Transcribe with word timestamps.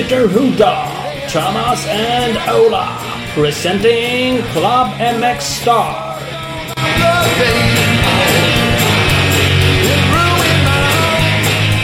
Peter 0.00 0.26
Huda, 0.26 0.88
Thomas 1.28 1.86
and 1.86 2.38
Ola, 2.48 2.96
presenting 3.34 4.42
Club 4.44 4.88
MX 4.96 5.40
Star. 5.42 6.16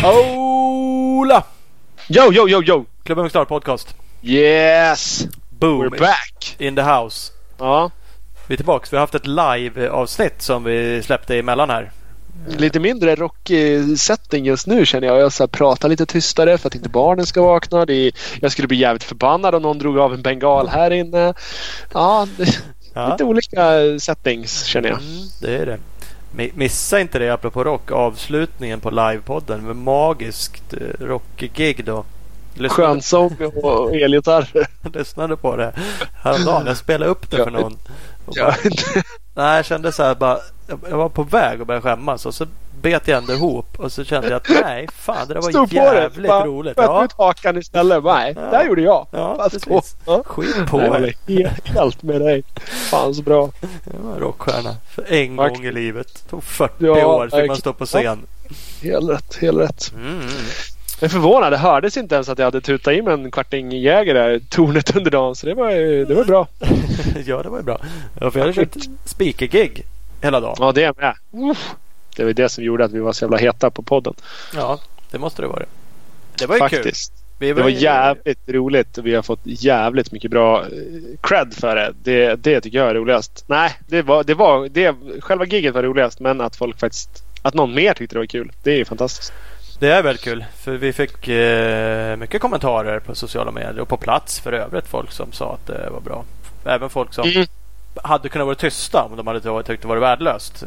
Ola! 0.02 1.44
Yo, 2.08 2.32
yo, 2.32 2.48
yo, 2.48 2.62
yo! 2.62 2.86
Club 3.04 3.18
MX 3.18 3.28
Star 3.28 3.44
Podcast. 3.44 3.94
Yes! 4.22 5.26
Boom! 5.50 5.80
We're 5.80 5.90
back! 5.90 6.56
In 6.58 6.74
the 6.74 6.84
house. 6.84 7.32
Ja, 7.58 7.90
Vi 8.46 8.54
är 8.54 8.56
tillbaka. 8.56 8.86
Vi 8.90 8.96
har 8.96 9.00
haft 9.00 9.14
ett 9.14 9.26
live-avsnitt 9.26 10.42
som 10.42 10.64
vi 10.64 11.02
släppte 11.02 11.36
emellan 11.38 11.70
här. 11.70 11.90
Lite 12.46 12.80
mindre 12.80 13.14
rockig 13.14 13.98
setting 13.98 14.44
just 14.46 14.66
nu 14.66 14.86
känner 14.86 15.06
jag. 15.08 15.18
Jag 15.20 15.32
så 15.32 15.48
pratar 15.48 15.88
lite 15.88 16.06
tystare 16.06 16.58
för 16.58 16.68
att 16.68 16.74
inte 16.74 16.88
barnen 16.88 17.26
ska 17.26 17.42
vakna. 17.42 17.82
Är, 17.82 18.12
jag 18.40 18.52
skulle 18.52 18.68
bli 18.68 18.76
jävligt 18.76 19.04
förbannad 19.04 19.54
om 19.54 19.62
någon 19.62 19.78
drog 19.78 19.98
av 19.98 20.14
en 20.14 20.22
bengal 20.22 20.68
här 20.68 20.90
inne. 20.90 21.34
Ja, 21.92 22.26
det, 22.36 22.58
Ja. 22.94 23.10
lite 23.10 23.24
olika 23.24 23.70
settings 24.00 24.64
känner 24.64 24.88
jag. 24.88 24.98
Mm, 24.98 25.26
det 25.40 25.56
är 25.56 25.66
det. 25.66 25.78
Mi- 26.36 26.50
Missa 26.54 27.00
inte 27.00 27.18
det 27.18 27.30
apropå 27.30 27.64
rock. 27.64 27.90
Avslutningen 27.92 28.80
på 28.80 28.90
livepodden 28.90 29.66
med 29.66 29.76
magiskt 29.76 30.72
eh, 30.74 31.04
rockgig 31.04 31.84
då. 31.84 32.04
Lyssnade, 32.54 32.68
Skönsång 32.68 33.36
och 33.62 33.96
elgitarrer. 33.96 34.66
lyssnade 34.98 35.36
på 35.36 35.56
det 35.56 35.72
häromdagen. 36.22 36.66
Jag 36.66 36.76
spelade 36.76 37.10
upp 37.10 37.30
det 37.30 37.36
för 37.36 37.50
någon. 37.50 37.78
Bara, 38.26 38.54
nej, 39.36 39.56
jag 39.56 39.64
kände 39.64 39.92
så 39.92 40.02
här 40.02 40.14
bara. 40.14 40.38
Jag 40.90 40.96
var 40.96 41.08
på 41.08 41.22
väg 41.22 41.60
att 41.60 41.66
börja 41.66 41.80
skämmas 41.80 42.26
och 42.26 42.34
så 42.34 42.46
bet 42.80 43.08
jag 43.08 43.18
ändå 43.18 43.32
ihop 43.32 43.66
och 43.80 43.92
så 43.92 44.04
kände 44.04 44.28
jag 44.28 44.36
att 44.36 44.48
nej, 44.62 44.88
fan 44.96 45.28
det 45.28 45.34
där 45.34 45.40
var 45.40 45.50
Stod 45.50 45.68
på 45.70 45.74
det. 45.76 45.94
jävligt 45.94 46.30
roligt. 46.30 46.74
Ja, 46.76 47.04
ut 47.04 47.12
hakan 47.12 47.56
istället. 47.58 48.04
Nej, 48.04 48.32
Ja. 48.36 48.42
där 48.50 48.64
gjorde 48.64 48.82
jag. 48.82 49.06
ja 49.10 49.34
Pass 49.34 49.64
på. 49.64 49.82
Ja. 50.06 50.22
Skit 50.26 50.56
på 50.66 50.80
håller 50.80 51.14
helt, 51.74 52.02
med 52.02 52.20
dig. 52.20 52.42
Fan 52.90 53.14
så 53.14 53.22
bra. 53.22 53.50
Jag 53.94 54.00
var 54.10 54.20
rockstjärna 54.20 54.74
för 54.94 55.12
en 55.12 55.36
Faktiskt. 55.36 55.58
gång 55.58 55.66
i 55.66 55.72
livet. 55.72 56.06
Det 56.24 56.30
tog 56.30 56.44
40 56.44 56.74
Ja, 56.78 57.06
år 57.06 57.28
fick 57.40 57.46
man 57.48 57.56
stå 57.56 57.72
på 57.72 57.86
scen. 57.86 58.18
Helt 58.82 59.10
rätt, 59.10 59.36
helt 59.40 59.58
rätt. 59.58 59.92
Mm, 59.94 60.06
mm. 60.08 60.28
Jag 61.00 61.08
är 61.08 61.12
förvånad. 61.12 61.52
Det 61.52 61.56
hördes 61.56 61.96
inte 61.96 62.14
ens 62.14 62.28
att 62.28 62.38
jag 62.38 62.44
hade 62.46 62.60
tutat 62.60 62.94
in 62.94 63.08
en 63.08 63.30
kvarting 63.30 63.72
jäger 63.72 64.14
där 64.14 64.40
tornet 64.48 64.96
under 64.96 65.10
dagen. 65.10 65.34
Så 65.36 65.46
det 65.46 65.54
var, 65.54 65.70
ju- 65.70 66.04
det 66.04 66.14
var 66.14 66.24
bra. 66.24 66.48
ja, 67.26 67.42
det 67.42 67.48
var 67.48 67.58
ju 67.58 67.64
bra. 67.64 67.80
Ja, 68.20 68.30
för 68.30 68.38
jag 68.40 68.46
hade 68.46 68.54
kört 68.66 68.76
speaker-gig 69.04 69.84
hela 70.22 70.40
dagen. 70.40 70.56
Ja, 70.60 70.72
det 70.72 70.96
med. 70.96 71.14
Uff. 71.50 71.70
Det 72.16 72.24
var 72.24 72.32
det 72.32 72.48
som 72.48 72.64
gjorde 72.64 72.84
att 72.84 72.92
vi 72.92 73.00
var 73.00 73.12
så 73.12 73.24
jävla 73.24 73.36
heta 73.36 73.70
på 73.70 73.82
podden. 73.82 74.14
Ja, 74.54 74.78
det 75.10 75.18
måste 75.18 75.42
det 75.42 75.48
vara. 75.48 75.62
Det 76.38 76.46
var 76.46 76.54
ju 76.54 76.60
kul. 76.60 76.68
Faktiskt. 76.68 77.12
Vi 77.38 77.52
Det 77.52 77.62
var 77.62 77.68
jävligt 77.68 78.48
roligt 78.48 78.98
och 78.98 79.06
vi 79.06 79.14
har 79.14 79.22
fått 79.22 79.40
jävligt 79.44 80.12
mycket 80.12 80.30
bra 80.30 80.60
eh, 80.60 80.66
cred 81.20 81.54
för 81.54 81.76
det. 81.76 81.92
Det, 82.02 82.34
det 82.34 82.60
tycker 82.60 82.78
jag 82.78 82.90
är 82.90 82.94
roligast. 82.94 83.44
Nej, 83.46 83.72
det 83.88 84.02
var, 84.02 84.24
det 84.24 84.34
var, 84.34 84.68
det, 84.68 84.94
själva 85.20 85.44
giget 85.46 85.74
var 85.74 85.82
roligast 85.82 86.20
men 86.20 86.40
att 86.40 86.56
folk 86.56 86.80
faktiskt, 86.80 87.22
att 87.42 87.54
någon 87.54 87.74
mer 87.74 87.94
tyckte 87.94 88.14
det 88.14 88.18
var 88.18 88.26
kul. 88.26 88.52
Det 88.62 88.70
är 88.70 88.76
ju 88.76 88.84
fantastiskt. 88.84 89.32
Det 89.78 89.88
är 89.92 90.02
väldigt 90.02 90.24
kul. 90.24 90.44
För 90.56 90.72
vi 90.72 90.92
fick 90.92 91.28
eh, 91.28 92.16
mycket 92.16 92.40
kommentarer 92.40 92.98
på 93.00 93.14
sociala 93.14 93.50
medier 93.50 93.80
och 93.80 93.88
på 93.88 93.96
plats 93.96 94.40
för 94.40 94.52
övrigt. 94.52 94.86
Folk 94.86 95.12
som 95.12 95.32
sa 95.32 95.54
att 95.54 95.66
det 95.66 95.90
var 95.90 96.00
bra. 96.00 96.24
Även 96.64 96.90
folk 96.90 97.14
som 97.14 97.28
Mm. 97.28 97.46
hade 98.02 98.28
kunnat 98.28 98.46
vara 98.46 98.54
tysta 98.56 99.02
om 99.04 99.16
de 99.16 99.26
hade 99.26 99.62
tyckt 99.62 99.82
det 99.82 99.88
var 99.88 99.96
värdelöst. 99.96 100.64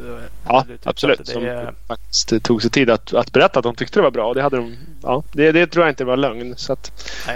Ja, 0.47 0.63
Du 0.67 0.73
tyckte 0.73 0.89
absolut. 0.89 1.17
Det 1.17 1.25
Som 1.25 1.75
faktiskt 1.87 2.43
tog 2.43 2.61
sig 2.61 2.71
tid 2.71 2.89
att, 2.89 3.13
att 3.13 3.31
berätta 3.31 3.59
att 3.59 3.63
de 3.63 3.75
tyckte 3.75 3.99
det 3.99 4.03
var 4.03 4.11
bra. 4.11 4.33
Det, 4.33 4.41
hade 4.41 4.57
de, 4.57 4.77
ja, 5.03 5.23
det, 5.31 5.51
det 5.51 5.67
tror 5.67 5.85
jag 5.85 5.91
inte 5.91 6.05
var 6.05 6.17
lögn. 6.17 6.53
Så 6.57 6.73
att, 6.73 6.91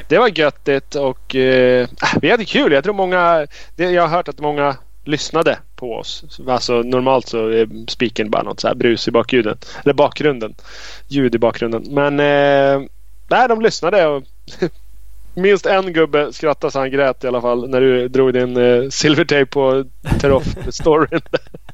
det 0.08 0.18
var 0.18 0.28
göttigt 0.40 0.96
och 0.96 1.36
eh, 1.36 1.88
vi 2.22 2.32
hade 2.32 2.46
kul. 2.46 2.72
Jag 2.72 2.84
tror 2.84 2.94
många, 2.94 3.48
det, 3.76 3.92
jag 3.92 4.02
har 4.02 4.10
hört 4.18 4.28
att 4.28 4.40
många 4.40 4.76
lyssnade 5.04 5.60
på 5.76 5.94
oss. 5.96 6.40
Alltså 6.48 6.74
normalt 6.82 7.28
så 7.28 7.48
är 7.48 7.90
spiken 7.90 8.30
bara 8.30 8.44
något 8.44 8.60
så 8.60 8.68
här 8.68 8.76
brus 8.76 9.08
i 9.08 9.12
bakljuden. 9.12 9.58
Eller 9.84 9.94
bakgrunden. 9.94 10.56
Ljud 11.08 11.36
i 11.36 11.38
bakgrunden. 11.38 11.84
Men 11.90 12.20
eh, 12.20 12.88
nej, 13.28 13.48
de 13.48 13.62
lyssnade 13.62 14.08
och 14.08 14.24
minst 15.34 15.66
en 15.66 15.94
gubbe 15.94 16.34
skrattade 16.34 16.72
så 16.72 16.80
han 16.80 16.92
grät 16.92 17.24
i 17.24 17.28
alla 17.28 17.42
fall 17.42 17.70
när 17.70 17.82
du 17.82 18.08
drog 18.08 18.34
din 18.34 18.58
eh, 18.58 18.90
silvertape 18.90 19.46
på 19.46 19.86
Teroff-storyn. 20.20 21.22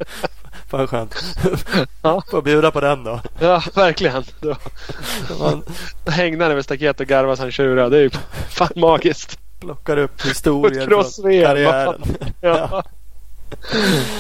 fan 0.70 0.88
skönt. 0.88 1.16
Ja. 2.02 2.24
Får 2.32 2.42
bjuda 2.42 2.72
på 2.72 2.82
den 2.82 3.04
då. 3.04 3.22
ja, 3.40 3.64
verkligen. 3.76 4.24
Då 4.40 4.56
Man 5.40 5.64
hängde 6.08 6.44
han 6.46 6.52
över 6.52 6.62
staket 6.62 7.00
och 7.00 7.08
garvade 7.08 7.38
så 7.38 7.44
han 7.44 7.52
tjurade. 7.52 7.90
Det 7.90 7.98
är 7.98 8.02
ju 8.02 8.10
fan 8.50 8.70
magiskt. 8.76 9.40
plockar 9.60 9.98
upp 9.98 10.26
historier 10.26 10.88
från 10.88 11.04
karriären. 11.44 12.04
Ja. 12.42 12.84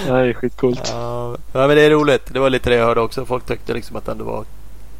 Det 0.05 0.11
är 0.11 0.33
skitcoolt. 0.33 0.89
Ja, 0.93 1.37
men 1.53 1.69
det 1.69 1.81
är 1.81 1.89
roligt. 1.89 2.33
Det 2.33 2.39
var 2.39 2.49
lite 2.49 2.69
det 2.69 2.75
jag 2.75 2.85
hörde 2.85 3.01
också. 3.01 3.25
Folk 3.25 3.45
tyckte 3.45 3.73
liksom 3.73 3.95
att 3.95 4.05
det 4.05 4.11
ändå 4.11 4.23
var 4.25 4.45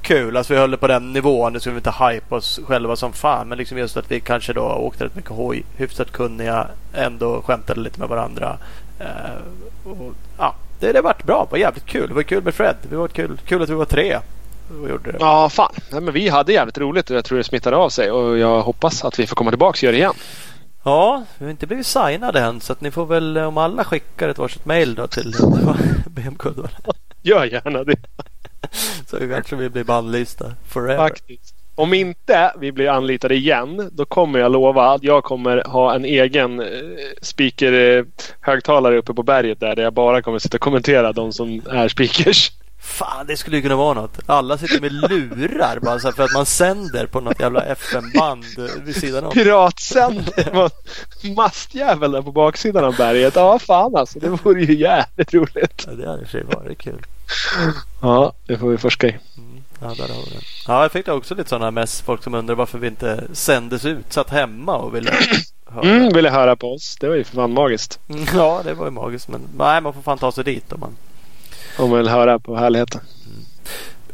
kul. 0.02 0.38
Alltså 0.38 0.54
vi 0.54 0.60
höll 0.60 0.72
det 0.72 0.78
på 0.78 0.88
den 0.88 1.14
nivån. 1.14 1.54
Nu 1.54 1.60
ska 1.60 1.70
vi 1.70 1.76
inte 1.76 1.94
hypa 2.00 2.36
oss 2.36 2.60
själva 2.68 2.96
som 2.96 3.14
fan. 3.14 3.48
Men 3.48 3.58
liksom 3.58 3.78
just 3.78 3.98
att 3.98 4.12
vi 4.12 4.20
kanske 4.20 4.54
då 4.54 4.62
åkte 4.62 5.06
rätt 5.06 5.16
mycket 5.16 5.32
hoj. 5.32 5.64
Hyfsat 5.78 6.12
kunniga. 6.12 6.68
Ändå 6.94 7.42
skämtade 7.42 7.82
lite 7.82 8.00
med 8.00 8.10
varandra. 8.10 8.58
Eh, 9.00 9.90
och, 9.92 10.14
ja, 10.38 10.56
det, 10.80 10.92
det 10.92 11.02
vart 11.02 11.24
bra. 11.24 11.44
Det 11.44 11.52
var 11.52 11.58
jävligt 11.58 11.86
kul. 11.86 12.08
Det 12.08 12.14
var 12.14 12.24
kul 12.24 12.44
med 12.44 12.54
Fred. 12.54 12.76
Det 12.90 12.96
var 12.96 13.08
kul, 13.08 13.40
kul 13.46 13.62
att 13.62 13.70
vi 13.70 13.74
var 13.74 13.86
tre. 13.86 14.20
Ja, 15.20 15.50
fan. 15.50 15.72
Nej, 15.92 16.02
men 16.02 16.14
vi 16.14 16.30
hade 16.30 16.54
jävligt 16.54 16.78
roligt 16.78 17.10
och 17.10 17.16
jag 17.18 17.26
tror 17.26 17.38
det 17.38 17.44
smittade 17.44 17.78
av 17.78 17.90
sig. 17.90 18.12
Och 18.12 18.38
jag 18.38 18.62
hoppas 18.62 19.04
att 19.06 19.20
vi 19.20 19.28
får 19.28 19.36
komma 19.36 19.52
tillbaka 19.52 19.78
och 19.78 19.84
göra 19.84 19.92
det 19.92 19.98
igen. 19.98 20.14
Ja, 20.90 21.24
vi 21.38 21.46
har 21.46 21.52
inte 21.52 21.68
blivit 21.68 21.86
signade 21.86 22.40
än. 22.40 22.62
Så 22.62 22.74
att 22.74 22.82
ni 22.82 22.92
får 22.92 23.06
väl 23.06 23.38
om 23.38 23.58
alla 23.58 23.84
skickar 23.84 24.30
ett 24.30 24.38
varsitt 24.38 24.66
mail 24.66 24.96
då 24.96 25.08
till 25.08 25.34
BMK. 26.06 26.44
Då, 26.44 26.68
Gör 27.22 27.46
gärna 27.46 27.84
det. 27.84 27.96
så 29.08 29.18
kanske 29.18 29.56
vi 29.56 29.70
blir 29.70 29.84
bannlysta 29.84 30.46
forever. 30.68 30.98
Faktiskt. 30.98 31.56
Om 31.76 31.94
inte 31.94 32.54
vi 32.60 32.72
blir 32.72 32.90
anlitade 32.90 33.36
igen, 33.36 33.90
då 33.92 34.06
kommer 34.06 34.40
jag 34.40 34.52
lova 34.52 34.94
att 34.94 35.04
jag 35.04 35.24
kommer 35.24 35.64
ha 35.66 35.96
en 35.96 36.06
egen 36.06 36.60
eh, 36.60 36.68
speaker 37.22 37.74
eh, 37.74 38.06
högtalare 38.42 38.98
uppe 38.98 39.14
på 39.14 39.24
berget 39.24 39.60
där, 39.60 39.76
där 39.76 39.84
jag 39.84 39.94
bara 39.94 40.22
kommer 40.22 40.40
sitta 40.40 40.58
och 40.58 40.62
kommentera 40.62 41.14
de 41.14 41.34
som 41.34 41.62
är 41.70 41.88
speakers. 41.88 42.52
Fan, 42.82 43.28
det 43.28 43.38
skulle 43.38 43.56
ju 43.56 43.62
kunna 43.62 43.76
vara 43.76 43.94
något. 43.94 44.20
Alla 44.26 44.58
sitter 44.58 44.82
med 44.82 44.92
lurar 44.92 45.80
bara 45.80 46.00
så 46.00 46.12
för 46.12 46.24
att 46.24 46.34
man 46.34 46.46
sänder 46.46 47.06
på 47.06 47.20
något 47.20 47.40
jävla 47.40 47.62
FM-band 47.64 48.46
vid 48.84 48.96
sidan 48.96 49.24
om. 49.24 49.32
Piratsänder. 49.32 50.50
Man- 50.54 50.70
Mastjävel 51.36 52.12
där 52.12 52.22
på 52.22 52.32
baksidan 52.32 52.84
av 52.86 52.96
berget. 52.96 53.36
Ja, 53.36 53.60
fan 53.60 53.96
alltså. 53.96 54.20
Det 54.20 54.30
vore 54.30 54.62
ju 54.64 54.76
jävligt 54.78 55.34
roligt. 55.34 55.84
Ja, 55.88 55.92
det 55.94 56.08
hade 56.10 56.22
i 56.22 56.24
och 56.24 56.28
för 56.30 56.32
sig 56.40 56.44
varit 56.44 56.78
kul. 56.78 57.06
Ja, 58.02 58.34
det 58.48 58.58
får 58.58 58.70
vi 58.70 58.78
forska 58.78 59.08
i. 59.08 59.18
Mm. 59.38 59.64
Ja, 59.82 59.88
där 59.88 60.14
har 60.14 60.22
vi 60.26 60.30
det. 60.36 60.42
Ja, 60.68 60.82
jag 60.82 60.92
fick 60.92 61.08
också 61.08 61.36
lite 61.36 61.50
sådana 61.50 61.72
mess. 61.72 62.02
Folk 62.02 62.24
som 62.24 62.34
undrar 62.34 62.56
varför 62.56 62.78
vi 62.78 62.88
inte 62.88 63.24
sändes 63.34 63.86
ut. 63.86 64.14
Satt 64.14 64.30
hemma 64.30 64.76
och 64.78 64.96
ville 64.96 65.12
höra. 65.70 65.84
Mm, 65.90 66.14
ville 66.14 66.30
höra 66.30 66.56
på 66.56 66.74
oss. 66.74 66.98
Det 67.00 67.08
var 67.10 67.16
ju 67.16 67.24
för 67.24 67.36
fan 67.36 67.54
magiskt. 67.54 68.00
Ja, 68.34 68.62
det 68.64 68.74
var 68.74 68.86
ju 68.86 68.92
magiskt. 68.92 69.28
Men 69.28 69.42
nej, 69.58 69.82
man 69.82 69.94
får 69.94 70.02
fan 70.02 70.18
ta 70.18 70.32
sig 70.32 70.44
dit 70.44 70.74
om 70.74 70.80
man 70.80 70.96
Om 71.80 71.92
vill 71.92 72.08
höra 72.08 72.40
på 72.40 72.56
härligheten. 72.56 73.02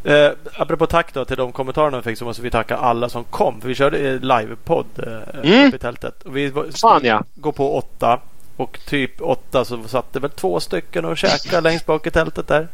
Eh, 0.04 0.32
apropå 0.58 0.88
tack 0.88 1.14
då 1.14 1.26
till 1.26 1.38
de 1.38 1.52
kommentarerna 1.52 1.98
vi 1.98 2.04
fick 2.04 2.18
så 2.18 2.26
måste 2.26 2.42
vi 2.42 2.52
tacka 2.52 2.78
alla 2.78 3.10
som 3.10 3.24
kom. 3.24 3.62
För 3.62 3.68
vi 3.68 3.76
körde 3.76 4.20
livepodd 4.20 4.86
eh, 4.98 5.40
Mm. 5.44 5.68
uppe 5.68 5.76
i 5.76 5.80
tältet. 5.80 6.24
Och 6.24 6.38
vi 6.38 6.52
Fan 6.82 7.02
ja. 7.04 7.24
gå 7.36 7.52
på 7.52 7.78
åtta. 7.78 8.20
Och 8.58 8.80
typ 8.88 9.22
åtta 9.22 9.66
så 9.66 9.84
satt 9.88 10.14
det 10.14 10.20
väl 10.20 10.30
två 10.32 10.60
stycken 10.60 11.06
och 11.06 11.18
käkade 11.18 11.62
längst 11.62 11.86
bak 11.86 12.08
i 12.08 12.12
tältet 12.12 12.48
där. 12.48 12.68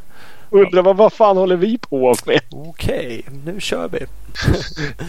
Undrar 0.53 0.81
vad, 0.81 0.97
vad 0.97 1.13
fan 1.13 1.37
håller 1.37 1.55
vi 1.55 1.77
på 1.77 2.15
med? 2.25 2.41
Okej, 2.51 3.25
nu 3.45 3.59
kör 3.59 3.87
vi. 3.87 3.99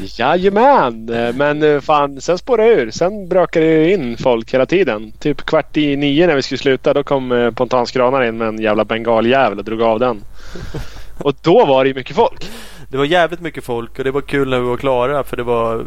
Jajamän. 0.18 1.04
Men 1.34 1.62
eh, 1.62 1.80
fan, 1.80 2.20
sen 2.20 2.38
spårade 2.38 2.74
det 2.74 2.82
ur. 2.82 2.90
Sen 2.90 3.28
brakade 3.28 3.66
det 3.66 3.92
in 3.92 4.16
folk 4.16 4.54
hela 4.54 4.66
tiden. 4.66 5.12
Typ 5.18 5.42
kvart 5.46 5.76
i 5.76 5.96
nio 5.96 6.26
när 6.26 6.36
vi 6.36 6.42
skulle 6.42 6.58
sluta. 6.58 6.94
Då 6.94 7.02
kom 7.02 7.32
eh, 7.32 7.50
Pontanskranar 7.50 8.24
in 8.24 8.38
med 8.38 8.48
en 8.48 8.60
jävla 8.60 8.84
bengaljävel 8.84 9.58
och 9.58 9.64
drog 9.64 9.82
av 9.82 9.98
den. 9.98 10.24
Och 11.18 11.34
då 11.42 11.64
var 11.66 11.84
det 11.84 11.88
ju 11.88 11.94
mycket 11.94 12.16
folk. 12.16 12.50
Det 12.88 12.98
var 12.98 13.04
jävligt 13.04 13.40
mycket 13.40 13.64
folk 13.64 13.98
och 13.98 14.04
det 14.04 14.10
var 14.10 14.20
kul 14.20 14.50
när 14.50 14.60
vi 14.60 14.66
var 14.66 14.76
klara 14.76 15.24
för 15.24 15.36
det 15.36 15.42
var 15.42 15.74
eh, 15.74 15.84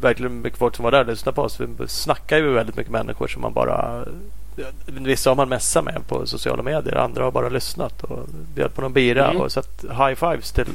verkligen 0.00 0.40
mycket 0.40 0.58
folk 0.58 0.76
som 0.76 0.82
var 0.82 0.90
där 0.90 1.00
och 1.00 1.06
lyssnade 1.06 1.36
på 1.36 1.42
oss. 1.42 1.60
Vi 1.60 1.88
snackade 1.88 2.40
ju 2.40 2.52
väldigt 2.52 2.76
mycket 2.76 2.92
människor 2.92 3.28
som 3.28 3.42
man 3.42 3.52
bara 3.52 4.04
Vissa 4.86 5.30
har 5.30 5.34
man 5.34 5.48
messat 5.48 5.84
med 5.84 6.06
på 6.08 6.26
sociala 6.26 6.62
medier. 6.62 6.94
Andra 6.96 7.24
har 7.24 7.30
bara 7.30 7.48
lyssnat 7.48 8.02
och 8.02 8.18
bjöd 8.54 8.74
på 8.74 8.80
någon 8.80 8.92
bira 8.92 9.30
Mm. 9.30 9.40
och 9.42 9.52
sett 9.52 9.84
high 9.90 10.14
fives 10.14 10.52
till 10.52 10.66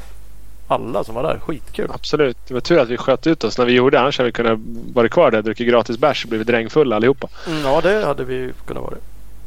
alla 0.68 1.04
som 1.04 1.14
var 1.14 1.22
där. 1.22 1.38
Skitkul. 1.38 1.90
Absolut. 1.94 2.36
Det 2.48 2.54
var 2.54 2.60
tur 2.60 2.78
att 2.78 2.88
vi 2.88 2.96
sköt 2.96 3.26
ut 3.26 3.44
oss 3.44 3.58
när 3.58 3.64
vi 3.64 3.72
gjorde. 3.72 4.00
Annars 4.00 4.18
hade 4.18 4.26
vi 4.28 4.32
kunnat 4.32 4.58
vara 4.94 5.08
kvar 5.08 5.30
där 5.30 5.38
och 5.38 5.44
druckit 5.44 5.68
gratis 5.68 5.98
bärs 5.98 6.24
och 6.24 6.28
blivit 6.28 6.46
drängfulla 6.46 6.96
allihopa. 6.96 7.28
Mm, 7.46 7.62
ja, 7.64 7.80
det 7.80 8.04
hade 8.06 8.24
vi 8.24 8.52
kunnat 8.66 8.82
vara. 8.82 8.94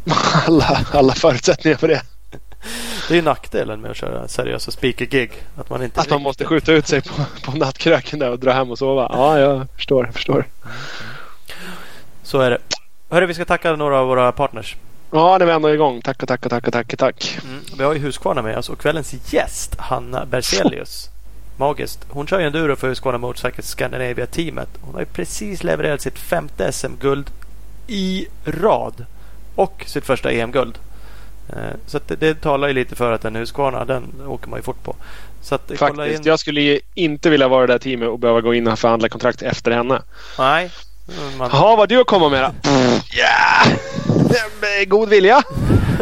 Alla, 0.48 0.86
alla 0.92 1.14
förutsättningar 1.14 1.78
för 1.78 1.88
det. 1.88 2.02
Det 3.08 3.14
är 3.14 3.16
ju 3.16 3.22
nackdelen 3.22 3.82
med 3.82 3.92
att 3.92 3.98
köra 3.98 4.28
seriösa 4.28 4.72
speaker-gig. 4.72 5.32
Att 5.58 5.70
man 5.70 5.84
inte 5.84 6.02
Att 6.02 6.10
man 6.10 6.22
måste 6.22 6.46
skjuta 6.46 6.72
ut 6.74 6.88
sig 6.88 7.02
på, 7.02 7.14
på 7.46 7.58
nattkröken 7.58 8.20
där 8.20 8.30
och 8.30 8.40
dra 8.40 8.52
hem 8.52 8.72
och 8.72 8.78
sova. 8.78 9.10
Ja, 9.14 9.40
jag 9.40 9.68
förstår. 9.76 10.06
Jag 10.06 10.14
förstår. 10.14 10.46
Så 12.24 12.40
är 12.40 12.50
det. 12.50 12.58
Hörru, 13.14 13.26
vi 13.26 13.34
ska 13.34 13.46
tacka 13.46 13.76
några 13.76 14.00
av 14.00 14.08
våra 14.08 14.32
partners. 14.32 14.76
Ja, 15.12 15.40
det 15.40 15.46
var 15.46 15.54
ändå 15.54 15.74
igång. 15.74 16.02
Tack, 16.02 16.18
tack, 16.28 16.42
tack, 16.50 16.72
tack, 16.72 16.98
tack. 16.98 17.40
Mm. 17.44 17.62
Vi 17.78 17.84
har 17.84 17.94
ju 17.94 18.00
Husqvarna 18.00 18.42
med 18.42 18.58
oss 18.58 18.70
och 18.70 18.80
kvällens 18.80 19.34
gäst 19.34 19.76
Hanna 19.80 20.26
Berzelius. 20.26 21.10
Magiskt. 21.58 22.06
Hon 22.10 22.28
kör 22.28 22.40
ju 22.40 22.46
enduro 22.46 22.76
för 22.76 22.88
Husqvarna 22.88 23.18
Motorcycle 23.18 23.64
Scandinavia-teamet. 23.64 24.70
Hon 24.82 24.94
har 24.94 25.00
ju 25.00 25.06
precis 25.06 25.64
levererat 25.64 26.02
sitt 26.02 26.20
femte 26.20 26.72
SM-guld 26.72 27.30
i 27.88 28.28
rad. 28.46 29.06
Och 29.56 29.84
sitt 29.88 30.06
första 30.06 30.32
EM-guld. 30.32 30.78
Eh, 31.50 31.76
så 31.86 32.00
det, 32.08 32.16
det, 32.16 32.42
talar 32.42 32.68
ju 32.68 32.74
lite 32.74 32.96
för 32.96 33.12
att 33.12 33.26
en 33.26 33.36
Husqvarna, 33.36 33.86
den 33.86 34.04
åker 34.28 34.50
man 34.50 34.60
ju 34.60 34.64
fort 34.64 34.84
på. 34.84 34.96
Så 35.42 35.56
att, 35.56 35.72
Faktiskt. 35.78 36.20
In... 36.20 36.26
Jag 36.26 36.40
skulle 36.40 36.80
inte 36.94 37.30
vilja 37.30 37.48
vara 37.48 37.68
det 37.68 37.74
där 37.74 37.80
teamet 37.80 38.10
och 38.10 38.20
behöva 38.20 38.42
gå 38.42 38.54
in 38.54 38.68
och 38.68 38.80
förhandla 38.80 39.10
kontrakt 39.10 39.42
efter 39.42 39.72
henne. 39.72 40.02
Nej. 40.38 40.72
Man... 41.38 41.50
Jaha, 41.54 41.76
vad 41.76 41.90
du 41.90 42.02
att 42.02 42.08
komma 42.08 42.30
med 42.30 42.44
då? 42.44 42.70
Ja! 43.12 43.72
Med 44.62 44.90
god 44.90 45.10
vilja. 45.10 45.44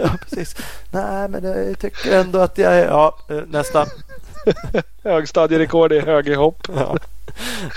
ja, 0.02 0.10
precis. 0.30 0.56
Nej, 0.92 1.28
men 1.30 1.44
jag 1.44 1.80
tycker 1.80 2.20
ändå 2.20 2.40
att 2.40 2.58
jag 2.58 2.74
är... 2.74 2.86
Ja, 2.86 3.18
eh, 3.30 3.38
nästa. 3.48 3.86
Högstadierekord 5.04 5.92
i 5.92 6.00
högerhopp. 6.00 6.68
Ja. 6.76 6.98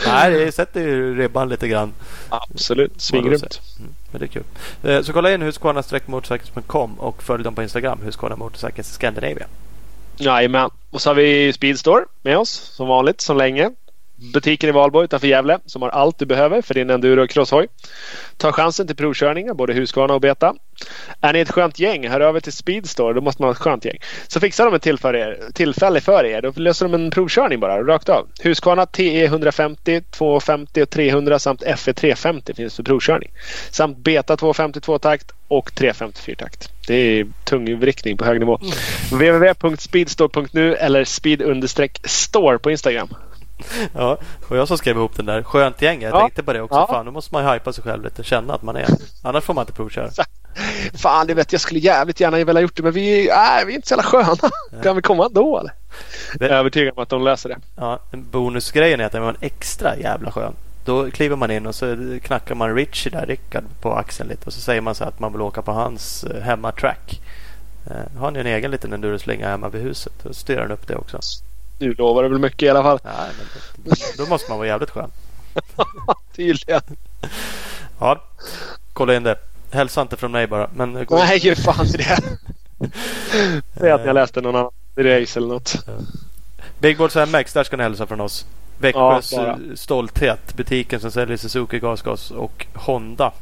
Nej, 0.07 0.31
det 0.31 0.53
sätter 0.53 0.81
ju 0.81 1.19
ribban 1.19 1.49
lite 1.49 1.69
grann. 1.69 1.93
Absolut, 2.29 3.01
svingrymt. 3.01 3.61
Mm, 3.79 3.95
men 4.11 4.19
det 4.19 4.25
är 4.25 4.29
kul. 4.29 4.45
Eh, 4.83 5.03
så 5.03 5.13
kolla 5.13 5.35
in 5.35 5.43
husqvarna-motorcycles.com 5.43 6.99
och 6.99 7.23
följ 7.23 7.45
dem 7.45 7.55
på 7.55 7.63
Instagram, 7.63 7.99
Husqvarna 8.05 8.37
Motorcycles 8.37 8.93
Scandinavia. 8.93 9.47
Jajamän. 10.17 10.71
Och 10.91 11.03
så 11.03 11.11
har 11.11 11.15
vi 11.15 11.53
Speedstore 11.53 12.05
med 12.23 12.39
oss 12.39 12.51
som 12.51 12.89
vanligt, 12.89 13.21
som 13.21 13.37
länge. 13.37 13.71
Butiken 14.17 14.69
i 14.69 14.73
Valborg 14.73 15.05
utanför 15.05 15.27
Gävle 15.27 15.59
som 15.67 15.83
har 15.83 15.89
allt 15.89 16.19
du 16.19 16.27
behöver 16.27 16.63
för 16.63 16.75
din 16.75 16.91
enduro 16.91 17.23
och 17.23 17.31
crosshoj. 17.31 17.67
Ta 18.37 18.53
chansen 18.53 18.87
till 18.87 18.97
provkörningar, 18.97 19.55
både 19.55 19.73
Husqvarna 19.73 20.15
och 20.15 20.21
Beta. 20.21 20.55
Är 21.21 21.33
ni 21.33 21.39
ett 21.39 21.51
skönt 21.51 21.79
gäng, 21.79 22.09
hör 22.09 22.21
över 22.21 22.41
till 22.41 22.53
Speedstore. 22.53 23.15
Då 23.15 23.21
måste 23.21 23.43
man 23.43 23.49
ha 23.49 23.53
ett 23.53 23.59
skönt 23.59 23.85
gäng. 23.85 23.99
Så 24.29 24.41
fixar 24.41 24.65
de 24.65 24.75
ett 24.75 24.83
tillfälle 25.55 26.01
för 26.01 26.25
er. 26.27 26.43
Då 26.43 26.53
löser 26.57 26.89
de 26.89 26.95
en 26.95 27.11
provkörning 27.11 27.61
bara, 27.61 27.83
rakt 27.83 28.09
av. 28.09 28.27
Husqvarna 28.41 28.87
TE 28.87 29.25
150, 29.25 30.01
250 30.11 30.83
och 30.83 30.91
300 30.91 31.39
samt 31.39 31.63
FE 31.77 31.93
350 31.93 32.55
finns 32.55 32.77
för 32.77 32.83
provkörning. 32.83 33.31
Samt 33.71 33.99
Beta 33.99 34.37
250 34.37 34.81
tvåtakt 34.81 35.33
och 35.49 35.75
350 35.75 36.21
fyrtakt. 36.21 36.71
Det 36.87 36.95
är 36.95 37.27
tungvrickning 37.45 38.17
på 38.17 38.25
hög 38.25 38.41
nivå. 38.41 38.61
Mm. 38.63 39.41
www.speedstore.nu 39.41 40.75
eller 40.75 41.05
speed-store 41.05 42.59
på 42.59 42.71
Instagram. 42.71 43.09
Ja, 43.95 44.19
och 44.49 44.57
jag 44.57 44.69
som 44.69 44.79
skrev 44.79 44.97
ihop 44.97 45.17
den 45.17 45.27
där. 45.27 45.43
Skönt 45.43 45.83
gäng. 45.83 46.03
Jag 46.03 46.15
ja. 46.15 46.21
tänkte 46.21 46.43
på 46.43 46.53
det 46.53 46.61
också. 46.61 46.79
Ja. 46.79 46.87
Fan, 46.87 47.05
nu 47.05 47.11
måste 47.11 47.35
man 47.35 47.45
ju 47.45 47.53
hypa 47.53 47.73
sig 47.73 47.85
själv 47.85 48.05
lite. 48.05 48.23
Känna 48.23 48.55
att 48.55 48.63
man 48.63 48.77
är. 48.77 48.87
Annars 49.23 49.45
får 49.45 49.55
man 49.55 49.63
inte 49.63 49.73
provköra. 49.73 50.11
Fan, 50.95 51.27
det 51.27 51.35
vet 51.35 51.53
jag 51.53 51.61
skulle 51.61 51.81
jävligt 51.81 52.21
gärna 52.21 52.45
vilja 52.45 52.61
gjort 52.61 52.77
det. 52.77 52.83
Men 52.83 52.93
vi, 52.93 53.29
äh, 53.29 53.67
vi 53.67 53.73
är 53.73 53.77
inte 53.77 53.89
så 53.89 53.93
jävla 53.93 54.03
sköna. 54.03 54.37
Ja. 54.73 54.83
Kan 54.83 54.97
vi 54.97 55.03
komma 55.03 55.27
ändå 55.27 55.59
eller? 55.59 55.73
Jag 56.41 56.51
är 56.51 56.55
övertygad 56.55 56.95
om 56.97 57.03
att 57.03 57.09
de 57.09 57.25
löser 57.25 57.49
det. 57.49 57.59
Ja, 57.77 57.99
bonusgrejen 58.11 59.01
är 59.01 59.05
att 59.05 59.15
är 59.15 59.21
man 59.21 59.37
extra 59.41 59.97
jävla 59.97 60.31
skön. 60.31 60.55
Då 60.85 61.11
kliver 61.11 61.37
man 61.37 61.51
in 61.51 61.67
och 61.67 61.75
så 61.75 61.97
knackar 62.23 62.55
man 62.55 62.75
Richie 62.75 63.13
där, 63.13 63.27
Rickard, 63.27 63.65
på 63.81 63.93
axeln 63.95 64.29
lite. 64.29 64.47
Och 64.47 64.53
så 64.53 64.61
säger 64.61 64.81
man 64.81 64.95
så 64.95 65.05
att 65.05 65.21
man 65.21 65.33
vill 65.33 65.41
åka 65.41 65.63
på 65.63 65.73
hans 65.73 66.25
eh, 66.25 66.43
hemmatrack. 66.43 67.21
Eh, 67.91 68.21
har 68.21 68.31
ni 68.31 68.41
en 68.41 68.47
egen 68.47 68.71
liten 68.71 68.93
enduroslinga 68.93 69.49
hemma 69.49 69.69
vid 69.69 69.83
huset? 69.83 70.13
Då 70.23 70.33
styr 70.33 70.59
han 70.59 70.71
upp 70.71 70.87
det 70.87 70.97
också. 70.97 71.19
Nu 71.79 71.95
lovar 71.95 72.23
det 72.23 72.29
väl 72.29 72.39
mycket 72.39 72.63
i 72.63 72.69
alla 72.69 72.83
fall. 72.83 72.99
Nej, 73.05 73.31
men 73.85 73.95
då 74.19 74.27
måste 74.27 74.51
man 74.51 74.59
vara 74.59 74.69
jävligt 74.69 74.91
skön. 74.91 75.11
Tydligen. 76.37 76.83
Ja, 77.99 78.23
kolla 78.93 79.15
in 79.15 79.23
det. 79.23 79.39
Hälsa 79.71 80.03
inte 80.03 80.17
från 80.17 80.33
mig 80.33 80.47
bara. 80.47 80.71
Men 80.75 81.07
Nej, 81.11 81.47
gör 81.47 81.55
fan 81.55 81.87
det. 81.87 82.19
Säg 83.79 83.91
att 83.91 84.05
jag 84.05 84.15
läste 84.15 84.41
någon 84.41 84.57
annan 84.57 84.71
race 84.97 85.39
eller 85.39 85.49
något. 85.49 85.77
Big 86.79 86.99
Balls 86.99 87.17
MX, 87.17 87.53
där 87.53 87.65
ska 87.65 87.77
ni 87.77 87.83
hälsa 87.83 88.07
från 88.07 88.21
oss. 88.21 88.47
Växjös 88.79 89.33
ja, 89.33 89.59
stolthet. 89.75 90.55
Butiken 90.57 91.01
som 91.01 91.11
säljer 91.11 91.37
Suzuki 91.37 91.79
gasgas 91.79 92.31
och 92.31 92.67
Honda. 92.75 93.33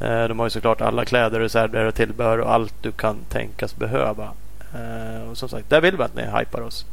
Eh, 0.00 0.24
de 0.24 0.38
har 0.38 0.46
ju 0.46 0.50
såklart 0.50 0.80
alla 0.80 1.04
kläder, 1.04 1.40
reservdelar 1.40 1.84
och 1.84 1.94
tillbehör 1.94 2.38
och 2.38 2.52
allt 2.52 2.74
du 2.82 2.92
kan 2.92 3.16
tänkas 3.28 3.76
behöva. 3.76 4.30
Eh, 4.74 5.30
och 5.30 5.38
som 5.38 5.48
sagt, 5.48 5.70
där 5.70 5.80
vill 5.80 5.96
vi 5.96 6.02
att 6.02 6.14
ni 6.14 6.22
hypar 6.22 6.60
oss. 6.60 6.86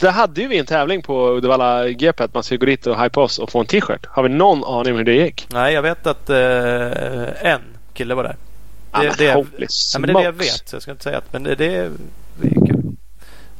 Där 0.00 0.10
hade 0.10 0.40
ju 0.40 0.48
vi 0.48 0.58
en 0.58 0.66
tävling 0.66 1.02
på 1.02 1.30
Uddevalla 1.30 1.88
GP 1.88 2.24
att 2.24 2.34
man 2.34 2.42
skulle 2.42 2.58
gå 2.58 2.66
dit 2.66 2.86
och 2.86 3.02
hypa 3.02 3.20
oss 3.20 3.38
och 3.38 3.50
få 3.50 3.60
en 3.60 3.66
t-shirt. 3.66 4.06
Har 4.06 4.22
vi 4.22 4.28
någon 4.28 4.64
aning 4.64 4.92
om 4.92 4.98
hur 4.98 5.04
det 5.04 5.14
gick? 5.14 5.46
Nej, 5.50 5.74
jag 5.74 5.82
vet 5.82 6.06
att 6.06 6.30
eh, 6.30 7.52
en 7.52 7.60
kille 7.94 8.14
var 8.14 8.22
där. 8.22 8.36
Det, 9.00 9.04
ja, 9.04 9.12
det, 9.18 9.24
ja, 9.24 9.98
men 9.98 10.02
det 10.02 10.12
är 10.12 10.14
det 10.14 10.24
jag 10.24 10.32
vet. 10.32 10.68
Så 10.68 10.76
jag 10.76 10.82
ska 10.82 10.90
inte 10.90 11.04
säga 11.04 11.18
att, 11.18 11.32
men 11.32 11.42
det, 11.42 11.54
det, 11.54 11.90
det 12.40 12.46
är 12.46 12.66
kul. 12.66 12.96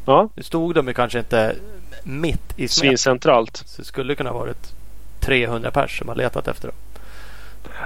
Ja. 0.07 0.29
Nu 0.35 0.43
stod 0.43 0.75
de 0.75 0.89
ju 0.89 0.95
kanske 0.95 1.19
inte 1.19 1.57
mitt 2.03 2.53
i 2.57 2.69
Svincentralt. 2.69 3.57
Så 3.67 3.83
det 3.83 3.87
skulle 3.87 4.15
kunna 4.15 4.31
ha 4.31 4.39
varit 4.39 4.73
300 5.21 5.71
pers 5.71 5.99
som 5.99 6.09
har 6.09 6.17
letat 6.17 6.49
efter 6.49 6.69
dem. 6.69 6.77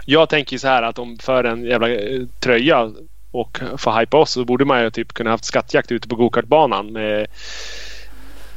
Jag 0.05 0.29
tänker 0.29 0.59
så 0.59 0.69
här 0.69 0.83
att 0.83 0.99
om 0.99 1.19
för 1.19 1.45
en 1.45 1.65
jävla 1.65 1.89
eh, 1.89 2.21
tröja 2.41 2.93
och 3.31 3.61
få 3.77 3.99
hypa 3.99 4.17
oss 4.17 4.31
så 4.31 4.45
borde 4.45 4.65
man 4.65 4.83
ju 4.83 4.91
typ 4.91 5.13
kunna 5.13 5.31
haft 5.31 5.45
skattjakt 5.45 5.93
ute 5.93 6.09
på 6.09 6.17
gokartbanan 6.17 6.93
med 6.93 7.27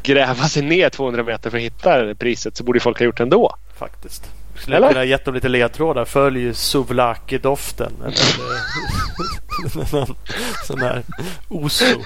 gräva 0.04 0.48
sig 0.48 0.64
ner 0.64 0.90
200 0.90 1.24
meter 1.24 1.50
för 1.50 1.58
att 1.58 1.64
hitta 1.64 2.16
priset 2.16 2.58
så 2.58 2.64
borde 2.64 2.80
folk 2.80 3.00
ha 3.00 3.06
gjort 3.06 3.18
det 3.18 3.24
ändå. 3.24 3.56
Faktiskt. 3.78 4.32
Skulle 4.56 4.78
Eller? 4.78 4.88
kunna 4.88 5.06
gett 5.06 5.26
dem 5.26 5.34
lite 5.34 5.50
ledtrådar. 5.50 6.06
Följ 6.06 6.54
souvlaki-doften. 6.54 7.94
sån 10.68 10.80
här 10.80 11.04
Oslo. 11.48 12.02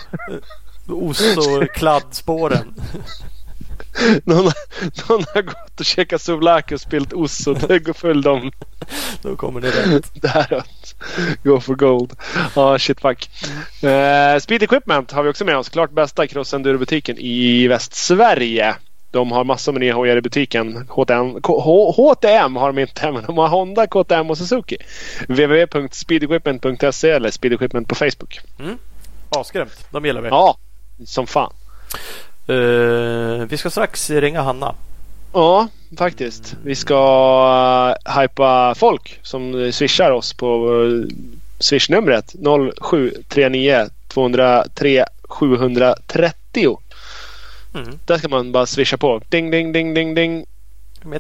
Oslo-kladdspåren. 0.88 2.74
Någon, 4.24 4.52
någon 5.08 5.24
har 5.34 5.42
gått 5.42 5.80
och 5.80 5.86
käkat 5.86 6.22
souvlaki 6.22 6.76
och 6.76 6.82
spilt 6.82 7.14
ost 7.14 7.48
och 7.48 7.58
det 7.58 7.80
går 7.80 7.94
full 7.94 8.22
dem. 8.22 8.52
Då 9.22 9.36
kommer 9.36 9.62
det 9.62 9.72
rätt. 9.72 10.22
Däråt. 10.22 10.96
Go 11.44 11.60
for 11.60 11.76
gold. 11.76 12.14
Ja, 12.56 12.74
ah, 12.74 12.80
shit 12.80 13.02
fuck. 13.02 13.30
Uh, 13.84 14.40
Speed 14.40 14.64
Equipment 14.64 15.12
har 15.12 15.24
vi 15.24 15.30
också 15.30 15.46
med 15.46 15.58
oss. 15.58 15.70
Klart 15.70 15.92
bästa 15.92 16.28
cross 16.28 16.54
butiken 16.54 17.18
i 17.20 17.68
Västsverige. 17.68 18.76
De 19.12 19.32
har 19.32 19.44
massor 19.44 19.72
med 19.72 19.80
nya 19.80 19.94
hojar 19.94 20.18
i 20.18 20.22
butiken. 20.22 20.88
HTM, 20.90 21.40
HTM 21.96 22.56
har 22.56 22.74
de 22.74 22.82
inte, 22.82 23.12
men 23.12 23.26
de 23.26 23.38
har 23.38 23.48
Honda, 23.48 23.88
KTM 23.88 24.30
och 24.30 24.38
Suzuki. 24.38 24.78
www.speedequipment.se 25.28 27.10
eller 27.10 27.32
Speedequipment 27.32 27.88
på 27.88 27.96
Facebook. 27.96 28.40
Mm. 28.60 28.78
Asgrymt. 29.30 29.88
De 29.92 30.06
gillar 30.06 30.22
vi. 30.22 30.28
Ja, 30.28 30.58
som 31.06 31.28
fan. 31.28 31.54
Uh, 32.50 33.46
vi 33.46 33.58
ska 33.58 33.70
strax 33.70 34.10
ringa 34.10 34.42
Hanna. 34.42 34.76
Ja, 35.34 35.68
faktiskt. 35.98 36.56
Vi 36.64 36.76
ska 36.76 37.96
uh, 38.06 38.20
hypa 38.22 38.76
folk 38.76 39.20
som 39.24 39.72
swishar 39.72 40.12
oss 40.12 40.34
på 40.34 40.70
uh, 40.72 41.06
swishnumret 41.60 42.36
0739 42.80 43.90
203 44.08 45.06
730. 45.24 46.78
Mm. 47.76 48.00
Där 48.06 48.18
ska 48.18 48.30
man 48.30 48.52
bara 48.52 48.66
swisha 48.66 48.98
på. 48.98 49.22
Ding, 49.30 49.52
ding, 49.52 49.72
ding, 49.72 49.94
ding, 49.94 50.16
ding. 50.16 50.46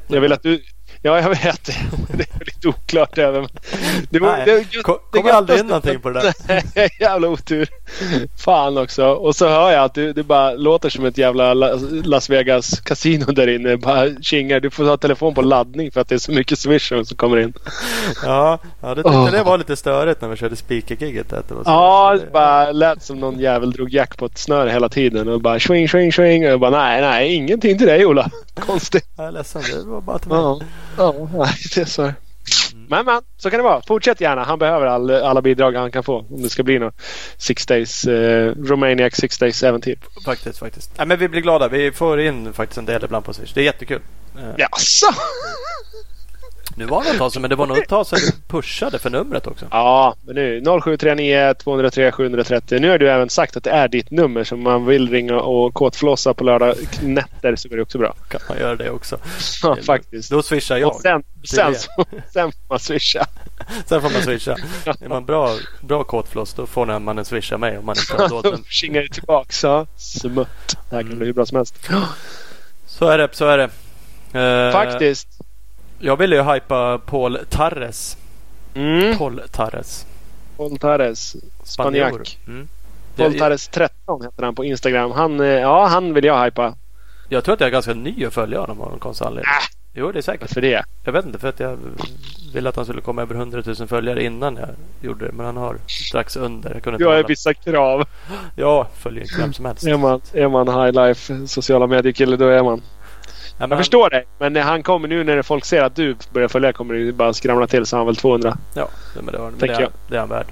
Jag 0.07 0.21
vill 0.21 0.33
att 0.33 0.43
du, 0.43 0.61
Ja, 1.01 1.21
jag 1.21 1.29
vet. 1.29 1.65
Det 2.13 2.23
är 2.23 2.45
lite 2.45 2.67
oklart 2.67 3.17
även. 3.17 3.47
Det, 4.09 4.19
var, 4.19 4.37
Nej, 4.37 4.67
det, 4.71 4.81
kom, 4.83 4.97
det 5.13 5.19
kommer 5.19 5.33
aldrig 5.33 5.59
in 5.59 5.65
någonting 5.65 5.99
på 5.99 6.09
det 6.09 6.21
där. 6.21 6.91
jävla 7.01 7.27
otur. 7.27 7.69
Fan 8.37 8.77
också. 8.77 9.07
Och 9.07 9.35
så 9.35 9.47
hör 9.47 9.71
jag 9.71 9.83
att 9.83 9.93
det, 9.93 10.13
det 10.13 10.23
bara 10.23 10.53
låter 10.53 10.89
som 10.89 11.05
ett 11.05 11.17
jävla 11.17 11.53
Las 12.03 12.29
Vegas 12.29 12.79
kasino 12.79 13.25
där 13.25 13.47
inne. 13.47 13.77
Bara 13.77 14.09
kingar. 14.21 14.59
Du 14.59 14.69
får 14.69 14.83
ha 14.83 14.97
telefon 14.97 15.33
på 15.33 15.41
laddning 15.41 15.91
för 15.91 16.01
att 16.01 16.09
det 16.09 16.15
är 16.15 16.19
så 16.19 16.31
mycket 16.31 16.59
swish 16.59 16.87
som 16.87 17.05
kommer 17.05 17.37
in. 17.37 17.53
Ja, 18.23 18.59
ja 18.81 18.89
det 18.89 18.95
tyckte 18.95 19.09
oh. 19.09 19.31
det 19.31 19.43
var 19.43 19.57
lite 19.57 19.75
störigt 19.75 20.21
när 20.21 20.29
vi 20.29 20.35
körde 20.35 20.55
speaker-giget. 20.55 21.33
Ja, 21.65 22.17
det 22.19 22.31
bara 22.31 22.71
lät 22.71 23.03
som 23.03 23.19
någon 23.19 23.39
jävel 23.39 23.71
drog 23.71 23.89
jack 23.89 24.17
på 24.17 24.25
ett 24.25 24.37
snöre 24.37 24.69
hela 24.69 24.89
tiden. 24.89 25.27
Och 25.27 25.41
bara 25.41 25.59
swing, 25.59 25.89
swing, 25.89 26.13
swing. 26.13 26.45
Och 26.45 26.51
jag 26.51 26.59
bara 26.59 26.71
nej, 26.71 27.01
nej, 27.01 27.33
ingenting 27.33 27.77
till 27.77 27.87
dig 27.87 28.05
Ola. 28.05 28.29
Konstigt. 28.55 29.05
Jag 29.17 29.27
är 29.27 29.31
ledsen. 29.31 29.61
Det 29.73 29.89
var 29.89 30.01
bara 30.01 30.19
till 30.19 30.29
mig. 30.29 30.37
Ja. 30.37 30.59
Ja, 30.97 31.13
det 31.75 31.81
är 31.81 31.85
så. 31.85 32.01
Mm. 32.01 32.85
Men 32.89 33.05
men, 33.05 33.21
så 33.37 33.49
kan 33.49 33.59
det 33.59 33.63
vara. 33.63 33.81
Fortsätt 33.87 34.21
gärna. 34.21 34.43
Han 34.43 34.59
behöver 34.59 34.85
all, 34.85 35.11
alla 35.11 35.41
bidrag 35.41 35.75
han 35.75 35.91
kan 35.91 36.03
få 36.03 36.17
om 36.29 36.41
det 36.41 36.49
ska 36.49 36.63
bli 36.63 36.79
något 36.79 37.01
Six 37.37 37.65
Days, 37.65 38.05
eh, 38.05 38.53
Romaniac 38.55 39.15
Six 39.15 39.37
Days 39.37 39.63
äventyr. 39.63 39.97
Faktiskt, 40.25 40.59
faktiskt. 40.59 40.91
Ja, 40.97 41.05
men 41.05 41.19
vi 41.19 41.27
blir 41.27 41.41
glada. 41.41 41.67
Vi 41.67 41.91
får 41.91 42.19
in 42.19 42.53
faktiskt 42.53 42.77
en 42.77 42.85
del 42.85 43.03
ibland 43.03 43.25
på 43.25 43.33
Swish. 43.33 43.53
Det 43.53 43.61
är 43.61 43.65
jättekul. 43.65 44.01
Eh. 44.37 44.53
Jaså? 44.57 45.07
Nu 46.77 46.85
var 46.85 47.03
det 47.03 47.09
ett 47.09 47.17
tag 47.17 47.31
sedan, 47.31 47.41
men 47.41 47.49
det 47.49 47.55
var 47.55 47.67
nog 47.67 47.77
ett 47.77 47.89
tag 47.89 48.07
sedan 48.07 48.19
du 48.19 48.31
pushade 48.47 48.99
för 48.99 49.09
numret 49.09 49.47
också. 49.47 49.65
Ja, 49.71 50.15
men 50.25 50.35
nu 50.35 50.63
0739 50.81 51.53
203 51.63 52.11
730. 52.11 52.79
Nu 52.79 52.89
har 52.89 52.97
du 52.97 53.09
även 53.09 53.29
sagt 53.29 53.57
att 53.57 53.63
det 53.63 53.69
är 53.69 53.87
ditt 53.87 54.11
nummer 54.11 54.43
så 54.43 54.55
om 54.55 54.63
man 54.63 54.85
vill 54.85 55.09
ringa 55.09 55.39
och 55.39 55.73
kåtflåsa 55.73 56.33
på 56.33 56.43
lördag 56.43 56.75
nätter 57.01 57.55
så 57.55 57.69
går 57.69 57.75
det 57.75 57.81
också 57.81 57.97
bra. 57.97 58.13
Kan 58.27 58.41
man 58.49 58.57
göra 58.57 58.75
det 58.75 58.89
också? 58.89 59.17
Ja, 59.63 59.77
faktiskt. 59.85 60.31
Då 60.31 60.41
swishar 60.41 60.77
jag. 60.77 60.89
Och 60.89 61.01
sen, 61.01 61.23
sen, 61.43 61.75
så, 61.75 61.89
sen 62.33 62.51
får 62.51 62.69
man 62.69 62.79
swisha. 62.79 63.25
Sen 63.85 64.01
får 64.01 64.09
man 64.09 64.21
swisha. 64.21 64.55
Är 64.85 65.09
man 65.09 65.25
bra, 65.25 65.55
bra 65.81 66.03
kåtfloss 66.03 66.53
då 66.53 66.65
får 66.65 66.99
man 66.99 67.17
en 67.17 67.25
swisha 67.25 67.57
mig 67.57 67.77
om 67.77 67.85
man 67.85 67.95
inte 67.97 68.23
har 68.23 68.43
Då 68.43 68.57
kingar 68.69 69.01
det 69.01 69.09
tillbaks. 69.09 69.63
Ja. 69.63 69.85
Smutt. 69.97 70.77
Det 70.89 70.95
här 70.95 71.03
kan 71.03 71.17
bli 71.17 71.25
hur 71.25 71.33
bra 71.33 71.45
som 71.45 71.57
helst. 71.57 71.89
Så 72.85 73.07
är 73.07 73.17
det, 73.17 73.29
så 73.31 73.45
är 73.45 73.57
det. 73.57 73.69
Eh, 74.39 74.71
Faktiskt. 74.71 75.36
Jag 75.99 76.17
ville 76.17 76.35
ju 76.35 76.41
hypa 76.41 76.97
Paul 76.97 77.39
Tarres. 77.49 78.17
Mm. 78.73 79.17
Paul 79.17 79.41
Tarres. 79.51 80.05
Paul 80.57 80.77
Tares. 80.77 81.35
Spanjor. 81.63 82.09
Spanjack. 82.09 82.39
Mm. 82.47 82.67
Paul 83.15 83.31
Jag, 83.31 83.39
Tares 83.39 83.67
13 83.67 84.23
heter 84.23 84.43
han 84.43 84.55
på 84.55 84.65
Instagram. 84.65 85.11
Han, 85.11 85.39
eh, 85.39 85.47
ja, 85.47 85.87
han 85.87 86.13
vill 86.13 86.25
jag 86.25 86.43
hypa. 86.45 86.75
jag 87.29 87.43
tror 87.43 87.53
att 87.53 87.59
jag 87.59 87.67
är 87.67 87.71
ganska 87.71 87.93
ny 87.93 88.25
att 88.25 88.33
följa 88.33 88.59
honom 88.59 88.81
av 88.81 88.89
någon 88.89 88.99
konstig 88.99 89.25
anledning. 89.25 89.49
Äh. 89.49 89.77
Jo, 89.99 90.11
det 90.11 90.19
är 90.19 90.21
säkert. 90.21 90.41
Varför 90.41 90.61
det? 90.61 90.83
Jag 91.03 91.11
vet 91.13 91.25
inte 91.25 91.39
för 91.39 91.49
att 91.49 91.59
jag 91.59 91.77
ville 92.53 92.69
att 92.69 92.75
han 92.75 92.85
skulle 92.85 93.01
komma 93.01 93.21
över 93.21 93.35
100 93.35 93.63
000 93.65 93.87
följare 93.87 94.23
innan 94.23 94.55
jag 94.55 94.69
gjorde 95.01 95.25
det. 95.25 95.31
Men 95.31 95.45
han 95.45 95.57
har 95.57 95.77
strax 95.87 96.35
under. 96.35 96.73
Jag 96.73 96.83
kunde 96.83 97.03
Jag 97.03 97.15
har 97.15 97.23
vissa 97.23 97.53
krav. 97.53 98.05
Ja, 98.55 98.87
följer 98.97 99.21
inte 99.21 99.35
vem 99.39 99.53
som 99.53 99.65
helst. 99.65 99.87
Är 99.87 99.97
man, 99.97 100.21
är 100.33 100.47
man 100.47 100.67
high 100.67 100.91
life 100.91 101.47
sociala 101.47 101.87
medier-kille 101.87 102.37
då 102.37 102.47
är 102.47 102.63
man. 102.63 102.81
Men 103.57 103.69
Jag 103.69 103.79
förstår 103.79 104.09
dig. 104.09 104.25
Men 104.39 104.53
när 104.53 104.61
han 104.61 104.83
kommer 104.83 105.07
nu 105.07 105.23
när 105.23 105.41
folk 105.41 105.65
ser 105.65 105.81
att 105.83 105.95
du 105.95 106.15
börjar 106.31 106.47
följa 106.47 106.73
kommer 106.73 106.93
det 106.93 107.11
bara 107.11 107.33
skramla 107.33 107.67
till 107.67 107.85
så 107.85 107.97
han 107.97 108.05
väl 108.05 108.15
200. 108.15 108.57
Ja, 108.73 108.87
men 109.15 109.25
det, 109.25 109.37
var, 109.37 109.49
men 109.49 109.59
det, 109.59 109.73
är- 109.73 109.89
det 110.07 110.15
är 110.15 110.19
han 110.19 110.29
värd. 110.29 110.45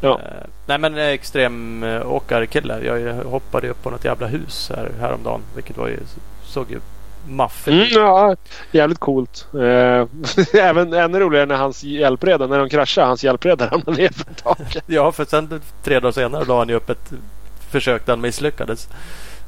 Ja. 0.00 0.20
Eh, 0.24 0.46
nej 0.66 0.78
men 0.78 0.98
extrem 0.98 1.82
eh, 1.82 2.12
åkarkille. 2.12 2.80
Jag 2.84 3.14
hoppade 3.24 3.68
upp 3.68 3.82
på 3.82 3.90
något 3.90 4.04
jävla 4.04 4.26
hus 4.26 4.70
här, 4.76 4.90
häromdagen. 5.00 5.40
Vilket 5.54 5.76
var 5.76 5.88
ju, 5.88 5.98
såg 6.44 6.70
ju 6.70 6.80
maffigt 7.28 7.68
Mm, 7.68 7.86
ja, 7.90 8.36
jävligt 8.72 8.98
coolt. 8.98 9.46
Eh, 9.54 10.06
även 10.62 10.92
ännu 10.92 11.20
roligare 11.20 11.46
när 11.46 11.54
hans 11.56 11.82
hjälpreda, 11.84 12.46
när 12.46 12.58
de 12.58 12.68
kraschade, 12.68 13.06
hans 13.06 13.24
hjälpreda 13.24 13.66
ramlade 13.66 14.02
ner 14.02 14.08
för 14.12 14.34
taket. 14.34 14.84
Ja, 14.86 15.12
för 15.12 15.24
sen 15.24 15.60
tre 15.84 16.00
dagar 16.00 16.12
senare 16.12 16.44
la 16.44 16.58
han 16.58 16.68
ju 16.68 16.74
upp 16.74 16.90
ett 16.90 17.12
försök 17.70 18.06
där 18.06 18.12
han 18.12 18.20
misslyckades. 18.20 18.88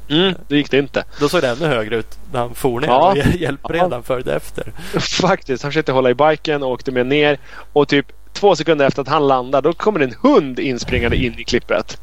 Mm, 0.09 0.33
det 0.47 0.55
gick 0.57 0.71
det 0.71 0.77
inte. 0.77 1.03
Då 1.19 1.29
såg 1.29 1.41
det 1.41 1.49
ännu 1.49 1.65
högre 1.65 1.95
ut 1.95 2.17
när 2.31 2.39
han 2.39 2.55
for 2.55 2.79
ner 2.79 2.87
Ja. 2.87 3.11
och 3.11 3.17
hjäl- 3.17 3.39
hjälpredan 3.41 4.03
följde 4.03 4.35
efter. 4.35 4.71
Faktiskt. 5.21 5.63
Han 5.63 5.71
försökte 5.71 5.91
hålla 5.91 6.09
i 6.09 6.13
biken 6.13 6.63
och 6.63 6.69
åkte 6.71 6.91
med 6.91 7.05
ner. 7.07 7.39
Och 7.73 7.87
typ 7.87 8.05
två 8.33 8.55
sekunder 8.55 8.85
efter 8.87 9.01
att 9.01 9.07
han 9.07 9.27
landade, 9.27 9.69
då 9.69 9.73
kommer 9.73 9.99
en 9.99 10.13
hund 10.21 10.59
inspringande 10.59 11.17
in 11.17 11.39
i 11.39 11.43
klippet. 11.43 11.97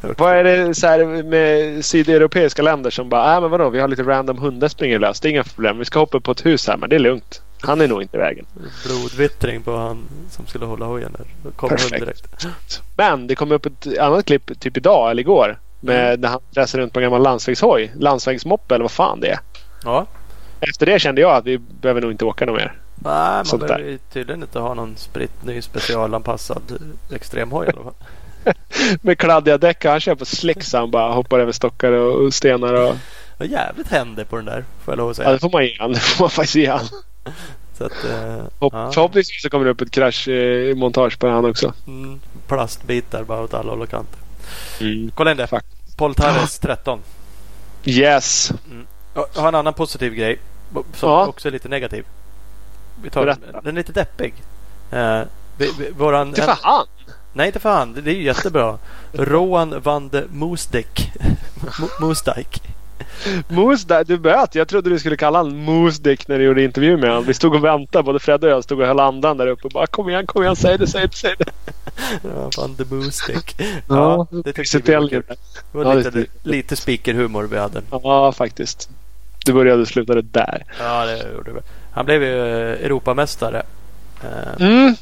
Vad 0.18 0.32
är 0.36 0.44
det 0.44 0.74
så 0.74 0.86
här 0.86 1.22
med 1.22 1.84
sydeuropeiska 1.84 2.62
länder 2.62 2.90
som 2.90 3.08
bara, 3.08 3.34
äh, 3.34 3.40
men 3.40 3.50
vadå, 3.50 3.68
vi 3.70 3.80
har 3.80 3.88
lite 3.88 4.02
random 4.02 4.38
hundar 4.38 4.68
springer 4.68 4.98
lös. 4.98 5.20
Det 5.20 5.28
är 5.28 5.30
inga 5.30 5.44
problem. 5.44 5.78
Vi 5.78 5.84
ska 5.84 5.98
hoppa 5.98 6.16
upp 6.16 6.24
på 6.24 6.32
ett 6.32 6.46
hus 6.46 6.66
här, 6.68 6.76
men 6.76 6.90
det 6.90 6.96
är 6.96 7.00
lugnt. 7.00 7.42
Han 7.60 7.80
är 7.80 7.88
nog 7.88 8.02
inte 8.02 8.16
i 8.16 8.20
vägen. 8.20 8.46
Blodvittring 8.86 9.62
på 9.62 9.76
han 9.76 10.04
som 10.30 10.46
skulle 10.46 10.64
hålla 10.64 10.86
hojen 10.86 11.16
där. 11.18 11.50
Perfekt. 11.68 12.00
direkt. 12.00 12.26
Men 12.96 13.26
det 13.26 13.34
kom 13.34 13.52
upp 13.52 13.66
ett 13.66 13.98
annat 13.98 14.24
klipp 14.26 14.60
typ 14.60 14.76
idag 14.76 15.10
eller 15.10 15.20
igår. 15.20 15.58
Med 15.84 16.20
när 16.20 16.28
han 16.28 16.40
reser 16.50 16.78
runt 16.78 16.92
på 16.92 17.00
en 17.00 17.02
gammal 17.04 17.22
landsvägshoj. 17.22 17.92
Landsvägsmoppe 17.98 18.74
eller 18.74 18.82
vad 18.84 18.92
fan 18.92 19.20
det 19.20 19.28
är. 19.28 19.38
Ja. 19.84 20.06
Efter 20.60 20.86
det 20.86 20.98
kände 20.98 21.20
jag 21.20 21.36
att 21.36 21.44
vi 21.46 21.58
behöver 21.58 22.00
nog 22.00 22.10
inte 22.10 22.24
åka 22.24 22.46
något 22.46 22.56
mer. 22.56 22.78
Nej, 22.94 23.12
man 23.12 23.44
Sånt 23.44 23.62
behöver 23.66 23.84
ju 23.88 23.98
tydligen 24.12 24.42
inte 24.42 24.58
ha 24.58 24.74
någon 24.74 24.96
spritt 24.96 25.44
ny 25.44 25.62
specialanpassad 25.62 26.62
eh, 26.70 27.16
extremhoj 27.16 27.66
i 27.66 27.70
alla 27.70 27.82
fall. 27.82 27.94
Med 29.00 29.18
kladdiga 29.18 29.58
däck. 29.58 29.84
Han 29.84 30.00
kör 30.00 30.14
på 30.14 30.24
slicks. 30.24 30.72
Han 30.72 30.90
bara 30.90 31.12
hoppar 31.12 31.38
över 31.38 31.52
stockar 31.52 31.92
och 31.92 32.34
stenar. 32.34 32.72
Och... 32.74 32.94
Det 33.38 33.38
var 33.38 33.46
jävligt 33.46 33.88
händer 33.88 34.24
på 34.24 34.36
den 34.36 34.44
där 34.44 34.64
får 34.84 34.92
jag 34.92 34.98
lov 34.98 35.10
att 35.10 35.18
Ja, 35.18 35.24
säga. 35.24 35.32
det 35.32 35.38
får 35.38 35.50
man 35.50 35.64
ge 35.64 35.76
han. 35.78 35.92
Det 35.92 36.00
får 36.00 36.24
man 36.24 36.30
faktiskt 36.30 36.54
ge 36.54 36.66
han. 36.70 36.80
Så 37.78 37.84
att, 37.84 38.04
eh, 38.04 38.42
Hopp, 38.58 38.72
ja. 38.72 38.92
Förhoppningsvis 38.92 39.42
så 39.42 39.50
kommer 39.50 39.64
det 39.64 39.70
upp 39.70 39.80
ett 39.80 39.90
kraschmontage 39.90 41.18
på 41.18 41.28
han 41.28 41.44
också. 41.44 41.72
Mm, 41.86 42.20
plastbitar 42.48 43.24
bara 43.24 43.40
åt 43.40 43.54
alla 43.54 43.70
håll 43.70 43.82
och 43.82 43.88
kanter. 43.90 44.18
Mm. 44.80 45.10
Kolla 45.14 45.30
in 45.30 45.36
det. 45.36 45.46
Fuck. 45.46 45.64
Paul 45.96 46.14
Tarres 46.14 46.58
13. 46.58 47.00
Yes. 47.84 48.52
Jag 49.14 49.26
har 49.34 49.48
en 49.48 49.54
annan 49.54 49.74
positiv 49.74 50.14
grej. 50.14 50.38
Som 50.94 51.10
Ja. 51.10 51.26
också 51.26 51.48
är 51.48 51.52
lite 51.52 51.68
negativ. 51.68 52.04
Vi 53.02 53.10
tar, 53.10 53.24
Berätta. 53.24 53.60
den 53.60 53.66
är 53.76 53.80
lite 53.80 53.92
deppig. 53.92 54.34
Eh, 54.90 55.22
vi, 55.56 55.70
vi, 55.78 55.90
våran, 55.90 56.28
Inte 56.28 56.42
för 56.42 56.56
han. 56.62 56.86
Nej, 57.32 57.46
inte 57.46 57.60
för 57.60 57.70
han. 57.72 57.92
Det 58.04 58.10
är 58.10 58.14
ju 58.14 58.22
jättebra. 58.22 58.78
Roan 59.12 59.80
van 59.82 60.08
de 60.08 60.24
Moosdijk. 60.30 61.12
Mo- 61.60 62.00
Moosdijk. 62.00 62.62
Moose 63.48 64.04
du 64.06 64.18
böt. 64.18 64.54
Jag 64.54 64.68
trodde 64.68 64.90
du 64.90 64.98
skulle 64.98 65.16
kalla 65.16 65.38
han 65.38 65.56
Moose 65.56 66.02
Dick 66.02 66.28
när 66.28 66.38
du 66.38 66.44
gjorde 66.44 66.64
intervju 66.64 66.96
med 66.96 67.08
honom. 67.10 67.24
Vi 67.24 67.34
stod 67.34 67.54
och 67.54 67.64
väntade. 67.64 68.02
Både 68.04 68.18
Fred 68.18 68.44
och 68.44 68.50
jag 68.50 68.64
stod 68.64 68.80
och 68.80 68.86
höll 68.86 69.00
andan 69.00 69.36
där 69.36 69.46
uppe. 69.46 69.68
Bara 69.68 69.86
kom 69.86 70.08
igen, 70.08 70.26
kom 70.26 70.42
igen. 70.42 70.56
Säg 70.56 70.78
det, 70.78 70.86
säg 70.86 71.06
det, 71.08 71.16
säg 71.16 71.34
det. 71.38 71.44
Ja, 72.22 72.50
van 72.58 72.74
de 72.78 72.84
Moosdijk. 72.96 73.56
Ja, 73.88 74.26
det 74.44 74.52
tyckte 74.52 74.78
vi 74.78 74.94
var 74.94 75.08
kul. 75.08 75.22
Det 75.28 75.78
var 75.78 75.84
Ja, 75.84 75.94
lite, 75.94 76.10
det- 76.10 76.26
lite 76.42 76.76
speakerhumor 76.76 77.44
vi 77.44 77.58
hade. 77.58 77.82
Ja, 77.90 78.32
faktiskt. 78.32 78.90
Du 79.46 79.52
började 79.52 79.82
och 79.82 79.88
slutade 79.88 80.22
där. 80.22 80.64
Ja, 80.78 81.06
det 81.06 81.18
gjorde 81.36 81.52
vi. 81.52 81.60
Han 81.92 82.04
blev 82.04 82.22
ju 82.22 82.38
eh, 82.40 82.84
Europamästare. 82.86 83.62
Eh, 84.22 84.66
Mm. 84.66 84.94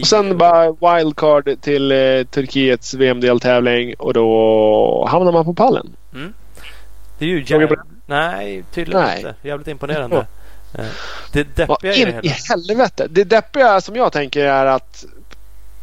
Och 0.00 0.06
sen 0.06 0.38
bara 0.38 0.72
wildcard 0.96 1.60
till 1.60 1.92
eh, 1.92 2.22
Turkiets 2.30 2.94
VM-deltävling 2.94 3.94
och 3.98 4.14
då 4.14 5.06
hamnar 5.10 5.32
man 5.32 5.44
på 5.44 5.54
pallen. 5.54 5.92
Det 7.18 7.24
är 7.24 7.28
ju 7.28 7.44
jävligt... 7.46 7.78
Nej, 8.06 8.64
tydligen 8.74 9.02
Nej. 9.02 9.16
inte. 9.18 9.34
Jävligt 9.42 9.68
imponerande. 9.68 10.26
Eh, 10.74 10.84
Det 11.32 11.56
deppiga 11.56 11.94
i 11.94 12.04
det 12.04 12.10
in 12.10 12.16
i 12.22 12.28
hela. 12.28 12.34
helvete. 12.48 13.06
Det 13.10 13.24
deppiga 13.24 13.80
som 13.80 13.96
jag 13.96 14.12
tänker 14.12 14.44
är 14.44 14.66
att 14.66 15.04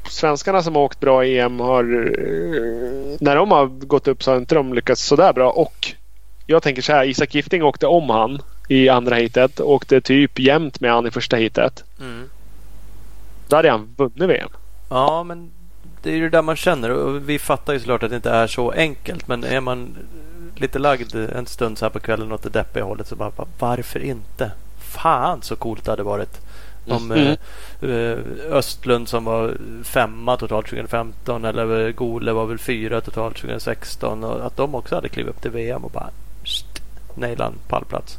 svenskarna 0.09 0.63
som 0.63 0.75
har 0.75 0.81
åkt 0.83 0.99
bra 0.99 1.25
i 1.25 1.39
EM 1.39 1.59
har... 1.59 1.83
eh, 1.83 3.17
När 3.19 3.35
de 3.35 3.51
har 3.51 3.65
gått 3.65 4.07
upp 4.07 4.23
så 4.23 4.31
har 4.31 4.37
inte 4.37 4.55
de 4.55 4.73
lyckats 4.73 5.03
sådär 5.05 5.33
bra. 5.33 5.51
Och 5.51 5.93
jag 6.45 6.63
tänker 6.63 6.81
så 6.81 6.91
här. 6.91 7.05
Isak 7.05 7.35
Gifting 7.35 7.63
åkte 7.63 7.87
om 7.87 8.09
han 8.09 8.41
i 8.67 8.89
andra 8.89 9.15
heatet. 9.15 9.59
Åkte 9.59 10.01
typ 10.01 10.39
jämnt 10.39 10.79
med 10.79 10.91
han 10.91 11.07
i 11.07 11.11
första 11.11 11.35
heatet. 11.37 11.83
Mm. 11.99 12.29
Då 13.47 13.55
hade 13.55 13.69
han 13.71 13.93
vunnit 13.97 14.29
VM. 14.29 14.49
Ja, 14.89 15.23
men 15.23 15.51
det 16.03 16.09
är 16.11 16.15
ju 16.15 16.21
det 16.21 16.29
där 16.29 16.41
man 16.41 16.55
känner. 16.55 16.89
Och 16.91 17.29
vi 17.29 17.39
fattar 17.39 17.73
ju 17.73 17.79
såklart 17.79 18.03
att 18.03 18.09
det 18.09 18.15
inte 18.15 18.29
är 18.31 18.47
så 18.47 18.71
enkelt. 18.71 19.27
Men 19.27 19.43
är 19.43 19.59
man 19.61 19.97
lite 20.61 20.79
lagd 20.79 21.15
en 21.15 21.45
stund 21.45 21.77
så 21.77 21.85
här 21.85 21.89
på 21.89 21.99
kvällen 21.99 22.31
åt 22.31 22.43
det 22.43 22.49
deppiga 22.49 22.83
hållet 22.83 23.07
så 23.07 23.15
bara, 23.15 23.31
varför 23.59 23.99
inte? 23.99 24.51
Fan 24.79 25.41
så 25.41 25.55
coolt 25.55 25.85
det 25.85 25.91
hade 25.91 26.03
varit. 26.03 26.41
Om 26.89 27.11
Mm. 27.11 27.37
eh, 27.81 27.89
eh, 27.89 28.17
Östlund 28.51 29.09
som 29.09 29.25
var 29.25 29.57
femma 29.83 30.37
totalt 30.37 30.65
2015 30.67 31.45
eller 31.45 31.87
eh, 31.87 31.91
Gole 31.91 32.31
var 32.31 32.45
väl 32.45 32.57
fyra 32.57 33.01
totalt 33.01 33.35
2016 33.37 34.23
och 34.23 34.45
att 34.45 34.57
de 34.57 34.75
också 34.75 34.95
hade 34.95 35.09
klivit 35.09 35.35
upp 35.35 35.41
till 35.41 35.51
VM 35.51 35.83
och 35.85 35.91
bara 35.91 36.09
pst, 36.43 36.81
en 37.21 37.53
pallplats. 37.67 38.17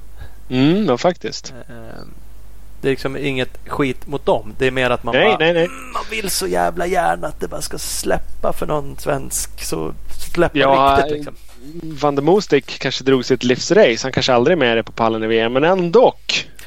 Mm, 0.48 0.84
ja 0.84 0.98
faktiskt. 0.98 1.54
Eh, 1.68 1.74
Det 2.82 2.88
är 2.88 2.90
liksom 2.90 3.16
inget 3.16 3.58
skit 3.68 4.06
mot 4.06 4.26
dem. 4.26 4.54
Det 4.58 4.66
är 4.66 4.70
mer 4.70 4.90
att 4.90 5.04
man 5.04 5.14
Nej, 5.14 5.28
bara, 5.28 5.38
nej, 5.38 5.52
nej. 5.52 5.64
"Mm, 5.64 5.92
man 5.92 6.02
vill 6.10 6.30
så 6.30 6.46
jävla 6.46 6.86
gärna 6.86 7.26
att 7.26 7.40
det 7.40 7.48
bara 7.48 7.60
ska 7.62 7.78
släppa 7.78 8.52
för 8.52 8.66
någon 8.66 8.96
svensk. 8.98 9.62
Så 9.64 9.92
släppa 10.32 10.58
Ja, 10.58 10.96
riktigt 10.98 11.16
liksom. 11.16 11.34
Van 11.82 12.14
der 12.14 12.22
Moostik 12.22 12.78
kanske 12.78 13.04
drog 13.04 13.24
sitt 13.24 13.44
livsrace. 13.44 13.98
Han 14.02 14.12
kanske 14.12 14.32
aldrig 14.34 14.52
är 14.52 14.74
med 14.74 14.86
på 14.86 14.92
pallen 14.92 15.22
i 15.24 15.26
VM. 15.26 15.52
Men 15.52 15.64
ändå. 15.64 16.14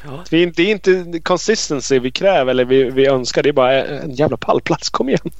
Ja. 0.04 0.24
Det 0.30 0.36
är 0.36 0.42
inte, 0.42 0.62
det 0.62 0.70
är 0.70 0.70
inte 1.00 1.20
consistency 1.20 1.98
vi 1.98 2.10
kräver 2.10 2.50
eller 2.50 2.64
vi, 2.64 2.90
vi 2.90 3.06
önskar. 3.06 3.42
Det 3.42 3.48
är 3.48 3.52
bara 3.52 3.84
en 3.84 4.14
jävla 4.14 4.36
pallplats. 4.36 4.90
Kom 4.90 5.08
igen. 5.08 5.30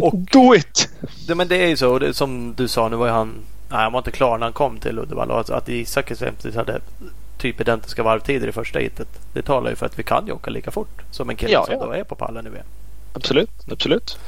Och- 0.00 0.14
Do 0.32 0.54
it! 0.54 0.88
Det, 1.26 1.34
men 1.34 1.48
det 1.48 1.56
är 1.56 1.66
ju 1.68 1.76
så. 1.76 1.98
Det, 1.98 2.14
som 2.14 2.54
du 2.56 2.68
sa, 2.68 2.88
nu 2.88 2.96
var 2.96 3.06
ju 3.06 3.12
han... 3.12 3.34
Nej, 3.70 3.78
han 3.80 3.92
var 3.92 3.98
inte 4.00 4.10
klar 4.10 4.38
när 4.38 4.46
han 4.46 4.52
kom 4.52 4.78
till 4.78 4.98
Uddevalla. 4.98 5.34
Alltså 5.34 5.54
att 5.54 5.68
Isak 5.68 6.10
exempelvis 6.10 6.56
hade 6.56 6.80
typ 7.38 7.60
identiska 7.60 8.02
varvtider 8.02 8.48
i 8.48 8.52
första 8.52 8.78
hitet. 8.78 9.08
Det 9.32 9.42
talar 9.42 9.70
ju 9.70 9.76
för 9.76 9.86
att 9.86 9.98
vi 9.98 10.02
kan 10.02 10.26
ju 10.26 10.32
åka 10.32 10.50
lika 10.50 10.70
fort 10.70 11.02
som 11.10 11.30
en 11.30 11.36
kille 11.36 11.52
Ja, 11.52 11.64
som 11.66 11.74
ja. 11.74 11.84
då 11.86 11.92
är 11.92 12.04
på 12.04 12.14
pallen 12.14 12.46
i 12.46 12.50
VM. 12.50 12.66
Absolut. 13.12 13.50
Absolut. 13.72 14.18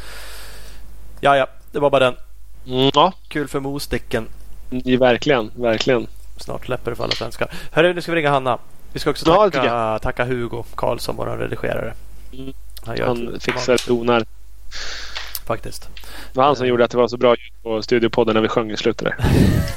Ja, 1.20 1.36
ja. 1.36 1.46
Det 1.72 1.78
var 1.78 1.90
bara 1.90 2.04
den. 2.04 2.14
Mm, 2.66 2.90
ja, 2.94 3.12
Kul 3.28 3.48
för 3.48 3.60
Mosticken. 3.60 4.26
Mm, 4.72 4.98
verkligen. 4.98 5.50
Verkligen. 5.56 6.06
Snart 6.36 6.66
släpper 6.66 6.90
det 6.90 6.96
för 6.96 7.04
alla 7.04 7.12
svenskar. 7.12 7.48
Hörru, 7.72 7.94
nu 7.94 8.00
ska 8.02 8.12
vi 8.12 8.18
ringa 8.18 8.30
Hanna. 8.30 8.58
Vi 8.92 8.98
ska 9.00 9.10
också 9.10 9.24
Ja, 9.28 9.50
tacka, 9.50 9.98
tacka 10.02 10.24
Hugo 10.24 10.64
Karlsson, 10.74 11.16
vår 11.16 11.26
redigerare. 11.26 11.94
Mm. 12.32 12.52
Han, 12.86 12.96
Han 13.00 13.40
fixar 13.40 13.88
donar. 13.88 14.24
Faktiskt. 15.46 15.88
Det 16.32 16.38
var 16.38 16.44
han 16.44 16.56
som 16.56 16.66
gjorde 16.66 16.84
att 16.84 16.90
det 16.90 16.96
var 16.96 17.08
så 17.08 17.16
bra 17.16 17.30
ljud 17.30 17.62
på 17.62 17.82
Studiopodden 17.82 18.34
när 18.34 18.40
vi 18.42 18.48
sjöng 18.48 18.70
i 18.70 18.76
slutet 18.76 19.04
där. 19.04 19.16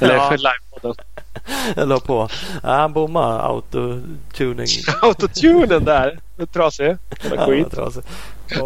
Eller 0.00 0.14
Ja. 0.14 0.30
livepodden. 0.30 1.04
Jag 1.76 1.88
la 1.88 2.00
på. 2.00 2.28
Ja, 2.62 2.68
han 2.74 2.92
bommade 2.92 3.40
autotuning. 3.42 4.66
Autotunen 5.02 5.84
där! 5.84 6.18
Det 6.36 6.46
trasig. 6.46 6.96
Ja, 7.36 7.46
skit. 7.46 7.70
trasig. 7.70 8.02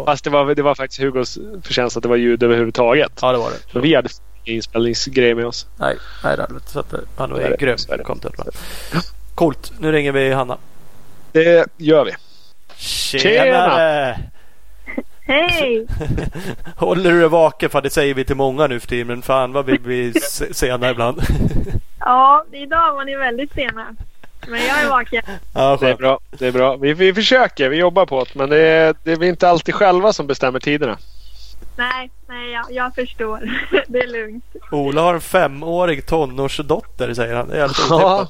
Fast 0.05 0.23
det 0.23 0.29
var, 0.29 0.55
det 0.55 0.61
var 0.61 0.75
faktiskt 0.75 1.01
Hugos 1.01 1.39
förtjänst 1.63 1.97
att 1.97 2.03
det 2.03 2.09
var 2.09 2.15
ljud 2.15 2.43
överhuvudtaget. 2.43 3.11
ja, 3.21 3.31
det 3.31 3.37
var 3.37 3.49
det. 3.51 3.71
För 3.71 3.79
vi 3.79 3.95
hade 3.95 4.09
inspelningsgrej 4.43 5.35
med 5.35 5.45
oss. 5.45 5.67
Nej, 5.77 5.97
nej 6.23 6.35
det 6.37 6.41
hade 6.41 6.53
vi 6.53 6.57
inte. 6.57 6.71
Så 6.71 6.79
att, 6.79 6.93
eh, 6.93 6.99
han 7.17 7.29
Så 7.29 7.35
är 7.35 7.57
grym. 7.57 7.77
Det. 7.87 9.01
Coolt. 9.35 9.71
Nu 9.79 9.91
ringer 9.91 10.11
vi 10.11 10.33
Hanna. 10.33 10.57
Det 11.31 11.65
gör 11.77 12.05
vi. 12.05 12.11
Tjenare! 12.77 14.19
Hej! 15.21 15.87
Håller 16.75 17.11
du 17.11 17.19
dig 17.19 17.29
vaken? 17.29 17.69
För 17.69 17.81
det 17.81 17.89
säger 17.89 18.13
vi 18.13 18.25
till 18.25 18.35
många 18.35 18.67
nu 18.67 18.79
för 18.79 18.87
tiden. 18.87 19.07
Men 19.07 19.21
fan 19.21 19.53
vad 19.53 19.65
vi 19.65 19.79
blir 19.79 20.13
se- 20.21 20.53
sena 20.53 20.89
ibland. 20.89 21.21
Ja, 22.03 22.45
idag 22.51 22.93
var 22.95 23.05
ni 23.05 23.15
väldigt 23.15 23.53
sena. 23.53 23.95
Men 24.47 24.65
jag 24.65 24.81
är 24.81 24.89
vaken. 24.89 25.23
ja, 25.53 25.77
Det 25.81 25.89
är 25.89 25.95
bra. 25.95 26.19
Det 26.31 26.47
är 26.47 26.51
bra. 26.51 26.75
Vi, 26.75 26.93
vi 26.93 27.13
försöker. 27.13 27.69
Vi 27.69 27.77
jobbar 27.77 28.05
på 28.05 28.23
det. 28.23 28.35
Men 28.35 28.49
det 28.49 28.57
är, 28.57 28.95
det 29.03 29.11
är 29.11 29.15
vi 29.15 29.27
inte 29.27 29.49
alltid 29.49 29.75
själva 29.75 30.13
som 30.13 30.27
bestämmer 30.27 30.59
tiderna. 30.59 30.97
Nej, 31.75 32.11
nej 32.27 32.51
jag, 32.51 32.65
jag 32.71 32.95
förstår. 32.95 33.39
Det 33.87 33.99
är 33.99 34.07
lugnt. 34.07 34.45
Ola 34.71 35.01
har 35.01 35.13
en 35.13 35.21
femårig 35.21 36.05
tonårsdotter 36.05 37.13
säger 37.13 37.35
han. 37.35 37.47
Det 37.47 37.61
är 37.61 37.71
Ja, 37.89 38.27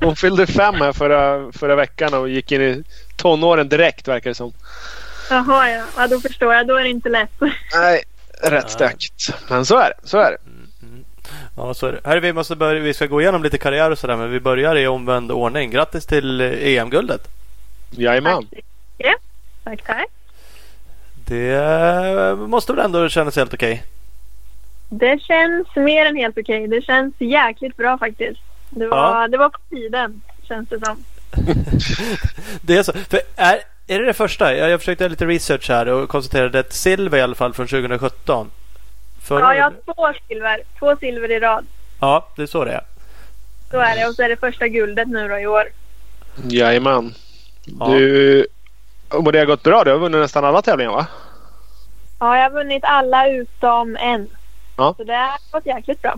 hon 0.00 0.16
fyllde 0.16 0.46
fem 0.46 0.74
här 0.74 0.92
förra, 0.92 1.52
förra 1.52 1.76
veckan 1.76 2.14
och 2.14 2.28
gick 2.28 2.52
in 2.52 2.62
i 2.62 2.84
tonåren 3.16 3.68
direkt 3.68 4.08
verkar 4.08 4.30
det 4.30 4.34
som. 4.34 4.52
Jaha, 5.30 5.70
ja. 5.70 5.84
ja. 5.96 6.06
Då 6.06 6.20
förstår 6.20 6.54
jag. 6.54 6.66
Då 6.66 6.76
är 6.76 6.82
det 6.82 6.90
inte 6.90 7.08
lätt. 7.08 7.40
Nej, 7.74 8.02
rätt 8.42 8.70
stökigt. 8.70 9.34
Men 9.48 9.66
så 9.66 9.78
är 9.78 9.88
det. 9.88 10.08
Så 10.08 10.18
är 10.18 10.30
det. 10.30 10.38
Ja, 11.56 11.74
så 11.74 11.86
är 11.86 11.92
det. 11.92 12.00
Här 12.04 12.20
vi, 12.20 12.32
måste 12.32 12.56
börja, 12.56 12.80
vi 12.80 12.94
ska 12.94 13.06
gå 13.06 13.20
igenom 13.20 13.42
lite 13.42 13.58
karriär 13.58 13.90
och 13.90 13.98
sådär. 13.98 14.16
Men 14.16 14.30
vi 14.30 14.40
börjar 14.40 14.76
i 14.76 14.86
omvänd 14.86 15.32
ordning. 15.32 15.70
Grattis 15.70 16.06
till 16.06 16.40
eh, 16.40 16.46
EM-guldet. 16.50 17.28
Jajamän. 17.90 18.46
Tack. 18.98 19.16
Tack, 19.64 19.82
tack. 19.82 20.08
Det 21.32 21.54
eh, 22.28 22.36
måste 22.36 22.72
väl 22.72 22.84
ändå 22.84 23.08
kännas 23.08 23.36
helt 23.36 23.54
okej? 23.54 23.82
Det 24.88 25.22
känns 25.22 25.66
mer 25.76 26.06
än 26.06 26.16
helt 26.16 26.38
okej. 26.38 26.68
Det 26.68 26.82
känns 26.82 27.14
jäkligt 27.18 27.76
bra 27.76 27.98
faktiskt. 27.98 28.40
Det 28.70 28.86
var, 28.86 29.20
Ja. 29.22 29.28
det 29.28 29.36
var 29.38 29.48
på 29.48 29.58
tiden, 29.70 30.22
känns 30.42 30.68
det 30.68 30.80
som. 30.86 31.04
Det 32.62 32.76
är 32.76 32.82
så. 32.82 32.92
För 32.92 33.20
är, 33.36 33.58
är 33.86 33.98
det 33.98 34.06
det 34.06 34.12
första? 34.12 34.56
Jag, 34.56 34.70
jag 34.70 34.80
försökte 34.80 35.04
göra 35.04 35.10
lite 35.10 35.26
research 35.26 35.68
här 35.70 35.86
och 35.88 36.08
konstaterade 36.08 36.58
ett 36.58 36.72
silver 36.72 37.18
i 37.18 37.22
alla 37.22 37.34
fall 37.34 37.52
från 37.54 37.66
2017. 37.66 38.50
Förra- 39.22 39.40
Ja, 39.40 39.54
jag 39.54 39.64
har 39.64 39.94
två 40.12 40.18
silver. 40.28 40.60
Två 40.78 40.96
silver 40.96 41.30
i 41.30 41.38
rad. 41.40 41.66
ja, 42.00 42.28
det 42.36 42.42
är 42.42 42.46
så 42.46 42.64
det 42.64 42.72
är. 42.72 42.84
Så 43.70 43.78
är 43.78 43.96
det. 43.96 44.06
Och 44.08 44.14
så 44.14 44.22
är 44.22 44.28
det 44.28 44.36
första 44.36 44.68
guldet 44.68 45.08
nu 45.08 45.28
då 45.28 45.38
i 45.38 45.46
år. 45.46 45.64
Jajamän. 46.50 47.14
Ja. 47.80 47.86
Du... 47.88 48.46
Och 49.12 49.32
det 49.32 49.38
har 49.38 49.46
gått 49.46 49.62
bra. 49.62 49.84
Du 49.84 49.90
har 49.90 49.98
vunnit 49.98 50.20
nästan 50.20 50.44
alla 50.44 50.62
tävlingar 50.62 50.92
va? 50.92 51.06
Ja, 52.20 52.36
jag 52.36 52.42
har 52.42 52.50
vunnit 52.50 52.84
alla 52.84 53.28
utom 53.28 53.96
en. 53.96 54.28
Ja. 54.76 54.94
Så 54.96 55.04
det 55.04 55.12
har 55.12 55.38
gått 55.52 55.66
jäkligt 55.66 56.02
bra. 56.02 56.14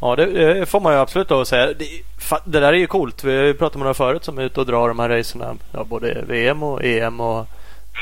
Ja, 0.00 0.16
det, 0.16 0.68
får 0.68 0.80
man 0.80 0.92
ju 0.92 0.98
absolut 0.98 1.30
att 1.30 1.48
säga. 1.48 1.66
Det, 1.66 2.02
det 2.44 2.60
där 2.60 2.72
är 2.72 2.76
ju 2.76 2.86
coolt. 2.86 3.24
Vi 3.24 3.36
har 3.36 3.44
ju 3.44 3.54
pratat 3.54 3.74
med 3.74 3.82
några 3.82 3.94
förut 3.94 4.24
som 4.24 4.38
är 4.38 4.42
ute 4.42 4.60
och 4.60 4.66
drar 4.66 4.88
de 4.88 4.98
här 4.98 5.08
racerna. 5.08 5.56
Ja, 5.72 5.84
både 5.84 6.24
VM 6.28 6.62
och 6.62 6.84
EM. 6.84 7.20
Och 7.20 7.46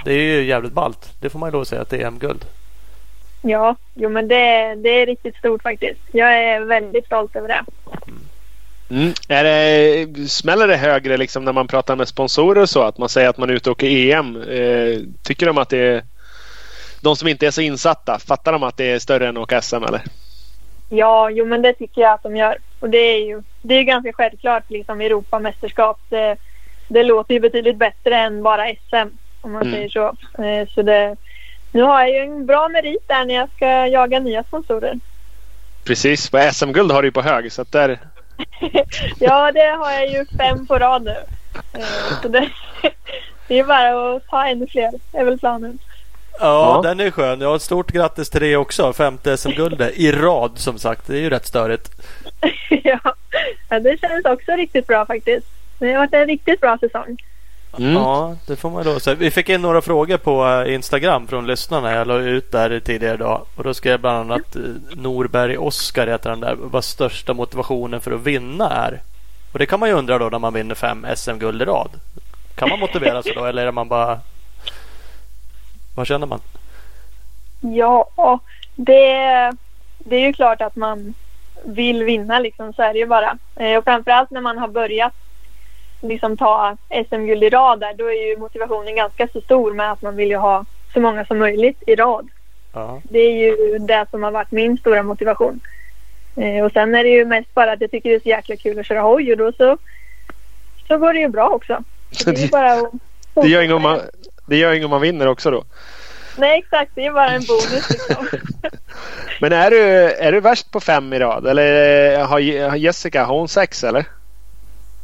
det 0.05 0.13
är 0.13 0.19
ju 0.19 0.45
jävligt 0.45 0.73
ballt. 0.73 1.13
Det 1.21 1.31
får 1.31 1.39
man 1.39 1.49
ju 1.49 1.53
lov 1.53 1.63
att 1.63 1.69
säga 1.69 1.83
att 1.83 1.91
det 1.91 2.03
är 2.03 2.07
EM-guld. 2.07 2.45
Ja, 3.43 3.77
jo 3.95 4.09
men 4.09 4.29
det, 4.29 4.75
det 4.75 4.89
är 4.89 5.07
riktigt 5.07 5.37
stort 5.37 5.63
faktiskt. 5.63 6.01
Jag 6.13 6.45
är 6.45 6.61
väldigt 6.61 7.07
stolt 7.07 7.37
över 7.37 7.49
det. 7.49 7.65
Mm. 8.07 8.21
Är 9.29 9.45
det, 9.45 10.29
smäller 10.29 10.69
det 10.69 10.77
högre 10.77 11.17
liksom 11.17 11.45
när 11.45 11.53
man 11.53 11.67
pratar 11.67 11.97
med 11.97 12.09
sponsorer 12.09 12.63
och 12.63 12.69
så? 12.71 12.83
Att 12.83 12.99
man 12.99 13.09
säger 13.09 13.29
att 13.29 13.39
man 13.39 13.51
är 13.51 13.55
ute 13.55 13.71
och 13.71 13.77
åker 13.77 13.87
EM. 13.87 14.37
Eh, 14.43 15.01
tycker 15.23 15.47
de 15.47 15.59
att 15.59 15.69
det 15.69 15.79
är... 15.79 16.03
De 17.01 17.17
som 17.17 17.29
inte 17.29 17.47
är 17.47 17.51
så 17.51 17.61
insatta, 17.61 18.19
fattar 18.19 18.53
de 18.53 18.63
att 18.63 18.77
det 18.77 18.85
är 18.91 18.99
större 18.99 19.29
än 19.29 19.37
att 19.37 19.43
åka 19.43 19.61
SM 19.61 19.85
eller? 19.85 20.03
Ja, 20.89 21.31
jo 21.31 21.47
men 21.47 21.63
det 21.63 21.73
tycker 21.73 22.01
jag 22.01 22.13
att 22.13 22.23
de 22.23 22.37
gör. 22.37 22.59
Och 22.81 22.91
det 22.91 22.99
är 22.99 23.27
ju, 23.27 23.43
det 23.63 23.75
är 23.75 23.79
ju 23.79 23.85
ganska 23.85 24.13
självklart 24.13 24.71
liksom 24.71 25.01
Europamästerskap. 25.01 26.01
Det, 26.09 26.37
det 26.89 27.03
låter 27.03 27.35
ju 27.35 27.41
betydligt 27.41 27.77
bättre 27.77 28.17
än 28.17 28.43
bara 28.43 28.67
SM 28.67 29.17
om 29.41 29.53
man 29.53 29.63
Mm. 29.63 29.75
säger 29.75 29.89
så. 29.89 30.07
Eh, 30.43 30.69
så 30.75 30.83
det, 30.83 31.17
nu 31.73 31.83
har 31.83 32.01
jag 32.01 32.11
ju 32.11 32.19
en 32.19 32.47
bra 32.47 32.69
merit 32.69 33.09
där 33.09 33.25
när 33.25 33.35
jag 33.35 33.49
ska 33.57 33.87
jaga 33.87 34.19
nya 34.19 34.43
sponsorer. 34.43 35.01
Precis. 35.85 36.31
SM-guld 36.53 36.93
har 36.93 37.03
du 37.03 37.09
ju 37.09 37.13
på 37.13 37.23
hög. 37.23 37.53
Så 37.53 37.63
att 37.63 37.73
där... 37.73 37.99
Ja, 39.19 39.53
det 39.53 39.77
har 39.79 39.93
jag 39.93 40.09
ju 40.11 40.25
fem 40.39 40.67
på 40.67 40.79
rad 40.79 41.03
nu. 41.05 41.17
Eh, 41.75 42.21
så 42.23 42.29
det, 42.29 42.49
det 43.49 43.59
är 43.59 43.65
bara 43.65 44.17
att 44.17 44.27
ta 44.29 44.47
ännu 44.47 44.67
fler, 44.67 44.91
är 45.13 45.25
väl 45.25 45.39
planen. 45.39 45.79
Ja, 46.41 46.81
Ja. 46.85 46.89
den 46.89 47.01
är 47.01 47.11
skön. 47.11 47.41
Ja, 47.41 47.57
ett 47.57 47.63
stort 47.63 47.93
grattis 47.93 48.31
till 48.31 48.41
det 48.41 48.57
också. 48.57 48.93
Femte 48.93 49.37
SM-guldet 49.37 49.93
i 49.97 50.13
rad 50.13 50.53
som 50.59 50.79
sagt. 50.79 51.07
Det 51.07 51.17
är 51.17 51.21
ju 51.21 51.31
rätt 51.31 51.47
störigt. 51.47 51.91
ja. 52.85 52.99
ja, 53.69 53.81
det 53.81 54.01
känns 54.01 54.25
också 54.25 54.53
riktigt 54.53 54.87
bra 54.87 55.07
faktiskt. 55.07 55.47
Det 55.79 55.93
har 55.93 55.99
varit 55.99 56.15
en 56.15 56.27
riktigt 56.27 56.61
bra 56.61 56.79
säsong. 56.79 57.17
Mm. 57.79 57.95
Ja, 57.95 58.37
det 58.47 58.57
får 58.57 58.71
man 58.71 58.85
då 58.85 59.01
säga. 59.01 59.17
Vi 59.17 59.31
fick 59.31 59.49
in 59.49 59.63
några 59.63 59.83
frågor 59.83 60.17
på 60.17 60.47
eh, 60.47 60.75
Instagram 60.75 61.27
från 61.27 61.47
lyssnarna. 61.47 61.93
Jag 61.93 62.07
la 62.07 62.19
ut 62.19 62.53
där 62.53 62.81
tidigare 62.81 63.15
idag. 63.15 63.47
Och 63.57 63.65
då 63.65 63.75
skrev 63.75 64.01
bland 64.01 64.19
annat 64.33 64.57
eh, 64.57 64.63
Norberg 64.95 65.59
Oskar 65.59 66.07
heter 66.07 66.31
han 66.31 66.41
där. 66.41 66.57
Vad 66.59 66.85
största 66.85 67.35
motivationen 67.35 68.01
för 68.01 68.13
att 68.13 68.21
vinna 68.21 68.71
är. 68.71 69.01
Och 69.53 69.59
det 69.59 69.67
kan 69.67 69.81
man 69.81 69.89
ju 69.89 69.95
undra 69.95 70.19
då 70.19 70.29
när 70.29 70.39
man 70.39 70.55
vinner 70.55 70.75
fem 70.75 71.07
SM-guld 71.17 71.63
i 71.63 71.65
rad. 71.65 71.91
Kan 72.55 72.69
man 72.69 72.81
motivera 72.81 73.23
sig 73.23 73.35
då 73.35 73.45
eller 73.45 73.67
är 73.67 73.73
man 73.73 73.89
bara... 73.89 74.21
Vad 75.95 76.07
känner 76.07 76.27
man? 76.27 76.41
Ja, 77.61 78.09
det, 78.75 79.53
det 79.99 80.17
är 80.17 80.21
ju 80.21 80.33
klart 80.33 80.61
att 80.61 80.77
man 80.77 81.15
vill 81.65 82.05
vinna 82.05 82.39
liksom, 82.39 82.73
så 82.73 82.83
är 82.83 82.93
det 82.93 82.99
ju 82.99 83.07
bara. 83.07 83.39
Eh, 83.57 83.79
och 83.79 83.85
framförallt 83.85 84.31
när 84.31 84.41
man 84.41 84.59
har 84.59 84.69
börjat 84.69 85.13
liksom 86.09 86.37
ta 86.37 86.77
SM-guld 87.09 87.45
i 87.45 87.51
rad 87.51 87.81
där, 87.81 87.95
då 87.95 88.07
är 88.07 88.29
ju 88.29 88.37
motivationen 88.37 88.97
ganska 88.97 89.29
så 89.33 89.41
stor 89.41 89.75
med 89.75 89.93
att 89.93 90.03
man 90.03 90.17
vill 90.17 90.29
ju 90.29 90.37
ha 90.37 90.65
så 90.93 91.01
många 91.01 91.25
som 91.25 91.39
möjligt 91.39 91.83
i 91.87 91.95
rad. 91.95 92.29
Ja. 92.73 93.01
Det 93.05 93.19
är 93.19 93.33
ju 93.33 93.79
det 93.79 94.07
som 94.11 94.23
har 94.23 94.31
varit 94.31 94.51
min 94.51 94.79
stora 94.79 95.03
motivation. 95.03 95.61
Eh, 96.37 96.65
och 96.65 96.73
sen 96.73 96.95
är 96.95 97.05
det 97.05 97.11
ju 97.11 97.25
mest 97.25 97.55
bara 97.55 97.73
att 97.73 97.81
jag 97.81 97.91
tycker 97.91 98.11
det 98.11 98.15
är 98.17 98.21
så 98.21 98.29
jäkla 98.29 98.57
kul 98.57 98.79
att 98.79 98.87
köra 98.87 99.01
hoj 99.01 99.33
och 99.33 99.39
då 99.39 99.53
så, 99.53 99.79
så 100.89 100.99
går 100.99 101.13
det 101.13 101.21
ju 101.21 101.29
bra 101.29 101.49
också. 101.49 101.85
Så 102.11 102.31
det 102.31 102.43
är 102.43 102.49
bara 102.53 102.73
att 102.73 102.93
Det 103.35 103.49
gör 103.49 103.63
inget 103.63 103.77
om 103.77 103.83
man, 103.83 104.01
det 104.47 104.57
gör 104.57 104.73
inget 104.73 104.85
om 104.85 104.91
man 104.91 105.01
vinner 105.01 105.27
också 105.27 105.51
då. 105.51 105.65
Nej 106.39 106.59
exakt, 106.59 106.91
det 106.95 107.07
är 107.07 107.13
bara 107.13 107.31
en 107.31 107.43
bonus 107.49 107.91
liksom. 107.91 108.27
Men 109.41 109.53
är 109.53 109.71
du, 109.71 109.83
är 110.13 110.33
du 110.33 110.41
värst 110.41 110.71
på 110.71 110.81
fem 110.81 111.13
i 111.13 111.19
rad? 111.19 111.47
Eller 111.47 112.39
Je- 112.39 112.69
har 112.69 112.77
Jessica, 112.77 113.25
har 113.25 113.39
hon 113.39 113.49
sex 113.49 113.85
eller? 113.85 114.05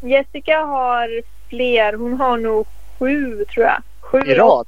Jessica 0.01 0.59
har 0.59 1.23
fler. 1.49 1.93
Hon 1.93 2.21
har 2.21 2.37
nog 2.39 2.67
sju 2.99 3.45
tror 3.55 3.67
jag. 3.67 3.83
Sju 4.01 4.19
I 4.27 4.35
rad? 4.35 4.67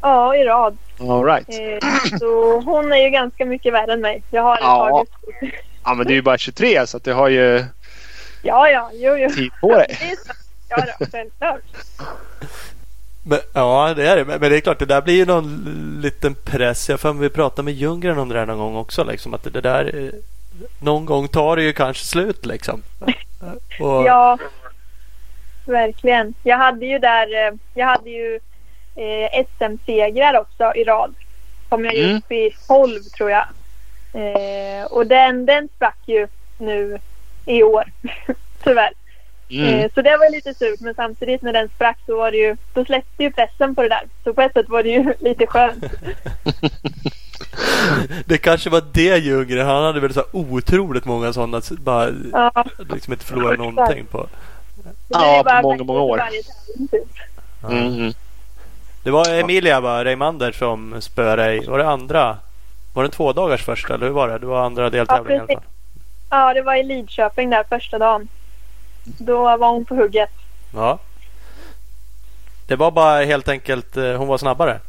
Ja, 0.00 0.36
i 0.36 0.44
rad. 0.44 0.76
All 1.00 1.24
right. 1.24 1.48
Eh, 1.48 2.18
så 2.18 2.60
hon 2.60 2.92
är 2.92 2.96
ju 2.96 3.10
ganska 3.10 3.44
mycket 3.44 3.72
värre 3.72 3.92
än 3.92 4.00
mig. 4.00 4.22
Jag 4.30 4.42
har 4.42 4.58
Ja. 4.60 4.88
tagit... 4.88 5.10
Ja 5.84 5.94
men 5.94 6.06
du 6.06 6.12
är 6.12 6.16
ju 6.16 6.22
bara 6.22 6.38
23 6.38 6.86
så 6.86 6.96
att 6.96 7.04
du 7.04 7.12
har 7.12 7.28
ju 7.28 7.64
Ja, 8.42 8.68
ja, 8.68 8.90
jo, 8.92 9.16
jo. 9.16 9.30
tid 9.30 9.50
på 9.60 9.76
dig. 9.76 9.86
Det 10.00 10.04
är 10.06 10.16
så. 10.16 10.32
Ja, 10.68 10.76
då, 10.98 11.06
självklart. 11.12 11.60
Men, 13.26 13.38
ja, 13.54 13.94
det 13.96 14.08
är 14.08 14.16
det. 14.16 14.24
Men, 14.24 14.40
men 14.40 14.50
det 14.50 14.56
är 14.56 14.60
klart, 14.60 14.78
det 14.78 14.84
där 14.86 15.02
blir 15.02 15.14
ju 15.14 15.26
någon 15.26 15.98
liten 16.02 16.34
press. 16.34 16.88
Jag 16.88 17.00
får 17.00 17.12
vi 17.12 17.28
pratade 17.30 17.62
med 17.62 17.74
Ljunggren 17.74 18.18
om 18.18 18.28
det 18.28 18.34
där 18.34 18.46
någon 18.46 18.58
gång 18.58 18.76
också. 18.76 19.04
Liksom, 19.04 19.34
att 19.34 19.42
det 19.52 19.60
där, 19.60 19.96
eh, 20.04 20.10
någon 20.80 21.04
gång 21.06 21.28
tar 21.28 21.56
det 21.56 21.62
ju 21.62 21.72
kanske 21.72 22.04
slut 22.04 22.46
liksom. 22.46 22.82
Och, 23.80 24.04
Ja, 24.06 24.38
verkligen. 25.66 26.34
Jag 26.42 26.58
hade 26.58 26.86
ju 26.86 26.98
där, 26.98 27.46
eh, 27.46 27.54
jag 27.74 27.86
hade 27.86 28.10
ju 28.10 28.40
eh, 28.96 29.44
SM-segrar 29.46 30.40
också 30.40 30.72
i 30.76 30.84
rad. 30.84 31.14
Kom 31.68 31.84
jag 31.84 31.94
Mm. 31.94 32.16
upp 32.16 32.32
i 32.32 32.50
12 32.68 33.00
tror 33.02 33.30
jag. 33.30 33.46
Eh, 34.14 34.84
och 34.84 35.06
den, 35.06 35.46
den 35.46 35.68
sprack 35.76 35.98
ju 36.06 36.26
nu 36.58 36.98
i 37.46 37.62
år. 37.62 37.84
Tyvärr. 38.64 38.92
Mm. 39.50 39.74
Eh, 39.74 39.90
så 39.94 40.02
det 40.02 40.16
var 40.16 40.30
lite 40.30 40.54
surt 40.54 40.80
men 40.80 40.94
samtidigt 40.94 41.42
när 41.42 41.52
den 41.52 41.68
sprack 41.68 41.98
så 42.06 42.16
var 42.16 42.30
det 42.30 42.36
ju, 42.36 42.56
då 42.74 42.84
släppte 42.84 43.22
ju 43.22 43.32
pressen 43.32 43.74
på 43.74 43.82
det 43.82 43.88
där. 43.88 44.02
Så 44.24 44.34
på 44.34 44.42
ett 44.42 44.52
sätt 44.52 44.68
var 44.68 44.82
det 44.82 44.88
ju 44.88 45.14
lite 45.20 45.46
skönt. 45.46 45.84
Det 48.24 48.38
kanske 48.38 48.70
var 48.70 48.82
det 48.92 49.18
Ljunggren. 49.18 49.66
Han 49.66 49.84
hade 49.84 50.00
väl 50.00 50.14
så 50.14 50.24
otroligt 50.32 51.04
många 51.04 51.32
sådana. 51.32 51.60
Bara 51.70 52.10
Ja, 52.32 52.64
liksom 52.90 53.12
inte 53.12 53.24
förlora 53.24 53.56
någonting 53.56 54.06
på. 54.06 54.26
Ja, 55.08 55.60
på 55.62 55.68
många, 55.68 55.84
många 55.84 56.00
år. 56.00 56.22
Mm. 57.70 58.12
Det 59.02 59.10
var 59.10 59.28
Emilia 59.28 59.80
va, 59.80 60.04
Reimander 60.04 60.52
som 60.52 61.00
spöade 61.00 61.42
dig. 61.42 61.66
Var 61.66 61.78
det 61.78 61.88
andra? 61.88 62.38
Var 62.94 63.02
det 63.02 63.06
en 63.06 63.10
två 63.10 63.32
dagars 63.32 63.62
första 63.62 63.94
eller 63.94 64.06
hur 64.06 64.12
var 64.12 64.28
det? 64.28 64.38
Det 64.38 64.46
var 64.46 64.64
andra 64.64 64.90
deltävlingen 64.90 65.46
ja, 65.48 65.52
i 65.52 65.56
alla 65.56 65.60
fall. 65.60 65.70
Ja, 66.30 66.54
det 66.54 66.62
var 66.62 66.74
i 66.74 66.82
Lidköping 66.82 67.50
där 67.50 67.64
första 67.68 67.98
dagen. 67.98 68.28
Då 69.04 69.56
var 69.56 69.68
hon 69.68 69.84
på 69.84 69.94
hugget. 69.94 70.30
Ja. 70.74 70.98
Det 72.66 72.76
var 72.76 72.90
bara 72.90 73.24
helt 73.24 73.48
enkelt 73.48 73.96
eh, 73.96 74.12
hon 74.12 74.28
var 74.28 74.38
snabbare. 74.38 74.80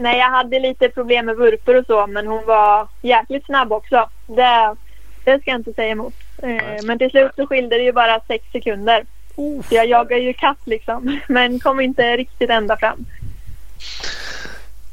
Nej, 0.00 0.18
jag 0.18 0.30
hade 0.30 0.58
lite 0.58 0.88
problem 0.88 1.26
med 1.26 1.36
vurpor 1.36 1.76
och 1.76 1.86
så, 1.86 2.06
men 2.06 2.26
hon 2.26 2.46
var 2.46 2.88
jäkligt 3.02 3.44
snabb 3.44 3.72
också. 3.72 4.08
Det, 4.26 4.76
det 5.24 5.40
ska 5.40 5.50
jag 5.50 5.60
inte 5.60 5.72
säga 5.72 5.88
emot. 5.88 6.14
Eh, 6.42 6.84
men 6.84 6.98
till 6.98 7.10
slut 7.10 7.32
så 7.36 7.46
skilde 7.46 7.76
det 7.76 7.82
ju 7.82 7.92
bara 7.92 8.20
sex 8.20 8.44
sekunder. 8.52 9.04
Så 9.36 9.74
jag 9.74 9.86
jagar 9.86 10.16
ju 10.16 10.32
katt 10.32 10.58
liksom, 10.64 11.18
men 11.28 11.60
kom 11.60 11.80
inte 11.80 12.16
riktigt 12.16 12.50
ända 12.50 12.76
fram. 12.76 13.06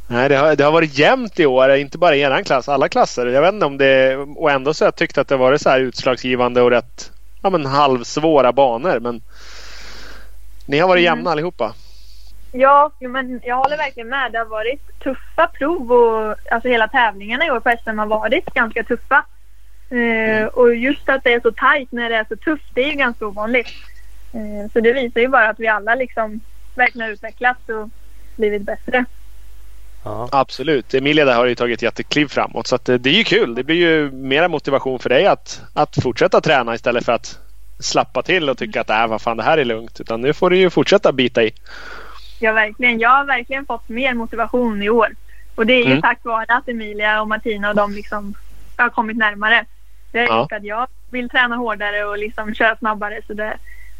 Nej, 0.07 0.29
det 0.29 0.35
har, 0.35 0.55
det 0.55 0.63
har 0.63 0.71
varit 0.71 0.97
jämnt 0.97 1.39
i 1.39 1.45
år. 1.45 1.75
Inte 1.75 1.97
bara 1.97 2.15
i 2.15 2.21
eran 2.21 2.43
klass, 2.43 2.69
alla 2.69 2.89
klasser. 2.89 3.25
Jag 3.25 3.41
vet 3.41 3.53
inte 3.53 3.65
om 3.65 3.77
det... 3.77 4.17
Och 4.17 4.51
ändå 4.51 4.73
så 4.73 4.83
har 4.85 4.87
jag 4.87 4.95
tyckt 4.95 5.17
att 5.17 5.27
det 5.27 5.37
varit 5.37 5.61
så 5.61 5.69
här 5.69 5.79
utslagsgivande 5.79 6.61
och 6.61 6.71
rätt 6.71 7.11
ja, 7.43 7.49
men 7.49 7.65
halvsvåra 7.65 8.51
banor. 8.53 8.99
Men 8.99 9.21
ni 10.65 10.79
har 10.79 10.87
varit 10.87 11.01
Mm. 11.07 11.17
jämna 11.17 11.31
allihopa. 11.31 11.73
Ja, 12.57 12.91
men 12.99 13.41
jag 13.43 13.55
håller 13.55 13.77
verkligen 13.77 14.09
med. 14.09 14.31
Det 14.31 14.37
har 14.37 14.45
varit 14.45 14.99
tuffa 15.03 15.47
prov 15.47 15.91
och 15.91 16.35
alltså 16.51 16.69
hela 16.69 16.87
tävlingarna 16.87 17.45
i 17.45 17.51
år 17.51 17.59
på 17.59 17.75
SM 17.83 17.97
har 17.97 18.05
varit 18.05 18.45
ganska 18.53 18.83
tuffa. 18.83 19.25
Eh, 19.89 20.47
och 20.47 20.75
just 20.75 21.09
att 21.09 21.23
det 21.23 21.33
är 21.33 21.39
så 21.39 21.51
tajt 21.51 21.91
när 21.91 22.09
det 22.09 22.15
är 22.15 22.25
så 22.29 22.35
tufft, 22.35 22.65
det 22.73 22.83
är 22.83 22.89
ju 22.89 22.95
ganska 22.95 23.25
ovanligt. 23.27 23.67
Eh, 24.33 24.71
så 24.73 24.79
det 24.79 24.93
visar 24.93 25.21
ju 25.21 25.27
bara 25.27 25.49
att 25.49 25.59
vi 25.59 25.67
alla 25.67 25.95
liksom 25.95 26.41
verkligen 26.75 27.07
har 27.07 27.13
utvecklats 27.13 27.59
och 27.69 27.89
blivit 28.35 28.61
bättre. 28.61 29.05
Ja. 30.03 30.29
Absolut. 30.31 30.93
Emilia 30.93 31.25
där 31.25 31.35
har 31.35 31.45
ju 31.45 31.55
tagit 31.55 31.81
jättekliv 31.81 32.27
framåt. 32.27 32.67
Så 32.67 32.75
att 32.75 32.85
det, 32.85 32.97
det 32.97 33.09
är 33.09 33.17
ju 33.17 33.23
kul. 33.23 33.55
Det 33.55 33.63
blir 33.63 33.75
ju 33.75 34.11
mera 34.11 34.47
motivation 34.47 34.99
för 34.99 35.09
dig 35.09 35.25
att, 35.25 35.61
att 35.73 35.95
fortsätta 36.03 36.41
träna 36.41 36.75
istället 36.75 37.05
för 37.05 37.11
att 37.11 37.39
slappa 37.79 38.21
till 38.21 38.49
och 38.49 38.57
tycka 38.57 38.81
att 38.81 38.89
äh, 38.89 39.07
vad 39.07 39.21
fan 39.21 39.37
det 39.37 39.43
här 39.43 39.57
är 39.57 39.65
lugnt. 39.65 39.99
Utan 39.99 40.21
nu 40.21 40.33
får 40.33 40.49
du 40.49 40.57
ju 40.57 40.69
fortsätta 40.69 41.11
bita 41.11 41.43
i. 41.43 41.51
Ja, 42.45 42.51
verkligen. 42.53 42.99
Jag 42.99 43.09
har 43.09 43.25
verkligen 43.25 43.65
fått 43.65 43.89
mer 43.89 44.13
motivation 44.13 44.83
i 44.83 44.89
år. 44.89 45.15
Och 45.55 45.65
det 45.65 45.73
är 45.73 45.79
ju 45.85 45.85
Mm. 45.91 46.01
tack 46.01 46.19
vare 46.23 46.45
att 46.47 46.69
Emilia 46.69 47.21
och 47.21 47.27
Martina 47.27 47.69
och 47.69 47.75
de 47.75 47.93
liksom 47.93 48.33
har 48.77 48.89
kommit 48.89 49.17
närmare. 49.17 49.65
Det 50.11 50.19
har 50.19 50.27
Ja. 50.27 50.41
gjort 50.41 50.51
att 50.51 50.63
jag 50.63 50.87
vill 51.09 51.29
träna 51.29 51.55
hårdare 51.55 52.05
och 52.05 52.17
liksom 52.17 52.53
köra 52.55 52.75
snabbare. 52.75 53.21
Så 53.27 53.33
det, 53.33 53.57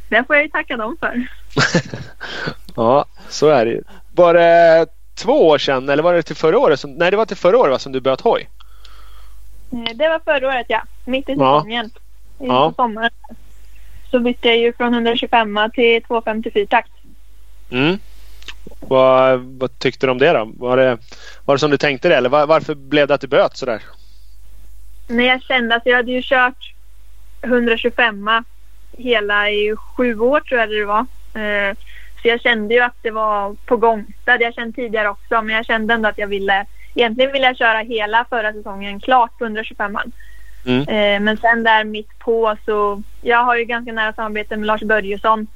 det 0.10 0.24
får 0.28 0.36
jag 0.36 0.44
ju 0.46 0.50
tacka 0.50 0.78
dem 0.78 0.98
för. 1.00 1.28
Ja, 2.76 3.06
så 3.30 3.48
är 3.50 3.66
det 3.66 3.72
ju. 3.72 3.84
Var 4.16 4.34
det 4.34 4.86
två 5.16 5.48
år 5.48 5.58
sedan 5.58 5.90
eller 5.90 6.04
var 6.04 6.14
det 6.14 6.24
till 6.24 6.36
förra 6.36 6.60
året? 6.60 6.80
Som, 6.80 6.92
nej, 6.94 7.12
det 7.12 7.18
var 7.18 7.26
till 7.26 7.38
förra 7.38 7.58
året 7.58 7.72
va, 7.72 7.80
som 7.80 7.92
du 7.92 8.02
böt 8.02 8.22
hoj. 8.22 8.50
Eh, 9.72 9.96
Det 9.96 10.10
var 10.10 10.20
förra 10.26 10.48
året 10.48 10.66
ja. 10.70 10.82
Mitt 11.06 11.30
i 11.30 11.36
Ja. 11.38 11.60
säsongen. 11.60 11.86
I 12.40 12.48
Ja. 12.48 12.70
på 12.70 12.76
sommaren. 12.84 13.10
Så 14.12 14.20
bytte 14.20 14.48
jag 14.48 14.58
ju 14.58 14.74
från 14.74 14.94
125 14.94 15.60
till 15.74 16.04
254 16.04 16.66
takt. 16.70 16.92
Mm. 17.70 17.98
Vad, 18.89 19.39
vad 19.39 19.80
tyckte 19.80 20.08
du 20.08 20.12
om 20.12 20.17
det 20.17 20.34
då? 20.34 20.52
Var 20.58 20.78
det, 20.78 20.98
var 21.45 21.56
det 21.56 21.60
som 21.60 21.71
du 21.71 21.78
tänkte 21.78 22.10
det 22.10 22.15
eller 22.15 22.30
var, 22.30 22.48
varför 22.48 22.76
blev 22.76 23.08
det 23.08 23.13
att 23.13 23.21
du 23.21 23.28
böt 23.28 23.58
sådär? 23.58 23.82
När 25.08 25.24
jag 25.24 25.41
kände 25.43 25.76
att 25.76 25.86
jag 25.86 25.95
hade 25.95 26.12
ju 26.12 26.21
kört 26.24 26.74
125 27.41 28.30
hela 28.98 29.50
i 29.50 29.76
sju 29.76 30.19
år 30.19 30.39
tror 30.39 30.60
jag 30.60 30.69
det 30.69 30.86
var. 30.86 31.06
Eh, 31.41 31.76
Så 32.21 32.28
jag 32.28 32.41
kände 32.41 32.74
ju 32.74 32.80
att 32.80 32.95
det 33.02 33.12
var 33.12 33.56
på 33.65 33.78
gång. 33.78 34.06
Det 34.24 34.32
hade 34.32 34.43
jag 34.43 34.54
känt 34.54 34.76
tidigare 34.76 35.10
också 35.10 35.41
men 35.41 35.56
jag 35.56 35.65
kände 35.65 35.93
ändå 35.93 36.10
att 36.10 36.17
jag 36.17 36.28
ville 36.28 36.65
Egentligen 36.95 37.32
ville 37.32 37.45
jag 37.45 37.58
köra 37.58 37.80
hela 37.80 38.26
förra 38.30 38.54
säsongen 38.54 39.00
klart 39.00 39.38
på 39.38 39.43
125 39.45 39.98
Mm. 40.65 40.82
Eh, 40.82 41.19
Men 41.19 41.38
sen 41.38 41.63
där 41.63 41.84
mitt 41.84 42.19
på 42.19 42.58
så 42.65 43.04
Jag 43.21 43.43
har 43.43 43.56
ju 43.56 43.65
ganska 43.65 43.91
nära 43.91 44.13
samarbete 44.13 44.58
med 44.58 44.67
Lars 44.67 44.82
Börjesson. 44.82 45.48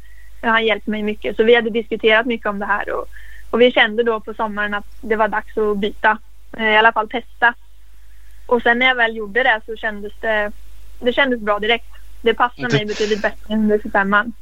Han 0.41 0.65
hjälper 0.65 0.91
mig 0.91 1.03
mycket 1.03 1.35
så 1.35 1.43
vi 1.43 1.55
hade 1.55 1.69
diskuterat 1.69 2.25
mycket 2.25 2.47
om 2.47 2.59
det 2.59 2.65
här 2.65 2.91
och, 2.91 3.05
och 3.49 3.61
vi 3.61 3.71
kände 3.71 4.03
då 4.03 4.19
på 4.19 4.33
sommaren 4.33 4.73
att 4.73 4.85
det 5.01 5.15
var 5.15 5.27
dags 5.27 5.57
att 5.57 5.77
byta. 5.77 6.17
Eh, 6.57 6.73
I 6.73 6.77
alla 6.77 6.91
fall 6.91 7.09
testa. 7.09 7.53
Och 8.45 8.61
sen 8.61 8.79
när 8.79 8.85
jag 8.87 8.95
väl 8.95 9.15
gjorde 9.15 9.43
det 9.43 9.61
så 9.65 9.75
kändes 9.75 10.13
det 10.19 10.51
Det 10.99 11.13
kändes 11.13 11.39
bra 11.39 11.59
direkt. 11.59 11.85
Det 12.21 12.33
passade 12.33 12.73
mig 12.73 12.85
betydligt 12.85 13.21
bättre 13.21 13.53
än 13.53 13.59
125 13.59 14.33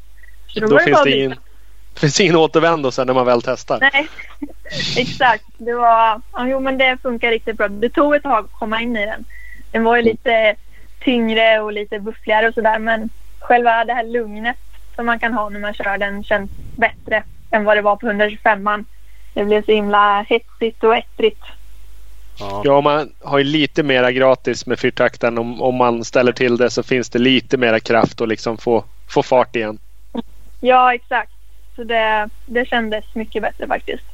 Så 0.48 0.60
Då, 0.60 0.68
var 0.68 0.80
det 0.80 0.84
finns 0.86 1.04
det 1.04 1.12
ingen, 1.12 1.36
finns 2.00 2.20
ingen 2.20 2.36
återvändo 2.36 2.92
sen 2.92 3.08
när 3.08 3.14
man 3.14 3.26
väl 3.26 3.42
testar. 3.42 3.80
Nej, 3.80 4.08
exakt. 4.98 5.46
Det 5.58 5.74
var, 5.74 6.22
ja, 6.34 6.48
jo 6.48 6.60
men 6.60 6.78
det 6.78 6.98
funkar 7.02 7.32
riktigt 7.32 7.58
bra. 7.58 7.68
Det 7.68 7.90
tog 7.90 8.16
ett 8.16 8.24
tag 8.24 8.46
att 8.46 8.52
komma 8.52 8.82
in 8.82 8.98
i 8.98 9.06
den. 9.06 9.26
Den 9.72 9.84
var 9.84 9.96
ju 9.96 10.02
lite 10.02 10.56
tyngre 11.00 11.60
och 11.60 11.74
lite 11.74 12.00
buffligare 12.00 12.48
och 12.48 12.54
sådär 12.54 12.80
men 12.80 13.10
själva 13.40 13.86
det 13.86 13.94
här 13.94 14.04
lugnet 14.04 14.58
som 14.98 15.06
man 15.06 15.20
kan 15.20 15.34
ha 15.34 15.50
när 15.50 15.60
man 15.60 15.74
kör 15.74 15.98
den 15.98 16.24
känns 16.24 16.52
bättre 16.76 17.24
än 17.52 17.64
vad 17.64 17.78
det 17.78 17.82
var 17.82 17.96
på 17.96 18.08
125 18.08 18.86
Det 19.34 19.46
blev 19.46 19.66
så 19.66 19.72
himla 19.72 20.22
hetsigt 20.22 20.84
och 20.84 20.96
ettrigt. 20.96 21.44
Ja. 22.40 22.62
Ja, 22.66 22.82
man 22.82 23.12
har 23.22 23.38
ju 23.38 23.44
lite 23.44 23.84
mera 23.84 24.12
gratis 24.12 24.66
med 24.66 24.80
fyrtakten. 24.80 25.38
Om, 25.38 25.62
om 25.62 25.76
man 25.76 26.04
ställer 26.04 26.32
till 26.32 26.58
det 26.58 26.70
så 26.70 26.84
finns 26.84 27.10
det 27.10 27.20
lite 27.20 27.58
mera 27.58 27.80
kraft 27.80 28.22
att 28.22 28.28
liksom 28.28 28.58
få, 28.58 28.84
få 29.08 29.24
fart 29.24 29.56
igen. 29.56 29.80
Ja, 30.60 30.94
exakt. 30.94 31.32
Så 31.76 31.84
det, 31.84 32.30
det 32.46 32.66
kändes 32.66 33.06
mycket 33.14 33.42
bättre 33.42 33.68
faktiskt. 33.68 34.06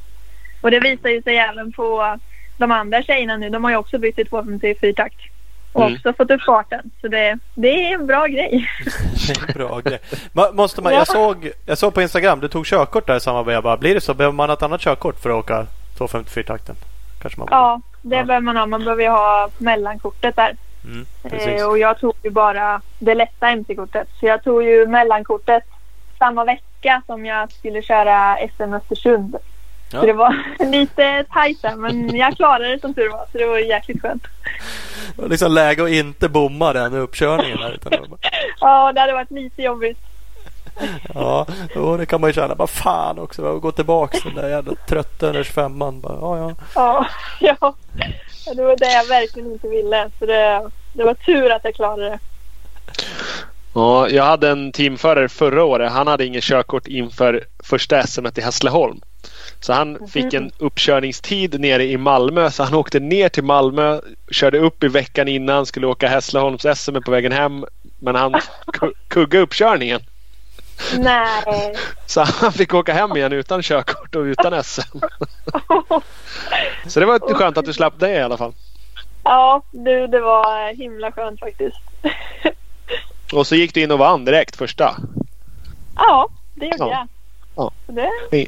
Och 0.60 0.70
det 0.70 0.80
visar 0.80 1.08
ju 1.08 1.22
sig 1.22 1.36
även 1.36 1.72
på 1.72 2.18
de 2.56 2.70
andra 2.70 3.02
tjejerna 3.02 3.36
nu. 3.36 3.50
De 3.50 3.64
har 3.64 3.70
ju 3.70 3.76
också 3.76 3.98
bytt 3.98 4.16
till 4.16 4.26
254 4.26 4.92
takt. 4.96 5.20
Och 5.74 5.82
Mm. 5.82 5.94
också 5.94 6.12
fått 6.12 6.30
upp 6.30 6.42
farten. 6.42 6.90
Så 7.00 7.08
det, 7.08 7.38
det 7.54 7.68
är 7.88 7.94
en 7.94 8.06
bra 8.06 8.26
grej. 8.26 8.68
Det 9.26 9.32
är 9.32 9.48
en 9.48 9.54
bra 9.68 9.80
grej. 9.80 9.98
Måste 10.52 10.82
man, 10.82 10.92
jag, 10.92 11.06
såg, 11.06 11.50
jag 11.66 11.78
såg 11.78 11.94
på 11.94 12.02
Instagram, 12.02 12.40
du 12.40 12.48
tog 12.48 12.66
körkort 12.66 13.06
där 13.06 13.16
i 13.16 13.20
samma 13.20 13.42
veva. 13.42 13.76
Blir 13.76 13.94
det 13.94 14.00
så? 14.00 14.14
Behöver 14.14 14.34
man 14.36 14.50
ett 14.50 14.62
annat 14.62 14.80
körkort 14.80 15.20
för 15.20 15.30
att 15.30 15.36
åka 15.36 15.66
254-takten? 15.98 16.76
Kanske 17.22 17.40
man 17.40 17.46
borde. 17.46 17.56
Ja, 17.56 17.80
det 18.02 18.16
Ja. 18.16 18.24
behöver 18.24 18.44
man 18.44 18.56
ha. 18.56 18.66
Man 18.66 18.84
behöver 18.84 19.08
ha 19.08 19.48
mellankortet 19.58 20.36
där. 20.36 20.56
Mm. 20.84 21.06
Eh, 21.58 21.66
och 21.68 21.78
jag 21.78 21.98
tog 22.00 22.14
ju 22.22 22.30
bara 22.30 22.80
det 22.98 23.14
lätta 23.14 23.48
MC-kortet. 23.50 24.08
Så 24.20 24.26
jag 24.26 24.44
tog 24.44 24.62
ju 24.64 24.86
mellankortet 24.86 25.62
samma 26.18 26.44
vecka 26.44 27.02
som 27.06 27.26
jag 27.26 27.52
skulle 27.52 27.82
köra 27.82 28.36
SM 28.56 28.74
Östersund. 28.74 29.36
Ja. 29.92 30.00
Så 30.00 30.06
det 30.06 30.12
var 30.12 30.44
lite 30.70 31.24
tajt 31.32 31.62
där, 31.62 31.76
men 31.76 32.16
jag 32.16 32.36
klarade 32.36 32.68
det 32.68 32.80
som 32.80 32.94
tur 32.94 33.10
var. 33.10 33.26
Så 33.32 33.38
det 33.38 33.46
var 33.46 33.58
jäkligt 33.58 34.02
skönt. 34.02 34.22
Det 35.16 35.22
var 35.22 35.28
liksom 35.28 35.52
läge 35.52 35.84
att 35.84 35.90
inte 35.90 36.28
bomma 36.28 36.72
den 36.72 36.94
uppkörningen. 36.94 37.58
Här, 37.58 37.72
utan 37.72 37.90
det 37.90 37.98
var 38.00 38.06
bara- 38.06 38.18
Ja, 38.60 38.92
det 38.92 39.00
hade 39.00 39.12
varit 39.12 39.30
lite 39.30 39.62
jobbigt. 39.62 39.98
ja, 41.14 41.46
jo, 41.74 41.96
det 41.96 42.06
kan 42.06 42.20
man 42.20 42.30
ju 42.30 42.34
känna. 42.34 42.54
Bara 42.54 42.66
fan 42.68 43.18
också. 43.18 43.56
Att 43.56 43.62
gå 43.62 43.72
tillbaka 43.72 44.18
den 44.24 44.34
där 44.34 44.48
jävla 44.48 44.74
trötta 44.74 45.32
125an. 45.32 46.00
Bara, 46.00 46.14
ja, 46.20 46.38
ja. 46.38 46.54
Ja, 47.40 47.54
ja. 47.60 47.74
Det 48.54 48.62
var 48.64 48.76
det 48.76 48.92
jag 48.92 49.04
verkligen 49.08 49.52
inte 49.52 49.68
ville. 49.68 50.10
Så 50.18 50.26
det, 50.26 50.70
det 50.92 51.04
var 51.04 51.14
tur 51.14 51.50
att 51.52 51.64
jag 51.64 51.74
klarade 51.74 52.08
det. 52.08 52.18
Ja, 53.74 54.08
jag 54.08 54.24
hade 54.24 54.48
en 54.50 54.72
teamförare 54.72 55.28
förra 55.28 55.64
året. 55.64 55.92
Han 55.92 56.06
hade 56.06 56.26
inget 56.26 56.44
körkort 56.44 56.86
inför 56.86 57.44
första 57.64 58.02
SM 58.06 58.26
i 58.36 58.40
Hässleholm. 58.40 59.00
Så 59.60 59.72
han 59.72 60.08
fick 60.08 60.34
en 60.34 60.50
uppkörningstid 60.58 61.60
nere 61.60 61.84
i 61.84 61.96
Malmö. 61.96 62.50
Så 62.50 62.62
han 62.62 62.74
åkte 62.74 63.00
ner 63.00 63.28
till 63.28 63.44
Malmö, 63.44 64.00
körde 64.30 64.58
upp 64.58 64.84
i 64.84 64.88
veckan 64.88 65.28
innan, 65.28 65.66
skulle 65.66 65.86
åka 65.86 66.08
Hässleholms 66.08 66.66
SM 66.74 66.96
på 67.04 67.10
vägen 67.10 67.32
hem. 67.32 67.64
Men 67.98 68.14
han 68.14 68.34
ku- 68.66 68.92
kuggade 69.08 69.42
uppkörningen. 69.44 70.00
Nej. 70.98 71.74
Så 72.06 72.20
han 72.20 72.52
fick 72.52 72.74
åka 72.74 72.92
hem 72.92 73.16
igen 73.16 73.32
utan 73.32 73.62
körkort 73.62 74.14
och 74.14 74.22
utan 74.22 74.64
SM. 74.64 74.98
Så 76.86 77.00
det 77.00 77.06
var 77.06 77.34
skönt 77.34 77.58
att 77.58 77.64
du 77.64 77.72
slapp 77.72 77.94
det 77.98 78.10
i 78.10 78.20
alla 78.22 78.36
fall. 78.36 78.52
Ja, 79.24 79.62
du, 79.70 80.06
det 80.06 80.20
var 80.20 80.74
himla 80.76 81.12
skönt 81.12 81.40
faktiskt. 81.40 81.76
Och 83.32 83.46
så 83.46 83.54
gick 83.54 83.74
du 83.74 83.80
in 83.82 83.90
och 83.90 83.98
vann 83.98 84.24
direkt 84.24 84.56
första. 84.56 84.96
Ja, 85.96 86.28
det 86.54 86.64
gjorde 86.64 86.76
Ja. 86.78 86.90
jag. 86.90 87.08
Ja. 87.56 87.70
Det, 88.30 88.46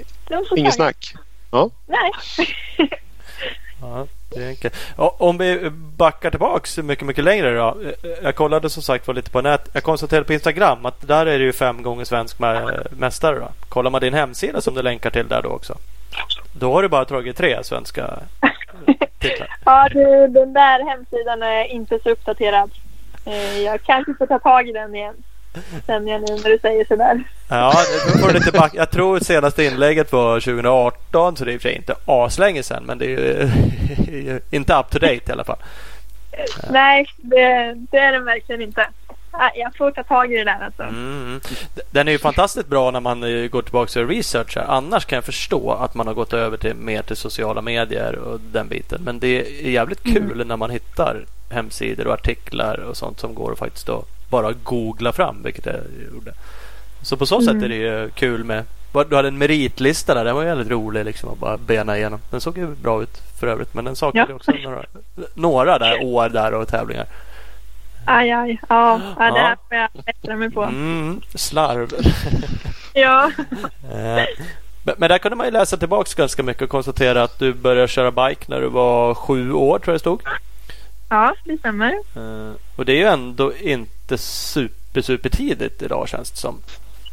Inget 0.56 0.74
snack. 0.74 1.14
Nej. 1.86 2.10
Ja, 3.80 4.06
det 4.34 4.42
är 4.44 4.48
enkelt. 4.48 4.74
Ja, 4.96 5.16
Om 5.18 5.38
vi 5.38 5.70
backar 5.96 6.30
tillbaks 6.30 6.78
mycket, 6.78 7.06
mycket 7.06 7.24
längre 7.24 7.54
då. 7.56 7.76
Jag 8.22 8.34
kollade 8.34 8.70
som 8.70 8.82
sagt 8.82 9.06
var 9.06 9.14
lite 9.14 9.30
på 9.30 9.40
nät. 9.42 9.68
Jag 9.72 9.82
konstaterade 9.82 10.24
på 10.26 10.32
Instagram 10.32 10.86
att 10.86 11.08
där 11.08 11.26
är 11.26 11.38
det 11.38 11.44
ju 11.44 11.52
fem 11.52 11.82
gånger 11.82 12.04
svensk 12.04 12.38
mä- 12.38 12.86
mästare. 12.90 13.38
Då. 13.38 13.48
Kollar 13.68 13.90
man 13.90 14.00
din 14.00 14.14
hemsida 14.14 14.60
som 14.60 14.74
du 14.74 14.82
länkar 14.82 15.10
till 15.10 15.28
där 15.28 15.42
då 15.42 15.48
också. 15.48 15.78
Då 16.52 16.72
har 16.72 16.82
du 16.82 16.88
bara 16.88 17.04
tagit 17.04 17.36
tre 17.36 17.64
svenska 17.64 18.18
titlar. 19.18 19.56
Ja, 19.64 19.88
du, 19.92 20.28
den 20.28 20.52
där 20.52 20.90
hemsidan 20.90 21.42
är 21.42 21.64
inte 21.64 21.98
så 22.02 22.10
uppdaterad. 22.10 22.70
Eh, 23.24 23.58
Jag 23.58 23.82
kanske 23.82 24.14
får 24.14 24.26
ta 24.26 24.38
tag 24.38 24.68
i 24.68 24.72
den 24.72 24.94
igen. 24.94 25.14
Känner 25.86 26.12
jag 26.12 26.20
nu 26.20 26.36
när 26.42 26.50
du 26.50 26.58
säger 26.58 26.84
sådär. 26.84 27.24
Ja, 27.48 27.72
får 28.20 28.32
lite 28.32 28.52
back. 28.52 28.74
Jag 28.74 28.90
tror 28.90 29.18
senaste 29.18 29.64
inlägget 29.64 30.12
var 30.12 30.40
2018 30.40 31.36
så 31.36 31.44
det 31.44 31.50
är 31.50 31.54
i 31.54 31.56
och 31.56 31.62
för 31.62 31.68
sig 31.68 31.76
inte 31.76 31.94
aslänge 32.04 32.62
sedan 32.62 32.84
men 32.84 32.98
det 32.98 33.04
är 33.04 33.08
ju 33.08 34.40
inte 34.50 34.74
up 34.74 34.90
to 34.90 34.98
date 34.98 35.22
i 35.26 35.32
alla 35.32 35.44
fall. 35.44 35.58
Nej, 36.70 37.06
det, 37.16 37.74
det 37.90 37.98
är 37.98 38.12
den 38.12 38.24
verkligen 38.24 38.62
inte. 38.62 38.86
Jag 39.54 39.76
får 39.76 39.90
ta 39.90 40.02
tag 40.02 40.32
i 40.32 40.36
det 40.36 40.44
där 40.44 40.64
alltså. 40.64 40.82
Mm. 40.82 41.40
Den 41.90 42.08
är 42.08 42.12
ju 42.12 42.18
fantastiskt 42.18 42.68
bra 42.68 42.90
när 42.90 43.00
man 43.00 43.22
eh, 43.22 43.48
går 43.48 43.62
tillbaka 43.62 44.00
och 44.00 44.08
researchar. 44.08 44.64
Annars 44.68 45.04
kan 45.04 45.16
jag 45.16 45.24
förstå 45.24 45.72
att 45.72 45.94
man 45.94 46.06
har 46.06 46.14
gått 46.14 46.32
över 46.32 46.56
till 46.56 46.74
mer 46.74 47.02
till 47.02 47.16
sociala 47.16 47.62
medier 47.62 48.18
och 48.18 48.40
den 48.40 48.68
biten. 48.68 49.02
Men 49.04 49.18
det 49.18 49.26
är 49.66 49.70
jävligt 49.70 50.02
kul 50.02 50.46
när 50.46 50.56
man 50.56 50.70
hittar 50.70 51.24
hemsidor 51.50 52.06
och 52.06 52.14
artiklar 52.14 52.78
och 52.78 52.96
sånt 52.96 53.20
som 53.20 53.34
går 53.34 53.52
att 53.52 53.58
faktiskt 53.58 53.86
då 53.86 54.04
bara 54.30 54.52
googla 54.52 55.12
fram, 55.12 55.42
vilket 55.42 55.66
jag 55.66 55.76
gjorde. 56.14 56.32
Så 57.02 57.16
på 57.16 57.26
så 57.26 57.40
sätt 57.42 57.62
är 57.62 57.68
det 57.68 57.74
ju 57.76 58.10
kul 58.14 58.44
med... 58.44 58.64
Du 59.08 59.16
hade 59.16 59.28
en 59.28 59.38
meritlista 59.38 60.14
där, 60.14 60.24
den 60.24 60.34
var 60.36 60.44
väldigt 60.44 60.70
rolig 60.70 61.04
liksom 61.04 61.30
att 61.30 61.38
bara 61.38 61.56
bena 61.56 61.96
igenom. 61.98 62.20
Den 62.30 62.40
såg 62.40 62.58
ju 62.58 62.66
bra 62.66 63.02
ut 63.02 63.22
för 63.40 63.46
övrigt, 63.46 63.74
men 63.74 63.84
den 63.84 63.96
saknade 63.96 64.26
Ja. 64.32 64.36
också 64.36 64.52
några, 64.64 64.84
några 65.34 65.78
där 65.78 65.98
år 66.04 66.28
där 66.28 66.54
och 66.54 66.68
tävlingar. 66.68 67.06
Aj, 68.06 68.30
aj. 68.30 68.60
Ja, 68.68 69.00
ja 69.18 69.24
det 69.34 69.40
här 69.40 69.56
får 69.68 69.76
jag 69.76 69.88
bättra 70.06 70.36
mig 70.36 70.50
på. 70.50 70.62
Mm, 70.62 71.20
slarv. 71.34 71.90
Ja. 72.94 73.30
Eh, 73.92 74.24
Men, 74.84 74.94
men 74.98 75.08
där 75.08 75.18
kunde 75.18 75.36
man 75.36 75.46
ju 75.46 75.52
läsa 75.52 75.76
tillbaks 75.76 76.14
ganska 76.14 76.42
mycket 76.42 76.62
och 76.62 76.68
konstatera 76.68 77.22
att 77.22 77.38
du 77.38 77.52
började 77.54 77.88
köra 77.88 78.10
bike 78.28 78.44
när 78.48 78.60
du 78.60 78.68
var 78.68 79.14
sju 79.14 79.52
år 79.52 79.78
tror 79.78 79.92
jag 79.92 79.94
det 79.94 79.98
stod. 80.00 80.20
Ja, 81.08 81.34
det 81.44 81.58
stämmer. 81.58 81.90
Eh, 82.16 82.52
Och 82.76 82.84
det 82.84 82.92
är 82.92 82.96
ju 82.96 83.04
ändå 83.04 83.52
inte 83.56 84.18
super, 84.18 85.00
super 85.00 85.28
tidigt 85.28 85.82
idag 85.82 86.08
känns 86.08 86.30
det 86.30 86.36
som. 86.38 86.58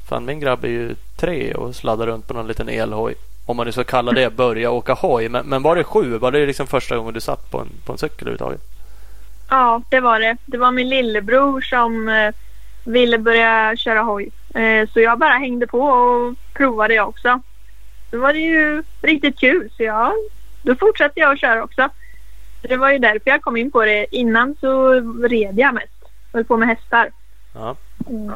Fan 0.09 0.25
min 0.25 0.39
grabb 0.39 0.63
är 0.63 0.67
ju 0.69 0.95
tre 1.17 1.53
och 1.53 1.75
sladdar 1.75 2.07
runt 2.07 2.27
på 2.27 2.33
någon 2.33 2.47
liten 2.47 2.69
elhoj. 2.69 3.15
Om 3.45 3.57
man 3.57 3.65
nu 3.65 3.71
ska 3.71 3.83
kalla 3.83 4.11
det 4.11 4.35
börja 4.35 4.71
åka 4.71 4.93
hoj. 4.93 5.29
Men, 5.29 5.45
men 5.45 5.63
var 5.63 5.75
det 5.75 5.83
sju? 5.83 6.17
Var 6.17 6.31
det 6.31 6.45
liksom 6.45 6.67
första 6.67 6.97
gången 6.97 7.13
du 7.13 7.21
satt 7.21 7.51
på 7.51 7.59
en, 7.59 7.69
på 7.85 7.91
en 7.91 7.97
cykel 7.97 8.17
överhuvudtaget? 8.21 8.61
Ja, 9.49 9.81
det 9.89 9.99
var 9.99 10.19
det. 10.19 10.37
Det 10.45 10.57
var 10.57 10.71
min 10.71 10.89
lillebror 10.89 11.61
som 11.61 12.09
eh, 12.09 12.33
ville 12.85 13.17
börja 13.17 13.75
köra 13.77 14.01
hoj. 14.01 14.29
Eh, 14.55 14.89
så 14.93 14.99
jag 14.99 15.19
bara 15.19 15.33
hängde 15.37 15.67
på 15.67 15.79
och 15.81 16.35
provade 16.53 16.93
jag 16.93 17.09
också. 17.09 17.41
Då 18.11 18.19
var 18.19 18.33
det 18.33 18.39
ju 18.39 18.83
riktigt 19.01 19.39
kul 19.39 19.69
så 19.77 19.83
jag, 19.83 20.11
då 20.61 20.75
fortsatte 20.75 21.19
jag 21.19 21.31
att 21.33 21.39
köra 21.39 21.63
också. 21.63 21.89
Det 22.69 22.77
var 22.77 22.91
ju 22.91 22.99
därför 22.99 23.21
jag 23.29 23.41
kom 23.41 23.57
in 23.57 23.71
på 23.71 23.85
det. 23.85 24.15
Innan 24.15 24.55
så 24.59 24.93
red 25.27 25.59
jag 25.59 25.73
mest. 25.73 25.93
Höll 26.33 26.45
på 26.45 26.57
med 26.57 26.67
hästar. 26.67 27.11
Ja. 27.53 27.75
Mm. 28.09 28.35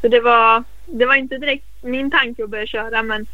Så 0.00 0.08
det 0.08 0.20
var, 0.20 0.64
det 0.86 1.06
var 1.06 1.14
inte 1.14 1.38
direkt 1.38 1.66
min 1.80 2.10
tanke 2.10 2.44
att 2.44 2.50
börja 2.50 2.66
köra 2.66 3.02
men 3.02 3.26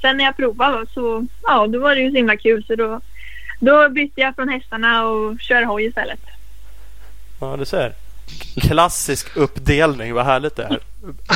sen 0.00 0.16
när 0.16 0.24
jag 0.24 0.36
provade 0.36 0.86
så 0.94 1.26
ja, 1.42 1.66
då 1.66 1.78
var 1.78 1.94
det 1.94 2.00
ju 2.00 2.10
så 2.10 2.16
himla 2.16 2.36
kul 2.36 2.64
så 2.64 2.74
då, 2.74 3.00
då 3.60 3.88
bytte 3.88 4.20
jag 4.20 4.34
från 4.34 4.48
hästarna 4.48 5.06
och 5.06 5.40
kör 5.40 5.62
hoj 5.62 5.84
istället. 5.84 6.20
Ja, 7.40 7.56
du 7.56 7.64
ser. 7.64 7.92
Klassisk 8.60 9.36
uppdelning. 9.36 10.14
Vad 10.14 10.24
härligt 10.24 10.56
det 10.56 10.62
är. 10.62 10.78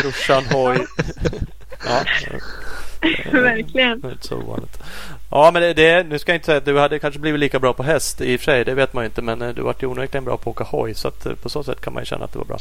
Brorsan, 0.02 0.44
hoj. 0.44 0.78
ja, 1.86 2.02
Verkligen. 3.32 4.00
det 4.00 4.08
är 4.08 4.12
inte 4.12 4.26
så 4.26 4.36
ovanligt. 4.36 4.78
Ja, 5.30 5.50
men 5.52 5.62
det, 5.62 5.74
det, 5.74 6.06
nu 6.08 6.18
ska 6.18 6.32
jag 6.32 6.36
inte 6.36 6.46
säga 6.46 6.58
att 6.58 6.64
du 6.64 6.78
hade 6.78 6.98
kanske 6.98 7.20
blivit 7.20 7.40
lika 7.40 7.58
bra 7.58 7.72
på 7.72 7.82
häst 7.82 8.20
i 8.20 8.36
och 8.36 8.40
för 8.40 8.44
sig. 8.44 8.64
Det 8.64 8.74
vet 8.74 8.92
man 8.92 9.04
ju 9.04 9.06
inte. 9.06 9.22
Men 9.22 9.42
eh, 9.42 9.48
du 9.48 9.62
vart 9.62 9.82
ju 9.82 9.86
onekligen 9.86 10.24
bra 10.24 10.36
på 10.36 10.50
att 10.50 10.56
åka 10.60 10.64
hoj. 10.64 10.94
Så 10.94 11.08
att, 11.08 11.26
eh, 11.26 11.34
på 11.34 11.48
så 11.48 11.62
sätt 11.64 11.80
kan 11.80 11.92
man 11.92 12.02
ju 12.02 12.06
känna 12.06 12.24
att 12.24 12.32
det 12.32 12.38
var 12.38 12.46
bra. 12.46 12.58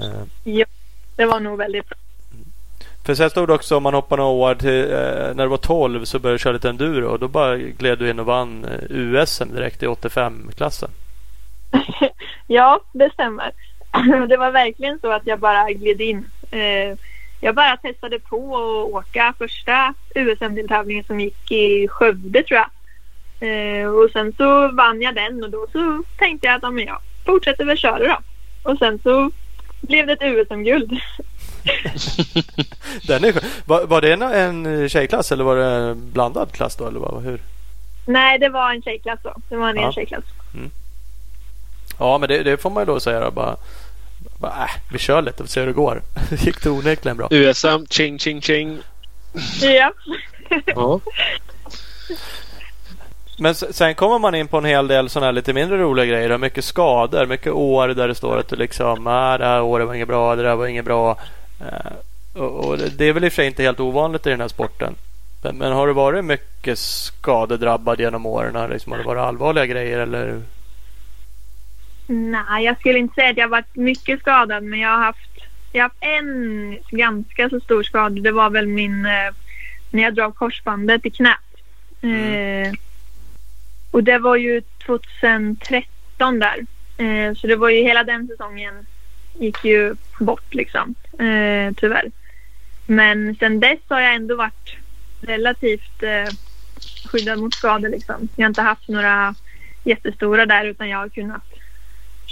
Eh, 0.00 0.22
Ja, 0.44 0.66
det 1.16 1.26
var 1.26 1.40
nog 1.40 1.58
väldigt 1.58 1.88
bra. 1.88 1.98
För 3.04 3.14
sen 3.14 3.30
stod 3.30 3.48
det 3.48 3.54
också 3.54 3.76
om 3.76 3.82
man 3.82 3.94
hoppar 3.94 4.16
några 4.16 4.30
år 4.30 4.54
till 4.54 4.88
när 5.36 5.42
du 5.42 5.46
var 5.48 5.56
12 5.56 6.04
så 6.04 6.18
började 6.18 6.34
du 6.34 6.38
köra 6.38 6.52
lite 6.52 6.68
enduro. 6.68 7.06
Och 7.06 7.18
då 7.18 7.28
bara 7.28 7.56
gled 7.56 7.98
du 7.98 8.10
in 8.10 8.18
och 8.18 8.26
vann 8.26 8.66
USM 8.90 9.54
direkt 9.54 9.82
i 9.82 9.86
85-klassen. 9.86 10.90
Ja, 12.46 12.80
det 12.92 13.12
stämmer. 13.12 13.52
Det 14.28 14.36
var 14.36 14.50
verkligen 14.50 14.98
så 14.98 15.12
att 15.12 15.26
jag 15.26 15.38
bara 15.38 15.72
gled 15.72 16.00
in. 16.00 16.24
Jag 17.40 17.54
bara 17.54 17.76
testade 17.76 18.18
på 18.18 18.56
att 18.56 18.94
åka 18.94 19.34
första 19.38 19.94
USM-deltävlingen 20.14 21.04
som 21.04 21.20
gick 21.20 21.50
i 21.52 21.88
Skövde 21.88 22.42
tror 22.42 22.60
jag. 22.60 22.68
Eh, 23.80 23.86
Och 23.88 24.10
sen 24.10 24.32
så 24.36 24.68
vann 24.68 25.02
jag 25.02 25.14
den 25.14 25.44
och 25.44 25.50
då 25.50 25.66
så 25.72 26.02
tänkte 26.18 26.46
jag 26.46 26.56
att 26.56 26.62
ja, 26.62 26.80
jag 26.80 26.98
fortsätter 27.26 27.64
väl 27.64 27.78
köra 27.78 27.98
då. 27.98 28.18
Och 28.70 28.78
sen 28.78 28.98
så 29.02 29.30
blev 29.80 30.06
det 30.06 30.12
ett 30.12 30.22
USM-guld. 30.22 30.90
Den 33.06 33.24
är, 33.24 33.32
skön. 33.32 33.42
var, 33.66 33.84
var 33.86 34.00
det 34.00 34.12
en, 34.12 34.22
en 34.22 34.88
tjejklass 34.88 35.32
eller 35.32 35.44
var 35.44 35.56
det 35.56 35.64
en 35.66 36.12
blandad 36.12 36.52
klass 36.52 36.76
då? 36.76 36.86
Eller 36.86 37.00
vad, 37.00 37.22
hur? 37.22 37.40
Nej, 38.06 38.38
det 38.38 38.48
var 38.48 38.70
en 38.74 38.82
tjejklass 38.82 39.18
då. 39.22 39.34
Det 39.48 39.56
var 39.56 39.68
en 39.70 39.76
Ja. 39.76 39.92
tjejklass. 39.92 40.24
Ja, 41.98 42.18
men 42.18 42.28
det, 42.28 42.42
det 42.42 42.56
får 42.56 42.70
man 42.70 42.80
ju 42.82 42.86
då 42.86 43.00
säga 43.00 43.20
då. 43.20 43.30
Bara, 43.30 43.56
bara, 44.38 44.52
äh, 44.52 44.70
vi 44.92 44.98
kör 44.98 45.22
lite 45.22 45.42
och 45.42 45.48
ser 45.48 45.60
hur 45.60 45.66
det 45.66 45.72
går. 45.72 46.02
Det 46.30 46.42
gick 46.46 46.62
det 46.62 46.70
onekligen 46.70 47.16
bra. 47.16 47.28
USM, 47.30 47.86
ching 47.90 48.18
ching 48.18 48.40
ching. 48.40 48.78
Ja. 49.62 49.92
Ja. 50.66 51.00
Men 53.38 53.54
sen 53.54 53.94
kommer 53.94 54.18
man 54.18 54.34
in 54.34 54.48
på 54.48 54.58
en 54.58 54.64
hel 54.64 54.88
del 54.88 55.08
sådana 55.08 55.26
här 55.26 55.32
lite 55.32 55.52
mindre 55.52 55.78
roliga 55.78 56.06
grejer. 56.06 56.32
Och 56.32 56.40
mycket 56.40 56.64
skador, 56.64 57.26
mycket 57.26 57.52
år 57.52 57.88
där 57.88 58.08
det 58.08 58.14
står 58.14 58.38
att 58.38 58.48
du 58.48 58.56
liksom 58.56 59.06
ah, 59.06 59.38
det 59.38 59.44
här 59.44 59.62
året 59.62 59.86
var 59.86 59.94
inget 59.94 60.08
bra, 60.08 60.36
det 60.36 60.42
där 60.42 60.56
var 60.56 60.66
inget 60.66 60.84
bra. 60.84 61.18
Eh, 61.60 62.42
och, 62.42 62.78
det 62.78 62.88
det 62.88 63.04
är 63.04 63.12
väl 63.12 63.24
i 63.24 63.28
och 63.28 63.32
för 63.32 63.36
sig 63.36 63.46
inte 63.46 63.62
helt 63.62 63.80
ovanligt 63.80 64.26
i 64.26 64.30
den 64.30 64.40
här 64.40 64.48
sporten. 64.48 64.94
Men, 65.42 65.58
men 65.58 65.72
har 65.72 65.86
du 65.86 65.92
varit 65.92 66.24
mycket 66.24 66.78
skadedrabbad 66.78 68.00
genom 68.00 68.26
åren? 68.26 68.70
Liksom, 68.70 68.92
har 68.92 68.98
det 68.98 69.04
varit 69.04 69.22
allvarliga 69.22 69.66
grejer 69.66 69.98
eller? 69.98 70.40
Nej, 72.06 72.64
jag 72.64 72.78
skulle 72.78 72.98
inte 72.98 73.14
säga 73.14 73.30
att 73.30 73.36
jag 73.36 73.44
har 73.44 73.50
varit 73.50 73.76
mycket 73.76 74.20
skadad 74.20 74.64
men 74.64 74.78
jag 74.78 74.88
har 74.88 75.04
haft, 75.04 75.30
jag 75.72 75.82
har 75.82 75.88
haft 75.88 75.96
en 76.00 76.78
ganska 76.90 77.50
så 77.50 77.60
stor 77.60 77.82
skada. 77.82 78.20
Det 78.20 78.32
var 78.32 78.50
väl 78.50 78.66
min, 78.66 79.06
eh, 79.06 79.32
när 79.90 80.02
jag 80.02 80.14
drog 80.14 80.36
korsbandet 80.36 81.06
i 81.06 81.10
knät. 81.10 81.38
Eh, 82.02 82.72
och 83.90 84.04
det 84.04 84.18
var 84.18 84.36
ju 84.36 84.62
2013 84.86 86.38
där. 86.38 86.66
Eh, 86.96 87.34
så 87.34 87.46
det 87.46 87.56
var 87.56 87.68
ju 87.68 87.82
hela 87.82 88.04
den 88.04 88.26
säsongen 88.26 88.86
gick 89.38 89.64
ju 89.64 89.94
bort 90.18 90.54
liksom. 90.54 90.94
Eh, 91.18 91.74
tyvärr. 91.76 92.10
Men 92.86 93.36
sen 93.36 93.60
dess 93.60 93.78
har 93.88 94.00
jag 94.00 94.14
ändå 94.14 94.36
varit 94.36 94.76
relativt 95.20 96.02
eh, 96.02 96.34
skyddad 97.04 97.38
mot 97.38 97.54
skador 97.54 97.88
liksom. 97.88 98.28
Jag 98.36 98.44
har 98.44 98.48
inte 98.48 98.62
haft 98.62 98.88
några 98.88 99.34
jättestora 99.84 100.46
där 100.46 100.64
utan 100.64 100.88
jag 100.88 100.98
har 100.98 101.08
kunnat 101.08 101.55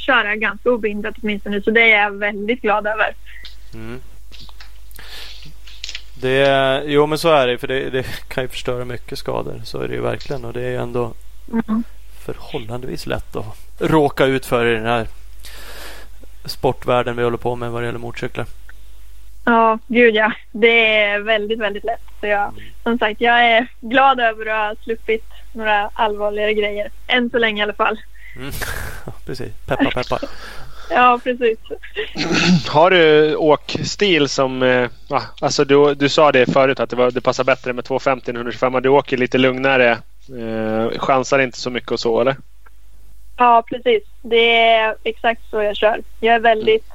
köra 0.04 0.36
ganska 0.36 0.70
obehindrat 0.70 1.14
åtminstone. 1.22 1.62
Så 1.62 1.70
det 1.70 1.92
är 1.92 2.02
jag 2.02 2.10
väldigt 2.10 2.62
glad 2.62 2.86
över. 2.86 3.14
Mm. 3.74 4.00
Det, 6.20 6.82
jo 6.86 7.06
men 7.06 7.18
så 7.18 7.28
är 7.32 7.46
det 7.46 7.58
för 7.58 7.66
det, 7.68 7.90
det 7.90 8.06
kan 8.28 8.44
ju 8.44 8.48
förstöra 8.48 8.84
mycket 8.84 9.18
skador. 9.18 9.60
Så 9.64 9.80
är 9.80 9.88
det 9.88 9.94
ju 9.94 10.00
verkligen 10.00 10.44
och 10.44 10.52
det 10.52 10.62
är 10.62 10.70
ju 10.70 10.76
ändå 10.76 11.12
Mm. 11.52 11.84
förhållandevis 12.24 13.06
lätt 13.06 13.36
att 13.36 13.56
råka 13.78 14.24
ut 14.24 14.46
för 14.46 14.66
i 14.66 14.74
den 14.74 14.86
här 14.86 15.06
sportvärlden 16.44 17.16
vi 17.16 17.22
håller 17.22 17.36
på 17.36 17.56
med 17.56 17.70
vad 17.70 17.82
det 17.82 17.86
gäller 17.86 17.98
motorcyklar. 17.98 18.46
Ja, 19.44 19.78
gud 19.86 20.14
ja. 20.14 20.32
Det 20.52 20.94
är 20.94 21.18
väldigt, 21.18 21.58
väldigt 21.58 21.84
lätt. 21.84 22.02
Så 22.20 22.26
jag, 22.26 22.52
som 22.82 22.98
sagt, 22.98 23.20
jag 23.20 23.44
är 23.50 23.66
glad 23.80 24.20
över 24.20 24.46
att 24.46 24.78
ha 24.78 24.84
sluppit 24.84 25.24
några 25.52 25.90
allvarligare 25.92 26.54
grejer. 26.54 26.90
Än 27.06 27.30
så 27.30 27.38
länge 27.38 27.60
i 27.60 27.62
alla 27.62 27.72
fall. 27.72 27.98
Mm. 28.37 28.51
Ja, 29.07 29.12
Precis, 29.27 29.53
peppa 29.66 29.90
peppa. 29.90 30.18
Ja, 30.90 31.20
precis. 31.25 31.59
Har 32.68 32.90
du 32.90 33.35
åkstil 33.37 34.29
som... 34.29 34.62
Eh, 34.62 34.88
ah, 35.11 35.23
alltså 35.40 35.64
du, 35.64 35.94
du 35.94 36.09
sa 36.09 36.33
det 36.33 36.53
förut 36.53 36.81
att 36.81 36.90
det, 36.90 36.97
var, 36.97 37.11
det 37.11 37.20
passar 37.20 37.44
bättre 37.44 37.73
med 37.73 37.85
250 37.85 38.31
än 38.31 38.37
125. 38.37 38.83
Du 38.83 38.88
åker 38.88 39.16
lite 39.16 39.38
lugnare. 39.38 39.90
Eh, 40.38 40.99
chansar 40.99 41.38
inte 41.38 41.59
så 41.59 41.70
mycket 41.70 41.90
och 41.92 42.01
så 42.01 42.20
eller? 42.20 42.37
Ja, 43.37 43.62
precis. 43.70 44.03
Det 44.23 44.57
är 44.57 44.97
exakt 45.05 45.42
så 45.51 45.62
jag 45.62 45.77
kör. 45.77 46.03
Jag 46.20 46.35
är 46.35 46.40
väldigt 46.40 46.87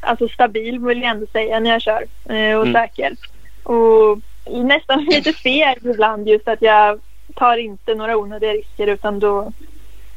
alltså, 0.00 0.28
stabil 0.28 0.78
vill 0.78 1.02
jag 1.02 1.10
ändå 1.10 1.26
säga 1.32 1.60
när 1.60 1.70
jag 1.70 1.82
kör. 1.82 2.02
Eh, 2.28 2.56
och 2.58 2.66
Mm. 2.66 2.72
säker. 2.72 3.16
Och 3.62 4.18
nästan 4.64 5.04
lite 5.04 5.32
feg 5.32 5.78
ibland 5.84 6.28
just 6.28 6.48
att 6.48 6.62
jag 6.62 7.00
tar 7.34 7.56
inte 7.56 7.94
några 7.94 8.16
onödiga 8.16 8.52
risker 8.52 8.86
utan 8.86 9.18
då, 9.18 9.52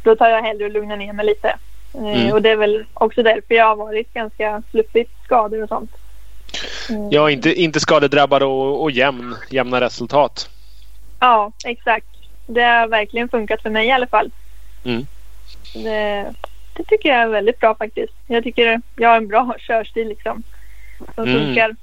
då 0.06 0.16
tar 0.16 0.30
jag 0.30 0.42
hellre 0.42 0.66
och 0.66 0.72
lugnar 0.72 0.98
ner 0.98 1.14
mig 1.14 1.26
lite. 1.26 1.48
Eh, 1.48 1.56
Mm. 1.96 2.34
Och 2.34 2.42
det 2.42 2.50
är 2.50 2.56
väl 2.56 2.86
också 2.94 3.24
därför 3.24 3.56
jag 3.56 3.66
har 3.66 3.76
varit 3.76 4.14
ganska 4.14 4.64
sluppit 4.72 5.10
skador 5.24 5.64
och 5.64 5.70
sånt. 5.70 5.92
Mm. 6.90 7.10
Ja, 7.12 7.32
inte, 7.32 7.54
inte 7.62 7.80
skadedrabbad 7.80 8.44
och, 8.44 8.82
och 8.84 8.92
jämn, 8.92 9.36
jämna 9.50 9.82
resultat. 9.82 10.50
Ja, 11.20 11.52
exakt. 11.66 12.06
Det 12.48 12.62
har 12.62 12.88
verkligen 12.88 13.30
funkat 13.30 13.62
för 13.62 13.70
mig 13.70 13.88
i 13.88 13.92
alla 13.92 14.08
fall. 14.08 14.32
Mm. 14.86 15.08
Det, 15.74 16.34
det 16.78 16.84
tycker 16.84 17.10
jag 17.10 17.22
är 17.22 17.28
väldigt 17.28 17.60
bra 17.60 17.76
faktiskt. 17.76 18.14
Jag 18.28 18.44
tycker 18.44 18.82
jag 18.96 19.10
har 19.10 19.18
en 19.18 19.28
bra 19.28 19.56
körstil 19.60 20.08
liksom. 20.08 20.44
som 21.16 21.24
Mm. 21.24 21.46
funkar. 21.46 21.76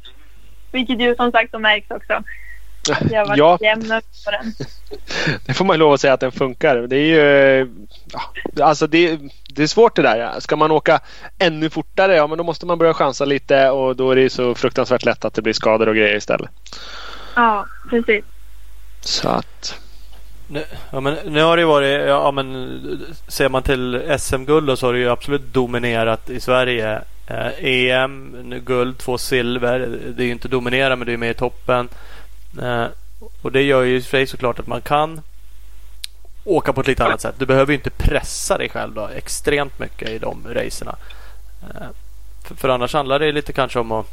Vilket 0.73 1.01
ju 1.01 1.15
som 1.15 1.33
sagt 1.33 1.61
märks 1.61 1.91
också. 1.91 2.23
Jag 2.88 3.21
har 3.21 3.27
varit 3.27 3.38
Ja. 3.38 3.59
jämn 3.61 4.01
på 4.25 4.31
den. 4.31 4.55
Det 5.47 5.55
får 5.55 5.64
man 5.64 5.75
ju 5.75 5.79
lov 5.79 5.92
att 5.92 6.01
säga 6.01 6.12
att 6.12 6.21
den 6.21 6.33
funkar. 6.33 6.77
Det 6.77 6.97
är 6.97 7.07
ju... 7.07 7.71
Ja, 8.12 8.64
alltså 8.64 8.87
det, 8.87 9.18
det 9.49 9.62
är 9.62 9.66
svårt 9.66 9.97
det 9.97 10.03
där. 10.03 10.40
Ska 10.40 10.57
man 10.57 10.71
åka 10.71 11.01
ännu 11.38 11.71
fortare, 11.71 12.16
ja 12.16 12.27
men 12.27 12.38
då 12.38 12.45
måste 12.45 12.66
man 12.66 12.79
börja 12.79 12.95
chansa 12.95 13.25
lite 13.25 13.71
och 13.71 13.97
då 13.97 14.11
är 14.11 14.16
det 14.16 14.31
så 14.31 14.55
fruktansvärt 14.55 15.05
lätt 15.05 15.25
att 15.25 15.35
det 15.35 15.42
blir 15.42 15.53
skador 15.53 15.88
och 15.88 15.95
grejer 15.97 16.16
istället. 16.16 16.51
Ja, 17.35 17.66
precis. 17.90 18.25
Så 19.01 19.29
att... 19.29 19.79
Nu, 20.49 20.64
ja, 20.90 21.01
men, 21.01 21.16
nu 21.27 21.42
har 21.42 21.57
det 21.57 21.61
ju 21.61 21.66
varit, 21.68 22.09
ja, 22.09 22.31
men, 22.31 22.81
ser 23.29 23.49
man 23.49 23.62
till 23.62 24.03
SM-guld 24.18 24.79
så 24.79 24.87
har 24.87 24.92
det 24.92 24.99
ju 24.99 25.11
absolut 25.11 25.55
dominerat 25.55 26.31
i 26.31 26.40
Sverige. 26.40 27.03
Eh, 27.27 27.64
EM, 27.64 28.37
nu 28.45 28.61
guld, 28.61 28.99
två 28.99 29.18
silver. 29.18 29.99
Det 30.16 30.23
är 30.23 30.27
ju 30.27 30.33
inte 30.33 30.49
dominera 30.49 30.97
men 30.97 31.07
det 31.07 31.12
är 31.12 31.16
med 31.16 31.31
i 31.31 31.35
toppen. 31.35 31.88
Eh, 32.61 32.87
och 33.43 33.53
det 33.53 33.62
gör 33.62 33.83
ju 33.83 34.01
för 34.01 34.11
sig 34.11 34.27
såklart 34.27 34.59
att 34.59 34.67
man 34.67 34.81
kan 34.81 35.21
åka 36.45 36.73
på 36.73 36.81
ett 36.81 36.87
lite 36.87 37.05
annat 37.05 37.21
sätt. 37.21 37.35
Du 37.38 37.47
behöver 37.47 37.73
ju 37.73 37.79
inte 37.79 37.91
pressa 37.91 38.59
dig 38.59 38.69
själv 38.69 38.95
då, 38.95 39.09
extremt 39.09 39.79
mycket 39.79 40.09
i 40.09 40.19
de 40.19 40.47
racerna. 40.55 40.97
Eh, 41.62 41.87
för, 42.45 42.55
för 42.55 42.69
annars 42.69 42.95
handlar 42.95 43.19
det 43.19 43.33
lite 43.33 43.53
kanske 43.53 43.79
om 43.79 43.93
att 43.93 44.07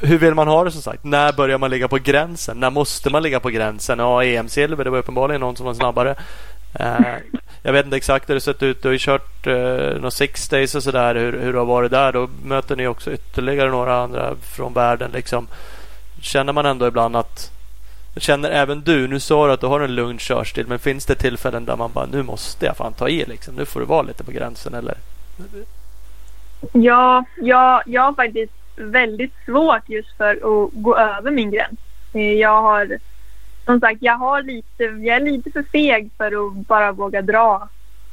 hur 0.00 0.18
vill 0.18 0.34
man 0.34 0.48
ha 0.48 0.64
det 0.64 0.70
som 0.70 0.82
sagt? 0.82 1.04
När 1.04 1.32
börjar 1.32 1.58
man 1.58 1.70
ligga 1.70 1.88
på 1.88 1.98
gränsen? 1.98 2.60
När 2.60 2.70
måste 2.70 3.10
man 3.10 3.22
ligga 3.22 3.40
på 3.40 3.50
gränsen? 3.50 3.98
Ja, 3.98 4.24
EM-silver, 4.24 4.84
det 4.84 4.90
var 4.90 4.98
uppenbarligen 4.98 5.40
någon 5.40 5.56
som 5.56 5.66
var 5.66 5.74
snabbare. 5.74 6.14
Eh, 6.74 7.16
jag 7.62 7.72
vet 7.72 7.84
inte 7.84 7.96
exakt 7.96 8.30
hur 8.30 8.34
det 8.34 8.40
sett 8.40 8.62
ut. 8.62 8.82
Du 8.82 8.88
har 8.88 8.92
ju 8.92 8.98
kört 8.98 9.46
eh, 9.46 9.54
några 9.94 10.10
six 10.10 10.48
days 10.48 10.74
och 10.74 10.82
sådär. 10.82 11.14
Hur, 11.14 11.40
hur 11.40 11.52
det 11.52 11.58
har 11.58 11.66
varit 11.66 11.90
där. 11.90 12.12
Då 12.12 12.28
möter 12.44 12.76
ni 12.76 12.86
också 12.86 13.12
ytterligare 13.12 13.70
några 13.70 14.02
andra 14.02 14.34
från 14.42 14.72
världen. 14.72 15.10
Liksom. 15.14 15.46
Känner 16.24 16.52
man 16.52 16.66
ändå 16.66 16.86
ibland 16.86 17.16
att 17.16 17.50
Känner 18.16 18.50
även 18.50 18.80
du, 18.80 19.08
nu 19.08 19.20
sa 19.20 19.46
du 19.46 19.52
att 19.52 19.60
du 19.60 19.66
har 19.66 19.80
en 19.80 19.94
lugn 19.94 20.18
körstil 20.18 20.66
men 20.66 20.78
finns 20.78 21.06
det 21.06 21.14
tillfällen 21.14 21.64
där 21.64 21.76
man 21.76 21.90
bara 21.92 22.06
nu 22.06 22.22
måste 22.22 22.66
jag 22.66 22.76
fan 22.76 22.92
ta 22.92 23.08
i 23.08 23.24
liksom. 23.24 23.54
Nu 23.54 23.64
får 23.64 23.80
du 23.80 23.86
vara 23.86 24.02
lite 24.02 24.24
på 24.24 24.32
gränsen 24.32 24.74
eller? 24.74 24.94
Ja, 26.72 27.24
jag, 27.36 27.82
jag 27.86 28.02
har 28.02 28.12
faktiskt 28.12 28.52
väldigt 28.76 29.32
svårt 29.44 29.88
just 29.88 30.16
för 30.16 30.34
att 30.34 30.70
gå 30.72 30.96
över 30.96 31.30
min 31.30 31.50
gräns. 31.50 31.78
Eh, 32.12 32.32
jag 32.32 32.62
har, 32.62 32.98
som 33.64 33.80
sagt, 33.80 34.02
jag, 34.02 34.16
har 34.16 34.42
lite, 34.42 34.84
jag 34.84 35.16
är 35.16 35.20
lite 35.20 35.50
för 35.50 35.62
feg 35.62 36.10
för 36.16 36.46
att 36.46 36.66
bara 36.66 36.92
våga 36.92 37.22
dra 37.22 37.68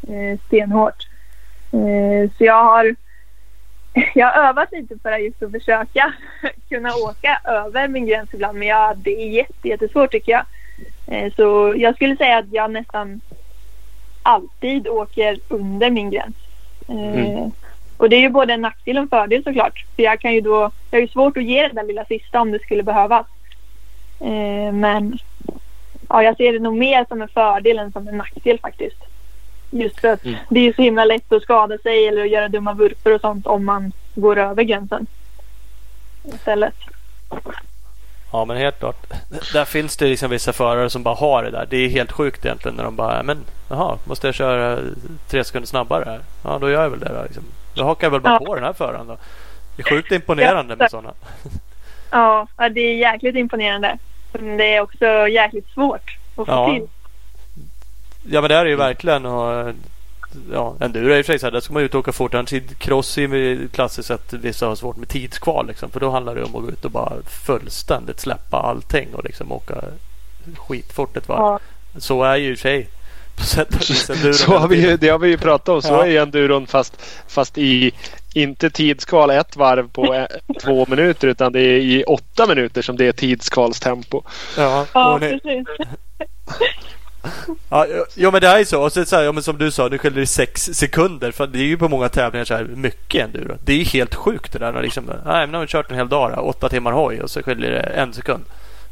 eh, 0.07 0.39
stenhårt. 0.47 1.07
Eh, 1.71 2.31
så 2.37 2.43
jag 2.43 2.63
har, 2.63 2.95
jag 4.15 4.27
har 4.27 4.43
övat 4.49 4.71
lite 4.71 4.95
för 5.03 5.11
att 5.11 5.21
just 5.21 5.43
att 5.43 5.51
försöka 5.51 6.13
kunna 6.69 6.95
åka 6.95 7.39
över 7.43 7.87
min 7.87 8.05
gräns 8.05 8.29
ibland. 8.33 8.57
Men 8.59 8.67
ja, 8.67 8.93
det 8.97 9.23
är 9.23 9.29
jätte, 9.29 9.67
jättesvårt 9.67 10.11
tycker 10.11 10.31
jag. 10.31 10.45
Eh, 11.07 11.33
så 11.35 11.73
jag 11.77 11.95
skulle 11.95 12.17
säga 12.17 12.37
att 12.37 12.51
jag 12.51 12.71
nästan 12.71 13.21
alltid 14.23 14.87
åker 14.87 15.39
under 15.47 15.89
min 15.89 16.09
gräns. 16.09 16.35
Eh, 16.87 16.95
Mm. 16.95 17.51
och 17.97 18.09
det 18.09 18.15
är 18.15 18.21
ju 18.21 18.29
både 18.29 18.53
en 18.53 18.61
nackdel 18.61 18.97
och 18.97 19.03
en 19.03 19.09
fördel 19.09 19.43
såklart. 19.43 19.85
För 19.95 20.03
jag 20.03 20.19
kan 20.21 20.33
ju 20.33 20.41
då, 20.41 20.71
jag 20.89 20.97
har 20.97 21.01
ju 21.01 21.07
svårt 21.07 21.37
att 21.37 21.43
ge 21.43 21.67
det 21.67 21.73
där 21.73 21.83
lilla 21.83 22.05
sista 22.05 22.41
om 22.41 22.51
det 22.51 22.59
skulle 22.59 22.83
behövas. 22.83 23.25
Eh, 24.19 24.73
men 24.73 25.17
ja, 26.09 26.23
jag 26.23 26.37
ser 26.37 26.53
det 26.53 26.59
nog 26.59 26.77
mer 26.77 27.05
som 27.07 27.21
en 27.21 27.27
fördel 27.27 27.79
än 27.79 27.91
som 27.91 28.07
en 28.07 28.17
nackdel 28.17 28.59
faktiskt. 28.59 29.03
Just 29.71 29.99
för 29.99 30.07
att 30.07 30.25
Mm. 30.25 30.37
det 30.49 30.59
är 30.67 30.73
så 30.73 30.81
himla 30.81 31.05
lätt 31.05 31.31
att 31.31 31.43
skada 31.43 31.77
sig 31.77 32.07
eller 32.07 32.21
att 32.21 32.29
göra 32.29 32.47
dumma 32.47 32.73
vurpor 32.73 33.13
och 33.13 33.21
sånt 33.21 33.47
om 33.47 33.65
man 33.65 33.91
går 34.15 34.37
över 34.39 34.63
gränsen. 34.63 35.07
Istället. 36.23 36.73
Ja 38.31 38.45
men 38.45 38.57
helt 38.57 38.79
klart. 38.79 39.07
Där 39.53 39.65
finns 39.65 39.97
det 39.97 40.05
liksom 40.07 40.29
vissa 40.29 40.53
förare 40.53 40.89
som 40.89 41.03
bara 41.03 41.15
har 41.15 41.43
det 41.43 41.51
där. 41.51 41.67
Det 41.69 41.77
är 41.77 41.89
helt 41.89 42.11
sjukt 42.11 42.45
egentligen 42.45 42.75
när 42.77 42.83
de 42.83 42.95
bara 42.95 43.23
men 43.23 43.37
jaha, 43.69 43.97
måste 44.05 44.27
jag 44.27 44.35
köra 44.35 44.79
tre 45.29 45.43
sekunder 45.43 45.67
snabbare 45.67 46.03
här? 46.05 46.19
Ja 46.43 46.57
då 46.61 46.69
gör 46.69 46.83
jag 46.83 46.89
väl 46.89 46.99
det 46.99 47.09
då. 47.13 47.23
Liksom. 47.23 47.43
Då 47.73 47.83
hakar 47.83 48.05
jag 48.07 48.11
väl 48.11 48.21
bara 48.21 48.33
Ja. 48.41 48.45
på 48.45 48.55
den 48.55 48.63
här 48.63 48.73
föraren 48.73 49.07
då. 49.07 49.17
Det 49.75 49.81
är 49.81 49.89
sjukt 49.89 50.11
imponerande 50.11 50.75
med 50.75 50.91
sådana. 50.91 51.13
Ja, 52.11 52.47
ja, 52.57 52.69
det 52.69 52.81
är 52.81 52.95
jäkligt 52.95 53.35
imponerande. 53.35 53.97
Men 54.33 54.57
det 54.57 54.75
är 54.75 54.81
också 54.81 55.05
jäkligt 55.27 55.67
svårt 55.73 56.17
att 56.35 56.45
få 56.45 56.51
Ja. 56.51 56.73
till. 56.73 56.87
Ja 58.23 58.41
men 58.41 58.49
det 58.49 58.55
här 58.55 58.65
är 58.65 58.69
ju 58.69 58.75
verkligen 58.75 59.25
och, 59.25 59.73
Ja, 60.53 60.75
enduro 60.79 61.13
är 61.13 61.17
och 61.21 61.25
för 61.25 61.33
sig 61.33 61.39
så 61.39 61.45
här, 61.45 61.51
där 61.51 61.59
ska 61.59 61.73
man 61.73 61.83
ut 61.83 61.93
och 61.93 61.99
åka 61.99 62.11
fort. 62.11 62.33
Cross 62.77 63.17
är 63.17 63.21
ju 63.21 63.67
klassiskt 63.67 64.07
sett 64.07 64.33
vissa 64.33 64.67
har 64.67 64.75
svårt 64.75 64.97
med 64.97 65.09
tidskval. 65.09 65.67
Liksom, 65.67 65.89
för 65.91 65.99
då 65.99 66.09
handlar 66.11 66.35
det 66.35 66.43
om 66.43 66.55
att 66.55 66.61
gå 66.63 66.69
ut 66.69 66.85
och 66.85 66.91
bara 66.91 67.13
fullständigt 67.45 68.19
släppa 68.19 68.57
allting 68.57 69.07
och 69.15 69.23
liksom 69.23 69.51
åka 69.51 69.75
skitfort 70.57 71.17
ett 71.17 71.27
varv. 71.27 71.39
Ja. 71.39 71.59
Så 71.99 72.23
är 72.23 72.35
ju 72.35 72.53
i 72.53 72.57
sig 72.57 72.87
på 73.35 73.43
sätt 73.43 73.67
och 73.75 73.81
vis 73.81 74.09
enduron 74.09 74.33
Så 74.33 74.57
har 74.57 74.67
vi, 74.67 74.89
ju- 74.89 74.97
det 74.97 75.09
har 75.09 75.19
vi 75.19 75.27
ju 75.29 75.37
pratat 75.37 75.69
om. 75.69 75.81
Så 75.81 75.93
Ja. 75.93 76.05
är 76.05 76.09
ju 76.09 76.17
enduron 76.17 76.67
fast, 76.67 77.01
fast 77.27 77.57
i 77.57 77.91
inte 78.33 78.69
tidskval 78.69 79.29
ett 79.29 79.55
varv 79.55 79.89
på 79.89 80.27
två 80.61 80.85
minuter 80.89 81.27
utan 81.27 81.51
det 81.53 81.59
är 81.61 81.77
i 81.79 82.03
åtta 82.03 82.47
minuter 82.47 82.81
som 82.81 82.97
det 82.97 83.05
är 83.07 83.11
tidskvalstempo. 83.11 84.23
Ja, 84.57 84.85
Ja, 84.93 85.17
precis. 85.19 85.43
Ja, 87.69 87.85
ja 88.15 88.31
men 88.31 88.41
det 88.41 88.47
är 88.47 88.63
så. 88.65 88.81
Och 88.83 88.91
så, 88.93 89.05
så 89.05 89.15
här, 89.15 89.23
ja, 89.23 89.31
men 89.31 89.43
som 89.43 89.57
du 89.57 89.71
sa, 89.71 89.87
nu 89.87 89.97
skiljer 89.97 90.19
det 90.19 90.27
sex 90.27 90.61
sekunder. 90.73 91.31
För 91.31 91.47
det 91.47 91.59
är 91.59 91.63
ju 91.63 91.77
på 91.77 91.89
många 91.89 92.09
tävlingar 92.09 92.45
så 92.45 92.53
här 92.55 92.63
mycket 92.63 93.25
enduro. 93.25 93.57
Det 93.63 93.73
är 93.73 93.77
ju 93.77 93.83
helt 93.83 94.15
sjukt 94.15 94.53
det 94.53 94.59
där. 94.59 94.71
När 94.71 94.81
liksom, 94.81 95.05
nej, 95.25 95.47
men 95.47 95.53
har 95.53 95.61
vi 95.61 95.67
kört 95.67 95.91
en 95.91 95.97
hel 95.97 96.09
dag, 96.09 96.31
då, 96.35 96.41
åtta 96.41 96.69
timmar 96.69 96.91
hoj 96.91 97.21
och 97.21 97.29
så 97.29 97.43
skiljer 97.43 97.71
det 97.71 97.79
en 97.79 98.13
sekund. 98.13 98.43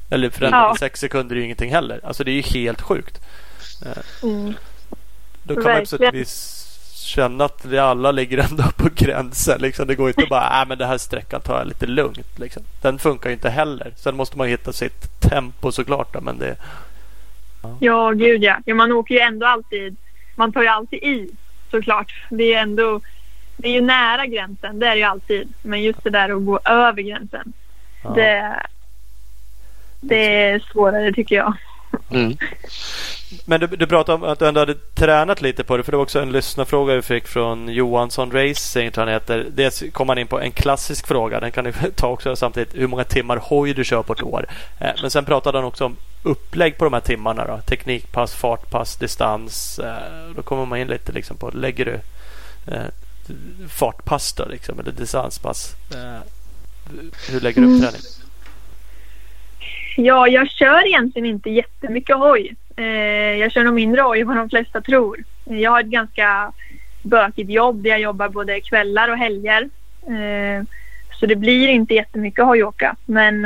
Eller 0.10 0.30
för 0.30 0.42
den 0.42 0.50
Ja. 0.52 0.76
sex 0.80 1.00
sekunder 1.00 1.36
är 1.36 1.40
ju 1.40 1.46
ingenting 1.46 1.72
heller. 1.72 2.00
Alltså 2.04 2.24
det 2.24 2.32
är 2.32 2.36
ju 2.36 2.42
helt 2.42 2.82
sjukt. 2.82 3.20
Mm. 4.24 4.54
Då 5.44 5.54
kan 5.56 5.64
man 5.64 5.80
på 5.80 5.86
sätt 5.86 5.94
och 6.00 6.02
Verkligen. 6.06 6.24
vis 6.24 6.66
känna 6.96 7.46
att 7.46 7.66
vi 7.66 7.78
alla 7.78 8.12
ligger 8.12 8.38
ändå 8.38 8.64
på 8.78 8.90
gränsen. 8.96 9.62
Liksom. 9.62 9.88
Det 9.88 9.96
går 9.96 10.08
inte 10.08 10.24
att 10.24 10.30
bara, 10.30 10.50
nej 10.50 10.66
men 10.68 10.78
den 10.78 10.88
här 10.88 10.98
sträckan 10.98 11.42
tar 11.42 11.58
jag 11.58 11.68
lite 11.68 11.86
lugnt. 11.88 12.40
Liksom. 12.40 12.64
Den 12.82 13.00
funkar 13.00 13.30
ju 13.30 13.34
inte 13.34 13.50
heller. 13.50 13.94
Sen 13.96 14.16
måste 14.16 14.38
man 14.38 14.48
hitta 14.48 14.74
sitt 14.74 15.22
tempo 15.22 15.72
såklart. 15.72 16.14
Då, 16.14 16.22
men 16.22 16.38
det, 16.40 16.56
Ja, 17.80 18.12
gud 18.12 18.44
ja. 18.44 18.58
ja. 18.66 18.76
Man 18.76 18.92
åker 18.92 19.16
ju 19.16 19.22
ändå 19.22 19.46
alltid. 19.46 19.96
Man 20.36 20.54
tar 20.54 20.62
ju 20.62 20.68
alltid 20.68 21.04
i 21.04 21.30
såklart. 21.72 22.26
Det 22.30 22.54
är 22.54 22.62
ändå. 22.62 23.02
Det 23.58 23.68
är 23.68 23.74
ju 23.74 23.82
nära 23.82 24.26
gränsen. 24.26 24.80
Det 24.80 24.88
är 24.88 24.92
det 24.92 24.98
ju 24.98 25.04
alltid. 25.04 25.54
Men 25.62 25.84
just 25.84 26.04
det 26.04 26.10
där 26.10 26.30
att 26.30 26.46
gå 26.46 26.60
över 26.66 27.02
gränsen. 27.02 27.54
ja. 28.04 28.10
Det, 28.10 28.56
det 30.02 30.44
är 30.44 30.60
svårare 30.60 31.14
tycker 31.14 31.36
jag. 31.36 31.54
Mm. 32.12 32.38
Men 33.46 33.60
du, 33.60 33.68
du 33.68 33.88
pratade 33.88 34.16
om 34.16 34.32
att 34.32 34.40
du 34.40 34.48
ändå 34.48 34.60
hade 34.60 34.74
tränat 34.76 35.42
lite 35.42 35.64
på 35.64 35.78
det. 35.78 35.84
För 35.84 35.92
det 35.92 35.98
var 35.98 36.04
också 36.04 36.22
en 36.22 36.32
lyssnarfråga 36.32 36.96
vi 36.96 37.02
fick 37.02 37.28
från 37.28 37.70
Johansson 37.70 38.32
Racing. 38.32 38.92
tror 38.92 39.06
han 39.06 39.14
heter. 39.14 39.46
Dels 39.52 39.84
kom 39.92 40.08
man 40.08 40.18
in 40.18 40.28
på 40.28 40.40
en 40.40 40.52
klassisk 40.52 41.08
fråga. 41.08 41.40
Den 41.40 41.52
kan 41.52 41.64
du 41.64 41.72
ta 41.96 42.08
också 42.08 42.36
samtidigt. 42.36 42.76
Hur 42.76 42.88
många 42.88 43.04
timmar 43.04 43.38
hoj 43.44 43.74
du 43.74 43.84
kör 43.84 44.04
på 44.04 44.14
ett 44.14 44.24
år. 44.24 44.46
Eh, 44.80 44.92
men 45.02 45.12
sen 45.12 45.26
pratade 45.26 45.58
han 45.58 45.66
också 45.66 45.86
om 45.86 45.96
upplägg 46.24 46.78
på 46.78 46.84
de 46.84 46.94
här 46.94 47.02
timmarna. 47.02 47.48
Då. 47.48 47.58
Teknikpass, 47.58 48.36
fartpass, 48.36 48.96
distans. 48.96 49.80
Eh, 49.80 50.30
då 50.36 50.42
kommer 50.42 50.66
man 50.66 50.80
in 50.80 50.88
lite 50.88 51.12
liksom 51.12 51.38
på. 51.38 51.50
Lägger 51.50 51.86
du 51.86 52.00
eh, 52.74 52.86
fartpass 53.70 54.34
då 54.34 54.46
liksom, 54.46 54.80
eller 54.80 54.92
distanspass? 54.92 55.76
Eh, 55.96 56.22
hur 57.32 57.40
lägger 57.42 57.62
du 57.62 57.68
upp 57.68 57.72
Mm. 57.72 57.82
träning? 57.82 58.02
Ja, 59.98 60.28
jag 60.28 60.50
kör 60.50 60.88
egentligen 60.88 61.26
inte 61.26 61.50
jättemycket 61.50 62.18
hoj. 62.18 62.56
Jag 63.40 63.52
kör 63.52 63.64
nog 63.64 63.74
mindre 63.74 64.02
hoj 64.02 64.22
än 64.22 64.28
vad 64.28 64.38
de 64.38 64.50
flesta 64.50 64.82
tror. 64.82 65.24
Jag 65.46 65.72
har 65.72 65.80
ett 65.80 65.86
ganska 65.88 66.52
bökigt 67.02 67.50
jobb 67.50 67.84
där 67.84 67.90
jag 67.90 68.00
jobbar 68.00 68.30
både 68.30 68.62
kvällar 68.62 69.10
och 69.10 69.18
helger. 69.18 69.70
Så 71.20 71.26
det 71.26 71.36
blir 71.36 71.68
inte 71.68 71.94
jättemycket 71.94 72.46
hojåka. 72.46 72.96
Men 73.06 73.46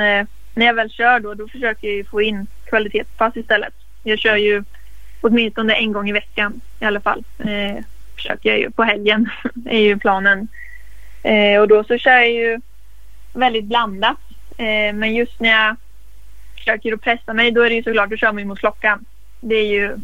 när 0.54 0.66
jag 0.66 0.74
väl 0.74 0.92
kör 0.92 1.20
då, 1.20 1.34
då 1.34 1.48
försöker 1.48 1.88
jag 1.88 1.98
ju 1.98 2.06
få 2.06 2.22
in 2.22 2.48
kvalitetspass 2.66 3.38
istället. 3.38 3.74
Jag 4.04 4.20
kör 4.20 4.36
ju 4.36 4.63
åtminstone 5.22 5.74
en 5.74 5.92
gång 5.92 6.10
i 6.10 6.13
veckan 6.13 6.62
i 6.80 6.86
alla 6.86 7.00
fall. 7.00 7.24
Eh, 7.39 7.84
försöker 8.16 8.50
jag 8.50 8.60
ju. 8.60 8.72
På 8.72 8.84
helgen 8.84 9.30
är 9.66 9.80
ju 9.80 9.98
planen. 9.98 10.48
Eh, 11.24 11.62
och 11.62 11.68
då 11.68 11.84
så 11.84 11.98
kör 11.98 12.12
jag 12.12 12.32
ju 12.32 12.62
väldigt 13.34 13.66
blandat. 13.66 14.18
Eh, 14.58 14.93
men 14.93 15.16
just 15.16 15.39
när 15.39 15.49
jag 15.49 15.76
försöker 16.58 16.93
att 16.93 17.01
pressa 17.01 17.34
mig 17.34 17.51
då 17.51 17.62
är 17.62 17.70
det 17.70 17.76
ju 17.76 17.84
såklart 17.84 18.14
att 18.14 18.20
köra 18.20 18.32
mig 18.32 18.45
mot 18.45 18.60
klockan. 18.60 19.06
Det 19.39 19.56
är 19.56 19.68
ju 19.68 19.97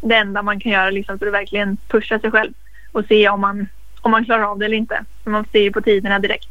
det 0.00 0.14
enda 0.14 0.42
man 0.42 0.60
kan 0.60 0.72
göra 0.72 0.90
liksom 0.90 1.18
för 1.18 1.26
att 1.26 1.32
verkligen 1.32 1.76
pusha 1.88 2.18
sig 2.18 2.30
själv 2.30 2.52
och 2.92 3.04
se 3.04 3.28
om 3.28 3.40
man, 3.40 3.68
om 4.00 4.10
man 4.10 4.24
klarar 4.24 4.42
av 4.42 4.58
det 4.58 4.64
eller 4.64 4.76
inte. 4.76 5.04
För 5.24 5.30
man 5.30 5.44
ser 5.52 5.60
ju 5.60 5.72
på 5.72 5.80
tiderna 5.80 6.18
direkt. 6.18 6.48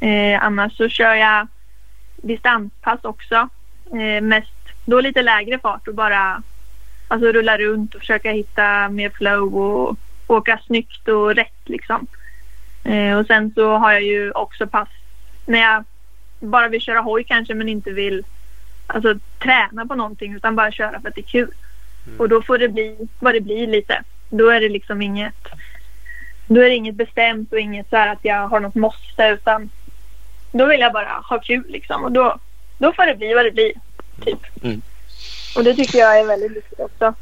Eh, 0.00 0.44
annars 0.44 0.76
så 0.76 0.88
kör 0.88 1.14
jag 1.14 1.48
distanspass 2.16 3.04
också. 3.04 3.48
Eh, 3.92 4.22
mest 4.22 4.52
då 4.84 5.00
lite 5.00 5.22
lägre 5.22 5.58
fart 5.58 5.88
och 5.88 5.94
bara 5.94 6.42
alltså, 7.08 7.32
rulla 7.32 7.58
runt 7.58 7.94
och 7.94 8.00
försöka 8.00 8.30
hitta 8.30 8.88
mer 8.88 9.10
flow 9.10 9.56
och 9.56 9.96
åka 10.26 10.60
snyggt 10.66 11.08
och 11.08 11.34
rätt 11.34 11.62
liksom. 11.64 12.06
Eh, 12.84 13.18
och 13.18 13.26
sen 13.26 13.52
så 13.54 13.76
har 13.76 13.92
jag 13.92 14.02
ju 14.02 14.32
också 14.32 14.66
pass 14.66 14.88
när 15.46 15.58
jag 15.58 15.84
bara 16.40 16.68
vill 16.68 16.80
köra 16.80 17.00
hoj 17.00 17.24
kanske 17.24 17.54
men 17.54 17.68
inte 17.68 17.90
vill 17.90 18.24
alltså, 18.86 19.14
träna 19.38 19.86
på 19.86 19.94
någonting 19.94 20.34
utan 20.34 20.56
bara 20.56 20.72
köra 20.72 21.00
för 21.00 21.08
att 21.08 21.14
det 21.14 21.20
är 21.20 21.22
kul. 21.22 21.54
Mm. 22.06 22.20
Och 22.20 22.28
då 22.28 22.42
får 22.42 22.58
det 22.58 22.68
bli 22.68 23.08
vad 23.20 23.34
det 23.34 23.40
blir 23.40 23.66
lite. 23.66 24.02
Då 24.30 24.48
är 24.48 24.60
det 24.60 24.68
liksom 24.68 25.02
inget 25.02 25.48
då 26.48 26.60
är 26.60 26.68
det 26.68 26.74
inget 26.74 26.94
bestämt 26.94 27.52
och 27.52 27.58
inget 27.58 27.90
så 27.90 27.96
här 27.96 28.12
att 28.12 28.18
jag 28.22 28.48
har 28.48 28.60
något 28.60 28.74
måste 28.74 29.28
utan 29.28 29.70
då 30.56 30.66
vill 30.66 30.80
jag 30.80 30.92
bara 30.92 31.22
ha 31.28 31.38
kul 31.38 31.64
liksom 31.68 32.04
och 32.04 32.12
då, 32.12 32.36
då 32.78 32.92
får 32.92 33.06
det 33.06 33.14
bli 33.14 33.34
vad 33.34 33.44
det 33.44 33.50
blir. 33.50 33.72
Typ. 34.24 34.64
Mm. 34.64 34.82
Och 35.56 35.64
det 35.64 35.74
tycker 35.74 35.98
jag 35.98 36.20
är 36.20 36.24
väldigt 36.24 36.56
viktigt 36.56 36.80
också. 36.80 37.14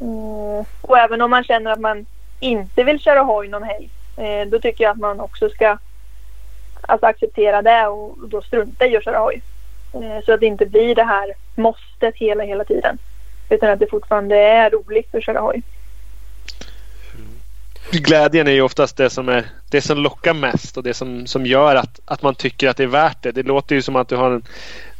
Mm. 0.00 0.64
Och 0.80 0.98
även 0.98 1.20
om 1.20 1.30
man 1.30 1.44
känner 1.44 1.70
att 1.70 1.80
man 1.80 2.06
inte 2.40 2.84
vill 2.84 3.00
köra 3.00 3.20
hoj 3.20 3.48
någon 3.48 3.62
helg 3.62 3.90
eh, 4.16 4.48
då 4.48 4.58
tycker 4.58 4.84
jag 4.84 4.90
att 4.90 4.98
man 4.98 5.20
också 5.20 5.50
ska 5.50 5.78
alltså, 6.80 7.06
acceptera 7.06 7.62
det 7.62 7.86
och 7.86 8.28
då 8.28 8.42
strunta 8.42 8.86
i 8.86 8.96
att 8.96 9.04
köra 9.04 9.18
hoj. 9.18 9.42
Eh, 9.94 10.24
så 10.24 10.32
att 10.32 10.40
det 10.40 10.46
inte 10.46 10.66
blir 10.66 10.94
det 10.94 11.04
här 11.04 11.34
måstet 11.54 12.14
hela, 12.16 12.44
hela 12.44 12.64
tiden. 12.64 12.98
Utan 13.48 13.70
att 13.70 13.78
det 13.78 13.90
fortfarande 13.90 14.36
är 14.36 14.70
roligt 14.70 15.14
att 15.14 15.24
köra 15.24 15.40
hoj. 15.40 15.62
Glädjen 17.90 18.46
är 18.46 18.52
ju 18.52 18.62
oftast 18.62 18.96
det 18.96 19.10
som, 19.10 19.28
är, 19.28 19.46
det 19.70 19.80
som 19.80 19.98
lockar 19.98 20.34
mest 20.34 20.76
och 20.76 20.82
det 20.82 20.94
som, 20.94 21.26
som 21.26 21.46
gör 21.46 21.76
att, 21.76 22.00
att 22.04 22.22
man 22.22 22.34
tycker 22.34 22.68
att 22.68 22.76
det 22.76 22.82
är 22.82 22.86
värt 22.86 23.22
det. 23.22 23.32
Det 23.32 23.42
låter 23.42 23.74
ju 23.74 23.82
som 23.82 23.96
att 23.96 24.08
du 24.08 24.16
har 24.16 24.30
en 24.30 24.42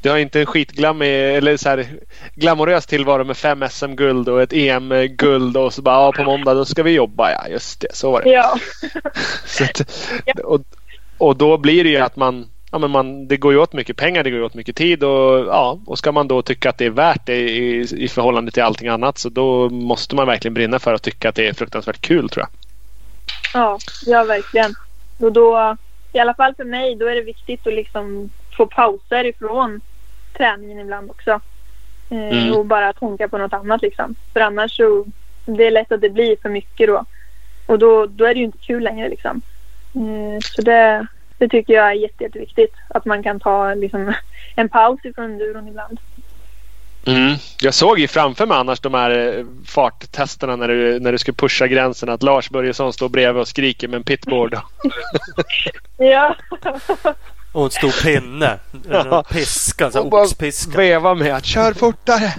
du 0.02 0.10
har 0.10 0.18
inte 0.18 0.40
en 0.40 0.46
skitglammig 0.46 1.36
eller 1.36 1.56
så 1.56 1.68
här 1.68 1.86
glamorös 2.34 2.86
tillvaro 2.86 3.24
med 3.24 3.36
fem 3.36 3.64
SM-guld 3.70 4.28
och 4.28 4.42
ett 4.42 4.52
EM-guld 4.52 5.56
och 5.56 5.72
så 5.72 5.82
bara 5.82 5.94
ja, 5.94 6.12
på 6.12 6.24
måndag 6.24 6.54
då 6.54 6.64
ska 6.64 6.82
vi 6.82 6.90
jobba. 6.90 7.30
Ja 7.30 7.48
just 7.48 7.80
det, 7.80 7.88
så 7.92 8.10
var 8.10 8.22
det. 8.22 8.30
Ja. 8.30 8.58
att, 9.60 9.80
och, 10.44 10.60
och 11.18 11.36
då 11.36 11.58
blir 11.58 11.84
det 11.84 11.90
ju 11.90 11.96
att 11.96 12.16
man 12.16 12.46
ja, 12.70 12.78
men 12.78 12.90
man, 12.90 13.28
det 13.28 13.36
går 13.36 13.52
ju 13.52 13.58
åt 13.58 13.72
mycket 13.72 13.96
pengar, 13.96 14.24
det 14.24 14.30
går 14.30 14.38
ju 14.38 14.44
åt 14.44 14.54
mycket 14.54 14.76
tid 14.76 15.04
och, 15.04 15.46
ja, 15.46 15.80
och 15.86 15.98
ska 15.98 16.12
man 16.12 16.28
då 16.28 16.42
tycka 16.42 16.70
att 16.70 16.78
det 16.78 16.86
är 16.86 16.90
värt 16.90 17.26
det 17.26 17.36
i, 17.36 17.86
i 17.96 18.08
förhållande 18.08 18.50
till 18.50 18.62
allting 18.62 18.88
annat 18.88 19.18
så 19.18 19.28
då 19.28 19.68
måste 19.68 20.14
man 20.14 20.26
verkligen 20.26 20.54
brinna 20.54 20.78
för 20.78 20.94
att 20.94 21.02
tycka 21.02 21.28
att 21.28 21.34
det 21.34 21.48
är 21.48 21.52
fruktansvärt 21.52 22.00
kul 22.00 22.28
tror 22.28 22.46
jag. 22.46 22.59
Ja, 23.52 23.78
ja 24.06 24.24
verkligen. 24.24 24.74
Och 25.18 25.32
då, 25.32 25.76
i 26.12 26.18
alla 26.18 26.34
fall 26.34 26.54
för 26.54 26.64
mig, 26.64 26.96
då 26.96 27.06
är 27.06 27.14
det 27.14 27.22
viktigt 27.22 27.66
att 27.66 27.74
liksom 27.74 28.30
få 28.56 28.66
pauser 28.66 29.24
ifrån 29.26 29.80
träningen 30.36 30.78
ibland 30.78 31.10
också. 31.10 31.30
Eh, 31.30 31.40
Mm. 32.10 32.52
Och 32.54 32.66
bara 32.66 32.92
tänka 32.92 33.28
på 33.28 33.38
något 33.38 33.52
annat 33.52 33.82
liksom. 33.82 34.14
För 34.32 34.40
annars 34.40 34.76
så 34.76 35.06
det 35.44 35.66
är 35.66 35.70
lätt 35.70 35.92
att 35.92 36.00
det 36.00 36.10
blir 36.10 36.36
för 36.42 36.48
mycket 36.48 36.88
då. 36.88 37.04
Och 37.66 37.78
då, 37.78 38.06
då 38.06 38.24
är 38.24 38.34
det 38.34 38.38
ju 38.40 38.44
inte 38.46 38.58
kul 38.58 38.82
längre 38.82 39.08
liksom. 39.08 39.42
Eh, 39.94 40.42
Så 40.56 40.62
det, 40.62 41.06
det 41.38 41.48
tycker 41.48 41.74
jag 41.74 41.88
är 41.88 41.92
jätte, 41.94 42.24
jätteviktigt. 42.24 42.74
Att 42.88 43.04
man 43.04 43.22
kan 43.22 43.40
ta 43.40 43.74
liksom 43.74 44.14
en 44.56 44.68
paus 44.68 45.04
ifrån 45.04 45.24
enduron 45.24 45.68
ibland. 45.68 46.00
Mm. 47.06 47.34
Jag 47.60 47.74
såg 47.74 47.98
ju 47.98 48.08
framför 48.08 48.46
mig 48.46 48.56
annars 48.58 48.80
de 48.80 48.94
här 48.94 49.10
eh, 49.38 49.44
farttesterna 49.66 50.56
när 50.56 50.68
du, 50.68 51.00
när 51.00 51.12
du 51.12 51.18
skulle 51.18 51.34
pusha 51.34 51.66
gränsen 51.66 52.08
att 52.08 52.22
Lars 52.22 52.50
Börjesson 52.50 52.92
står 52.92 53.08
bredvid 53.08 53.40
och 53.40 53.48
skriker 53.48 53.88
med 53.88 53.96
en 53.96 54.04
pitboard. 54.04 54.58
Ja. 55.98 56.36
Och 57.52 57.64
en 57.64 57.70
stor 57.70 58.02
pinne. 58.02 58.58
Ja. 58.90 59.18
En 59.30 59.34
piska, 59.36 59.86
en 59.86 59.98
Och 59.98 60.12
oxpiska. 60.14 60.78
Veva 60.78 61.14
med 61.14 61.34
att 61.36 61.44
kör 61.44 61.72
fortare! 61.72 62.32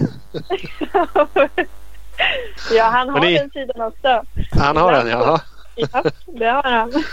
ja, 2.76 2.84
han 2.84 3.10
har 3.10 3.20
ni- 3.20 3.38
den 3.38 3.50
sidan 3.50 3.82
också. 3.82 4.24
Han 4.52 4.78
har 4.78 4.92
den 4.94 5.08
jaha. 5.08 5.42
Ja, 5.76 6.04
det 6.26 6.46
har 6.46 6.64
han. 6.64 7.04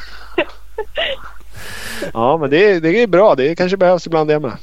Ja 2.12 2.36
men 2.36 2.50
det, 2.50 2.70
är- 2.70 2.80
det 2.80 3.02
är 3.02 3.06
bra. 3.06 3.34
Det 3.34 3.54
kanske 3.54 3.76
behövs 3.76 4.06
ibland 4.06 4.30
det 4.30 4.38
med. 4.40 4.56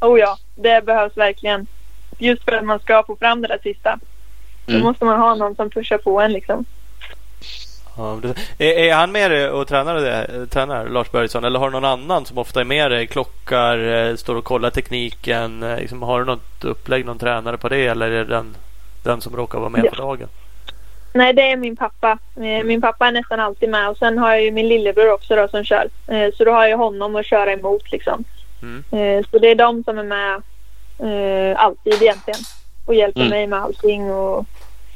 Oh 0.00 0.18
ja, 0.20 0.38
det 0.56 0.84
behövs 0.86 1.16
verkligen. 1.16 1.66
Just 2.18 2.44
för 2.44 2.52
att 2.52 2.64
man 2.64 2.78
ska 2.78 3.02
få 3.06 3.16
fram 3.16 3.40
det 3.42 3.48
där 3.48 3.58
sista. 3.62 3.98
Mm. 4.68 4.80
Då 4.80 4.86
måste 4.86 5.04
man 5.04 5.20
ha 5.20 5.34
någon 5.34 5.54
som 5.56 5.70
pushar 5.70 5.98
på 5.98 6.20
en 6.20 6.32
liksom. 6.32 6.64
Ja, 7.96 8.20
är, 8.58 8.66
är 8.78 8.94
han 8.94 9.12
med 9.12 9.30
dig 9.30 9.48
och 9.50 9.68
tränar, 9.68 9.94
det, 9.94 10.46
tränar 10.46 10.86
Lars 10.88 11.10
Börjesson 11.10 11.44
eller 11.44 11.58
har 11.58 11.66
du 11.66 11.72
någon 11.72 11.84
annan 11.84 12.26
som 12.26 12.38
ofta 12.38 12.60
är 12.60 12.64
med 12.64 12.90
dig? 12.90 13.06
Klockar, 13.06 13.78
eh, 13.78 14.16
står 14.16 14.34
och 14.34 14.44
kollar 14.44 14.70
tekniken. 14.70 15.62
eh, 15.62 15.76
Liksom, 15.78 16.02
har 16.02 16.18
du 16.18 16.24
något 16.24 16.64
upplägg, 16.64 17.06
någon 17.06 17.18
tränare 17.18 17.56
på 17.56 17.68
det 17.68 17.86
eller 17.86 18.06
är 18.10 18.18
det 18.18 18.24
den, 18.24 18.56
den 19.04 19.20
som 19.20 19.36
råkar 19.36 19.58
vara 19.58 19.68
med 19.68 19.84
Ja. 19.84 19.90
för 19.90 19.96
dagen? 19.96 20.28
Nej, 21.12 21.32
det 21.32 21.50
är 21.50 21.56
min 21.56 21.76
pappa. 21.76 22.18
Eh, 22.36 22.64
Min 22.64 22.80
pappa 22.80 23.06
är 23.08 23.12
nästan 23.12 23.40
alltid 23.40 23.68
med 23.68 23.88
och 23.88 23.96
sen 23.96 24.18
har 24.18 24.30
jag 24.30 24.42
ju 24.42 24.50
min 24.50 24.68
lillebror 24.68 25.12
också 25.12 25.36
då 25.36 25.48
som 25.48 25.64
kör. 25.64 25.88
Så 26.36 26.44
då 26.44 26.50
har 26.52 26.66
jag 26.66 26.78
honom 26.78 27.16
att 27.16 27.26
köra 27.26 27.52
emot 27.52 27.92
liksom. 27.92 28.24
Mm. 28.62 29.24
Så 29.30 29.38
det 29.38 29.48
är 29.50 29.54
de 29.54 29.84
som 29.84 29.98
är 29.98 30.02
med 30.02 30.42
eh, 30.98 31.60
alltid 31.62 32.02
egentligen. 32.02 32.40
Och 32.86 32.94
hjälper 32.94 33.20
Mm. 33.20 33.30
mig 33.30 33.46
med 33.46 33.58
allting 33.62 34.10
och 34.10 34.46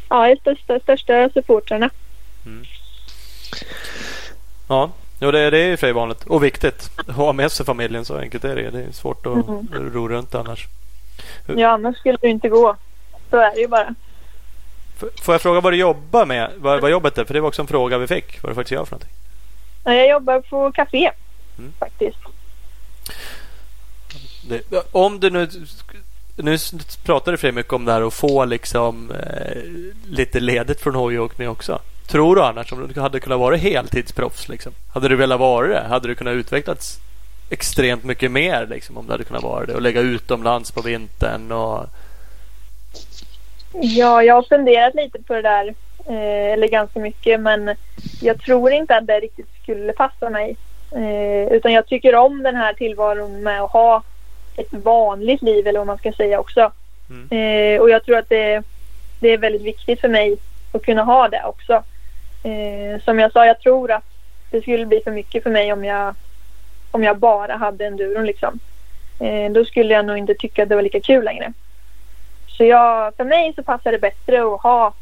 ja, 0.09 0.29
är 0.29 0.37
största, 0.37 0.81
största 0.81 1.31
supportrarna. 1.35 1.91
Ja, 4.69 4.91
jo, 5.21 5.31
det, 5.31 5.51
det 5.51 5.59
är 5.59 5.67
ju 5.67 5.77
för 5.77 5.93
vanligt 5.93 6.25
och 6.25 6.45
viktigt. 6.45 6.91
att 6.97 7.17
Ha 7.17 7.33
med 7.33 7.53
sig 7.53 7.67
familjen, 7.67 8.05
så 8.05 8.17
enkelt 8.19 8.45
är 8.45 8.57
det. 8.57 8.71
Det 8.71 8.83
är 8.83 8.93
svårt 8.93 9.27
att 9.27 9.49
Mm. 9.49 9.91
ro 9.93 10.09
runt 10.09 10.35
annars. 10.35 10.67
Ja, 11.57 11.69
annars 11.69 11.97
skulle 11.99 12.19
det 12.21 12.29
inte 12.29 12.49
gå. 12.49 12.77
Så 13.31 13.37
är 13.37 13.55
det 13.55 13.61
ju 13.61 13.69
bara. 13.69 13.95
Får 15.23 15.35
jag 15.35 15.43
fråga 15.43 15.61
vad 15.61 15.73
du 15.73 15.77
jobbar 15.77 16.27
med? 16.27 16.51
Vad, 16.57 16.81
vad 16.81 16.91
jobbet 16.91 17.19
är? 17.19 17.25
För 17.25 17.35
det 17.35 17.41
var 17.41 17.49
också 17.49 17.63
en 17.63 17.69
fråga 17.69 17.99
vi 17.99 18.07
fick. 18.07 18.43
Vad 18.43 18.51
du 18.53 18.55
faktiskt 18.55 18.73
gör 18.73 18.85
för 18.85 18.93
någonting. 18.93 19.15
Ja, 19.85 19.95
Jag 19.95 20.09
jobbar 20.09 20.41
på 20.41 20.73
café 20.73 21.11
Mm. 21.59 21.73
faktiskt. 21.79 22.19
Det, 24.49 24.63
om 24.93 25.21
du 25.21 25.31
nu... 25.31 25.49
Nu 26.37 26.59
pratade 27.05 27.37
pratar 27.37 27.53
mycket 27.53 27.73
om 27.73 27.85
det 27.85 27.93
här 27.93 28.07
att 28.07 28.15
få 28.15 28.45
liksom 28.45 29.11
eh, 29.11 29.63
lite 30.07 30.41
ledigt 30.41 30.81
från 30.81 30.95
hojåkning 30.95 31.49
också. 31.49 31.81
Tror 32.07 32.37
du 32.37 32.43
annars 32.43 32.73
om 32.73 32.93
du 32.95 33.01
hade 33.01 33.21
kunnat 33.21 33.39
vara 33.39 33.57
heltidsproffs? 33.57 34.49
Liksom? 34.49 34.73
Hade 34.95 35.09
du 35.09 35.17
velat 35.17 35.41
vara 35.41 35.67
det? 35.69 35.81
Hade 35.81 36.09
du 36.09 36.15
kunnat 36.15 36.35
utvecklas 36.35 36.99
extremt 37.51 38.05
mycket 38.05 38.31
mer 38.31 38.67
liksom, 38.67 38.97
om 38.97 39.07
du 39.07 39.13
hade 39.13 39.25
kunnat 39.25 39.43
vara 39.43 39.67
det? 39.67 39.75
Och 39.75 39.83
lägga 39.83 40.01
utomlands 40.01 40.71
på 40.71 40.83
vintern 40.83 41.53
och... 41.53 41.87
Ja, 43.73 44.23
jag 44.23 44.35
har 44.35 44.43
funderat 44.43 44.95
lite 44.95 45.23
på 45.23 45.35
det 45.35 45.43
där. 45.43 45.75
Eh, 46.07 46.53
eller 46.53 46.69
ganska 46.69 47.01
mycket. 47.01 47.41
Men 47.41 47.75
jag 48.21 48.41
tror 48.41 48.73
inte 48.73 48.97
att 48.97 49.07
det 49.07 49.21
riktigt 49.21 49.49
skulle 49.63 49.93
passa 49.93 50.31
mig. 50.31 50.57
Eh, 50.91 51.53
utan 51.53 51.73
jag 51.73 51.87
tycker 51.87 52.15
om 52.15 52.43
den 52.43 52.57
här 52.57 52.73
tillvaron 52.73 53.43
med 53.43 53.63
att 53.63 53.71
ha 53.71 54.03
ett 54.57 54.73
vanligt 54.73 55.43
liv 55.43 55.67
eller 55.67 55.79
vad 55.79 55.87
man 55.87 55.99
ska 55.99 56.13
säga 56.13 56.41
också. 56.41 56.73
Mm. 57.11 57.29
Eh, 57.31 57.81
och 57.81 57.91
jag 57.91 58.05
tror 58.05 58.19
att 58.19 58.29
det, 58.29 58.63
det 59.21 59.29
är 59.29 59.39
väldigt 59.39 59.63
viktigt 59.63 60.01
för 60.01 60.09
mig 60.09 60.37
att 60.73 60.83
kunna 60.83 61.03
ha 61.03 61.29
det 61.29 61.45
också. 61.45 61.73
Eh, 62.43 63.03
som 63.05 63.19
jag 63.19 63.33
sa, 63.33 63.47
jag 63.47 63.61
tror 63.61 63.91
att 63.91 64.05
det 64.51 64.63
skulle 64.63 64.87
bli 64.87 65.01
för 65.05 65.11
mycket 65.11 65.43
för 65.43 65.51
mig 65.51 65.73
om 65.73 65.85
jag, 65.85 66.15
om 66.91 67.05
jag 67.05 67.19
bara 67.19 67.57
hade 67.57 67.87
enduron 67.87 68.27
liksom. 68.27 68.59
Eh, 69.21 69.53
då 69.53 69.65
skulle 69.65 69.95
jag 69.95 70.05
nog 70.05 70.19
inte 70.19 70.35
tycka 70.35 70.63
att 70.63 70.69
det 70.69 70.75
var 70.75 70.83
lika 70.83 71.01
kul 71.01 71.25
längre. 71.25 71.53
Så 72.47 72.65
jag, 72.65 73.17
för 73.17 73.25
mig 73.25 73.53
så 73.57 73.63
passar 73.63 73.93
det 73.93 73.99
bättre 73.99 74.43
att 74.43 74.61
ha, 74.61 74.95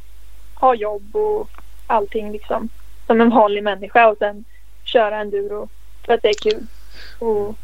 ha 0.55 0.74
jobb 0.74 1.16
och 1.16 1.48
allting 1.86 2.32
liksom. 2.32 2.68
Som 3.07 3.20
en 3.20 3.30
vanlig 3.30 3.62
människa 3.62 4.09
och 4.09 4.18
sen 4.18 4.44
köra 4.84 5.20
enduro 5.20 5.68
för 6.07 6.12
att 6.12 6.22
det 6.22 6.28
är 6.28 6.51
kul. 6.51 6.66
Och, 7.18 7.55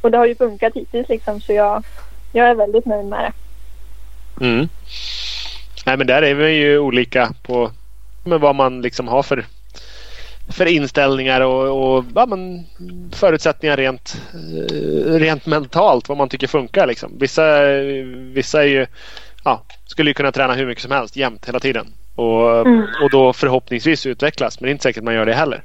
och 0.00 0.10
det 0.10 0.18
har 0.18 0.26
ju 0.26 0.34
funkat 0.34 0.74
hittills 0.74 1.08
liksom 1.08 1.40
så 1.40 1.52
jag, 1.52 1.84
jag 2.32 2.48
är 2.48 2.54
väldigt 2.54 2.86
nöjd 2.86 3.06
med 3.06 3.18
det. 3.18 3.32
Mm. 4.46 4.68
Nej 5.86 5.96
men 5.96 6.06
där 6.06 6.22
är 6.22 6.34
vi 6.34 6.50
ju 6.50 6.78
olika 6.78 7.32
på 7.42 7.70
men 8.24 8.40
vad 8.40 8.54
man 8.54 8.82
liksom 8.82 9.08
har 9.08 9.22
för, 9.22 9.44
för 10.48 10.66
inställningar 10.66 11.40
och, 11.40 11.96
och 11.96 12.04
ja, 12.14 12.26
men 12.26 12.66
förutsättningar 13.12 13.76
rent, 13.76 14.22
eh, 14.34 15.12
rent 15.12 15.46
mentalt. 15.46 16.08
Vad 16.08 16.18
man 16.18 16.28
tycker 16.28 16.46
funkar. 16.46 16.86
Liksom. 16.86 17.18
Vissa, 17.18 17.64
vissa 18.32 18.62
är 18.62 18.66
ju, 18.66 18.86
ja, 19.44 19.62
skulle 19.86 20.10
ju 20.10 20.14
kunna 20.14 20.32
träna 20.32 20.54
hur 20.54 20.66
mycket 20.66 20.82
som 20.82 20.90
helst 20.90 21.16
jämt 21.16 21.48
hela 21.48 21.60
tiden. 21.60 21.86
Och, 22.14 22.60
Mm. 22.60 22.86
och 23.02 23.10
då 23.10 23.32
förhoppningsvis 23.32 24.06
utvecklas. 24.06 24.60
Men 24.60 24.66
det 24.66 24.70
är 24.70 24.72
inte 24.72 24.82
säkert 24.82 25.02
man 25.04 25.14
gör 25.14 25.26
det 25.26 25.34
heller. 25.34 25.62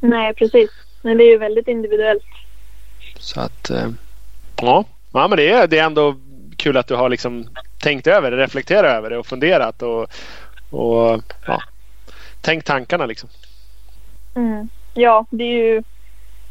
Nej, 0.00 0.34
precis. 0.34 0.70
Men 1.02 1.16
det 1.18 1.24
är 1.24 1.30
ju 1.30 1.38
väldigt 1.38 1.68
individuellt. 1.68 2.22
Så 3.18 3.40
att 3.40 3.70
eh, 3.70 3.88
ja. 4.62 4.84
ja 5.12 5.28
men 5.28 5.36
det 5.36 5.50
är, 5.50 5.66
det 5.66 5.78
är 5.78 5.84
ändå 5.84 6.16
kul 6.56 6.76
att 6.76 6.86
du 6.86 6.94
har 6.94 7.08
liksom 7.08 7.48
tänkt 7.78 8.06
över 8.06 8.30
det, 8.30 8.36
reflekterat 8.36 8.96
över 8.96 9.10
det 9.10 9.18
och 9.18 9.26
funderat 9.26 9.82
och, 9.82 10.06
och 10.70 11.22
ja, 11.46 11.62
tänkt 12.40 12.66
tankarna 12.66 13.06
liksom. 13.06 13.28
Mm. 14.34 14.68
Ja, 14.94 15.26
det 15.30 15.44
är 15.44 15.64
ju 15.64 15.82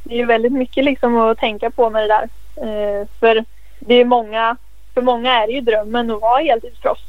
det 0.06 0.14
är 0.14 0.18
ju 0.18 0.26
väldigt 0.26 0.52
mycket 0.52 0.86
liksom 0.86 1.18
att 1.18 1.38
tänka 1.38 1.72
på 1.72 1.90
med 1.90 2.04
det 2.04 2.08
där. 2.08 2.30
Eh, 2.56 3.08
för 3.20 3.46
det 3.80 3.96
är 3.96 4.06
många, 4.06 4.58
för 4.94 5.02
många 5.02 5.34
är 5.34 5.48
det 5.48 5.54
ju 5.54 5.62
drömmen 5.62 6.12
att 6.12 6.22
vara 6.22 6.44
heltidsproffs. 6.44 7.04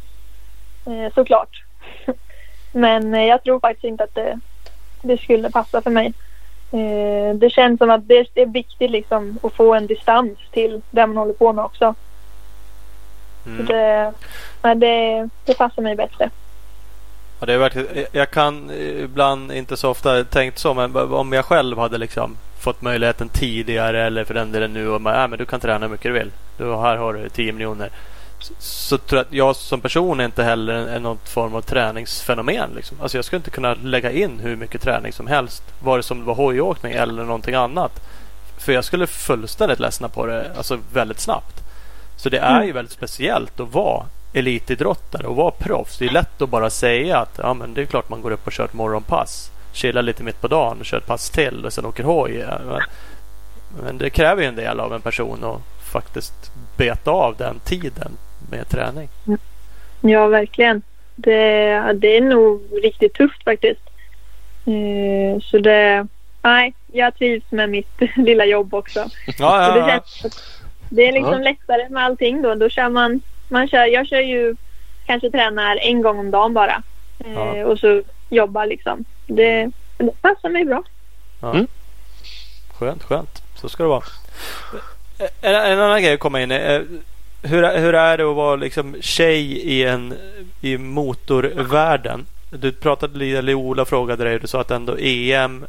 Eh, 0.86 1.14
såklart. 1.14 1.64
Men 2.72 3.14
eh, 3.14 3.24
jag 3.24 3.44
tror 3.44 3.60
faktiskt 3.60 3.84
inte 3.84 4.04
att 4.04 4.14
det, 4.14 4.40
det 5.02 5.18
skulle 5.18 5.50
passa 5.50 5.82
för 5.82 5.90
mig. 5.90 6.12
Eh, 6.72 7.34
det 7.34 7.50
känns 7.50 7.78
som 7.78 7.90
att 7.90 8.08
det, 8.08 8.26
det 8.34 8.42
är 8.42 8.46
viktigt 8.46 8.90
liksom 8.90 9.38
att 9.42 9.52
få 9.52 9.74
en 9.74 9.86
distans 9.86 10.38
till 10.50 10.82
det 10.90 11.06
man 11.06 11.16
håller 11.16 11.32
på 11.32 11.52
med 11.52 11.64
också. 11.64 11.94
Mm. 13.46 13.66
Det, 13.66 14.12
men 14.62 14.80
det, 14.80 15.28
det 15.44 15.54
passar 15.54 15.82
mig 15.82 15.96
bättre. 15.96 16.30
Ja, 17.40 17.46
det 17.46 17.52
är 17.52 17.58
verkligen, 17.58 18.06
jag 18.12 18.30
kan 18.30 18.70
ibland 18.70 19.52
inte 19.52 19.76
så 19.76 19.90
ofta 19.90 20.24
tänkt 20.24 20.58
så 20.58 20.74
men 20.74 20.96
om 20.96 21.32
jag 21.32 21.44
själv 21.44 21.78
hade 21.78 21.98
liksom 21.98 22.36
fått 22.60 22.82
möjligheten 22.82 23.28
tidigare 23.28 24.04
eller 24.04 24.24
för 24.24 24.34
den 24.34 24.52
delen 24.52 24.72
nu 24.72 24.88
och 24.88 25.00
man, 25.00 25.14
äh, 25.14 25.28
men 25.28 25.38
du 25.38 25.44
kan 25.44 25.60
träna 25.60 25.86
hur 25.86 25.92
mycket 25.92 26.08
du 26.08 26.12
vill. 26.12 26.30
Du, 26.56 26.76
här 26.76 26.96
har 26.96 27.12
du 27.12 27.28
10 27.28 27.52
miljoner. 27.52 27.90
Så, 28.58 28.98
tror 28.98 29.18
jag 29.18 29.26
att 29.26 29.32
jag 29.32 29.56
som 29.56 29.80
person 29.80 30.20
är 30.20 30.24
inte 30.24 30.42
heller 30.42 30.74
en 30.74 31.02
någon 31.02 31.18
form 31.24 31.54
av 31.54 31.60
träningsfenomen. 31.60 32.70
Liksom. 32.76 33.00
Alltså 33.00 33.18
jag 33.18 33.24
skulle 33.24 33.38
inte 33.38 33.50
kunna 33.50 33.74
lägga 33.74 34.10
in 34.10 34.40
hur 34.42 34.56
mycket 34.56 34.82
träning 34.82 35.12
som 35.12 35.26
helst. 35.26 35.62
Vare 35.82 36.02
sig 36.02 36.16
det 36.16 36.22
var 36.22 36.34
hojåkning 36.34 36.92
eller 36.92 37.24
någonting 37.24 37.54
annat. 37.54 38.02
För 38.58 38.72
jag 38.72 38.84
skulle 38.84 39.06
fullständigt 39.06 39.80
ledsna 39.80 40.08
på 40.08 40.26
det 40.26 40.52
alltså 40.56 40.78
väldigt 40.92 41.20
snabbt. 41.20 41.62
Så 42.16 42.28
det 42.28 42.38
är 42.38 42.62
ju 42.62 42.72
väldigt 42.72 42.92
speciellt 42.92 43.60
att 43.60 43.72
vara 43.72 44.06
elitidrottare 44.32 45.26
och 45.26 45.36
vara 45.36 45.50
proffs. 45.50 45.98
Det 45.98 46.06
är 46.06 46.10
lätt 46.10 46.42
att 46.42 46.48
bara 46.48 46.70
säga 46.70 47.18
att 47.18 47.38
ja, 47.42 47.54
men 47.54 47.74
det 47.74 47.82
är 47.82 47.86
klart 47.86 48.08
man 48.08 48.22
går 48.22 48.30
upp 48.30 48.46
och 48.46 48.52
kör 48.52 48.64
ett 48.64 48.72
morgonpass. 48.72 49.50
Chillar 49.72 50.02
lite 50.02 50.22
mitt 50.22 50.40
på 50.40 50.48
dagen 50.48 50.80
och 50.80 50.86
kör 50.86 50.98
ett 50.98 51.06
pass 51.06 51.30
till 51.30 51.66
och 51.66 51.72
sen 51.72 51.86
åker 51.86 52.04
hoj. 52.04 52.46
Men, 52.66 52.82
men 53.82 53.98
det 53.98 54.10
kräver 54.10 54.42
ju 54.42 54.48
en 54.48 54.56
del 54.56 54.80
av 54.80 54.94
en 54.94 55.00
person 55.00 55.44
att 55.44 55.86
faktiskt 55.92 56.52
beta 56.76 57.10
av 57.10 57.36
den 57.36 57.58
tiden 57.64 58.16
med 58.50 58.68
träning. 58.68 59.08
Ja, 60.00 60.26
verkligen. 60.26 60.82
Det, 61.14 61.92
det 61.94 62.16
är 62.16 62.20
nog 62.20 62.62
riktigt 62.82 63.14
tufft 63.14 63.44
faktiskt. 63.44 63.80
Eh, 64.66 65.40
så 65.42 65.58
det... 65.58 66.06
Nej, 66.42 66.74
jag 66.92 67.14
trivs 67.14 67.50
med 67.50 67.70
mitt 67.70 68.00
lilla 68.16 68.44
jobb 68.44 68.74
också. 68.74 69.08
Ja, 69.38 69.62
ja, 69.62 69.72
det, 69.74 69.78
ja. 69.80 69.88
känns, 69.88 70.34
det 70.88 71.08
är 71.08 71.12
liksom 71.12 71.32
Ja. 71.32 71.38
lättare 71.38 71.88
med 71.88 72.04
allting 72.04 72.42
då. 72.42 72.54
Då 72.54 72.68
kör 72.68 72.88
man... 72.88 73.20
man 73.48 73.68
kör, 73.68 73.84
jag 73.86 74.06
kör 74.06 74.20
ju 74.20 74.56
kanske 75.06 75.30
tränar 75.30 75.76
en 75.82 76.02
gång 76.02 76.18
om 76.18 76.30
dagen 76.30 76.54
bara. 76.54 76.82
Eh, 77.18 77.32
Ja. 77.32 77.64
Och 77.64 77.78
så 77.78 78.02
jobbar 78.30 78.66
liksom. 78.66 79.04
Det, 79.26 79.70
det 79.98 80.22
passar 80.22 80.48
mig 80.48 80.64
bra. 80.64 80.82
Skönt, 82.72 83.02
skönt. 83.02 83.42
Så 83.54 83.68
ska 83.68 83.82
det 83.82 83.88
vara. 83.88 84.02
En, 85.40 85.54
en 85.54 85.78
annan 85.80 86.02
grej 86.02 86.14
att 86.14 86.20
komma 86.20 86.40
in 86.42 86.52
i. 86.52 86.84
Hur, 87.42 87.78
hur 87.78 87.94
är 87.94 88.18
det 88.18 88.30
att 88.30 88.36
vara 88.36 88.56
liksom 88.56 88.96
tjej 89.00 89.42
i, 89.42 89.84
en, 89.84 90.14
i 90.60 90.78
motorvärlden? 90.78 92.26
Du 92.50 92.72
pratade 92.72 93.18
lite, 93.18 93.38
eller 93.38 93.54
Ola 93.54 93.84
frågade 93.84 94.24
dig. 94.24 94.38
Du 94.38 94.46
sa 94.46 94.60
att 94.60 94.70
ändå 94.70 94.96
EM, 94.98 95.66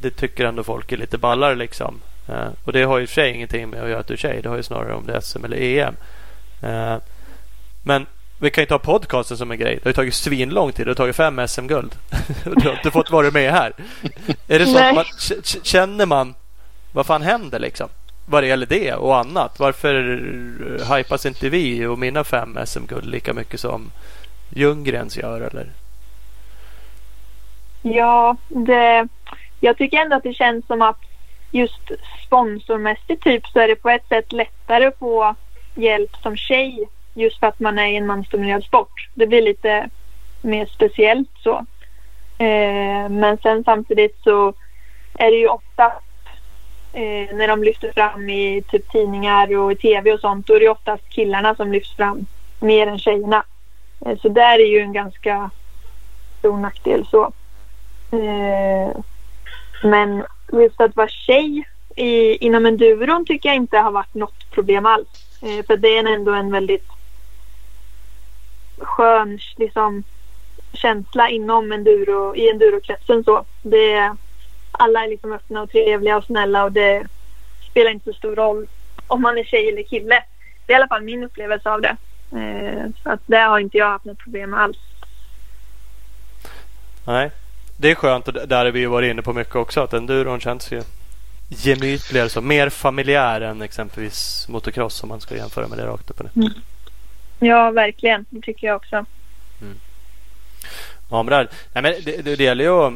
det 0.00 0.10
tycker 0.10 0.44
ändå 0.44 0.64
folk 0.64 0.92
är 0.92 0.96
lite 0.96 1.18
ballare 1.18 1.54
liksom. 1.54 2.00
Eh, 2.28 2.48
och 2.64 2.72
det 2.72 2.82
har 2.82 2.98
ju 2.98 3.02
i 3.02 3.06
och 3.06 3.08
för 3.08 3.14
sig 3.14 3.34
ingenting 3.34 3.70
med 3.70 3.82
att 3.82 3.88
göra 3.88 4.00
att 4.00 4.06
du 4.06 4.14
är 4.14 4.18
tjej. 4.18 4.40
Det 4.42 4.48
har 4.48 4.56
ju 4.56 4.62
snarare 4.62 4.94
om 4.94 5.06
det 5.06 5.12
är 5.12 5.20
SM 5.20 5.44
eller 5.44 5.56
EM. 5.56 5.94
Eh, 6.62 6.96
men 7.84 8.06
vi 8.40 8.50
kan 8.50 8.62
ju 8.62 8.66
ta 8.66 8.78
podcasten 8.78 9.36
som 9.36 9.50
en 9.50 9.58
grej. 9.58 9.74
Det 9.74 9.84
har 9.84 9.90
ju 9.90 9.94
tagit 9.94 10.14
svinlång 10.14 10.72
tid. 10.72 10.86
Det 10.86 10.90
har 10.90 10.94
tagit 10.94 11.16
fem 11.16 11.48
SM-guld. 11.48 11.94
du 12.44 12.68
har 12.68 12.76
inte 12.76 12.90
fått 12.90 13.10
vara 13.10 13.30
med 13.30 13.52
här. 13.52 13.72
Är 14.48 14.58
det 14.58 14.66
så 14.66 14.94
man, 14.94 15.04
känner 15.62 16.06
man 16.06 16.34
vad 16.92 17.06
fan 17.06 17.22
händer 17.22 17.58
liksom? 17.58 17.88
Vad 18.30 18.42
det 18.42 18.46
gäller 18.46 18.66
det 18.66 18.94
och 18.94 19.18
annat. 19.18 19.58
Varför 19.58 19.94
eh, 20.80 20.96
hypas 20.96 21.26
inte 21.26 21.48
vi 21.48 21.86
och 21.86 21.98
mina 21.98 22.24
fem 22.24 22.58
SM-guld 22.66 23.06
lika 23.06 23.34
mycket 23.34 23.60
som 23.60 23.90
Ljunggrens 24.50 25.16
gör 25.16 25.40
eller? 25.40 25.66
Ja, 27.82 28.36
det, 28.48 29.08
jag 29.60 29.78
tycker 29.78 29.98
ändå 29.98 30.16
att 30.16 30.22
det 30.22 30.34
känns 30.34 30.66
som 30.66 30.82
att 30.82 30.98
just 31.50 31.90
sponsormässigt 32.26 33.22
typ 33.22 33.46
så 33.46 33.58
är 33.58 33.68
det 33.68 33.76
på 33.76 33.90
ett 33.90 34.08
sätt 34.08 34.32
lättare 34.32 34.86
att 34.86 34.98
få 34.98 35.34
hjälp 35.74 36.16
som 36.22 36.36
tjej 36.36 36.88
just 37.14 37.38
för 37.40 37.46
att 37.46 37.60
man 37.60 37.78
är 37.78 37.86
i 37.86 37.96
en 37.96 38.06
mansdominerad 38.06 38.64
sport. 38.64 39.08
Det 39.14 39.26
blir 39.26 39.42
lite 39.42 39.88
mer 40.42 40.66
speciellt 40.66 41.30
så. 41.42 41.66
Eh, 42.38 43.08
men 43.08 43.38
sen 43.42 43.64
samtidigt 43.64 44.18
så 44.22 44.54
är 45.14 45.30
det 45.30 45.36
ju 45.36 45.48
ofta 45.48 45.92
eh, 46.92 47.36
när 47.36 47.48
de 47.48 47.62
lyfter 47.62 47.92
fram 47.92 48.30
i 48.30 48.62
typ 48.68 48.92
tidningar 48.92 49.56
och 49.56 49.72
i 49.72 49.76
tv 49.76 50.12
och 50.12 50.20
sånt 50.20 50.46
då 50.46 50.54
är 50.54 50.60
det 50.60 50.68
oftast 50.68 51.08
killarna 51.08 51.54
som 51.54 51.72
lyfts 51.72 51.96
fram 51.96 52.26
mer 52.60 52.86
än 52.86 52.98
tjejerna. 52.98 53.44
Eh, 54.06 54.18
så 54.18 54.28
där 54.28 54.58
är 54.58 54.66
ju 54.66 54.78
en 54.78 54.92
ganska 54.92 55.50
stor 56.38 56.56
nackdel 56.56 57.06
så. 57.10 57.32
Eh, 58.12 59.00
men 59.82 60.24
just 60.52 60.80
att 60.80 60.96
vara 60.96 61.08
tjej 61.08 61.64
i, 61.96 62.36
inom 62.46 62.66
enduron 62.66 63.26
tycker 63.26 63.48
jag 63.48 63.56
inte 63.56 63.78
har 63.78 63.90
varit 63.90 64.14
något 64.14 64.50
problem 64.50 64.86
alls. 64.86 65.40
Eh, 65.42 65.66
för 65.66 65.76
det 65.76 65.98
är 65.98 66.14
ändå 66.14 66.32
en 66.32 66.52
väldigt 66.52 66.86
skön 68.78 69.38
liksom, 69.56 70.02
känsla 70.72 71.28
inom 71.28 71.72
enduro, 71.72 72.36
i 72.36 72.50
endurokretsen. 72.50 73.24
Så. 73.24 73.44
Det, 73.62 74.16
alla 74.78 75.04
är 75.04 75.08
liksom 75.08 75.32
öppna 75.32 75.62
och 75.62 75.70
trevliga 75.70 76.16
och 76.16 76.24
snälla 76.24 76.64
och 76.64 76.72
det 76.72 77.06
spelar 77.70 77.90
inte 77.90 78.04
så 78.04 78.12
stor 78.12 78.36
roll 78.36 78.66
om 79.06 79.22
man 79.22 79.38
är 79.38 79.44
tjej 79.44 79.68
eller 79.68 79.82
kille. 79.82 80.24
Det 80.66 80.72
är 80.72 80.76
i 80.78 80.80
alla 80.80 80.88
fall 80.88 81.02
min 81.02 81.24
upplevelse 81.24 81.70
av 81.70 81.80
det. 81.80 81.96
Eh, 82.32 82.90
så 83.02 83.10
att 83.10 83.20
det 83.26 83.36
har 83.36 83.58
inte 83.58 83.78
jag 83.78 83.90
haft 83.90 84.04
något 84.04 84.18
problem 84.18 84.50
med 84.50 84.60
alls. 84.60 84.78
Nej, 87.06 87.30
det 87.76 87.90
är 87.90 87.94
skönt 87.94 88.28
och 88.28 88.48
där 88.48 88.64
har 88.64 88.72
vi 88.72 88.80
ju 88.80 88.86
varit 88.86 89.10
inne 89.10 89.22
på 89.22 89.32
mycket 89.32 89.56
också 89.56 89.80
att 89.80 89.92
enduron 89.92 90.40
känns 90.40 90.72
ju 90.72 90.82
gemytligare 91.48 92.28
så. 92.28 92.40
Mer 92.40 92.68
familjär 92.68 93.40
än 93.40 93.62
exempelvis 93.62 94.46
motocross 94.48 95.02
om 95.02 95.08
man 95.08 95.20
ska 95.20 95.36
jämföra 95.36 95.68
med 95.68 95.78
det 95.78 95.86
rakt 95.86 96.10
upp 96.10 96.20
och 96.20 96.36
ner. 96.36 96.52
Ja, 97.38 97.70
verkligen. 97.70 98.26
Det 98.30 98.40
tycker 98.40 98.66
jag 98.66 98.76
också. 98.76 99.04
Ja, 101.10 101.22
men 101.22 101.26
det, 101.26 101.36
här, 101.36 101.48
nej, 101.72 101.82
men 101.82 101.92
det, 102.04 102.22
det, 102.22 102.36
det 102.36 102.44
gäller 102.44 102.64
ju 102.64 102.70
att 102.70 102.92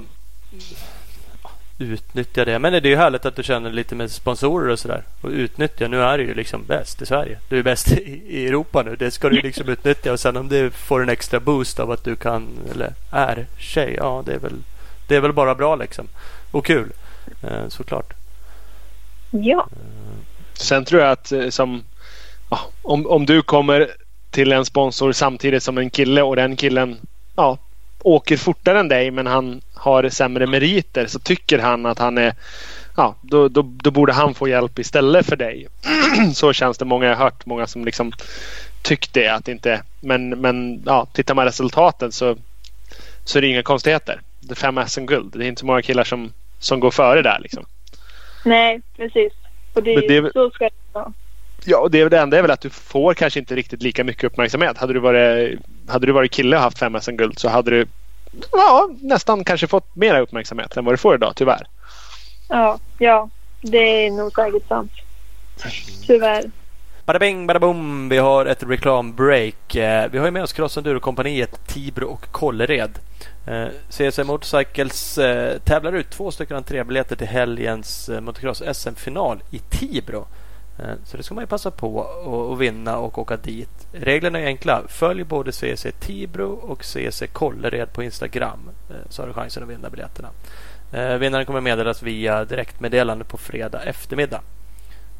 utnyttja 1.83 2.45
det. 2.45 2.59
Men 2.59 2.73
det 2.73 2.79
är 2.79 2.91
ju 2.91 2.97
härligt 2.97 3.27
att 3.27 3.37
du 3.37 3.43
känner 3.43 3.71
lite 3.71 3.95
med 3.95 4.11
sponsorer 4.11 4.69
och 4.69 4.79
sådär. 4.79 5.03
Och 5.21 5.31
utnyttja. 5.31 5.89
Nu 5.89 6.03
är 6.03 6.19
du 6.19 6.25
ju 6.25 6.35
liksom 6.35 6.65
bäst 6.65 7.03
i 7.03 7.07
Sverige. 7.07 7.39
Du 7.49 7.59
är 7.59 7.63
bäst 7.63 7.93
i, 8.29 8.47
Europa 8.47 8.83
nu. 8.83 8.97
Det 8.97 9.11
ska 9.11 9.29
du 9.29 9.37
ju 9.37 9.43
liksom 9.43 9.69
utnyttja. 9.69 10.13
Och 10.13 10.21
sen 10.21 10.37
om 10.37 10.49
det 10.49 10.71
får 10.71 11.03
en 11.03 11.09
extra 11.09 11.41
boost 11.41 11.81
av 11.81 11.91
att 11.91 12.05
du 12.05 12.17
kan 12.17 12.49
eller 12.71 12.93
är 13.11 13.47
tjej. 13.59 13.95
Ja, 13.99 14.23
det 14.27 14.33
är 14.33 14.39
väl, 14.39 14.63
det 15.09 15.17
är 15.17 15.21
väl 15.21 15.33
bara 15.33 15.55
bra 15.55 15.77
liksom. 15.77 16.09
Och 16.51 16.67
kul. 16.67 16.93
Eh, 17.43 17.69
såklart. 17.69 18.13
Ja. 19.31 19.69
Sen 20.55 20.85
tror 20.85 21.03
jag 21.03 21.11
att 21.11 21.33
eh, 21.33 21.49
som, 21.49 21.85
ja, 22.51 22.59
om, 22.83 23.07
om 23.07 23.27
du 23.27 23.43
kommer 23.43 23.91
till 24.31 24.53
en 24.53 24.65
sponsor 24.65 25.13
samtidigt 25.13 25.63
som 25.63 25.79
en 25.79 25.91
kille 25.91 26.23
och 26.23 26.37
den 26.37 26.57
killen 26.57 26.99
ja, 27.37 27.59
åker 28.05 28.37
fortare 28.37 28.81
än 28.81 28.89
dig 28.89 29.11
men 29.11 29.27
han 29.27 29.61
har 29.75 30.09
sämre 30.09 30.47
meriter 30.47 31.07
så 31.07 31.19
tycker 31.19 31.59
han 31.59 31.87
att 31.87 31.99
han 31.99 32.19
är 32.19 32.35
Ja, 32.97 33.15
då, 33.23 33.49
då, 33.49 33.63
då 33.63 33.91
borde 33.91 34.13
han 34.13 34.35
få 34.35 34.49
hjälp 34.49 34.79
istället 34.79 35.27
för 35.27 35.37
dig. 35.37 35.69
så 36.35 36.53
känns 36.53 36.79
det 36.79 36.85
många 36.85 37.07
jag 37.07 37.17
har 37.17 37.25
hört. 37.25 37.47
Många 37.47 37.67
som 37.67 37.85
liksom 37.85 38.13
tyckt 38.83 39.15
det. 39.15 39.29
Att 39.29 39.49
inte, 39.49 39.83
men 40.01 40.29
men 40.29 40.83
ja, 40.87 41.07
tittar 41.13 41.35
man 41.35 41.45
resultaten 41.45 42.13
så, 42.13 42.37
så 43.25 43.39
är 43.39 43.43
det 43.43 43.49
inga 43.49 43.63
konstigheter. 43.63 44.21
Det 44.41 44.53
är 44.53 44.57
fem 44.57 44.81
SM-guld. 44.87 45.33
Det 45.39 45.45
är 45.45 45.49
inte 45.49 45.61
så 45.61 45.67
många 45.67 45.83
killar 45.83 46.05
som, 46.05 46.33
som 46.59 46.81
går 46.81 46.91
före 46.91 47.23
där. 47.23 47.39
Liksom. 47.43 47.65
Nej, 48.45 48.81
precis. 48.97 49.33
Och 49.75 49.83
det, 49.83 50.21
det- 50.21 50.33
så 50.33 50.51
ska 50.51 50.65
det 50.65 50.71
vara. 50.93 51.13
Ja, 51.65 51.79
och 51.79 51.91
det, 51.91 52.09
det 52.09 52.19
enda 52.19 52.39
är 52.39 52.43
väl 52.43 52.51
att 52.51 52.61
du 52.61 52.71
får 52.71 53.15
kanske 53.15 53.41
inte 53.41 53.55
riktigt 53.57 53.83
lika 53.83 54.05
mycket 54.05 54.25
uppmärksamhet. 54.25 54.79
Hade 54.79 54.93
du 54.93 55.01
varit, 55.01 55.59
hade 55.89 56.07
du 56.07 56.13
varit 56.13 56.33
kille 56.33 56.57
och 56.57 56.63
haft 56.63 56.79
fem 56.79 57.01
SM-guld 57.01 57.39
så 57.39 57.49
hade 57.49 57.71
du 57.71 57.87
ja, 58.53 58.89
nästan 59.01 59.45
kanske 59.45 59.67
fått 59.67 59.97
mer 59.97 60.21
uppmärksamhet 60.21 60.77
än 60.77 60.85
vad 60.85 60.93
du 60.95 60.99
får 60.99 61.15
idag 61.15 61.33
tyvärr. 61.37 61.67
Ja, 62.49 62.79
ja. 62.99 63.29
Det 63.61 63.79
är 64.07 64.11
nog 64.11 64.35
säkert 64.35 64.69
sant. 64.69 64.93
Tyvärr. 66.07 66.51
Bada 67.05 67.19
bing, 67.19 67.47
bada 67.47 67.61
boom. 67.61 68.09
Vi 68.09 68.19
har 68.19 68.47
ett 68.47 68.63
reklambreak. 68.63 69.75
Eh, 69.75 70.11
Vi 70.11 70.19
har 70.19 70.25
ju 70.25 70.31
med 70.31 70.43
oss 70.43 70.53
Cross 70.53 70.77
Enduro-kompaniet 70.77 71.67
Tibro 71.67 72.07
och 72.07 72.31
Kållered. 72.33 72.99
Eh, 73.47 73.67
CSM 73.91 74.27
Motorcycles 74.27 75.19
eh, 75.19 75.59
tävlar 75.59 75.93
ut 75.93 76.11
två 76.11 76.31
stycken 76.31 76.57
entrébiljetter 76.57 77.17
till 77.17 77.27
helgens 77.27 78.09
eh, 78.09 78.21
motocross 78.21 78.63
SM-final 78.73 79.43
i 79.51 79.59
Tibro. 79.59 80.27
Eh, 80.79 80.95
så 81.05 81.17
det 81.17 81.23
ska 81.23 81.35
man 81.35 81.43
ju 81.43 81.49
passa 81.49 81.71
på 81.71 82.03
att- 82.53 82.59
vinna 82.61 82.97
och 82.99 83.19
åka 83.19 83.37
dit. 83.37 83.87
Reglerna 83.93 84.39
är 84.41 84.47
enkla. 84.47 84.83
Följ 84.89 85.25
både 85.25 85.53
CC 85.53 85.93
Tibro 86.01 86.53
och 86.53 86.85
CC 86.85 87.27
Kållered 87.27 87.93
på 87.93 88.03
Instagram 88.03 88.71
eh, 88.91 88.97
så 89.09 89.23
har 89.23 89.27
du 89.27 89.33
chansen 89.35 89.63
att 89.63 89.69
vinna 89.69 89.91
biljetterna. 89.91 90.29
Eh, 90.93 91.15
vinnaren 91.17 91.47
kommer 91.47 91.61
meddelas 91.61 92.03
via 92.03 92.45
direktmeddelande 92.45 93.25
på 93.25 93.37
fredag 93.37 93.83
eftermiddag. 93.83 94.41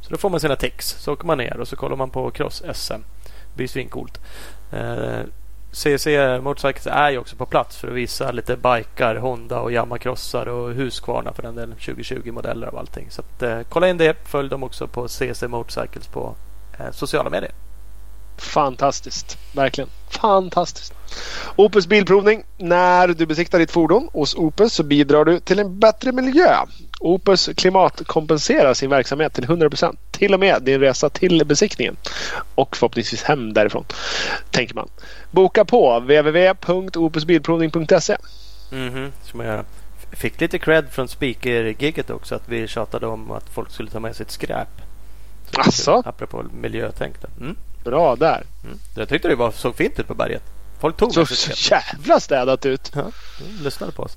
Så 0.01 0.11
då 0.11 0.17
får 0.17 0.31
man 0.31 0.41
sina 0.41 0.57
tics. 0.57 0.89
Så 0.89 1.13
åker 1.13 1.27
man 1.27 1.39
ner 1.39 1.57
och 1.61 1.69
så 1.69 1.77
kollar 1.77 1.97
man 1.97 2.11
på 2.11 2.31
cross-SM. 2.31 3.01
Det 3.25 3.57
blir 3.57 3.69
svincoolt. 3.69 4.21
CC 5.73 6.07
Motorcycles 6.43 6.87
är 6.87 7.11
ju 7.11 7.19
också 7.19 7.37
på 7.37 7.47
plats 7.47 7.77
för 7.77 7.89
att 7.89 7.95
visa 7.95 8.33
lite 8.33 8.57
bikar, 8.57 9.17
Honda 9.17 9.61
och 9.61 9.73
Yamacrossar 9.73 10.47
och 10.47 10.71
Husqvarna 10.75 11.33
för 11.33 11.43
den 11.43 11.55
delen. 11.55 11.77
2020-modeller 11.79 12.75
och 12.75 12.79
allting. 12.79 13.11
Så 13.11 13.21
att, 13.21 13.43
eh, 13.43 13.61
kolla 13.69 13.89
in 13.89 13.99
det. 13.99 14.17
Följ 14.29 14.49
dem 14.49 14.63
också 14.63 14.87
på 14.87 15.09
CC 15.09 15.49
Motorcycles 15.49 16.07
på 16.07 16.35
eh, 16.79 16.91
sociala 16.91 17.31
medier. 17.31 17.53
Fantastiskt. 18.43 19.39
Verkligen. 19.53 19.91
Fantastiskt. 20.11 20.95
Opus 21.57 21.87
Bilprovning. 21.87 22.45
När 22.59 23.09
du 23.09 23.27
besiktar 23.27 23.59
ditt 23.59 23.71
fordon 23.71 24.09
hos 24.13 24.35
Opus 24.35 24.75
så 24.75 24.83
bidrar 24.83 25.25
du 25.25 25.41
till 25.41 25.59
en 25.59 25.79
bättre 25.79 26.13
miljö. 26.13 26.57
Opus 27.01 27.51
klimatkompenserar 27.57 28.75
sin 28.75 28.91
verksamhet 28.91 29.35
till 29.35 29.45
100%. 29.45 29.97
Till 30.11 30.35
och 30.35 30.41
med 30.41 30.63
din 30.63 30.81
resa 30.81 31.09
till 31.09 31.47
besiktningen. 31.47 31.97
Och 32.55 32.77
förhoppningsvis 32.77 33.23
hem 33.23 33.53
därifrån. 33.53 33.85
Tänker 34.51 34.75
man. 34.75 34.89
Boka 35.31 35.65
på 35.65 35.99
www.opusbilprovning.se 36.01 38.17
Mhm, 38.71 39.13
ska 39.25 39.37
man 39.37 39.47
göra. 39.47 39.65
Fick 40.13 40.41
lite 40.41 40.59
cred 40.59 40.89
från 40.91 41.09
speaker-giget 41.09 42.11
också 42.11 42.35
att 42.35 42.49
vi 42.49 42.69
tjatade 42.69 43.07
om 43.07 43.31
att 43.31 43.49
folk 43.49 43.71
skulle 43.71 43.91
ta 43.91 44.01
med 44.01 44.17
sitt 44.17 44.31
skräp. 44.31 44.69
Så? 45.71 46.03
Apropå 46.07 46.45
miljötänk. 46.61 47.15
Mm. 47.41 47.57
Bra 47.85 48.17
där. 48.17 48.43
Mm. 48.65 48.79
Jag 48.95 49.09
tyckte 49.09 49.29
det 49.29 49.35
var, 49.35 49.51
såg 49.51 49.77
fint 49.77 50.01
ut 50.01 50.09
på 50.09 50.15
berget. 50.15 50.43
Folk 50.83 50.97
tog 50.97 51.15
Så, 51.15 51.21
med 51.21 51.29
sitt 51.29 51.57
så 51.57 51.75
jävla 51.75 52.21
städat 52.21 52.67
ut. 52.67 52.93
Ja, 52.95 53.05
de 53.39 53.65
lyssnade 53.65 53.93
på 53.93 54.03
oss. 54.03 54.17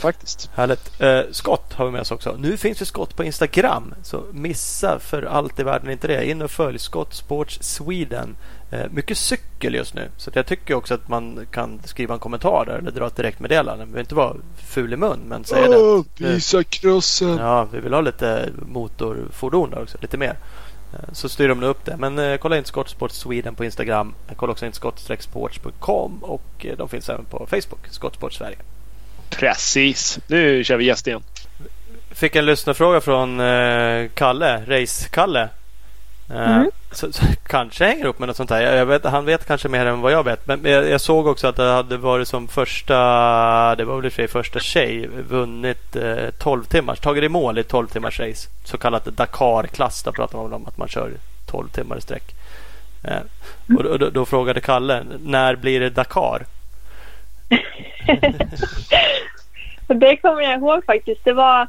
Faktiskt. 0.00 0.50
Härligt. 0.54 1.00
Eh, 1.00 1.20
skott 1.30 1.72
har 1.72 1.84
vi 1.86 1.90
med 1.92 2.00
oss 2.00 2.10
också. 2.10 2.36
Nu 2.38 2.56
finns 2.56 2.78
det 2.78 2.84
skott 2.84 3.16
på 3.16 3.24
Instagram. 3.24 3.94
Så 4.02 4.24
missa 4.32 4.98
för 4.98 5.22
allt 5.22 5.60
i 5.60 5.62
världen 5.62 5.90
inte 5.90 6.06
det. 6.06 6.30
In 6.30 6.42
och 6.42 6.50
följ 6.50 6.78
Skott 6.78 7.14
Sports 7.14 7.58
Sweden. 7.62 8.36
Eh, 8.70 8.86
mycket 8.90 9.18
cykel 9.18 9.74
just 9.74 9.94
nu. 9.94 10.08
Så 10.16 10.30
jag 10.34 10.46
tycker 10.46 10.74
också 10.74 10.94
att 10.94 11.08
man 11.08 11.46
kan 11.50 11.80
skriva 11.84 12.14
en 12.14 12.20
kommentar 12.20 12.64
där 12.66 12.78
eller 12.78 12.90
dra 12.90 13.06
ett 13.06 13.16
direktmeddelande. 13.16 13.84
Man 13.84 13.92
behöver 13.92 14.00
inte 14.00 14.14
vara 14.14 14.36
ful 14.56 14.92
i 14.92 14.96
mun 14.96 15.20
men 15.28 15.44
säga 15.44 15.68
det. 15.68 15.98
Att, 15.98 16.20
eh, 16.20 16.28
visa 16.28 16.64
krossen. 16.64 17.36
Ja, 17.36 17.64
vi 17.64 17.80
vill 17.80 17.92
ha 17.92 18.00
lite 18.00 18.48
motorfordon 18.66 19.70
där 19.70 19.82
också. 19.82 19.98
Lite 20.00 20.16
mer. 20.16 20.36
Eh, 20.94 20.98
Så 21.12 21.28
styr 21.28 21.48
de 21.48 21.62
upp 21.62 21.84
det. 21.84 21.96
Men 21.96 22.18
eh, 22.18 22.36
kolla 22.36 22.58
in 22.58 22.64
Skottsport 22.64 23.10
Sweden 23.12 23.54
på 23.54 23.64
Instagram. 23.64 24.14
Kolla 24.36 24.52
också 24.52 24.66
in 24.66 24.72
skott-sports.com 24.72 26.18
och 26.24 26.66
eh, 26.66 26.76
de 26.76 26.88
finns 26.88 27.08
även 27.08 27.24
på 27.24 27.46
Facebook. 27.50 27.86
Skottsport 27.90 28.32
Sverige. 28.32 28.56
Precis. 29.30 30.18
Nu 30.26 30.64
kör 30.64 30.76
vi 30.76 30.84
gäst 30.84 31.06
igen. 31.06 31.22
Fick 32.10 32.36
en 32.36 32.46
lyssnarfråga 32.46 33.00
från 33.00 33.40
eh, 33.40 34.08
Kalle, 34.14 34.62
Race-Kalle. 34.66 35.48
Eh, 36.30 36.56
Mm 36.56 36.70
så, 36.96 37.12
så, 37.12 37.24
kanske 37.46 37.84
hänger 37.84 38.04
upp 38.04 38.18
med 38.18 38.28
något 38.28 38.36
sånt 38.36 38.50
här. 38.50 38.62
Jag, 38.76 38.86
vet, 38.86 39.04
han 39.04 39.24
vet 39.24 39.46
kanske 39.46 39.68
mer 39.68 39.86
än 39.86 40.00
vad 40.00 40.12
jag 40.12 40.24
vet. 40.24 40.46
Men 40.46 40.60
jag, 40.64 40.88
jag 40.88 41.00
såg 41.00 41.26
också 41.26 41.46
att 41.46 41.56
det 41.56 41.72
hade 41.72 41.96
varit 41.96 42.28
som 42.28 42.48
första, 42.48 42.94
det 43.76 43.84
var 43.84 43.96
väl 43.96 44.06
i 44.06 44.10
för 44.10 44.26
första 44.26 44.60
tjej, 44.60 45.08
vunnit 45.28 45.96
eh, 45.96 46.30
12 46.38 46.64
timmars, 46.64 47.00
tagit 47.00 47.24
i 47.24 47.28
mål 47.28 47.58
i 47.58 47.62
12 47.62 47.86
timmars 47.86 48.20
race. 48.20 48.48
Så 48.64 48.78
kallat 48.78 49.04
Dakar-klass. 49.04 50.02
Där 50.02 50.12
pratar 50.12 50.38
man 50.38 50.52
om 50.52 50.66
att 50.66 50.78
man 50.78 50.88
kör 50.88 51.10
12 51.50 51.68
timmar 51.68 51.96
i 51.96 52.00
sträck. 52.00 52.34
Eh, 53.04 53.20
och 53.76 53.84
då, 53.84 53.96
då, 53.96 54.10
då 54.10 54.24
frågade 54.24 54.60
Kalle, 54.60 55.04
när 55.24 55.56
blir 55.56 55.80
det 55.80 55.90
Dakar? 55.90 56.42
Det 59.86 60.16
kommer 60.16 60.42
jag 60.42 60.58
ihåg 60.58 60.84
faktiskt. 60.84 61.24
Det 61.24 61.32
var, 61.32 61.68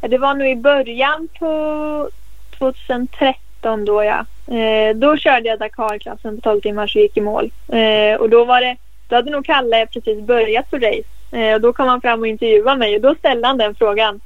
det 0.00 0.18
var 0.18 0.34
nog 0.34 0.48
i 0.48 0.56
början 0.56 1.28
på 1.38 2.10
2013 2.58 3.51
då 3.62 4.04
ja. 4.04 4.24
Eh, 4.54 4.96
då 4.96 5.16
körde 5.16 5.48
jag 5.48 5.58
Dakar-klassen 5.58 6.36
på 6.36 6.42
12 6.42 6.60
timmar 6.60 6.82
och 6.82 6.96
gick 6.96 7.16
i 7.16 7.20
mål. 7.20 7.50
Eh, 7.68 8.20
och 8.20 8.30
då 8.30 8.44
var 8.44 8.60
det, 8.60 8.76
då 9.08 9.16
hade 9.16 9.30
nog 9.30 9.46
Kalle 9.46 9.86
precis 9.86 10.20
börjat 10.20 10.70
på 10.70 10.76
race. 10.76 11.38
Eh, 11.38 11.54
och 11.54 11.60
då 11.60 11.72
kom 11.72 11.88
han 11.88 12.00
fram 12.00 12.20
och 12.20 12.26
intervjuade 12.26 12.78
mig 12.78 12.94
och 12.94 13.00
då 13.00 13.14
ställde 13.14 13.46
han 13.46 13.58
den 13.58 13.74
frågan. 13.74 14.20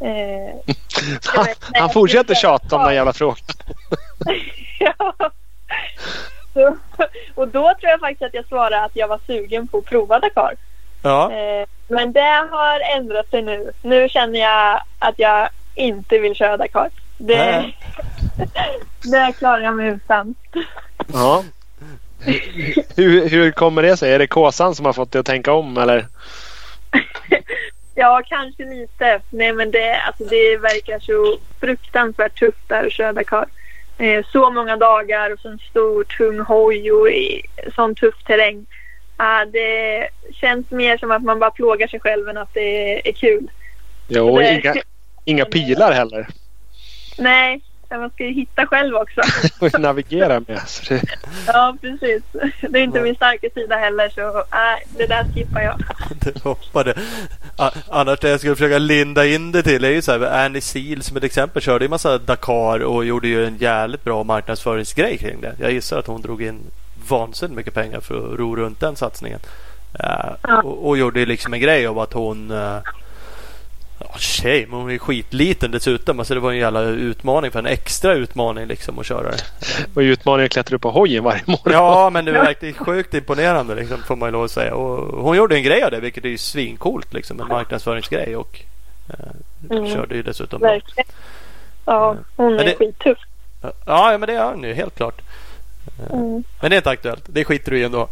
Eh, 0.00 0.74
Han, 1.34 1.46
han 1.72 1.90
fortsätter 1.90 2.34
tjata 2.34 2.76
om 2.76 2.84
den 2.84 2.94
jävla 2.94 3.12
frågan. 3.12 3.36
ja. 4.78 5.14
Så, 6.52 6.76
och 7.34 7.48
då 7.48 7.74
tror 7.80 7.90
jag 7.90 8.00
faktiskt 8.00 8.22
att 8.22 8.34
jag 8.34 8.46
svarade 8.46 8.84
att 8.84 8.96
jag 8.96 9.08
var 9.08 9.20
sugen 9.26 9.68
på 9.68 9.78
att 9.78 9.84
prova 9.84 10.18
Dakar. 10.18 10.56
Ja, 11.02 11.32
Eh, 11.32 11.66
men 11.88 12.12
det 12.12 12.48
har 12.50 12.96
ändrat 12.96 13.30
sig 13.30 13.42
nu. 13.42 13.72
Nu 13.82 14.08
känner 14.08 14.40
jag 14.40 14.82
att 14.98 15.14
jag 15.18 15.48
inte 15.74 16.18
vill 16.18 16.34
köra 16.34 16.56
Dakar. 16.56 16.90
Det, 17.18 17.72
det 19.02 19.32
klarar 19.38 19.60
jag 19.60 19.76
mig 19.76 19.88
utan. 19.88 20.34
Ja. 21.12 21.44
Hur, 22.96 23.28
hur 23.28 23.50
kommer 23.50 23.82
det 23.82 23.96
sig? 23.96 24.12
Är 24.12 24.18
det 24.18 24.26
Kåsan 24.26 24.74
som 24.74 24.86
har 24.86 24.92
fått 24.92 25.12
dig 25.12 25.20
att 25.20 25.26
tänka 25.26 25.52
om 25.52 25.76
eller? 25.78 26.06
Ja, 27.94 28.22
kanske 28.26 28.64
lite. 28.64 29.20
Nej, 29.30 29.52
men 29.52 29.70
det, 29.70 29.94
alltså, 30.00 30.24
det 30.24 30.56
verkar 30.56 30.98
så 30.98 31.38
fruktansvärt 31.60 32.38
tufft 32.38 32.68
där 32.68 32.86
att 32.86 32.92
köra 32.92 33.12
Dakar. 33.12 33.46
Eh, 33.98 34.24
så 34.32 34.50
många 34.50 34.76
dagar 34.76 35.32
och 35.32 35.40
så 35.40 35.48
en 35.48 35.58
stor 35.70 36.04
tung 36.04 36.38
hoj 36.40 36.92
och 36.92 37.08
i 37.08 37.42
sån 37.74 37.94
tuff 37.94 38.14
terräng. 38.26 38.66
Ah, 39.16 39.44
det 39.44 40.08
känns 40.32 40.70
mer 40.70 40.98
som 40.98 41.10
att 41.10 41.22
man 41.22 41.38
bara 41.38 41.50
plågar 41.50 41.86
sig 41.88 42.00
själv 42.00 42.28
än 42.28 42.36
att 42.38 42.54
det 42.54 43.08
är 43.08 43.12
kul. 43.12 43.50
Jo, 44.08 44.38
Det- 44.38 44.54
inga, 44.64 44.74
inga 45.24 45.44
pilar 45.44 45.92
heller. 45.92 46.28
Nej, 47.18 47.60
man 47.90 48.10
ska 48.10 48.24
ju 48.24 48.32
hitta 48.32 48.66
själv 48.66 48.94
också. 48.94 49.20
att 49.66 49.80
navigera 49.80 50.40
med. 50.46 50.60
Så 50.66 50.94
det, 50.94 51.02
Ja, 51.46 51.76
precis. 51.80 52.22
Det 52.60 52.78
är 52.78 52.82
inte 52.82 53.00
min 53.00 53.14
starka 53.14 53.48
sida 53.54 53.76
heller 53.76 54.08
så 54.08 54.44
nej, 54.52 54.86
det 54.98 55.06
där 55.06 55.24
skippar 55.34 55.60
jag. 55.60 55.78
det 56.20 56.42
hoppade. 56.42 56.94
Annars 57.88 58.20
det 58.20 58.28
jag 58.30 58.40
skulle 58.40 58.56
försöka 58.56 58.78
linda 58.78 59.26
in 59.26 59.52
det 59.52 59.62
till 59.62 59.84
är 59.84 59.90
ju 59.90 60.02
så 60.02 60.12
här. 60.12 60.44
Annie 60.44 60.60
Seal 60.60 61.02
som 61.02 61.16
ett 61.16 61.24
exempel 61.24 61.62
körde 61.62 61.84
ju 61.84 61.88
massa 61.88 62.18
Dakar 62.18 62.80
och 62.80 63.04
gjorde 63.04 63.28
ju 63.28 63.46
en 63.46 63.56
jävligt 63.56 64.04
bra 64.04 64.24
marknadsföringsgrej 64.24 65.18
kring 65.18 65.40
det. 65.40 65.54
Jag 65.60 65.72
gissar 65.72 65.98
att 65.98 66.06
hon 66.06 66.22
drog 66.22 66.42
in 66.42 66.60
vansinnigt 67.08 67.56
mycket 67.56 67.74
pengar 67.74 68.00
för 68.00 68.32
att 68.32 68.38
ro 68.38 68.56
runt 68.56 68.80
den 68.80 68.96
satsningen. 68.96 69.40
Eh, 70.00 70.30
Ja. 70.42 70.62
och, 70.62 70.88
och 70.88 70.98
gjorde 70.98 71.26
liksom 71.26 71.54
en 71.54 71.60
grej 71.60 71.86
av 71.86 71.98
att 71.98 72.12
hon 72.12 72.50
uh, 72.50 72.58
Ja, 72.58 72.82
tjej, 74.18 74.66
men 74.66 74.80
hon 74.80 74.90
är 74.90 74.98
skitliten 74.98 75.70
dessutom. 75.70 76.18
Alltså 76.18 76.34
det 76.34 76.40
var 76.40 76.50
en 76.52 76.56
jävla 76.58 76.82
utmaning 76.82 77.50
för 77.50 77.58
en 77.58 77.66
extra 77.66 78.14
utmaning 78.14 78.66
liksom 78.66 78.98
att 78.98 79.06
köra 79.06 79.30
det. 79.30 79.42
var 79.94 80.02
ju 80.02 80.12
utmaningen 80.12 80.44
att 80.46 80.52
klättra 80.52 80.76
upp 80.76 80.82
på 80.82 80.90
hojen 80.90 81.24
varje 81.24 81.42
morgon. 81.46 81.72
Ja, 81.72 82.10
men 82.10 82.24
det 82.24 82.32
var 82.32 82.38
verkligen 82.44 82.74
sjukt 82.74 83.14
imponerande 83.14 83.74
liksom, 83.74 83.98
får 84.02 84.16
man 84.16 84.28
ju 84.28 84.32
lov 84.32 84.44
att 84.44 84.50
säga. 84.50 84.74
Och 84.74 85.22
hon 85.22 85.36
gjorde 85.36 85.56
en 85.56 85.62
grej 85.62 85.82
av 85.82 85.90
det, 85.90 86.00
vilket 86.00 86.24
är 86.24 86.28
ju 86.28 86.38
svincoolt. 86.38 87.12
Liksom, 87.14 87.40
en 87.40 87.48
marknadsföringsgrej. 87.48 88.36
Och 88.36 88.60
eh, 89.08 89.14
Mm. 89.70 89.94
körde 89.94 90.14
ju 90.14 90.22
dessutom 90.22 90.60
bra. 90.60 90.70
Verkligen. 90.70 91.08
Ja, 91.84 92.16
hon 92.36 92.58
är 92.60 92.64
det- 92.64 92.76
skittuff. 92.78 93.18
Ja, 93.62 93.72
ja, 93.86 94.18
men 94.18 94.26
det 94.26 94.34
är 94.34 94.44
hon 94.52 94.64
ju 94.64 94.74
helt 94.74 94.94
klart. 94.96 95.20
Eh, 95.98 96.12
Mm. 96.18 96.44
Men 96.60 96.70
det 96.70 96.76
är 96.76 96.78
inte 96.78 96.90
aktuellt. 96.90 97.24
Det 97.26 97.44
skiter 97.44 97.70
du 97.70 97.78
i 97.78 97.84
ändå. 97.84 98.08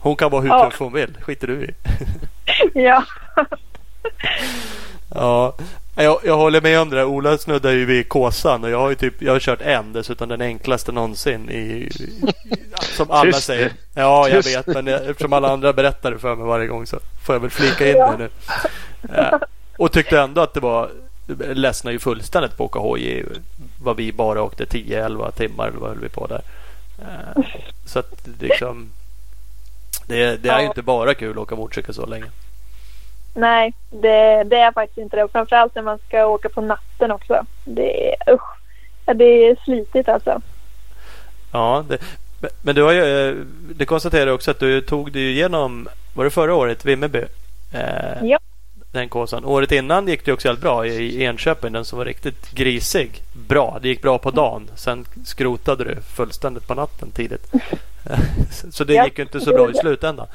Hon 0.00 0.16
kan 0.16 0.30
vara 0.30 0.42
hur 0.42 0.48
Ja. 0.48 0.70
tuff 0.70 0.78
hon 0.80 0.92
vill. 0.92 1.14
skiter 1.20 1.46
du 1.46 1.54
i. 1.64 1.74
Ja. 2.84 3.04
Ja, 5.14 5.54
jag, 5.96 6.18
jag 6.24 6.36
håller 6.36 6.60
med 6.60 6.80
om 6.80 6.90
det 6.90 6.96
där. 6.96 7.04
Ola 7.04 7.38
snuddar 7.38 7.70
ju 7.70 7.84
vid 7.84 8.08
Kåsan 8.08 8.64
och 8.64 8.70
jag 8.70 8.78
har 8.78 8.88
ju 8.88 8.94
typ, 8.94 9.22
jag 9.22 9.32
har 9.32 9.40
kört 9.40 9.60
en 9.60 9.92
dessutom 9.92 10.28
den 10.28 10.40
enklaste 10.40 10.92
någonsin 10.92 11.50
i, 11.50 11.54
i 11.60 11.90
som 12.96 13.10
alla 13.10 13.32
Tyst 13.32 13.44
säger. 13.44 13.72
Ja, 13.94 14.28
jag 14.28 14.42
vet 14.44 14.66
men 14.66 14.86
jag, 14.86 15.06
eftersom 15.06 15.32
alla 15.32 15.48
andra 15.48 15.72
berättar 15.72 16.10
det 16.10 16.18
för 16.18 16.34
mig 16.36 16.46
varje 16.46 16.66
gång 16.66 16.86
så 16.86 16.98
får 17.26 17.34
jag 17.34 17.40
väl 17.40 17.50
flika 17.50 17.88
in 17.90 17.96
Ja. 17.96 18.14
det 18.16 18.18
nu. 18.18 18.30
Eh, 19.16 19.38
och 19.78 19.92
tyckte 19.92 20.20
ändå 20.20 20.40
att 20.40 20.54
det 20.54 20.60
var 20.60 20.90
ledsnar 21.54 21.92
ju 21.92 21.98
fullständigt 21.98 22.56
på 22.56 22.64
att 22.64 22.70
åka 22.70 22.78
hoj 22.78 23.06
i 23.08 23.24
vad 23.82 23.96
vi 23.96 24.12
bara 24.12 24.42
åkte 24.42 24.64
10-11 24.64 25.30
timmar 25.30 25.68
eller 25.68 25.78
vad 25.78 25.88
höll 25.90 26.00
vi 26.00 26.08
på 26.08 26.26
där. 26.26 26.42
Eh, 26.98 27.42
så 27.86 27.98
att 27.98 28.24
det 28.24 28.46
liksom 28.46 28.88
det, 30.06 30.16
det 30.42 30.48
är 30.48 30.58
ju 30.58 30.64
Ja. 30.64 30.68
inte 30.68 30.82
bara 30.82 31.14
kul 31.14 31.30
att 31.30 31.36
åka 31.38 31.54
motorcykel 31.56 31.94
så 31.94 32.06
länge. 32.06 32.26
Nej, 33.38 33.72
det, 33.90 34.44
det 34.44 34.56
är 34.56 34.72
faktiskt 34.72 34.98
inte 34.98 35.16
det. 35.16 35.24
Och 35.24 35.30
framförallt 35.32 35.74
när 35.74 35.82
man 35.82 35.98
ska 36.08 36.26
åka 36.26 36.48
på 36.48 36.60
natten 36.60 37.10
också. 37.10 37.46
Det 37.64 38.08
är 38.12 38.32
usch. 38.34 38.58
Det 39.14 39.24
är 39.24 39.56
slitigt 39.64 40.08
alltså. 40.08 40.40
Ja, 41.52 41.84
det, 41.88 41.98
men- 42.62 42.74
du 42.74 42.82
har 42.82 42.92
ju, 42.92 43.28
eh, 43.28 43.34
det 43.74 43.84
konstaterar 43.84 44.30
också 44.32 44.50
att 44.50 44.58
du 44.60 44.80
tog 44.80 45.12
dig 45.12 45.30
igenom, 45.30 45.88
var 46.14 46.24
det 46.24 46.30
förra 46.30 46.54
året, 46.54 46.84
Vimmerby? 46.84 47.24
Eh, 47.72 48.22
Ja. 48.24 48.38
Den 48.92 49.08
kåsan. 49.08 49.44
Året 49.44 49.72
innan 49.72 50.08
gick 50.08 50.24
det 50.24 50.32
också 50.32 50.48
helt 50.48 50.60
bra 50.60 50.86
i 50.86 51.24
Enköping, 51.24 51.72
den 51.72 51.84
som 51.84 51.98
var 51.98 52.04
riktigt 52.06 52.50
grisig. 52.50 53.22
Bra, 53.48 53.78
det 53.82 53.88
gick 53.88 54.02
bra 54.02 54.18
på 54.18 54.30
dagen. 54.30 54.70
Sen 54.74 55.04
skrotade 55.24 55.84
du 55.84 55.96
fullständigt 56.16 56.66
på 56.66 56.74
natten 56.74 57.10
tidigt. 57.10 57.50
så 58.72 58.84
det 58.84 58.94
Ja, 58.94 59.04
gick 59.04 59.18
ju 59.18 59.22
inte 59.24 59.40
så 59.40 59.50
bra 59.50 59.70
i 59.70 59.74
slutändan. 59.74 60.26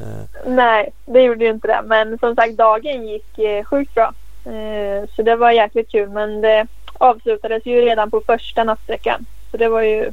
Eh, 0.00 0.40
Nej, 0.46 0.92
det 1.06 1.22
gjorde 1.22 1.44
ju 1.44 1.50
inte 1.50 1.68
det. 1.68 1.82
Men 1.84 2.18
som 2.18 2.34
sagt, 2.34 2.56
dagen 2.56 3.06
gick 3.08 3.38
eh, 3.38 3.64
sjukt 3.64 3.94
bra. 3.94 4.12
Eh, 4.44 5.08
så 5.16 5.22
det 5.22 5.36
var 5.36 5.50
jäkligt 5.50 5.90
kul. 5.90 6.08
Men 6.08 6.40
det 6.40 6.66
avslutades 6.98 7.66
ju 7.66 7.80
redan 7.80 8.10
på 8.10 8.22
första 8.26 8.64
nattsträckan. 8.64 9.26
Så 9.50 9.56
det 9.56 9.68
var 9.68 9.82
ju 9.82 10.12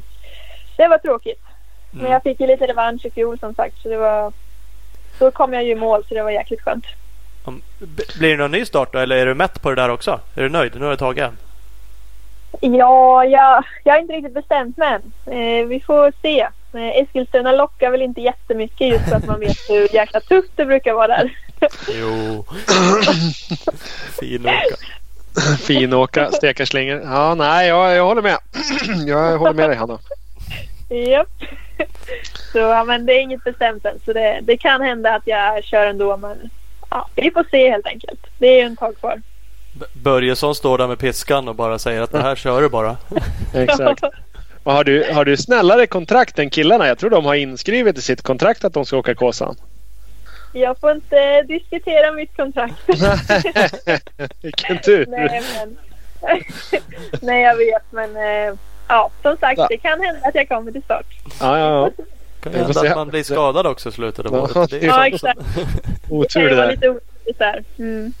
det 0.76 0.88
var 0.88 0.98
tråkigt. 0.98 1.40
Men 1.90 2.12
jag 2.12 2.22
fick 2.22 2.40
ju 2.40 2.46
lite 2.46 2.66
revansch 2.66 3.06
i 3.06 3.10
fjol 3.10 3.38
som 3.38 3.54
sagt. 3.54 3.82
Så 3.82 3.88
det 3.88 3.96
var... 3.96 4.32
Då 5.18 5.30
kom 5.30 5.52
jag 5.52 5.64
ju 5.64 5.70
i 5.70 5.74
mål 5.74 6.04
så 6.08 6.14
det 6.14 6.22
var 6.22 6.30
jäkligt 6.30 6.60
skönt. 6.60 6.84
Blir 8.18 8.30
det 8.30 8.36
någon 8.36 8.50
ny 8.50 8.64
start 8.64 8.92
då 8.92 8.98
eller 8.98 9.16
är 9.16 9.26
du 9.26 9.34
mätt 9.34 9.62
på 9.62 9.70
det 9.70 9.76
där 9.76 9.88
också? 9.88 10.20
Är 10.34 10.42
du 10.42 10.48
nöjd? 10.48 10.72
Nu 10.76 10.84
har 10.84 10.90
det 10.90 10.96
tagit 10.96 11.24
en. 11.24 11.36
Ja, 12.60 13.24
jag, 13.24 13.64
jag 13.84 13.94
har 13.94 14.00
inte 14.00 14.12
riktigt 14.12 14.34
bestämt 14.34 14.76
mig 14.76 14.88
än. 14.88 15.34
Eh, 15.34 15.66
vi 15.66 15.80
får 15.80 16.12
se. 16.22 16.40
Eh, 16.72 17.02
Eskilstuna 17.02 17.52
lockar 17.52 17.90
väl 17.90 18.02
inte 18.02 18.20
jättemycket 18.20 18.88
just 18.88 19.08
för 19.08 19.16
att 19.16 19.26
man 19.26 19.40
vet 19.40 19.56
hur 19.68 19.94
jäkla 19.94 20.20
tufft 20.20 20.52
det 20.56 20.64
brukar 20.64 20.92
vara 20.92 21.06
där. 21.06 21.36
Jo. 21.88 22.44
fin 24.20 24.46
åka. 24.46 24.76
Fin 25.58 25.92
åka, 25.92 26.30
stekarslingor. 26.30 27.00
Ja, 27.04 27.34
nej, 27.34 27.68
jag, 27.68 27.96
jag 27.96 28.04
håller 28.04 28.22
med. 28.22 28.38
jag 29.06 29.38
håller 29.38 29.54
med 29.54 29.70
dig 29.70 29.76
Hanna. 29.76 29.98
Japp. 30.88 31.28
Så 32.52 32.58
ja, 32.58 32.84
men 32.84 33.06
det 33.06 33.12
är 33.12 33.20
inget 33.20 33.44
bestämt 33.44 33.84
än. 33.84 34.00
Så 34.04 34.12
det, 34.12 34.40
det 34.42 34.56
kan 34.56 34.80
hända 34.80 35.14
att 35.14 35.26
jag 35.26 35.64
kör 35.64 35.86
ändå. 35.86 36.16
Men 36.16 36.50
ja, 36.90 37.08
vi 37.14 37.30
får 37.30 37.46
se 37.50 37.70
helt 37.70 37.86
enkelt. 37.86 38.26
Det 38.38 38.46
är 38.46 38.56
ju 38.56 38.66
en 38.66 38.76
tag 38.76 38.96
kvar. 38.98 39.22
Börjesson 39.92 40.54
står 40.54 40.78
där 40.78 40.86
med 40.86 40.98
piskan 40.98 41.48
och 41.48 41.54
bara 41.54 41.78
säger 41.78 42.00
att 42.02 42.12
det 42.12 42.22
här 42.22 42.36
kör 42.36 42.62
du 42.62 42.68
bara. 42.68 42.96
Exakt. 43.54 44.02
Och 44.62 44.72
har, 44.72 44.84
du, 44.84 45.12
har 45.12 45.24
du 45.24 45.36
snällare 45.36 45.86
kontrakt 45.86 46.38
än 46.38 46.50
killarna? 46.50 46.86
Jag 46.86 46.98
tror 46.98 47.10
de 47.10 47.24
har 47.24 47.34
inskrivet 47.34 47.98
i 47.98 48.02
sitt 48.02 48.22
kontrakt 48.22 48.64
att 48.64 48.74
de 48.74 48.84
ska 48.84 48.96
åka 48.96 49.14
Kåsan. 49.14 49.56
Jag 50.52 50.78
får 50.80 50.90
inte 50.92 51.42
diskutera 51.42 52.12
mitt 52.12 52.36
kontrakt. 52.36 52.74
Vilken 54.42 54.78
tur! 54.78 55.06
Nej, 55.08 55.42
men... 55.58 55.76
Nej, 57.22 57.42
jag 57.42 57.56
vet. 57.56 57.82
Men 57.90 58.16
eh, 58.16 58.54
ja, 58.88 59.10
som 59.22 59.36
sagt, 59.36 59.58
Ja. 59.58 59.66
det 59.70 59.78
kan 59.78 60.00
hända 60.00 60.28
att 60.28 60.34
jag 60.34 60.48
kommer 60.48 60.72
till 60.72 60.82
start. 60.82 61.06
Ja, 61.40 61.58
ja, 61.58 61.70
ja. 61.96 62.04
Kan 62.42 62.54
hända 62.54 62.72
se. 62.74 62.88
att 62.88 62.96
man 62.96 63.08
blir 63.08 63.22
skadad 63.22 63.66
också 63.66 63.88
i 63.88 63.92
slutet 63.92 64.26
av 64.26 64.34
året. 64.34 64.82
Ja, 64.82 65.06
exakt. 65.06 65.40
Otur 66.08 66.48
det 66.48 66.56
där. 66.56 66.70
lite 66.70 66.94
där. 67.38 67.64
Mm. 67.78 68.12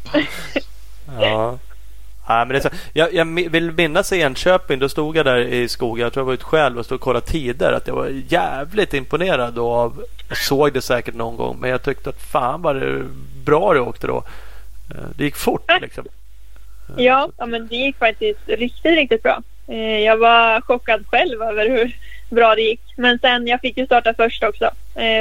Ja. 1.20 1.58
Ja, 2.28 2.44
men 2.44 2.48
det 2.48 2.56
är 2.56 2.60
så. 2.60 2.68
Jag, 2.92 3.14
jag 3.14 3.24
vill 3.50 3.72
minnas 3.72 4.12
i 4.12 4.20
Enköping, 4.20 4.78
då 4.78 4.88
stod 4.88 5.16
jag 5.16 5.24
där 5.26 5.38
i 5.38 5.68
skogen. 5.68 6.02
Jag 6.02 6.12
tror 6.12 6.20
jag 6.20 6.26
var 6.26 6.32
ute 6.34 6.44
själv 6.44 6.78
och 6.78 6.84
stod 6.84 6.96
och 6.96 7.00
kollade 7.02 7.26
tider. 7.26 7.72
Att 7.72 7.86
jag 7.86 7.94
var 7.94 8.22
jävligt 8.28 8.94
imponerad 8.94 9.54
då 9.54 9.70
av... 9.72 10.04
Jag 10.28 10.38
såg 10.38 10.72
det 10.72 10.80
säkert 10.80 11.14
någon 11.14 11.36
gång, 11.36 11.56
men 11.60 11.70
jag 11.70 11.82
tyckte 11.82 12.10
att 12.10 12.22
fan 12.22 12.62
vad 12.62 12.76
det 12.80 13.04
bra 13.44 13.74
du 13.74 13.80
åkte 13.80 14.06
då. 14.06 14.16
Eh, 14.90 15.04
Det 15.16 15.24
gick 15.24 15.36
fort 15.36 15.70
liksom. 15.80 16.04
Eh, 16.88 17.04
Ja, 17.04 17.28
ja, 17.38 17.46
men 17.46 17.66
det 17.68 17.76
gick 17.76 17.96
faktiskt 17.98 18.40
riktigt, 18.46 18.92
riktigt 18.96 19.22
bra. 19.22 19.42
Eh, 19.68 19.98
jag 19.98 20.16
var 20.16 20.60
chockad 20.60 21.04
själv 21.06 21.42
över 21.42 21.68
hur 21.70 21.96
bra 22.30 22.54
det 22.54 22.62
gick. 22.62 22.80
Men 22.96 23.18
sen, 23.18 23.46
jag 23.46 23.60
fick 23.60 23.76
ju 23.76 23.86
starta 23.86 24.14
först 24.14 24.42
också. 24.42 24.70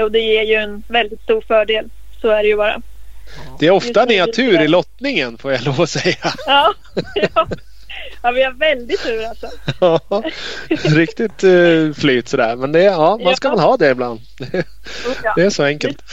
Och 0.04 0.12
det 0.12 0.20
ger 0.20 0.44
ju 0.44 0.56
en 0.56 0.84
väldigt 0.88 1.22
stor 1.22 1.42
fördel. 1.42 1.90
Så 2.22 2.30
är 2.30 2.44
det 2.44 2.50
ju 2.50 2.58
bara. 2.58 2.82
Det 3.60 3.68
är 3.68 3.72
ofta 3.72 4.06
ni 4.06 4.18
har 4.18 4.28
tur 4.28 4.62
i 4.62 4.68
lottningen 4.68 5.38
får 5.38 5.52
jag 5.52 5.64
lov 5.64 5.82
att 5.82 5.90
säga. 5.90 6.16
Ja, 6.48 6.74
ja. 7.16 7.48
ja 8.22 8.32
vi 8.32 8.44
har 8.44 8.52
väldigt 8.52 9.04
tur 9.04 9.26
alltså. 9.26 9.50
Ja, 9.80 10.00
Riktigt 10.70 11.44
uh, 11.44 11.94
flyt 11.94 12.28
sådär. 12.30 12.56
Men 12.56 12.72
det, 12.72 12.84
ja, 12.84 13.20
man 13.24 13.36
ska 13.36 13.48
Ja. 13.48 13.52
väl 13.56 13.60
ha 13.64 13.78
det 13.78 13.90
ibland. 13.90 14.20
Det 15.36 15.42
är 15.44 15.50
så 15.50 15.64
enkelt. 15.64 16.04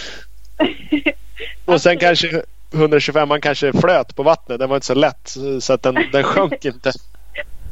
Och 1.64 1.80
sen 1.82 1.98
kanske 1.98 2.42
125 2.72 3.28
man 3.28 3.40
kanske 3.40 3.72
flöt 3.72 4.16
på 4.16 4.22
vattnet. 4.22 4.58
Den 4.58 4.68
var 4.68 4.76
inte 4.76 4.86
så 4.86 4.94
lätt 4.94 5.36
så- 5.60 5.72
att 5.72 5.82
den, 5.82 5.94
den 6.12 6.22
sjönk 6.24 6.64
inte. 6.64 6.92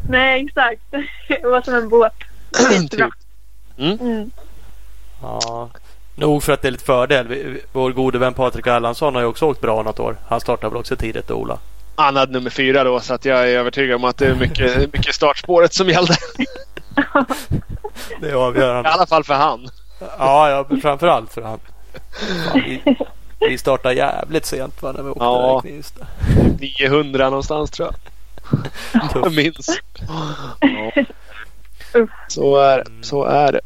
Nej, 0.09 0.45
exakt. 0.47 0.81
Det 1.29 1.47
var 1.49 1.63
som 1.63 1.75
en 1.75 1.89
båt. 1.89 2.13
Typ. 2.91 3.01
Mm. 3.79 4.31
Ja. 5.23 5.71
Nog 6.15 6.43
för 6.43 6.53
att 6.53 6.63
det 6.63 6.69
är 6.69 6.73
lite 6.73 6.85
fördel. 6.85 7.57
Vår 7.73 7.93
gode 7.93 8.19
vän 8.19 8.35
Patrik 8.35 8.67
Erlandsson 8.67 9.15
har 9.15 9.23
ju 9.23 9.29
också 9.29 9.47
åkt 9.47 9.61
bra 9.61 9.83
något 9.83 10.01
år. 10.01 10.17
Han 10.29 10.41
startade 10.41 10.69
väl 10.71 10.81
också 10.81 10.97
tidigt 10.97 11.31
Ola. 11.31 11.59
Han 11.97 12.17
hade 12.17 12.33
nummer 12.33 12.51
fyra 12.51 12.85
då 12.85 13.01
så 13.01 13.15
att 13.15 13.25
jag 13.25 13.39
är 13.51 13.59
övertygad 13.59 13.97
om 13.97 14.05
att 14.05 14.17
det 14.17 14.27
är 14.27 14.35
mycket, 14.35 14.79
mycket 14.93 15.15
startspåret 15.15 15.75
som 15.75 15.89
gällde. 15.89 16.15
Det 18.21 18.31
är 18.31 18.35
avgörande. 18.35 18.89
I 18.89 18.93
alla 18.93 19.07
fall 19.07 19.25
för 19.25 19.35
han. 19.35 19.69
Ja, 20.19 20.51
ja 20.51 20.77
framförallt 20.83 21.33
för 21.33 21.43
han. 21.43 21.59
Fan, 22.53 22.55
vi, 22.67 22.97
vi 23.41 23.59
startade 23.59 23.95
jävligt 23.95 24.47
sent 24.47 24.83
va, 24.83 24.93
när 24.93 25.03
vi 25.03 25.11
åkte 25.11 25.25
Ja. 25.25 25.61
där 25.63 25.69
i 25.69 25.73
Knivsta. 25.73 26.07
900 26.61 27.25
någonstans 27.31 27.71
tror 27.71 27.89
jag. 27.89 29.11
Jag 29.15 29.33
minns. 29.35 29.81
Ja. 30.61 31.05
Så 32.29 32.57
är 32.57 32.79
det. 32.79 32.85
Så 33.03 33.25
är 33.25 33.53
det. 33.53 33.61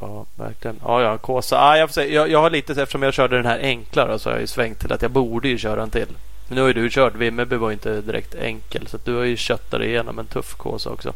Ja, 0.00 0.26
verkligen. 0.36 0.80
Ja, 0.84 1.02
ja, 1.02 1.18
Kåsa. 1.18 1.60
Ah, 1.60 1.76
jag, 1.76 1.88
får 1.88 1.92
säga, 1.92 2.14
jag, 2.14 2.30
jag 2.30 2.40
har 2.40 2.50
lite, 2.50 2.72
eftersom 2.72 3.02
jag 3.02 3.14
körde 3.14 3.36
den 3.36 3.46
här 3.46 3.58
enklare 3.58 4.18
så 4.18 4.28
har 4.28 4.34
jag 4.34 4.40
ju 4.40 4.46
svängt 4.46 4.78
till 4.78 4.92
att 4.92 5.02
jag 5.02 5.10
borde 5.10 5.48
ju 5.48 5.58
köra 5.58 5.82
en 5.82 5.90
till. 5.90 6.08
Men 6.48 6.56
nu 6.56 6.60
har 6.60 6.68
ju 6.68 6.74
du 6.74 6.90
kört. 6.90 7.14
Vimmerby 7.14 7.56
var 7.56 7.68
ju 7.68 7.72
inte 7.72 8.00
direkt 8.00 8.34
enkel. 8.34 8.86
Så 8.86 8.98
du 9.04 9.16
har 9.16 9.24
ju 9.24 9.36
köttat 9.36 9.80
dig 9.80 9.88
igenom 9.88 10.18
en 10.18 10.26
tuff 10.26 10.54
Kåsa 10.54 10.90
också. 10.90 11.12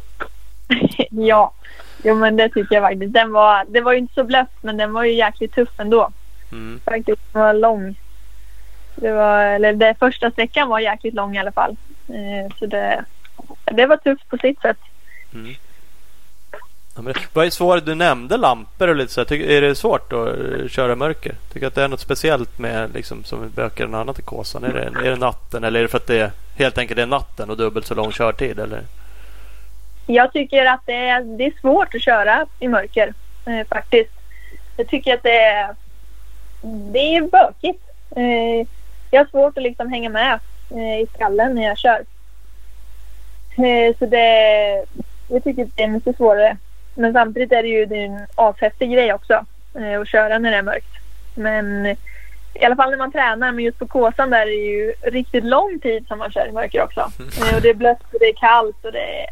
Ja, 1.11 1.53
jo, 2.03 2.15
men 2.15 2.35
det 2.35 2.49
tycker 2.49 2.75
jag 2.75 2.83
faktiskt. 2.83 3.13
Den 3.13 3.31
var, 3.31 3.65
det 3.67 3.81
var 3.81 3.91
ju 3.91 3.97
inte 3.97 4.13
så 4.13 4.23
blött, 4.23 4.51
men 4.61 4.77
den 4.77 4.93
var 4.93 5.03
ju 5.03 5.13
jäkligt 5.13 5.53
tuff 5.53 5.69
ändå. 5.77 6.09
Mm. 6.51 6.79
Faktiskt. 6.85 7.21
Den 7.33 7.41
var 7.41 7.53
lång. 7.53 7.95
Det 8.95 9.11
var, 9.11 9.43
eller 9.43 9.73
det 9.73 9.95
första 9.99 10.31
sträckan 10.31 10.69
var 10.69 10.79
jäkligt 10.79 11.13
lång 11.13 11.35
i 11.35 11.39
alla 11.39 11.51
fall. 11.51 11.75
Eh, 12.07 12.55
så 12.59 12.65
det, 12.65 13.05
det 13.65 13.85
var 13.85 13.97
tufft 13.97 14.29
på 14.29 14.37
sitt 14.37 14.61
sätt. 14.61 14.77
Mm. 15.33 15.55
Vad 17.33 17.45
är 17.45 17.49
svårt? 17.49 17.85
Du 17.85 17.95
nämnde 17.95 18.37
lampor 18.37 18.87
och 18.87 18.95
lite 18.95 19.13
så. 19.13 19.25
Tycker, 19.25 19.49
är 19.49 19.61
det 19.61 19.75
svårt 19.75 20.13
att 20.13 20.71
köra 20.71 20.93
i 20.93 20.95
mörker? 20.95 21.35
Tycker 21.53 21.67
att 21.67 21.75
det 21.75 21.83
är 21.83 21.87
något 21.87 21.99
speciellt 21.99 22.59
med 22.59 22.93
liksom, 22.93 23.23
som 23.23 23.49
bökar 23.49 23.85
än 23.85 23.95
annat 23.95 24.19
i 24.19 24.21
Kåsan? 24.21 24.63
Är 24.63 24.73
det, 24.73 25.07
är 25.07 25.09
det 25.09 25.15
natten 25.15 25.63
eller 25.63 25.79
är 25.79 25.83
det 25.83 25.89
för 25.89 25.97
att 25.97 26.07
det 26.07 26.19
är, 26.19 26.31
helt 26.57 26.77
enkelt 26.77 26.99
är 26.99 27.05
natten 27.05 27.49
och 27.49 27.57
dubbelt 27.57 27.85
så 27.85 27.95
lång 27.95 28.11
körtid? 28.11 28.59
Eller? 28.59 28.81
Jag 30.07 30.33
tycker 30.33 30.65
att 30.65 30.81
det 30.85 30.95
är, 30.95 31.37
det 31.37 31.45
är 31.45 31.53
svårt 31.61 31.95
att 31.95 32.01
köra 32.01 32.45
i 32.59 32.67
mörker 32.67 33.13
eh, 33.45 33.67
faktiskt. 33.67 34.11
Jag 34.77 34.87
tycker 34.87 35.13
att 35.13 35.23
det 35.23 35.39
är, 35.39 35.75
det 36.91 37.15
är 37.15 37.21
bökigt. 37.21 37.83
Eh, 38.15 38.67
jag 39.11 39.19
har 39.19 39.29
svårt 39.29 39.57
att 39.57 39.63
liksom 39.63 39.91
hänga 39.91 40.09
med 40.09 40.39
eh, 40.71 41.01
i 41.01 41.07
skallen 41.13 41.55
när 41.55 41.63
jag 41.63 41.77
kör. 41.77 42.03
Eh, 43.57 43.95
så 43.99 44.05
det, 44.05 44.85
jag 45.27 45.43
tycker 45.43 45.63
att 45.63 45.75
det 45.75 45.83
är 45.83 45.87
mycket 45.87 46.17
svårare. 46.17 46.57
Men 46.95 47.13
samtidigt 47.13 47.51
är 47.51 47.63
det 47.63 47.69
ju 47.69 47.85
det 47.85 47.95
är 47.95 48.05
en 48.05 48.27
ashäftig 48.35 48.91
grej 48.91 49.13
också 49.13 49.45
eh, 49.79 50.01
att 50.01 50.07
köra 50.07 50.39
när 50.39 50.51
det 50.51 50.57
är 50.57 50.61
mörkt. 50.61 50.93
Men 51.35 51.85
i 52.53 52.65
alla 52.65 52.75
fall 52.75 52.89
när 52.89 52.97
man 52.97 53.11
tränar, 53.11 53.51
men 53.51 53.63
just 53.63 53.79
på 53.79 53.87
Kåsan 53.87 54.29
där 54.29 54.41
är 54.41 54.45
det 54.45 54.51
ju 54.51 54.93
riktigt 55.01 55.43
lång 55.43 55.79
tid 55.79 56.07
som 56.07 56.19
man 56.19 56.31
kör 56.31 56.47
i 56.47 56.51
mörker 56.51 56.83
också. 56.83 57.11
Eh, 57.19 57.55
och 57.55 57.61
det 57.61 57.69
är 57.69 57.73
blött 57.73 58.13
och 58.13 58.19
det 58.19 58.29
är 58.29 58.33
kallt 58.33 58.85
och 58.85 58.91
det 58.91 59.21
är 59.23 59.29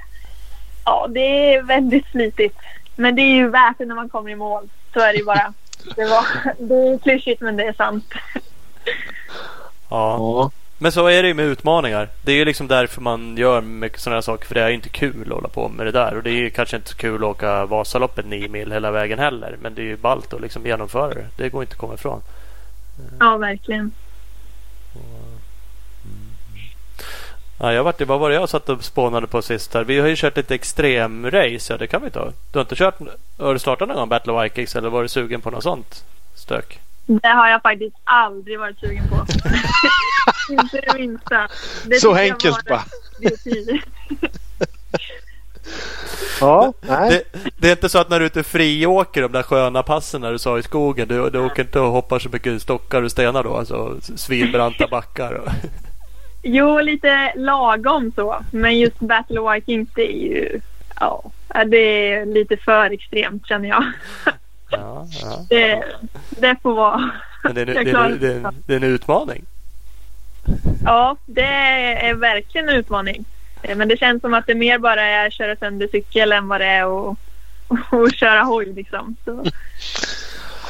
Ja, 0.90 1.08
det 1.10 1.54
är 1.56 1.62
väldigt 1.62 2.06
slitigt. 2.08 2.58
Men 2.96 3.16
det 3.16 3.22
är 3.22 3.36
ju 3.36 3.50
värt 3.50 3.78
det 3.78 3.86
när 3.86 3.96
man 3.96 4.10
kommer 4.10 4.32
i 4.32 4.36
mål. 4.36 4.70
Så 4.94 5.00
är 5.00 5.14
det 5.14 5.20
ju 5.20 5.26
bara. 5.26 5.54
Det, 5.96 6.06
var, 6.06 6.26
det 6.58 6.74
är 6.74 6.98
klyschigt 6.98 7.42
men 7.42 7.58
det 7.58 7.64
är 7.64 7.74
sant. 7.74 8.14
Ja. 9.90 10.52
Men 10.82 10.92
så 10.92 11.08
är 11.08 11.22
det 11.22 11.28
ju 11.28 11.34
med 11.34 11.46
utmaningar. 11.46 12.10
Det 12.22 12.32
är 12.32 12.36
ju 12.36 12.46
liksom 12.46 12.68
därför 12.68 13.02
man 13.02 13.38
gör 13.38 13.62
mycket 13.62 14.00
sådana 14.00 14.16
här 14.16 14.22
saker. 14.22 14.46
För 14.46 14.56
det 14.56 14.62
är 14.62 14.68
ju 14.68 14.76
inte 14.76 14.90
kul 14.90 15.28
att 15.28 15.36
hålla 15.36 15.48
på 15.48 15.70
med 15.70 15.86
det 15.86 15.92
där. 15.92 16.16
Och 16.18 16.24
det 16.24 16.30
är 16.30 16.34
ju 16.34 16.50
kanske 16.50 16.76
inte 16.76 16.90
så 16.90 16.98
kul 16.98 17.16
att 17.16 17.30
åka 17.30 17.66
Vasaloppet 17.66 18.26
nio 18.26 18.50
mil 18.50 18.72
hela 18.72 18.92
vägen 18.92 19.20
heller. 19.20 19.58
Men 19.62 19.76
det 19.76 19.82
är 19.82 19.86
ju 19.86 19.98
ballt 19.98 20.34
att 20.34 20.42
liksom 20.42 20.66
genomföra 20.66 21.14
det. 21.14 21.28
Det 21.38 21.50
går 21.50 21.64
inte 21.64 21.74
att 21.74 21.80
komma 21.80 21.94
ifrån. 21.94 22.22
Ja, 23.20 23.38
verkligen. 23.38 23.92
Ja, 27.60 27.74
jag 27.74 27.84
varit, 27.84 28.02
vad 28.02 28.20
var 28.20 28.30
det 28.30 28.36
jag 28.36 28.50
satt 28.50 28.70
och 28.70 28.84
spånade 28.84 29.28
på 29.28 29.42
sist 29.42 29.74
här? 29.74 29.84
Vi 29.84 30.00
har 30.00 30.08
ju 30.08 30.16
kört 30.16 30.38
lite 30.38 30.56
extremrace. 30.56 31.74
Ja, 31.74 31.78
det 31.78 31.88
kan 31.88 32.04
vi 32.04 32.10
ta. 32.10 32.32
Du 32.52 32.60
har 32.60 32.62
inte 32.62 32.76
kört? 32.76 33.00
Har 33.38 33.54
du 33.54 33.60
startat 33.60 33.88
någon 33.88 33.98
gång 33.98 34.10
Battle 34.10 34.34
of 34.34 34.44
Vikings 34.44 34.76
eller 34.76 34.90
var 34.90 35.02
du 35.02 35.08
sugen 35.10 35.42
på 35.42 35.52
något 35.52 35.64
sånt 35.64 36.06
stök? 36.36 36.80
Det 37.10 37.28
har 37.28 37.50
jag 37.50 37.62
faktiskt 37.62 37.96
aldrig 38.04 38.60
varit 38.60 38.80
sugen 38.80 39.04
på. 39.10 39.26
Inte 40.54 40.82
det 40.82 41.00
minsta. 41.00 41.48
Det 41.86 42.00
Så 42.00 42.16
enkelt 42.16 42.66
bara. 42.66 42.84
Ja, 46.42 46.74
nej. 46.82 47.10
Det, 47.10 47.40
det 47.58 47.68
är 47.68 47.72
inte 47.72 47.90
så 47.90 48.00
att 48.00 48.10
när 48.10 48.20
du 48.20 48.26
är 48.26 48.30
ute 48.30 48.44
friåker 48.44 49.22
de 49.22 49.32
där 49.32 49.44
sköna 49.44 49.84
passen 49.84 50.22
när 50.22 50.32
du 50.32 50.40
sa 50.40 50.60
i 50.60 50.64
skogen. 50.64 51.08
Du, 51.08 51.30
du 51.30 51.40
åker 51.40 51.64
inte 51.64 51.80
och 51.80 51.92
hoppar 51.92 52.20
så 52.20 52.30
mycket 52.30 52.62
stockar 52.62 53.02
och 53.02 53.12
stenar 53.12 53.44
då? 53.44 53.56
Alltså 53.56 53.98
svinbranta 54.02 54.88
backar. 54.88 55.34
Och, 55.34 55.50
Jo, 56.44 56.80
lite 56.80 57.34
lagom 57.36 58.12
så. 58.16 58.44
Men 58.52 58.80
just 58.80 59.00
Battle 59.00 59.40
of 59.40 59.56
Vikings 59.56 59.90
det 59.96 60.12
är 60.12 60.22
ju... 60.22 60.62
Ja, 61.00 61.32
det 61.66 62.12
är 62.14 62.26
lite 62.26 62.58
för 62.58 62.90
extremt 62.92 63.48
känner 63.48 63.70
jag. 63.70 63.84
Ja, 64.72 65.08
ja. 65.22 65.46
Det, 65.50 65.84
det 66.30 66.56
får 66.64 66.74
vara. 66.74 67.12
Men 67.44 67.56
det 67.56 67.62
är, 67.62 67.66
det, 67.66 67.72
är, 67.80 67.84
det, 68.20 68.28
är, 68.28 68.36
en- 68.46 68.64
det 68.66 68.74
är 68.74 68.78
en 68.78 68.84
utmaning. 68.84 69.46
Ja, 70.86 71.16
det 71.26 71.42
är 72.02 72.14
verkligen 72.14 72.70
en 72.70 72.76
utmaning. 72.76 73.26
Eh, 73.62 73.78
Men 73.78 73.88
det 73.88 73.98
känns 73.98 74.22
som 74.22 74.34
att 74.34 74.48
det 74.48 74.56
mer 74.56 74.78
bara 74.78 75.02
är 75.02 75.28
att 75.28 75.34
köra 75.34 75.56
sönder 75.56 75.88
cykel 75.92 76.32
än 76.32 76.48
vad 76.48 76.62
det 76.62 76.66
är 76.68 77.10
att 77.12 77.18
att 78.08 78.16
köra 78.16 78.42
hoj 78.44 78.74
liksom. 78.74 79.16
Så, 79.26 79.46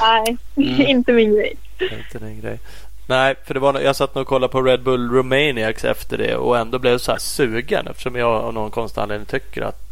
nej, 0.00 0.36
Mm. 0.56 0.80
inte 0.86 1.12
min 1.12 1.34
grej. 1.34 1.56
Inte 1.80 2.18
din 2.26 2.40
grej. 2.40 2.58
Nej, 3.06 3.34
för 3.46 3.54
det 3.54 3.60
var, 3.60 3.80
jag 3.80 3.96
satt 3.96 4.14
nog 4.14 4.22
och 4.22 4.28
kollade 4.28 4.52
på 4.52 4.62
Red 4.62 4.82
Bull 4.82 5.10
Romaniacs 5.10 5.84
efter 5.84 6.18
det 6.18 6.36
och 6.36 6.58
ändå 6.58 6.78
blev 6.78 6.98
så 6.98 7.12
här 7.12 7.18
sugen 7.18 7.86
eftersom 7.86 8.16
jag 8.16 8.30
av 8.30 8.54
någon 8.54 8.70
konstig 8.70 9.00
anledning 9.00 9.26
tycker 9.26 9.62
att 9.62 9.89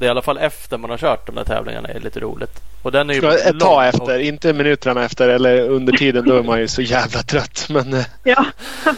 det 0.00 0.06
i 0.06 0.08
alla 0.08 0.22
fall 0.22 0.38
efter 0.38 0.78
man 0.78 0.90
har 0.90 0.98
kört 0.98 1.26
de 1.26 1.34
där 1.34 1.44
tävlingarna 1.44 1.88
är 1.88 2.00
lite 2.00 2.20
roligt. 2.20 2.60
Och 2.82 2.92
den 2.92 3.10
är 3.10 3.14
ju 3.14 3.28
Ett 3.28 3.44
lång 3.50 3.58
tag 3.60 3.76
och- 3.76 3.84
efter, 3.84 4.18
inte 4.18 4.52
minuterna 4.52 5.04
efter 5.04 5.28
eller 5.28 5.68
under 5.68 5.92
tiden. 5.92 6.24
Då 6.28 6.36
är 6.36 6.42
man 6.42 6.60
ju 6.60 6.68
så 6.68 6.82
jävla 6.82 7.22
trött. 7.22 7.66
Men 7.70 7.94
eh, 7.94 8.04
Ja, 8.24 8.44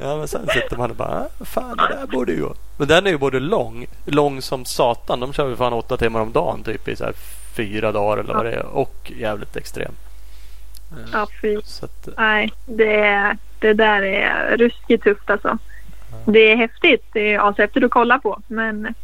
Ja, 0.00 0.16
men 0.16 0.28
sen 0.28 0.46
sitter 0.48 0.76
man 0.76 0.90
och 0.90 0.96
bara, 0.96 1.08
"Ah, 1.40 1.44
fan 1.44 1.76
det 1.76 1.88
där 1.96 2.06
borde 2.06 2.32
ju 2.32 2.40
gå. 2.42 2.54
Men 2.76 2.88
den 2.88 3.06
är 3.06 3.10
ju 3.10 3.18
både 3.18 3.40
lång, 3.40 3.86
lång 4.04 4.42
som 4.42 4.64
satan. 4.64 5.20
De 5.20 5.32
kör 5.32 5.48
ju 5.48 5.56
fan 5.56 5.72
åtta 5.72 5.96
timmar 5.96 6.20
om 6.20 6.32
dagen 6.32 6.62
typ 6.62 6.88
i 6.88 6.96
så 6.96 7.04
här 7.04 7.12
fyra 7.56 7.92
dagar 7.92 8.16
eller 8.22 8.34
vad 8.34 8.44
det 8.44 8.52
är. 8.52 8.66
Och 8.66 9.12
jävligt 9.18 9.56
extrem. 9.56 9.92
Eh, 10.92 11.08
ja 11.12 11.26
fy. 11.42 11.56
Att, 11.56 12.08
Nej, 12.16 12.52
det, 12.66 13.36
det 13.60 13.72
där 13.72 14.02
är 14.02 14.56
ruskigt 14.56 15.04
tufft 15.04 15.30
alltså. 15.30 15.58
Det 16.24 16.52
är 16.52 16.56
häftigt. 16.56 17.04
Det 17.12 17.34
är 17.34 17.48
ashäftigt 17.48 17.84
att 17.84 17.90
kolla 17.90 18.18
på. 18.18 18.40
Men 18.46 18.94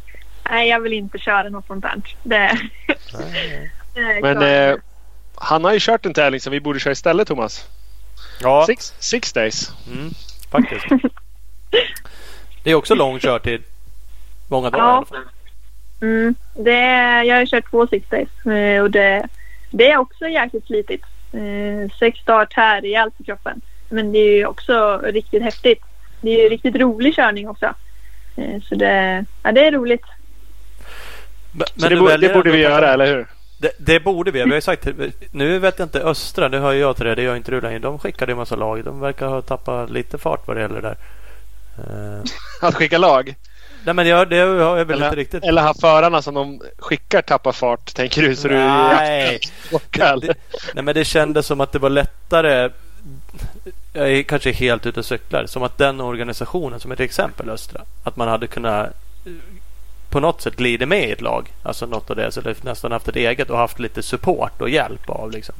nej, 0.49 0.69
jag 0.69 0.79
vill 0.79 0.93
inte 0.93 1.17
köra 1.17 1.49
något 1.49 1.67
sånt 1.67 1.83
där. 1.85 2.01
Det, 2.23 2.57
Men 4.21 4.41
eh, 4.41 4.75
han 5.35 5.63
har 5.63 5.73
ju 5.73 5.79
kört 5.81 6.05
en 6.05 6.13
tävling 6.13 6.39
som 6.41 6.51
vi 6.51 6.59
borde 6.59 6.79
köra 6.79 6.91
istället 6.91 7.27
Thomas. 7.27 7.67
Ja, 8.41 8.65
Six, 8.67 8.93
six 8.99 9.33
days. 9.33 9.71
mm, 9.87 10.09
faktiskt. 10.51 10.85
Det 12.63 12.71
är 12.71 12.75
också 12.75 12.95
lång 12.95 13.19
körtid. 13.19 13.63
Många 14.47 14.69
dagar 14.69 14.83
i 14.83 14.87
Ja. 14.87 14.97
alla 14.97 15.05
fall. 15.05 15.23
Mm, 16.01 16.35
det, 16.55 16.79
jag 17.25 17.35
har 17.37 17.45
kört 17.45 17.69
två 17.69 17.87
six 17.87 18.07
days 18.09 18.45
eh, 18.45 18.81
och 18.83 18.91
det, 18.91 19.27
det 19.71 19.91
är 19.91 19.97
också 19.97 20.27
jäkligt 20.27 20.65
slitigt. 20.65 21.05
Eh, 21.33 21.91
sex 21.99 22.19
dagar 22.25 22.45
tär 22.45 22.81
rejält 22.81 23.13
i 23.17 23.23
kroppen. 23.23 23.61
Men 23.89 24.11
det 24.11 24.19
är 24.19 24.37
ju 24.37 24.45
också 24.45 24.97
riktigt 25.03 25.43
häftigt. 25.43 25.81
Det 26.21 26.29
är 26.29 26.43
ju 26.43 26.49
riktigt 26.49 26.75
rolig 26.75 27.15
körning 27.15 27.49
också. 27.49 27.73
Eh, 28.35 28.61
så 28.69 28.75
det, 28.75 29.25
ja, 29.43 29.51
det 29.51 29.65
är 29.67 29.71
roligt. 29.71 30.05
Men, 31.53 31.67
Så 31.75 31.89
det, 31.89 31.95
du 31.95 31.99
bo, 32.01 32.07
väljer 32.07 32.29
det 32.29 32.35
borde 32.35 32.51
vi 32.51 32.57
göra, 32.57 32.93
eller 32.93 33.05
hur? 33.07 33.27
Det, 33.57 33.71
det 33.77 33.99
borde 33.99 34.31
vi. 34.31 34.43
Vi 34.43 34.49
har 34.49 34.55
ju 34.55 34.61
sagt 34.61 34.87
Nu 35.31 35.59
vet 35.59 35.79
jag 35.79 35.85
inte 35.85 35.99
Östra. 35.99 36.49
Det 36.49 36.59
hör 36.59 36.73
jag 36.73 36.95
till 36.95 37.05
det. 37.05 37.15
Det 37.15 37.21
gör 37.21 37.35
inte 37.35 37.51
du 37.51 37.61
längre. 37.61 37.79
De 37.79 37.99
skickade 37.99 38.31
ju 38.31 38.33
en 38.33 38.37
massa 38.37 38.55
lag. 38.55 38.83
De 38.83 38.99
verkar 38.99 39.27
ha 39.27 39.41
tappat 39.41 39.89
lite 39.89 40.17
fart 40.17 40.47
vad 40.47 40.57
det 40.57 40.61
gäller 40.61 40.81
det 40.81 40.87
där. 40.87 40.97
Eh, 41.77 42.23
Att 42.67 42.75
skicka 42.75 42.97
lag? 42.97 43.35
nej 43.85 43.95
men 43.95 44.07
jag, 44.07 44.29
det 44.29 44.37
har 44.39 44.77
jag 44.77 44.85
väl 44.85 44.97
Eller, 44.97 45.05
inte 45.05 45.15
riktigt. 45.17 45.43
eller 45.43 45.61
har 45.61 45.73
förarna 45.73 46.21
som 46.21 46.33
de 46.33 46.61
skickar 46.77 47.21
tappa 47.21 47.53
fart, 47.53 47.93
tänker 47.95 48.21
du? 48.21 48.35
Så 48.35 48.47
Nej. 48.47 49.39
du 49.91 50.01
är 50.01 50.17
det, 50.21 50.33
nej 50.73 50.83
men 50.83 50.95
det 50.95 51.05
kändes 51.05 51.45
som 51.45 51.61
att 51.61 51.71
det 51.71 51.79
var 51.79 51.89
lättare. 51.89 52.69
Jag 53.93 54.11
är 54.11 54.23
kanske 54.23 54.51
helt 54.51 54.85
ute 54.85 54.99
och 54.99 55.05
cyklar. 55.05 55.45
Som 55.45 55.63
att 55.63 55.77
den 55.77 56.01
organisationen 56.01 56.79
som 56.79 56.91
ett 56.91 56.99
exempel 56.99 57.49
Östra. 57.49 57.81
Att 58.03 58.15
man 58.15 58.27
hade 58.27 58.47
kunnat 58.47 58.89
på 60.13 60.19
något 60.19 60.41
sätt 60.41 60.55
glida 60.55 60.85
med 60.85 61.09
i 61.09 61.11
ett 61.11 61.21
lag. 61.21 61.51
Alltså 61.63 61.85
något 61.85 62.09
av 62.09 62.15
det. 62.15 62.31
Så 62.31 62.41
det 62.41 62.63
nästan 62.63 62.91
haft 62.91 63.07
ett 63.07 63.15
eget 63.15 63.49
och 63.49 63.57
haft 63.57 63.79
lite 63.79 64.03
support 64.03 64.61
och 64.61 64.69
hjälp 64.69 65.09
av 65.09 65.31
liksom. 65.31 65.55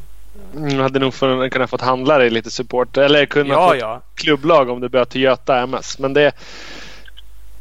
Mm, 0.55 0.79
hade 0.79 0.99
nog 0.99 1.13
få, 1.13 1.49
kunnat 1.49 1.69
fått 1.69 1.81
handlare 1.81 2.29
lite 2.29 2.51
support. 2.51 2.97
Eller 2.97 3.25
kunnat 3.25 3.57
Ja, 3.57 3.69
få 3.69 3.75
ja. 3.75 4.01
klubblag 4.15 4.69
om 4.69 4.81
det 4.81 4.89
börjar 4.89 5.05
till 5.05 5.21
Göta 5.21 5.59
MS. 5.59 5.99
Men 5.99 6.13
det 6.13 6.31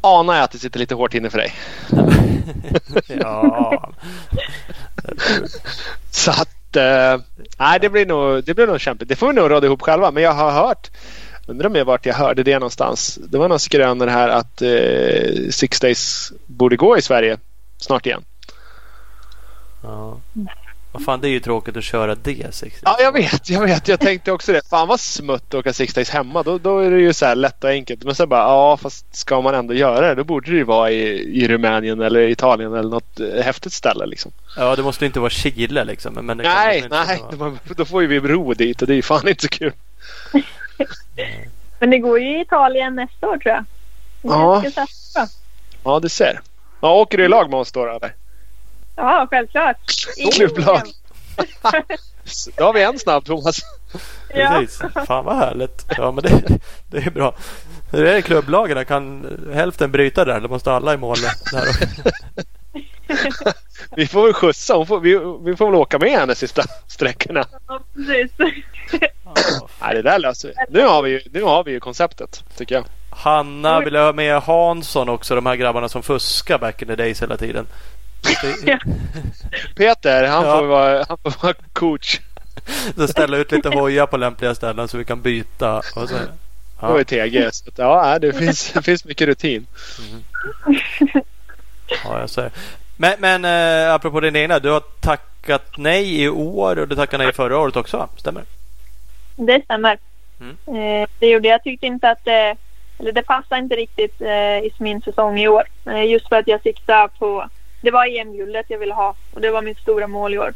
anar 0.01 0.35
jag 0.35 0.43
att 0.43 0.51
det 0.51 0.57
sitter 0.57 0.79
lite 0.79 0.95
hårt 0.95 1.13
inne 1.13 1.29
för 1.29 1.37
dig. 1.37 1.53
ja. 3.21 3.89
Så 6.11 6.31
att... 6.31 6.75
Eh, 6.75 7.21
nej, 7.57 7.79
det 7.81 7.89
blir, 7.89 8.05
nog, 8.05 8.43
det 8.43 8.53
blir 8.53 8.67
nog 8.67 8.81
kämpigt. 8.81 9.09
Det 9.09 9.15
får 9.15 9.27
vi 9.27 9.33
nog 9.33 9.51
råda 9.51 9.67
ihop 9.67 9.81
själva. 9.81 10.11
Men 10.11 10.23
jag 10.23 10.33
har 10.33 10.51
hört... 10.51 10.89
Undrar 11.47 11.75
jag 11.75 11.85
vart 11.85 12.05
jag 12.05 12.13
hörde 12.13 12.43
det 12.43 12.53
någonstans. 12.59 13.19
Det 13.29 13.37
var 13.37 13.47
någon 13.49 13.59
skrönor 13.59 14.07
här 14.07 14.29
att 14.29 14.61
eh, 14.61 15.49
Six 15.51 15.79
Days 15.79 16.31
borde 16.45 16.75
gå 16.75 16.97
i 16.97 17.01
Sverige 17.01 17.37
snart 17.77 18.05
igen. 18.05 18.23
ja. 19.83 20.17
Vad 20.91 21.03
fan 21.03 21.21
det 21.21 21.27
är 21.27 21.29
ju 21.29 21.39
tråkigt 21.39 21.77
att 21.77 21.83
köra 21.83 22.15
det. 22.15 22.55
Six. 22.55 22.79
Ja, 22.83 22.97
jag 22.99 23.11
vet. 23.11 23.49
Jag 23.49 23.61
vet. 23.61 23.87
Jag 23.87 23.99
tänkte 23.99 24.31
också 24.31 24.53
det. 24.53 24.61
Fan 24.69 24.87
vad 24.87 24.99
smutt 24.99 25.43
att 25.47 25.53
åka 25.53 25.73
Six 25.73 25.93
Days 25.93 26.09
hemma. 26.09 26.43
Då, 26.43 26.57
då 26.57 26.79
är 26.79 26.91
det 26.91 26.99
ju 26.99 27.13
så 27.13 27.25
här 27.25 27.35
lätt 27.35 27.63
och 27.63 27.69
enkelt. 27.69 28.03
Men 28.03 28.15
så 28.15 28.27
bara, 28.27 28.39
ja 28.41 28.77
fast 28.77 29.15
ska 29.15 29.41
man 29.41 29.55
ändå 29.55 29.73
göra 29.73 30.07
det 30.07 30.15
då 30.15 30.23
borde 30.23 30.51
det 30.51 30.57
ju 30.57 30.63
vara 30.63 30.91
i, 30.91 31.03
i 31.43 31.47
Rumänien 31.47 32.01
eller 32.01 32.19
Italien 32.21 32.73
eller 32.73 32.89
något 32.89 33.19
eh, 33.19 33.43
häftigt 33.43 33.73
ställe 33.73 34.05
liksom. 34.05 34.31
Ja, 34.57 34.75
det 34.75 34.83
måste 34.83 35.05
inte 35.05 35.19
vara 35.19 35.29
Chile 35.29 35.83
liksom. 35.83 36.13
Men 36.13 36.37
Nej, 36.37 36.83
nej. 36.89 37.23
vara- 37.31 37.49
Då, 37.67 37.73
då 37.77 37.85
får 37.85 38.01
ju 38.01 38.07
vi 38.07 38.19
bro 38.19 38.53
dit 38.53 38.81
och 38.81 38.87
det 38.87 38.93
är 38.93 38.95
ju 38.95 39.01
fan 39.01 39.27
inte 39.27 39.41
så 39.41 39.47
kul. 39.49 39.71
Men 41.79 41.89
det 41.89 41.99
går 41.99 42.19
ju 42.19 42.37
i 42.37 42.41
Italien 42.41 42.95
nästa 42.95 43.27
år 43.27 43.37
tror 43.37 43.55
jag. 43.55 43.65
Ja. 44.21 44.63
Ja, 45.83 45.99
du 45.99 46.09
ser. 46.09 46.41
Ja, 46.81 46.93
åker 46.93 47.17
du 47.17 47.25
i 47.25 47.27
lag 47.27 47.49
med 47.49 47.59
oss 47.59 47.71
då 47.71 47.85
eller? 47.85 48.15
Ja, 48.95 49.27
självklart. 49.29 49.77
Klubblag. 50.33 50.81
Då 52.57 52.63
har 52.63 52.73
vi 52.73 52.83
en 52.83 52.99
snabb 52.99 53.25
Thomas. 53.25 53.59
Ja. 54.33 54.49
Precis. 54.59 54.81
Fan 55.07 55.25
vad 55.25 55.35
härligt. 55.35 55.85
Ja, 55.97 56.11
men 56.11 56.23
det, 56.23 56.59
det 56.91 56.97
är 56.97 57.11
bra. 57.11 57.35
Hur 57.91 58.05
är 58.05 58.11
det 58.11 58.17
i 58.17 58.21
klubblagen? 58.21 58.85
Kan 58.85 59.25
hälften 59.53 59.91
bryta 59.91 60.25
där? 60.25 60.35
Eller 60.35 60.49
måste 60.49 60.71
alla 60.71 60.93
i 60.93 60.97
mål? 60.97 61.17
Där? 61.51 61.65
Vi 63.95 64.07
får 64.07 64.23
väl 64.23 64.33
skjutsa. 64.33 64.73
Hon 64.73 64.87
får, 64.87 64.99
vi, 64.99 65.19
vi 65.51 65.55
får 65.55 65.65
väl 65.65 65.75
åka 65.75 65.99
med 65.99 66.11
henne 66.11 66.35
sista 66.35 66.63
sträckorna. 66.87 67.45
Ja, 67.67 67.79
precis. 67.95 68.31
Nej, 69.81 69.95
det 69.95 70.01
där 70.01 70.19
löser 70.19 70.47
vi. 70.47 70.53
Nu 70.79 70.85
har 70.87 71.01
vi 71.01 71.09
ju, 71.11 71.21
nu 71.31 71.43
har 71.43 71.63
vi 71.63 71.71
ju 71.71 71.79
konceptet 71.79 72.43
tycker 72.57 72.75
jag. 72.75 72.85
Hanna 73.09 73.79
vill 73.79 73.95
ha 73.95 74.13
med 74.13 74.41
Hansson 74.41 75.09
också. 75.09 75.35
De 75.35 75.45
här 75.45 75.55
grabbarna 75.55 75.89
som 75.89 76.03
fuskar 76.03 76.57
back 76.57 76.81
in 76.81 76.87
the 76.87 76.95
days 76.95 77.21
hela 77.21 77.37
tiden. 77.37 77.65
Peter, 79.75 80.23
han, 80.27 80.45
Ja. 80.45 80.57
får, 80.59 80.65
vara, 80.65 81.05
han 81.09 81.17
får 81.17 81.43
vara 81.43 81.53
coach. 81.73 82.19
Så 82.95 83.07
ställa 83.07 83.37
ut 83.37 83.51
lite 83.51 83.69
hojar 83.69 84.05
på 84.07 84.17
lämpliga 84.17 84.55
ställen 84.55 84.87
så 84.87 84.97
vi 84.97 85.05
kan 85.05 85.21
byta. 85.21 85.77
Och 85.77 86.09
så, 86.09 86.15
Ja. 86.81 86.97
ja, 86.97 87.03
TG. 87.03 87.49
Så 87.53 87.69
att, 87.69 87.77
ja, 87.77 88.19
det 88.19 88.33
finns, 88.33 88.71
det 88.71 88.81
finns 88.81 89.05
mycket 89.05 89.27
rutin. 89.27 89.67
ja, 92.03 92.19
jag 92.19 92.29
säger. 92.29 92.51
Men, 92.97 93.13
men 93.19 93.45
eh, 93.45 93.93
apropå 93.93 94.19
din 94.19 94.35
egna. 94.35 94.59
Du 94.59 94.69
har 94.69 94.79
tackat 95.01 95.77
nej 95.77 96.23
i 96.23 96.29
år 96.29 96.79
och 96.79 96.87
du 96.87 96.95
tackade 96.95 97.23
nej 97.23 97.33
förra 97.33 97.57
året 97.57 97.75
också. 97.75 98.07
Stämmer? 98.17 98.43
Det 99.35 99.61
stämmer. 99.65 99.97
Mm. 100.41 101.01
Eh, 101.01 101.09
det 101.19 101.27
gjorde 101.27 101.47
jag. 101.47 101.63
tyckte 101.63 101.85
inte 101.85 102.09
att 102.09 102.25
det, 102.25 102.55
eller 102.99 103.11
det 103.11 103.23
passade 103.23 103.61
inte 103.61 103.75
riktigt 103.75 104.21
eh, 104.21 104.57
i 104.57 104.71
min 104.77 105.01
säsong 105.01 105.39
i 105.39 105.47
år. 105.47 105.63
Eh, 105.85 106.03
just 106.03 106.29
för 106.29 106.35
att 106.35 106.47
jag 106.47 106.61
siktade 106.61 107.09
på, 107.19 107.47
det 107.81 107.91
var 107.91 108.05
EM-guldet 108.19 108.65
jag 108.69 108.79
ville 108.79 108.93
ha 108.93 109.15
och 109.33 109.41
det 109.41 109.51
var 109.51 109.61
mitt 109.61 109.79
stora 109.79 110.07
mål 110.07 110.33
i 110.33 110.37
år. 110.37 110.53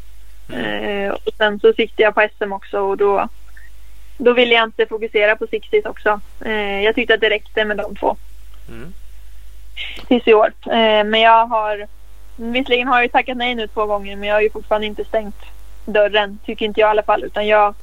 Eh, 0.52 1.10
och 1.10 1.32
sen 1.36 1.60
så 1.60 1.72
siktade 1.72 2.02
jag 2.02 2.14
på 2.14 2.28
SM 2.38 2.52
också 2.52 2.80
och 2.80 2.96
då, 2.96 3.28
då 4.18 4.32
ville 4.32 4.54
jag 4.54 4.64
inte 4.64 4.86
fokusera 4.86 5.36
på 5.36 5.46
Sixties 5.46 5.84
också. 5.84 6.20
Eh, 6.44 6.80
jag 6.80 6.94
tyckte 6.94 7.14
att 7.14 7.20
det 7.20 7.30
räckte 7.30 7.64
med 7.64 7.76
de 7.76 7.96
två 7.96 8.16
Mm. 8.68 8.92
tills 10.08 10.28
i 10.28 10.34
år. 10.34 10.52
Men 11.04 11.20
jag 11.20 11.46
har, 11.46 11.86
visserligen 12.38 12.88
har 12.88 12.96
jag 12.96 13.02
ju 13.02 13.08
tackat 13.08 13.36
nej 13.36 13.54
nu 13.54 13.66
två 13.66 13.86
gånger 13.86 14.16
men 14.16 14.28
jag 14.28 14.34
har 14.34 14.40
ju 14.40 14.50
fortfarande 14.50 14.86
inte 14.86 15.04
stängt 15.04 15.44
dörren, 15.84 16.38
tycker 16.44 16.66
inte 16.66 16.80
jag 16.80 16.88
i 16.88 16.90
alla 16.90 17.02
fall. 17.02 17.24
Utan 17.24 17.46
jag 17.46 17.74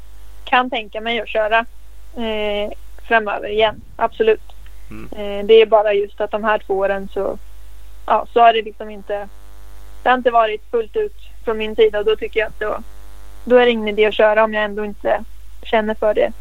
kan 0.46 0.70
tänka 0.70 1.02
mig 1.02 1.20
att 1.20 1.30
köra 1.30 1.66
eh, 2.16 2.72
framöver 3.08 3.50
igen, 3.50 3.82
absolut. 3.96 4.56
Mm. 4.90 5.10
Eh, 5.12 5.46
det 5.46 5.54
är 5.54 5.66
bara 5.66 5.94
just 5.94 6.22
att 6.22 6.32
de 6.32 6.44
här 6.44 6.58
två 6.58 6.78
åren 6.78 7.10
så, 7.14 7.38
ja, 8.06 8.28
så 8.34 8.40
har 8.40 8.54
det 8.54 8.62
liksom 8.62 8.90
inte, 8.90 9.28
det 10.04 10.10
har 10.10 10.18
inte 10.18 10.32
varit 10.32 10.72
fullt 10.72 10.96
ut 10.96 11.16
från 11.46 11.58
min 11.58 11.76
sida 11.76 12.00
och 12.00 12.06
då 12.06 12.16
tycker 12.16 12.40
jag 12.40 12.48
att 12.48 12.60
då, 12.60 12.78
då 13.46 13.56
är 13.56 13.66
det 13.66 13.72
ingen 13.72 13.88
idé 13.88 14.06
att 14.06 14.14
köra 14.14 14.44
om 14.44 14.54
jag 14.54 14.64
ändå 14.64 14.86
inte 14.86 15.24
känner 15.64 15.94
för 15.96 16.14
det 16.14 16.32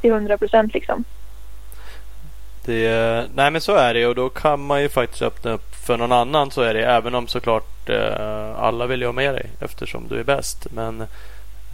till 0.00 0.12
hundra 0.12 0.38
procent 0.38 0.74
liksom. 0.74 1.04
Det, 2.64 3.26
nej 3.34 3.50
men 3.50 3.60
så 3.60 3.74
är 3.74 3.94
det 3.94 4.06
och 4.06 4.14
då 4.14 4.28
kan 4.28 4.60
man 4.60 4.82
ju 4.82 4.88
faktiskt 4.88 5.22
öppna 5.22 5.50
upp 5.50 5.69
för 5.84 5.96
någon 5.96 6.12
annan. 6.12 6.50
Så 6.50 6.62
är 6.62 6.74
det 6.74 6.84
även 6.84 7.14
om 7.14 7.28
såklart 7.28 7.88
eh, 7.88 8.56
alla 8.58 8.86
vill 8.86 9.00
ju 9.00 9.06
ha 9.06 9.12
med 9.12 9.34
dig 9.34 9.46
eftersom 9.60 10.08
du 10.08 10.20
är 10.20 10.24
bäst. 10.24 10.66
Men 10.74 11.06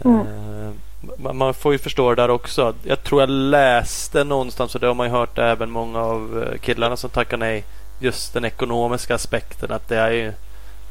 Mm. 0.05 0.21
eh, 0.21 1.33
man, 1.33 1.53
får 1.53 1.71
ju 1.73 1.79
förstå 1.79 2.09
det 2.09 2.21
där 2.21 2.29
också. 2.29 2.73
Jag 2.83 3.03
tror 3.03 3.21
jag 3.21 3.29
läste 3.29 4.23
någonstans 4.23 4.75
och 4.75 4.81
det 4.81 4.87
har 4.87 4.93
man 4.93 5.07
ju 5.07 5.11
hört 5.13 5.37
även 5.37 5.69
många 5.71 5.99
av 5.99 6.43
eh, 6.53 6.59
killarna 6.59 6.97
som 6.97 7.09
tackar 7.09 7.37
nej. 7.37 7.63
Just 7.99 8.33
den 8.33 8.45
ekonomiska 8.45 9.15
aspekten 9.15 9.71
att 9.71 9.87
det 9.87 9.97
är 9.97 10.11
ju 10.11 10.33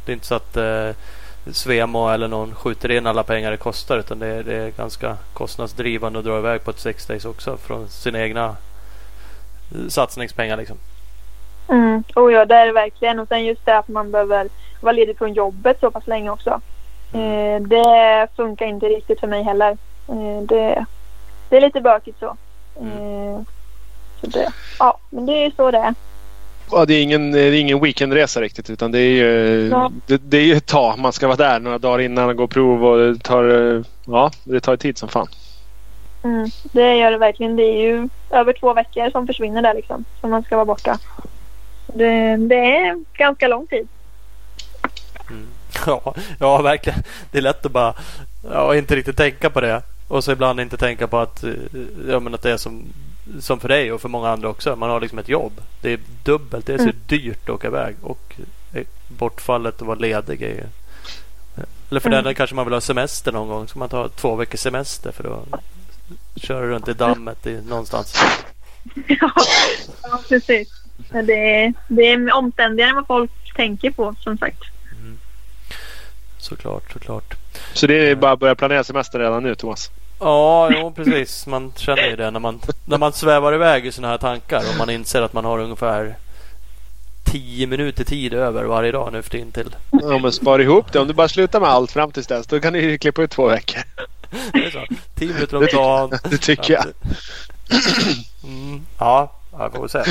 det 0.04 0.12
är 0.12 0.14
inte 0.14 0.26
så 0.26 0.34
att 0.34 0.56
eh, 0.56 0.90
Svemo 1.52 2.08
eller 2.08 2.28
någon 2.28 2.54
skjuter 2.54 2.90
in 2.90 3.06
alla 3.06 3.22
pengar 3.22 3.50
det 3.50 3.56
kostar 3.56 3.98
utan 3.98 4.18
det, 4.18 4.26
är- 4.26 4.42
det 4.42 4.54
är 4.56 4.70
ganska 4.70 5.16
kostnadsdrivande 5.32 6.18
att 6.18 6.24
dra 6.24 6.38
iväg 6.38 6.64
på 6.64 6.70
ett 6.70 6.78
sex 6.80 7.06
days 7.06 7.24
också 7.24 7.56
från 7.56 7.88
sina 7.88 8.20
egna 8.20 8.56
satsningspengar 9.88 10.56
liksom. 10.56 10.76
Mm. 11.68 12.04
Oh 12.14 12.32
ja, 12.32 12.44
det 12.44 12.54
är 12.54 12.66
det 12.66 12.72
verkligen. 12.72 13.18
Och 13.18 13.28
sen 13.28 13.44
just 13.44 13.66
det 13.66 13.78
att 13.78 13.88
man 13.88 14.10
behöver 14.10 14.48
vara 14.80 14.92
ledig 14.92 15.18
från 15.18 15.32
jobbet 15.32 15.80
så 15.80 15.90
pass 15.90 16.06
länge 16.06 16.30
också. 16.30 16.60
Eh, 17.12 17.60
det 17.60 18.28
funkar 18.36 18.66
inte 18.66 18.86
riktigt 18.86 19.20
för 19.20 19.26
mig 19.26 19.42
heller. 19.42 19.70
Eh, 20.08 20.42
det, 20.42 20.84
det 21.48 21.56
är 21.56 21.60
lite 21.60 21.80
bökigt 21.80 22.18
så. 22.18 22.36
Eh, 22.80 23.40
så 24.20 24.26
det, 24.26 24.48
ja, 24.78 24.98
men 25.10 25.26
det 25.26 25.32
är 25.32 25.44
ju 25.44 25.50
så 25.56 25.70
det 25.70 25.78
är. 25.78 25.94
Ja, 26.70 26.84
det 26.84 26.94
är 26.94 27.02
ingen, 27.02 27.32
det 27.32 27.40
är 27.40 27.52
ingen 27.52 27.80
weekendresa 27.80 28.40
riktigt 28.40 28.70
utan 28.70 28.92
det 28.92 28.98
är 28.98 29.10
ju, 29.10 29.68
Ja. 29.68 29.92
det, 30.06 30.16
det 30.16 30.36
är 30.36 30.44
ju 30.44 30.54
ett 30.54 30.66
tag. 30.66 30.98
Man 30.98 31.12
ska 31.12 31.26
vara 31.26 31.36
där 31.36 31.60
några 31.60 31.78
dagar 31.78 31.98
innan 32.00 32.28
och 32.28 32.36
gå 32.36 32.46
prov 32.46 32.84
och 32.84 32.98
det 32.98 33.18
tar, 33.18 33.84
ja, 34.06 34.30
det 34.44 34.60
tar 34.60 34.76
tid 34.76 34.98
som 34.98 35.08
fan. 35.08 35.26
Mm, 36.22 36.50
det 36.72 36.96
gör 36.96 37.10
det 37.10 37.18
verkligen. 37.18 37.56
Det 37.56 37.62
är 37.62 37.82
ju 37.82 38.08
över 38.30 38.52
två 38.52 38.72
veckor 38.72 39.10
som 39.10 39.26
försvinner 39.26 39.62
där 39.62 39.74
liksom. 39.74 40.04
Som 40.20 40.30
man 40.30 40.42
ska 40.42 40.56
vara 40.56 40.64
borta. 40.64 40.98
Det, 41.98 42.36
det 42.36 42.54
är 42.76 43.04
ganska 43.14 43.48
lång 43.48 43.66
tid. 43.66 43.88
Ja, 45.86 46.14
ja, 46.40 46.62
verkligen. 46.62 47.02
Det 47.30 47.38
är 47.38 47.42
lätt 47.42 47.66
att 47.66 47.72
bara 47.72 47.94
ja, 48.50 48.76
inte 48.76 48.96
riktigt 48.96 49.16
tänka 49.16 49.50
på 49.50 49.60
det. 49.60 49.82
Och 50.08 50.24
så 50.24 50.32
ibland 50.32 50.60
inte 50.60 50.76
tänka 50.76 51.06
på 51.06 51.18
att, 51.18 51.44
eh, 51.44 51.50
ja, 52.08 52.20
men 52.20 52.34
att 52.34 52.42
det 52.42 52.50
är 52.52 52.56
som, 52.56 52.82
som 53.40 53.60
för 53.60 53.68
dig 53.68 53.92
och 53.92 54.00
för 54.00 54.08
många 54.08 54.30
andra 54.30 54.48
också. 54.48 54.76
Man 54.76 54.90
har 54.90 55.00
liksom 55.00 55.18
ett 55.18 55.28
jobb. 55.28 55.52
Det 55.80 55.92
är 55.92 55.98
dubbelt. 56.24 56.66
Det 56.66 56.74
är 56.74 56.78
så 56.78 56.82
Mm. 56.84 56.96
dyrt 57.06 57.42
att 57.48 57.54
åka 57.54 57.66
iväg. 57.66 57.96
Och 58.02 58.34
eh, 58.72 58.82
bortfallet 59.08 59.74
att 59.82 59.86
vara 59.86 59.98
ledig 59.98 60.42
är 60.42 60.48
ju... 60.48 60.64
Eller 61.90 62.00
för 62.00 62.08
Mm. 62.10 62.24
den 62.24 62.34
kanske 62.34 62.56
man 62.56 62.64
vill 62.66 62.74
ha 62.74 62.80
semester 62.80 63.32
någon 63.32 63.48
gång. 63.48 63.68
Så 63.68 63.78
man 63.78 63.88
tar 63.88 64.08
två 64.08 64.34
veckors 64.36 64.60
semester 64.60 65.12
för 65.12 65.24
att 65.54 65.60
köra 66.36 66.66
runt 66.66 66.88
i 66.88 66.92
dammet 66.92 67.46
i, 67.46 67.60
någonstans. 67.68 68.14
ja, 69.06 69.30
ja, 70.02 70.20
precis. 70.28 70.68
Men 71.10 71.26
Det 71.26 71.64
är, 71.64 71.74
det 71.88 72.02
är 72.02 72.34
omständigare 72.34 72.90
än 72.90 72.96
vad 72.96 73.06
folk 73.06 73.30
tänker 73.56 73.90
på 73.90 74.14
som 74.20 74.38
sagt. 74.38 74.62
Såklart, 76.38 76.92
såklart. 76.92 77.34
Så 77.72 77.86
det 77.86 78.10
är 78.10 78.14
bara 78.14 78.32
att 78.32 78.38
börja 78.38 78.54
planera 78.54 78.84
semester 78.84 79.18
redan 79.18 79.42
nu 79.42 79.54
Thomas. 79.54 79.90
Ja, 80.20 80.70
jo, 80.72 80.92
precis. 80.96 81.46
Man 81.46 81.72
känner 81.76 82.08
ju 82.08 82.16
det 82.16 82.30
när 82.30 82.40
man, 82.40 82.60
när 82.84 82.98
man 82.98 83.12
svävar 83.12 83.54
iväg 83.54 83.86
i 83.86 83.92
sådana 83.92 84.10
här 84.10 84.18
tankar 84.18 84.58
och 84.70 84.78
man 84.78 84.90
inser 84.90 85.22
att 85.22 85.32
man 85.32 85.44
har 85.44 85.58
ungefär 85.58 86.16
10 87.24 87.66
minuter 87.66 88.04
tid 88.04 88.34
över 88.34 88.64
varje 88.64 88.92
dag 88.92 89.12
nu 89.12 89.22
för 89.22 89.30
tiden 89.30 89.52
till. 89.52 89.76
Ja 89.90 90.18
men 90.18 90.32
spara 90.32 90.62
ihop 90.62 90.92
det. 90.92 90.98
Om 90.98 91.08
du 91.08 91.14
bara 91.14 91.28
slutar 91.28 91.60
med 91.60 91.68
allt 91.68 91.92
fram 91.92 92.12
tills 92.12 92.26
dess 92.26 92.46
då 92.46 92.60
kan 92.60 92.72
du 92.72 92.80
ju 92.80 92.98
klippa 92.98 93.22
ut 93.22 93.30
två 93.30 93.46
veckor. 93.48 93.82
Det 94.52 94.64
är 94.64 94.70
så. 94.70 94.84
10 95.14 95.34
minuter 95.34 95.56
om 95.56 95.60
Det 95.60 95.68
tycker 95.68 95.76
dagen. 95.78 96.18
Det 96.30 96.38
tycker 96.38 96.72
jag. 96.72 96.86
Mm, 98.44 98.86
ja, 98.98 99.32
jag 99.58 99.72
får 99.72 99.88
se. 99.88 100.02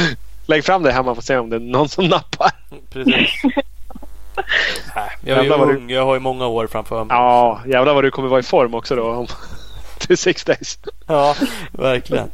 Lägg 0.45 0.65
fram 0.65 0.83
det 0.83 0.91
hemma 0.91 1.11
och 1.11 1.23
se 1.23 1.37
om 1.37 1.49
det 1.49 1.55
är 1.55 1.59
någon 1.59 1.89
som 1.89 2.05
nappar. 2.07 2.51
Precis. 2.89 3.13
Nej, 3.43 5.09
jag 5.25 5.37
är 5.37 5.43
ju 5.43 5.49
Jävlar 5.49 5.57
vad 5.57 5.67
du- 5.67 5.75
ung. 5.77 5.89
Jag 5.89 6.05
har 6.05 6.13
ju 6.13 6.19
många 6.19 6.47
år 6.47 6.67
framför 6.67 7.03
mig. 7.03 7.17
Ja, 7.17 7.61
jävlar 7.65 7.93
vad 7.93 8.03
du 8.03 8.11
kommer 8.11 8.27
vara 8.29 8.39
i 8.39 8.43
form 8.43 8.73
också 8.73 8.95
då. 8.95 9.03
Om, 9.11 9.27
till 9.97 10.17
six 10.17 10.43
days. 10.43 10.79
Ja, 11.07 11.35
verkligen. 11.71 12.27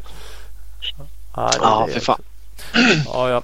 Ja, 1.36 1.52
Ja, 1.62 1.84
det. 1.88 1.94
för 1.94 2.00
fan. 2.00 2.22
Ja, 3.06 3.30
ja. 3.30 3.42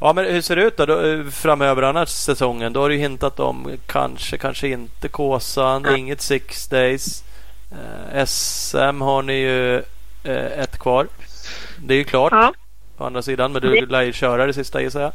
Ja, 0.00 0.12
men 0.12 0.24
hur 0.24 0.40
ser 0.40 0.56
det 0.56 0.62
ut 0.62 0.76
då, 0.76 0.86
då 0.86 1.00
eh, 1.06 1.24
framöver 1.26 1.82
annars 1.82 2.08
säsongen? 2.08 2.72
Då 2.72 2.80
har 2.80 2.88
du 2.88 2.94
ju 2.94 3.00
hintat 3.00 3.40
om 3.40 3.70
kanske, 3.86 4.38
kanske 4.38 4.68
inte 4.68 5.08
Kåsan, 5.08 5.96
inget 5.96 6.20
Six 6.20 6.66
Days. 6.68 7.24
Eh, 7.72 8.24
SM 8.26 9.00
har 9.00 9.22
ni 9.22 9.32
ju 9.32 9.76
eh, 10.24 10.58
ett 10.60 10.78
kvar. 10.78 11.06
Det 11.78 11.94
är 11.94 11.98
ju 11.98 12.04
klart 12.04 12.32
Ja, 12.32 12.52
å 13.00 13.06
andra 13.06 13.22
sidan, 13.22 13.52
men 13.52 13.62
du, 13.62 13.86
lär 13.86 14.02
ju 14.02 14.12
köra 14.12 14.46
det 14.46 14.52
sista 14.52 14.82
gissar 14.82 15.00
jag. 15.00 15.12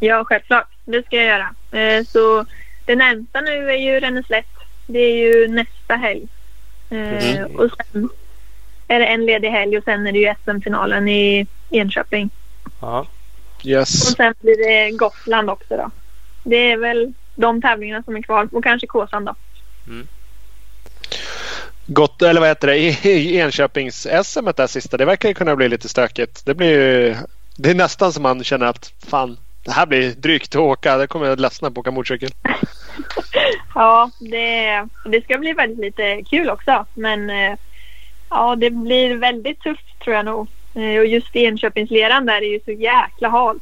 ja 0.00 0.24
självklart. 0.24 0.66
Det 0.84 1.06
ska 1.06 1.16
jag 1.16 1.24
göra. 1.26 1.54
Eh, 1.80 2.04
så 2.04 2.44
det 2.84 2.96
närmsta 2.96 3.40
nu 3.40 3.70
är 3.70 3.76
ju 3.76 4.00
Renneslätt. 4.00 4.46
Det 4.86 4.98
är 4.98 5.16
ju 5.16 5.48
nästa 5.48 5.94
helg. 5.94 6.28
Eh, 6.90 6.96
Mhm. 6.96 7.56
och 7.56 7.70
sen 7.92 8.08
är 8.88 9.00
det 9.00 9.06
en 9.06 9.26
ledig 9.26 9.50
helg 9.50 9.78
och 9.78 9.84
sen 9.84 10.06
är 10.06 10.12
det 10.12 10.18
ju 10.18 10.34
SM-finalen 10.44 11.08
i 11.08 11.46
Enköping. 11.70 12.30
Ja. 12.80 13.06
Och 13.58 13.66
Yes. 13.66 14.16
sen 14.16 14.34
blir 14.40 14.56
det 14.68 14.90
Gotland 14.90 15.50
också 15.50 15.76
då. 15.76 15.90
Det 16.44 16.56
är 16.72 16.76
väl 16.76 17.12
de 17.34 17.62
tävlingarna 17.62 18.02
som 18.02 18.16
är 18.16 18.22
kvar 18.22 18.48
och 18.52 18.64
kanske 18.64 18.86
Kåsan 18.86 19.24
då. 19.24 19.34
Gott, 21.86 22.22
eller 22.22 22.40
vad 22.40 22.48
heter 22.48 22.66
det? 22.68 22.78
I, 22.78 22.88
i 23.04 23.38
Enköpings 23.38 24.06
SM 24.24 24.48
där 24.56 24.66
sista. 24.66 24.96
Det 24.96 25.04
verkar 25.04 25.28
ju 25.28 25.34
kunna 25.34 25.56
bli 25.56 25.68
lite 25.68 25.88
stökigt. 25.88 26.42
Det 26.46 26.54
blir 26.54 26.70
ju, 26.70 27.14
Det 27.56 27.70
är 27.70 27.74
nästan 27.74 28.12
som 28.12 28.22
man 28.22 28.44
känner 28.44 28.66
att 28.66 28.92
fan 29.06 29.38
det 29.64 29.72
här 29.72 29.86
blir 29.86 30.10
drygt 30.12 30.54
att 30.54 30.60
åka. 30.60 30.96
Det 30.96 31.06
kommer 31.06 31.26
jag 31.26 31.40
ledsna 31.40 31.70
på 31.70 31.72
att 31.72 31.78
åka 31.78 31.90
motorcykel. 31.90 32.30
Ja, 33.74 34.10
det, 34.18 34.88
det 35.10 35.22
ska 35.24 35.38
bli 35.38 35.52
väldigt 35.52 35.78
lite 35.78 36.22
kul 36.30 36.50
också. 36.50 36.86
Men 36.94 37.30
eh, 37.30 37.54
ja, 38.30 38.56
det 38.56 38.70
blir 38.70 39.16
väldigt 39.16 39.60
tufft 39.60 39.98
tror 40.04 40.16
jag 40.16 40.24
nog. 40.24 40.48
Eh, 40.78 40.98
Och 41.00 41.06
just 41.06 41.36
Enköpingsleran 41.36 42.26
där 42.26 42.42
är 42.42 42.52
ju 42.52 42.60
så 42.64 42.70
jäkla 42.70 43.28
hal. 43.28 43.60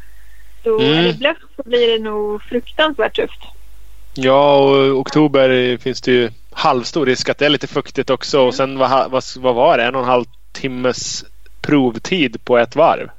Så 0.63 0.79
Mm. 0.81 0.99
är 0.99 1.03
det 1.03 1.19
blött 1.19 1.39
så 1.57 1.63
blir 1.65 1.99
det 1.99 2.05
nog 2.05 2.43
fruktansvärt 2.43 3.17
tufft. 3.17 3.43
Ja, 4.17 4.59
och 4.59 4.99
oktober 4.99 5.77
finns 5.77 6.01
det 6.01 6.13
ju 6.13 6.31
halvstor 6.55 7.07
risk 7.07 7.29
att 7.29 7.39
det 7.39 7.47
är 7.47 7.51
lite 7.51 7.67
fuktigt 7.67 8.11
också. 8.11 8.41
Och 8.41 8.55
sen 8.55 8.79
vad, 8.79 9.11
vad, 9.11 9.23
vad 9.37 9.55
var 9.55 9.79
det? 9.79 9.85
En 9.85 9.95
och 9.95 10.01
en 10.01 10.09
halv 10.09 10.25
timmes 10.53 11.25
provtid 11.61 12.45
på 12.45 12.59
ett 12.59 12.77
varv. 12.77 13.11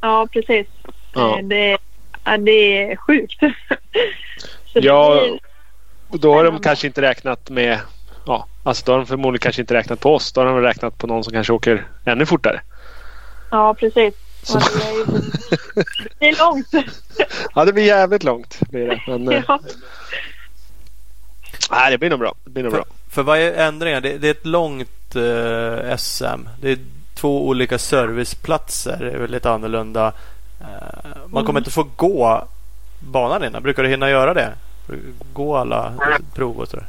Ja, 0.00 0.28
precis. 0.32 0.66
Ja. 1.14 1.38
Eh, 1.38 1.44
Det, 1.44 1.78
ja, 2.24 2.36
det 2.36 2.82
är 2.82 2.96
sjukt. 2.96 3.40
Ja, 4.72 5.26
Och 6.08 6.20
då 6.20 6.34
har 6.34 6.44
de 6.44 6.60
kanske 6.60 6.86
inte 6.86 7.02
räknat 7.02 7.50
med 7.50 7.80
Ja, 8.26 8.46
alltså 8.62 8.82
då 8.86 8.92
har 8.92 8.98
de 8.98 9.06
förmodligen 9.06 9.42
kanske 9.42 9.62
inte 9.62 9.74
räknat 9.74 10.00
på 10.00 10.14
oss. 10.14 10.32
Då 10.32 10.40
har 10.40 10.46
de 10.46 10.60
räknat 10.60 10.98
på 10.98 11.06
någon 11.06 11.24
som 11.24 11.32
kanske 11.32 11.52
åker 11.52 11.86
ännu 12.04 12.26
fortare. 12.26 12.60
ja, 13.50 13.74
precis. 13.74 14.14
Det, 14.46 14.58
är 14.58 14.98
ju, 14.98 15.04
det 16.18 16.28
är 16.28 16.38
långt. 16.38 16.66
Ja, 17.54 17.64
det 17.64 17.72
blir 17.72 17.84
jävligt 17.84 18.24
långt. 18.24 18.60
Blir 18.70 18.88
det. 18.88 19.00
Men, 19.06 19.28
eh, 19.32 19.42
ja. 19.48 19.60
Nej, 21.70 21.90
det 21.90 21.98
blir 21.98 22.10
nog 22.10 22.18
bra. 22.18 22.34
Det 22.44 22.50
blir 22.50 22.62
nog 22.62 22.72
För, 22.72 22.78
bra. 22.78 22.86
för 23.10 23.22
vad 23.22 23.38
är 23.38 23.52
ändringen? 23.52 24.02
Det, 24.02 24.18
det 24.18 24.26
är 24.26 24.30
ett 24.30 24.46
långt 24.46 25.16
eh, 25.16 25.96
SM. 25.96 26.48
Det 26.60 26.70
är 26.70 26.78
två 27.14 27.46
olika 27.48 27.78
serviceplatser. 27.78 28.96
Det 29.00 29.10
är 29.10 29.18
väl 29.18 29.30
lite 29.30 29.50
annorlunda. 29.50 30.12
Eh, 30.60 30.66
man 31.26 31.44
kommer 31.44 31.50
Mm. 31.50 31.56
inte 31.56 31.70
få 31.70 31.86
gå 31.96 32.44
banan 33.00 33.44
innan. 33.44 33.62
Brukar 33.62 33.82
du 33.82 33.88
hinna 33.88 34.10
göra 34.10 34.34
det? 34.34 34.52
Gå 35.32 35.56
alla 35.56 35.92
prov 36.34 36.56
och 36.58 36.68
sådär? 36.68 36.86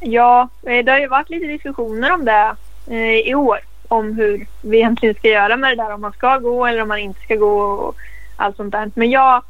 Ja, 0.00 0.48
eh, 0.66 0.84
det 0.84 0.92
har 0.92 0.98
ju 0.98 1.06
varit 1.08 1.30
lite 1.30 1.46
diskussioner 1.46 2.12
om 2.12 2.24
det 2.24 2.54
eh, 2.90 3.16
i 3.30 3.34
år. 3.34 3.58
Om 3.88 4.12
hur 4.14 4.46
vi 4.62 4.76
egentligen 4.76 5.14
ska 5.14 5.28
göra 5.28 5.56
med 5.56 5.70
det 5.78 5.82
där. 5.82 5.94
Om 5.94 6.00
man 6.00 6.12
ska 6.12 6.38
gå 6.38 6.66
eller 6.66 6.82
om 6.82 6.88
man 6.88 6.98
inte 6.98 7.20
ska 7.20 7.34
gå 7.34 7.60
och 7.62 7.96
allt 8.36 8.56
sånt 8.56 8.72
där. 8.72 8.90
Men 8.94 9.10
jag, 9.10 9.42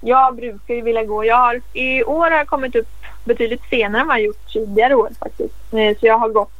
jag 0.00 0.36
brukar 0.36 0.74
ju 0.74 0.80
vilja 0.82 1.04
gå. 1.04 1.24
Jag 1.24 1.36
har, 1.36 1.60
I 1.72 2.04
år 2.04 2.30
har 2.30 2.36
jag 2.38 2.46
kommit 2.46 2.74
upp 2.76 2.88
betydligt 3.24 3.62
senare 3.70 4.02
än 4.02 4.08
vad 4.08 4.16
jag 4.16 4.24
gjort 4.26 4.52
tidigare 4.52 4.94
år 4.94 5.08
faktiskt. 5.18 5.54
Eh, 5.74 5.96
Så 6.00 6.06
jag 6.06 6.18
har 6.18 6.28
gått 6.28 6.50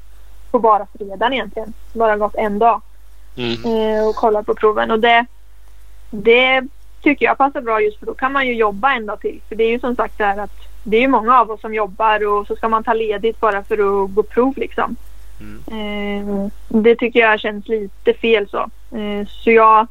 på 0.51 0.59
bara 0.59 0.87
fredagen 0.99 1.33
egentligen. 1.33 1.73
Bara 1.93 2.17
gått 2.17 2.35
en 2.35 2.59
dag 2.59 2.81
Mm. 3.37 3.65
eh, 3.99 4.09
och 4.09 4.15
kollat 4.17 4.47
på 4.47 4.55
proven. 4.55 4.91
Och 4.91 5.01
det, 5.01 5.27
det 6.11 6.63
tycker 7.03 7.27
jag 7.27 7.39
passar 7.39 7.61
bra 7.61 7.81
just 7.81 7.99
för 7.99 8.07
då 8.07 8.15
kan 8.15 8.33
man 8.33 8.47
ju 8.47 8.55
jobba 8.55 8.93
en 8.93 9.07
dag 9.07 9.21
till. 9.21 9.41
För 9.49 9.57
det 9.57 9.65
är 9.65 9.69
ju 9.71 9.79
som 9.81 9.97
sagt 9.97 10.19
det 10.19 10.25
här 10.25 10.39
att 10.39 10.51
det 10.83 10.97
är 10.97 11.01
ju 11.01 11.09
många 11.09 11.41
av 11.41 11.51
oss 11.51 11.61
som 11.61 11.75
jobbar 11.75 12.27
och 12.27 12.47
så 12.47 12.57
ska 12.57 12.69
man 12.69 12.85
ta 12.85 12.93
ledigt 12.93 13.41
bara 13.41 13.63
för 13.63 13.75
att 14.05 14.15
gå 14.15 14.23
prov 14.23 14.55
liksom. 14.57 14.97
Eh, 15.67 16.49
det 16.69 16.97
tycker 16.97 17.21
jag 17.21 17.41
känns 17.41 17.69
lite 17.69 18.15
fel 18.15 18.49
så. 18.49 18.71
Så 19.29 19.51
jag 19.51 19.87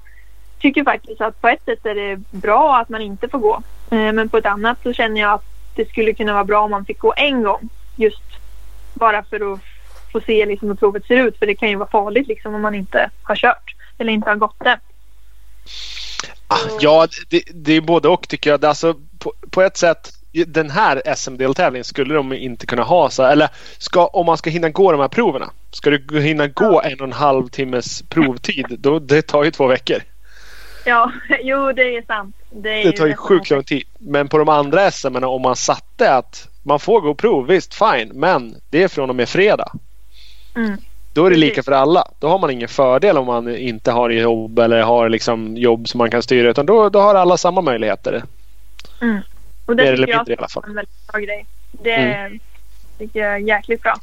tycker 0.60 0.84
faktiskt 0.84 1.22
att 1.22 1.42
på 1.42 1.48
ett 1.48 1.66
sätt 1.66 1.86
är 1.86 1.96
det 1.96 2.16
bra 2.32 2.78
att 2.78 2.90
man 2.90 3.02
inte 3.02 3.28
får 3.28 3.40
gå. 3.40 3.62
Men 3.90 4.30
på 4.30 4.38
ett 4.38 4.46
annat 4.46 4.78
så 4.84 4.94
känner 4.94 5.22
jag 5.22 5.34
att 5.34 5.46
det 5.76 5.90
skulle 5.90 6.14
kunna 6.14 6.34
vara 6.34 6.44
bra 6.44 6.62
om 6.62 6.72
man 6.72 6.86
fick 6.86 7.00
gå 7.00 7.14
en 7.18 7.44
gång. 7.44 7.70
Just 7.96 8.24
bara 8.94 9.24
för 9.24 9.54
att 9.54 9.60
få 10.12 10.22
se 10.22 10.46
liksom 10.46 10.68
hur 10.68 10.76
provet 10.76 11.06
ser 11.06 11.28
ut. 11.28 11.38
För 11.40 11.46
det 11.46 11.56
kan 11.56 11.70
ju 11.70 11.76
vara 11.76 11.90
farligt 11.90 12.28
liksom 12.28 12.56
om 12.56 12.62
man 12.62 12.76
inte 12.76 13.10
har 13.24 13.36
kört 13.36 13.76
eller 13.98 14.14
inte 14.14 14.30
har 14.30 14.36
gått 14.36 14.60
det. 14.60 14.80
Ah, 16.48 16.58
Ja, 16.80 17.08
det, 17.30 17.44
det 17.54 17.74
är 17.74 17.82
både 17.82 18.08
och 18.08 18.28
tycker 18.28 18.50
jag. 18.50 18.66
Alltså, 18.66 18.96
på, 19.20 19.34
på 19.50 19.62
ett 19.62 19.78
sätt, 19.78 20.14
den 20.48 20.70
här 20.70 21.16
SM-deltävlingen 21.16 21.84
skulle 21.84 22.14
de 22.14 22.34
inte 22.34 22.66
kunna 22.66 22.84
ha. 22.84 23.10
Så, 23.10 23.24
eller 23.24 23.50
ska, 23.78 24.08
om 24.08 24.26
man 24.26 24.38
ska 24.38 24.50
hinna 24.50 24.70
gå 24.70 24.92
de 24.92 25.02
här 25.02 25.08
proverna. 25.08 25.52
Ska 25.72 25.90
du 25.90 26.22
hinna 26.22 26.48
gå 26.48 26.82
en 26.82 27.00
och 27.00 27.08
en 27.08 27.14
halv 27.14 27.48
timmes 27.48 28.02
provtid, 28.02 28.66
då, 28.80 29.00
det 29.00 29.22
tar 29.22 29.44
ju 29.44 29.52
två 29.52 29.68
veckor. 29.68 29.98
Ja, 30.86 31.12
jo 31.42 31.72
det 31.72 31.98
är 31.98 32.02
sant. 32.02 32.36
Det, 32.52 32.70
är 32.70 32.84
Det 32.84 32.98
tar 32.98 33.08
ju 33.08 33.16
sjukt 33.16 33.50
lång 33.50 33.64
tid. 33.64 33.84
Men 34.00 34.28
på 34.28 34.38
de 34.38 34.50
andra 34.50 34.92
SM, 34.92 35.16
om 35.24 35.42
man 35.42 35.56
satte 35.56 36.14
att 36.16 36.50
man 36.64 36.80
får 36.80 37.02
gå 37.02 37.16
prov, 37.16 37.48
visst 37.48 37.74
fine. 37.74 38.12
Men 38.14 38.56
det 38.70 38.84
är 38.84 38.88
från 38.88 39.10
och 39.10 39.16
med 39.16 39.30
fredag. 39.30 39.72
Mm. 40.56 40.78
Då 41.14 41.26
är 41.26 41.30
det 41.30 41.36
lika 41.36 41.64
för 41.64 41.72
alla. 41.72 42.08
Då 42.20 42.28
har 42.28 42.40
man 42.40 42.50
ingen 42.50 42.68
fördel 42.68 43.18
om 43.18 43.26
man 43.26 43.56
inte 43.56 43.92
har 43.92 44.10
jobb 44.10 44.60
eller 44.60 44.82
har 44.82 45.10
liksom 45.10 45.58
jobb 45.58 45.88
som 45.88 45.98
man 45.98 46.12
kan 46.12 46.24
styra. 46.24 46.50
Utan 46.50 46.66
då, 46.66 46.90
då 46.90 47.00
har 47.00 47.16
alla 47.16 47.38
samma 47.38 47.62
möjligheter. 47.62 48.24
Mm. 49.02 49.20
Och 49.66 49.76
det 49.76 49.84
Mer 49.84 49.98
tycker 49.98 50.14
jag 50.14 50.30
i 50.30 50.36
alla 50.38 50.48
fall. 50.48 50.64
är 50.64 50.68
en 50.70 50.76
väldigt 50.76 51.08
bra 51.08 51.20
grej. 51.20 51.46
Det 51.72 51.94
Mm. 51.94 52.40
tycker 52.98 53.20
jag 53.20 53.34
är 53.34 53.38
jäkligt 53.38 53.82
bra. 53.82 53.96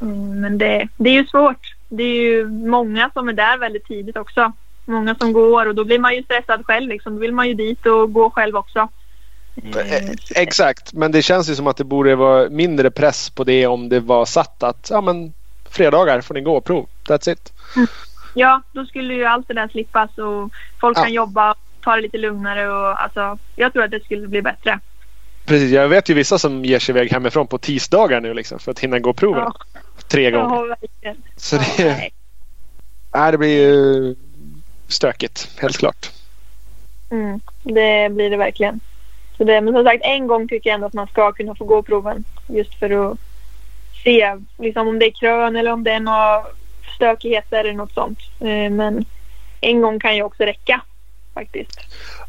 Mm, 0.00 0.40
men 0.40 0.58
det, 0.58 0.88
det 0.96 1.10
är 1.10 1.14
ju 1.14 1.26
svårt. 1.26 1.74
Det 1.88 2.02
är 2.02 2.22
ju 2.22 2.48
många 2.48 3.10
som 3.14 3.28
är 3.28 3.32
där 3.32 3.58
väldigt 3.58 3.86
tidigt 3.86 4.16
också. 4.16 4.52
Många 4.84 5.14
som 5.14 5.32
går 5.32 5.66
och 5.66 5.74
då 5.74 5.84
blir 5.84 5.98
man 5.98 6.14
ju 6.14 6.22
stressad 6.22 6.66
själv 6.66 6.88
liksom. 6.88 7.14
Då 7.14 7.20
vill 7.20 7.32
man 7.32 7.48
ju 7.48 7.54
dit 7.54 7.86
och 7.86 8.12
gå 8.12 8.30
själv 8.30 8.56
också. 8.56 8.78
Eh, 8.78 9.94
Eh, 9.94 10.10
Exakt, 10.36 10.92
men 10.92 11.12
det 11.12 11.22
känns 11.22 11.50
ju 11.50 11.54
som 11.54 11.66
att 11.66 11.76
det 11.76 11.84
borde 11.84 12.16
vara 12.16 12.50
mindre 12.50 12.90
press 12.90 13.30
på 13.30 13.44
det 13.44 13.66
om 13.66 13.88
det 13.88 14.00
var 14.00 14.24
satt 14.24 14.62
att 14.62 14.88
ja, 14.90 15.00
men 15.00 15.32
fredagar 15.70 16.20
får 16.20 16.34
ni 16.34 16.40
gå 16.40 16.56
och 16.56 16.64
prov. 16.64 16.86
That's 17.08 17.32
it. 17.32 17.52
Ja, 18.34 18.62
då 18.72 18.84
skulle 18.86 19.14
ju 19.14 19.24
allt 19.24 19.48
det 19.48 19.54
där 19.54 19.68
slippas 19.68 20.18
och 20.18 20.50
folk 20.80 20.98
Ja. 20.98 21.02
kan 21.02 21.12
jobba, 21.12 21.54
ta 21.84 21.96
det 21.96 22.02
lite 22.02 22.18
lugnare 22.18 22.68
och 22.72 23.02
alltså, 23.02 23.38
jag 23.56 23.72
tror 23.72 23.84
att 23.84 23.90
det 23.90 24.04
skulle 24.04 24.28
bli 24.28 24.42
bättre. 24.42 24.80
Precis, 25.46 25.72
jag 25.72 25.88
vet 25.88 26.08
ju 26.08 26.14
vissa 26.14 26.38
som 26.38 26.64
ger 26.64 26.78
sig 26.78 26.92
iväg 26.92 27.12
hemifrån 27.12 27.46
på 27.46 27.58
tisdagar 27.58 28.20
nu 28.20 28.34
liksom 28.34 28.58
för 28.58 28.70
att 28.70 28.78
hinna 28.80 28.98
gå 28.98 29.12
proven 29.12 29.42
Ja. 29.42 29.52
tre 30.06 30.30
gånger. 30.30 30.56
Ja, 30.56 30.62
verkligen. 30.62 31.16
Så 31.36 31.56
Ja, 31.56 31.62
det, 31.76 31.84
nej. 31.84 32.10
nej, 33.14 33.32
det 33.32 33.38
blir 33.38 33.48
ju 33.48 34.14
stökigt, 34.92 35.48
helt 35.60 35.78
klart. 35.78 36.10
Mm, 37.10 37.40
det 37.62 38.08
blir 38.14 38.30
det 38.30 38.36
verkligen. 38.36 38.80
Så 39.36 39.44
det, 39.44 39.60
men 39.60 39.74
som 39.74 39.84
sagt, 39.84 40.04
en 40.04 40.26
gång 40.26 40.48
tycker 40.48 40.70
jag 40.70 40.74
ändå 40.74 40.86
att 40.86 40.92
man 40.92 41.06
ska 41.06 41.32
kunna 41.32 41.54
få 41.54 41.64
gå 41.64 41.82
proven. 41.82 42.24
Just 42.46 42.74
för 42.74 42.90
att 43.12 43.18
se 44.04 44.36
liksom, 44.58 44.88
om 44.88 44.98
det 44.98 45.06
är 45.06 45.10
krön 45.20 45.56
eller 45.56 45.72
om 45.72 45.84
det 45.84 45.90
är 45.92 46.00
några 46.00 46.46
stökigheter 46.96 47.60
eller 47.60 47.72
något 47.72 47.92
sånt. 47.94 48.18
Eh, 48.40 48.70
Men 48.70 49.04
en 49.60 49.80
gång 49.80 50.00
kan 50.00 50.16
ju 50.16 50.22
också 50.22 50.42
räcka 50.42 50.80
faktiskt. 51.34 51.80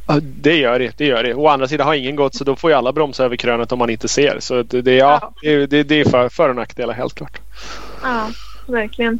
Ja, 0.08 0.20
det 0.22 0.56
gör 0.58 0.80
det. 0.80 0.98
det 0.98 1.06
gör 1.06 1.24
det. 1.24 1.34
Å 1.36 1.48
andra 1.48 1.68
sidan 1.68 1.88
har 1.88 1.94
ingen 1.96 2.16
gått 2.16 2.36
så 2.36 2.44
då 2.44 2.56
får 2.56 2.72
ju 2.72 2.78
alla 2.78 2.94
bromsa 2.94 3.26
över 3.26 3.36
krönet 3.36 3.72
om 3.72 3.80
man 3.80 3.90
inte 3.90 4.08
ser. 4.08 4.40
Så 4.40 4.64
det, 4.64 4.82
det, 4.82 4.96
ja, 4.96 5.20
Ja. 5.22 5.34
det, 5.42 5.66
det, 5.68 5.84
det 5.84 5.96
är 5.96 6.06
för, 6.10 6.30
för 6.30 6.50
och 6.50 6.56
nackdelar 6.56 6.94
helt 6.94 7.16
klart. 7.16 7.42
Ja, 8.04 8.30
verkligen. 8.68 9.20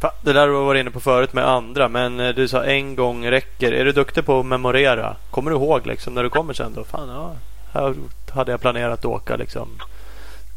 Fa- 0.00 0.10
Det 0.24 0.32
där 0.32 0.46
du 0.46 0.52
var 0.52 0.74
inne 0.74 0.90
på 0.90 1.00
förut 1.00 1.32
med 1.32 1.48
andra, 1.48 1.88
men 1.88 2.20
eh, 2.20 2.34
du 2.34 2.48
sa 2.48 2.64
en 2.64 2.96
gång 2.96 3.26
räcker. 3.30 3.72
Är 3.72 3.84
du 3.84 3.92
duktig 3.92 4.26
på 4.26 4.40
att 4.40 4.46
memorera? 4.46 5.16
Kommer 5.30 5.50
du 5.50 5.56
ihåg 5.56 5.86
liksom 5.86 6.14
när 6.14 6.22
du 6.22 6.30
kommer 6.30 6.54
sen 6.54 6.74
då? 6.74 6.84
Fan, 6.84 7.08
ja, 7.08 7.34
här 7.72 7.94
hade 8.34 8.50
jag 8.50 8.60
planerat 8.60 8.98
att 8.98 9.04
åka 9.04 9.36
liksom 9.36 9.68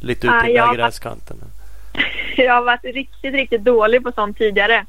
lite 0.01 0.27
ut 0.27 0.33
Ah, 0.33 0.47
ja, 0.47 0.65
va- 0.65 0.73
gräskanten. 0.75 1.37
Jag 2.37 2.53
har 2.53 2.61
varit 2.63 2.83
riktigt, 2.83 3.33
riktigt 3.33 3.63
dålig 3.63 4.03
på 4.03 4.11
sånt 4.11 4.37
tidigare. 4.37 4.85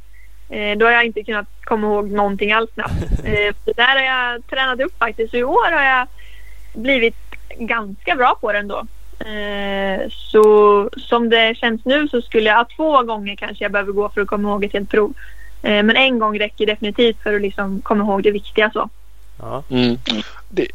Eh, 0.51 0.79
då 0.79 0.87
har 0.87 0.93
jag 0.93 1.05
inte 1.05 1.23
kunnat 1.25 1.47
komma 1.65 1.87
ihåg 1.87 2.11
någonting 2.11 2.53
alls. 2.53 2.71
Eh, 3.25 3.55
det 3.65 3.73
där 3.77 3.97
har 3.97 4.03
jag 4.33 4.47
tränat 4.47 4.81
upp 4.81 4.99
faktiskt. 4.99 5.35
I 5.35 5.43
år 5.45 5.73
har 5.73 5.85
jag 5.85 6.07
blivit 6.75 7.17
ganska 7.59 8.15
bra 8.15 8.39
på 8.41 8.53
det 8.53 8.59
ändå. 8.59 8.87
Eh, 9.19 10.09
så 10.11 10.91
som 10.97 11.29
det 11.29 11.57
känns 11.57 11.85
nu 11.85 12.09
så 12.09 12.23
skulle 12.23 12.49
jag, 12.51 12.59
ja, 12.59 12.67
två 12.77 13.03
gånger 13.03 13.37
kanske 13.37 13.65
jag 13.65 13.73
behöver 13.73 13.93
gå 13.93 14.09
för 14.09 14.21
att 14.21 14.29
komma 14.29 14.49
ihåg 14.49 14.65
ett 14.65 14.73
helt 14.73 14.91
prov. 14.91 15.13
Eh, 15.63 15.83
men 15.83 15.97
en 15.97 16.19
gång 16.19 16.39
räcker 16.39 16.67
definitivt 16.67 17.23
för 17.23 17.35
att 17.35 17.43
liksom 17.43 17.81
komma 17.83 18.05
ihåg 18.05 18.23
det 18.23 18.31
viktiga 18.31 18.71
så. 18.71 18.89
Ja. 19.39 19.63
Mm. 19.71 19.97
Det, 20.49 20.67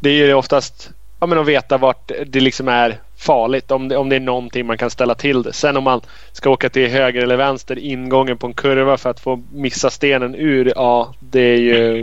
det 0.00 0.10
är 0.10 0.26
ju 0.26 0.34
oftast 0.34 0.90
ja, 1.20 1.26
men 1.26 1.38
att 1.38 1.46
veta 1.46 1.78
vart 1.78 2.10
det 2.26 2.40
liksom 2.40 2.68
är 2.68 2.96
farligt. 3.18 3.70
Om 3.70 3.88
det, 3.88 3.96
om 3.96 4.08
det 4.08 4.16
är 4.16 4.20
någonting 4.20 4.66
man 4.66 4.78
kan 4.78 4.90
ställa 4.90 5.14
till 5.14 5.42
det. 5.42 5.52
Sen 5.52 5.76
om 5.76 5.84
man 5.84 6.00
ska 6.32 6.50
åka 6.50 6.68
till 6.68 6.88
höger 6.90 7.22
eller 7.22 7.36
vänster 7.36 7.78
ingången 7.78 8.38
på 8.38 8.46
en 8.46 8.54
kurva 8.54 8.96
för 8.96 9.10
att 9.10 9.20
få 9.20 9.42
missa 9.52 9.90
stenen 9.90 10.34
ur. 10.34 10.72
Ja, 10.76 11.14
det 11.20 11.40
är 11.40 11.56
ju 11.58 11.98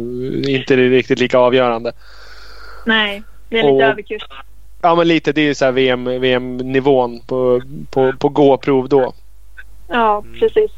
inte 0.47 0.75
riktigt 0.75 1.19
lika 1.19 1.37
avgörande. 1.37 1.91
Nej, 2.85 3.23
det 3.49 3.59
är 3.59 3.63
lite 3.63 3.73
Och- 3.73 3.81
överkurs. 3.81 4.21
Ja 4.81 4.95
men 4.95 5.07
lite 5.07 5.31
det 5.31 5.41
är 5.41 5.45
ju 5.45 5.55
så 5.55 5.65
här 5.65 5.71
VM, 5.71 6.03
VM-nivån 6.05 7.19
på, 7.27 7.61
på, 7.89 8.13
på 8.19 8.29
gå-prov 8.29 8.89
då. 8.89 9.13
Ja, 9.87 10.17
Mm. 10.25 10.39
precis. 10.39 10.71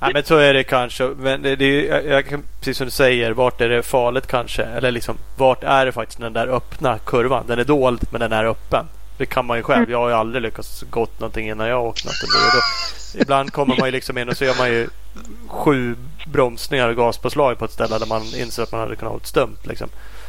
Ja, 0.00 0.10
men 0.12 0.24
så 0.24 0.36
är 0.36 0.54
det 0.54 0.64
kanske. 0.64 1.04
Men 1.04 1.42
det, 1.42 1.56
det 1.56 1.84
jag, 1.86 2.24
precis 2.58 2.76
som 2.76 2.84
du 2.86 2.90
säger, 2.90 3.30
vart 3.30 3.60
är 3.60 3.68
det 3.68 3.82
farligt 3.82 4.26
kanske? 4.26 4.62
Eller 4.62 4.90
liksom, 4.90 5.16
vart 5.36 5.64
är 5.64 5.86
det 5.86 5.92
faktiskt 5.92 6.20
den 6.20 6.32
där 6.32 6.46
öppna 6.48 6.98
kurvan? 6.98 7.44
Den 7.46 7.58
är 7.58 7.64
dold 7.64 8.00
men 8.10 8.20
den 8.20 8.32
är 8.32 8.44
öppen. 8.44 8.86
Det 9.18 9.26
kan 9.26 9.46
man 9.46 9.56
ju 9.56 9.62
själv. 9.62 9.78
Mm. 9.78 9.90
Jag 9.90 9.98
har 9.98 10.08
ju 10.08 10.14
aldrig 10.14 10.42
lyckats 10.42 10.84
gått 10.90 11.20
någonting 11.20 11.48
innan 11.48 11.68
jag 11.68 11.76
har 11.76 11.86
åkt 11.86 12.04
något. 12.04 12.14
Då, 12.22 13.20
ibland 13.20 13.52
kommer 13.52 13.76
man 13.78 13.88
ju 13.88 13.92
liksom 13.92 14.18
in 14.18 14.28
och 14.28 14.36
så 14.36 14.44
gör 14.44 14.58
man 14.58 14.68
ju 14.70 14.88
sju 15.48 15.94
bromsningar 16.26 16.88
och 16.88 16.96
gaspåslag 16.96 17.58
på 17.58 17.64
ett 17.64 17.70
ställe 17.72 17.98
där 17.98 18.06
man 18.06 18.22
inser 18.22 18.62
att 18.62 18.72
man 18.72 18.80
hade 18.80 18.96
kunnat 18.96 19.12
ha 19.12 19.18
ett 19.20 19.26
stumt. 19.26 19.56
Liksom. 19.62 19.88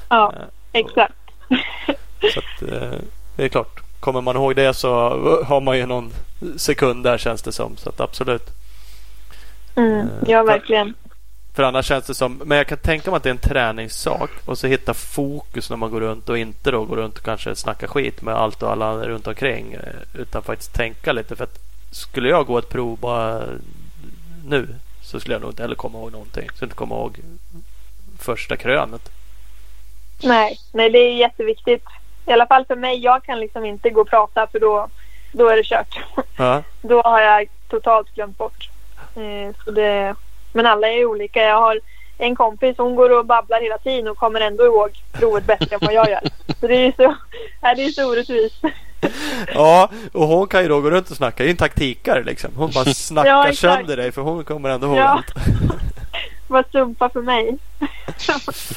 Ja, 0.09 0.33
Eh, 0.35 0.79
exakt. 0.79 1.13
Så 2.33 2.39
att, 2.39 2.71
eh, 2.71 2.99
det 3.35 3.43
är 3.43 3.49
klart. 3.49 3.79
Kommer 3.99 4.21
man 4.21 4.35
ihåg 4.35 4.55
det 4.55 4.73
så 4.73 4.89
har 5.45 5.61
man 5.61 5.77
ju 5.77 5.85
någon 5.85 6.13
sekund 6.57 7.03
där 7.03 7.17
känns 7.17 7.41
det 7.41 7.51
som. 7.51 7.77
Så 7.77 7.89
att 7.89 7.99
absolut. 8.01 8.49
Mm, 9.75 10.07
ja, 10.27 10.43
verkligen. 10.43 10.93
För 11.53 11.63
annars 11.63 11.85
känns 11.85 12.07
det 12.07 12.13
som, 12.13 12.41
men 12.45 12.57
jag 12.57 12.67
kan 12.67 12.77
tänka 12.77 13.11
mig 13.11 13.17
att 13.17 13.23
det 13.23 13.29
är 13.29 13.31
en 13.31 13.37
träningssak 13.37 14.29
och 14.45 14.57
så 14.57 14.67
hitta 14.67 14.93
fokus 14.93 15.69
när 15.69 15.77
man 15.77 15.91
går 15.91 16.01
runt 16.01 16.29
och 16.29 16.37
inte 16.37 16.71
då 16.71 16.85
går 16.85 16.95
runt 16.95 17.17
och 17.17 17.23
kanske 17.25 17.55
snackar 17.55 17.87
skit 17.87 18.21
med 18.21 18.33
allt 18.35 18.63
och 18.63 18.71
alla 18.71 18.93
runt 19.07 19.27
omkring. 19.27 19.73
eh, 19.73 20.21
Utan 20.21 20.43
faktiskt 20.43 20.73
tänka 20.73 21.11
lite. 21.13 21.35
För 21.35 21.43
att 21.43 21.59
skulle 21.91 22.29
jag 22.29 22.45
gå 22.45 22.57
ett 22.57 22.69
prov 22.69 22.97
bara 22.99 23.43
nu 24.45 24.67
så 25.03 25.19
skulle 25.19 25.35
jag 25.35 25.41
nog 25.41 25.51
inte 25.51 25.61
heller 25.61 25.75
komma 25.75 25.97
ihåg 25.99 26.11
någonting. 26.11 26.43
Jag 26.45 26.55
skulle 26.55 26.67
inte 26.67 26.77
komma 26.77 26.95
ihåg 26.95 27.17
första 28.19 28.55
krönet. 28.57 29.09
Nej, 30.23 30.59
nej, 30.73 30.89
det 30.89 30.97
är 30.99 31.13
jätteviktigt. 31.13 31.83
I 32.29 32.33
alla 32.33 32.47
fall 32.47 32.65
för 32.65 32.75
mig. 32.75 32.97
Jag 32.99 33.23
kan 33.23 33.39
liksom 33.39 33.65
inte 33.65 33.89
gå 33.89 34.01
och 34.01 34.09
prata 34.09 34.47
för 34.47 34.59
då, 34.59 34.87
då 35.31 35.47
är 35.49 35.55
det 35.57 35.63
kört. 35.63 35.99
Ja, 36.37 36.63
Då 36.81 37.01
har 37.01 37.21
jag 37.21 37.49
totalt 37.69 38.15
glömt 38.15 38.37
bort. 38.37 38.69
Eh, 39.15 39.55
så 39.65 39.71
det, 39.71 40.15
men 40.53 40.65
alla 40.65 40.87
är 40.87 41.05
olika. 41.05 41.39
Jag 41.41 41.61
har 41.61 41.79
en 42.17 42.35
kompis, 42.35 42.77
hon 42.77 42.95
går 42.95 43.17
och 43.19 43.25
babblar 43.25 43.61
hela 43.61 43.77
tiden 43.77 44.07
och 44.07 44.17
kommer 44.17 44.41
ändå 44.41 44.65
ihåg 44.65 44.89
provet 45.11 45.45
bättre 45.45 45.75
än 45.75 45.79
vad 45.81 45.93
jag 45.93 46.09
gör. 46.09 46.21
Så 46.59 46.67
det 46.67 46.75
är 46.75 46.85
ju 46.85 46.91
så, 46.91 47.15
nej, 47.61 47.75
det 47.75 47.85
är 47.85 47.89
så 47.89 48.11
orättvist. 48.11 48.55
ja 49.53 49.89
och 50.13 50.27
hon 50.27 50.47
kan 50.47 50.61
ju 50.61 50.67
då 50.67 50.81
gå 50.81 50.89
runt 50.89 51.09
och 51.09 51.17
snacka. 51.17 51.43
Det 51.43 51.49
är 51.49 51.51
en 51.51 51.57
taktikare 51.57 52.23
liksom. 52.23 52.51
Hon 52.55 52.71
bara 52.75 52.85
snackar 52.85 53.29
Ja, 53.29 53.47
exakt. 53.49 53.59
sönder 53.77 53.97
dig 53.97 54.11
för 54.11 54.21
hon 54.21 54.43
kommer 54.43 54.69
ändå 54.69 54.87
ihåg 54.87 54.97
Ja. 54.97 55.03
allt. 55.07 55.31
Vad 56.47 56.65
sumpa 56.71 57.09
för 57.09 57.21
mig. 57.21 57.57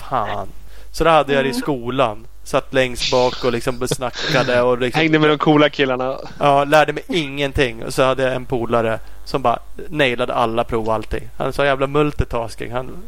Fan. 0.08 0.48
Så 0.92 1.04
det 1.04 1.10
hade 1.10 1.32
jag 1.32 1.46
i 1.46 1.52
skolan. 1.54 2.26
Satt 2.44 2.74
längst 2.74 3.10
bak 3.10 3.44
och 3.44 3.52
liksom 3.52 3.88
snackade 3.88 4.62
och 4.62 4.78
liksom 4.78 5.00
Hängde 5.00 5.18
med 5.18 5.30
de 5.30 5.38
coola 5.38 5.68
killarna. 5.68 6.18
Ja, 6.38 6.64
lärde 6.64 6.92
mig 6.92 7.04
ingenting. 7.08 7.84
Och 7.84 7.94
så 7.94 8.02
hade 8.02 8.22
jag 8.22 8.34
en 8.34 8.46
polare 8.46 8.98
som 9.24 9.42
bara 9.42 9.58
nailade 9.88 10.34
alla 10.34 10.64
prov 10.64 10.90
alltid. 10.90 11.22
Han 11.36 11.48
är 11.48 11.52
så 11.52 11.64
jävla 11.64 11.86
multitasking. 11.86 12.72
Han 12.72 13.02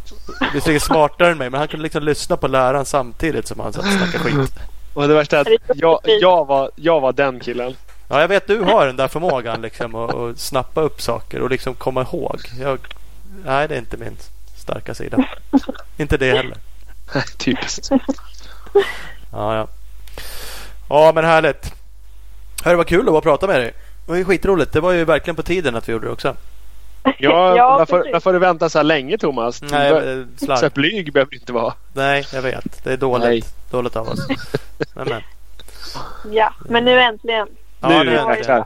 visserligen 0.55 0.81
smartare 0.81 1.31
än 1.31 1.39
mig 1.39 1.51
men 1.51 1.59
han 1.59 1.69
kunde 1.69 1.83
liksom 1.83 2.03
lyssna 2.03 2.37
på 2.37 2.49
läraren 2.49 2.85
samtidigt 2.85 3.47
som 3.47 3.61
han 3.61 3.73
satt 3.73 3.85
och 3.85 3.93
snackade 3.93 4.19
skit. 4.19 4.53
Och 4.95 5.09
det 5.09 5.15
värsta 5.15 5.37
är 5.39 5.41
att 5.41 5.79
jag, 5.79 6.01
jag, 6.05 6.47
var, 6.47 6.71
jag 6.77 7.01
var 7.01 7.13
den 7.13 7.41
killen. 7.41 7.77
Ja, 8.09 8.21
jag 8.21 8.29
vet 8.29 8.47
du 8.47 8.61
har 8.61 8.87
den 8.87 8.97
där 8.97 9.09
förmågan 9.09 9.63
liksom 9.63 9.95
att, 9.95 10.15
att 10.15 10.39
snappa 10.39 10.81
upp 10.81 11.03
saker 11.03 11.41
och 11.41 11.51
liksom 11.51 11.75
komma 11.75 12.03
ihåg. 12.03 12.41
Jag, 12.61 12.79
nej, 13.45 13.69
det 13.69 13.75
är 13.75 13.79
inte 13.79 13.97
min 13.97 14.17
starka 14.57 14.95
sida. 14.95 15.25
Inte 15.97 16.17
det 16.17 16.37
heller. 16.37 16.57
Typiskt. 17.39 17.91
Ja, 19.35 19.57
ja. 19.57 19.67
Ja, 20.89 21.13
men 21.15 21.25
härligt. 21.25 21.73
Hörru, 22.65 22.77
vad 22.77 22.87
kul 22.87 23.01
att 23.01 23.07
vara 23.07 23.17
och 23.19 23.23
prata 23.25 23.47
med 23.47 23.61
dig. 23.61 23.73
Det 24.07 24.11
var 24.13 24.17
ju 24.17 24.25
skitroligt. 24.25 24.73
Det 24.73 24.81
var 24.81 24.93
ju 24.93 25.05
verkligen 25.05 25.37
på 25.37 25.43
tiden 25.43 25.77
att 25.77 25.89
vi 25.89 25.93
gjorde 25.93 26.07
det 26.07 26.13
också. 26.13 26.37
Ja, 27.19 27.57
Ja, 27.57 27.77
varför, 27.79 28.13
varför 28.13 28.33
du 28.33 28.39
vänta 28.39 28.69
så 28.69 28.79
här 28.79 28.85
länge 28.85 29.19
Thomas? 29.19 29.63
Nej, 29.63 29.93
eh, 29.93 30.25
så 30.39 30.45
slarv. 30.45 30.61
här 30.63 30.71
blyg 30.71 31.13
behöver 31.13 31.31
du 31.31 31.37
inte 31.37 31.53
vara. 31.53 31.75
Nej, 31.93 32.27
jag 32.33 32.43
vet. 32.43 32.85
Det 32.85 32.93
är 32.93 32.97
dåligt. 32.97 33.27
Nej. 33.29 33.45
Dåligt 33.71 33.97
av 33.97 34.09
oss. 34.09 34.21
Men, 34.95 35.09
men. 35.09 35.23
Ja, 36.33 36.55
men 36.69 36.85
nu 36.85 37.01
äntligen. 37.01 37.49
Ja, 37.81 37.89
nu 37.89 37.99
nu 37.99 38.05
det 38.05 38.17
det. 38.17 38.53
här. 38.53 38.65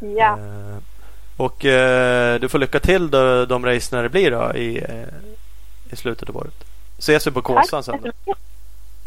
Ja, 0.00 0.38
Eh, 0.38 0.76
Och 1.36 1.64
eh, 1.64 2.40
du 2.40 2.48
får 2.48 2.58
lycka 2.58 2.80
till 2.80 3.10
då, 3.10 3.44
de 3.46 3.66
race 3.66 3.96
när 3.96 4.02
det 4.02 4.08
blir 4.08 4.30
då 4.30 4.52
i, 4.54 4.78
eh, 4.78 5.92
i 5.92 5.96
slutet 5.96 6.28
av 6.28 6.36
året. 6.36 6.64
Ses 6.98 7.26
vi 7.26 7.30
på 7.30 7.42
Kåsan 7.42 7.82
sen 7.82 8.12
då? 8.26 8.34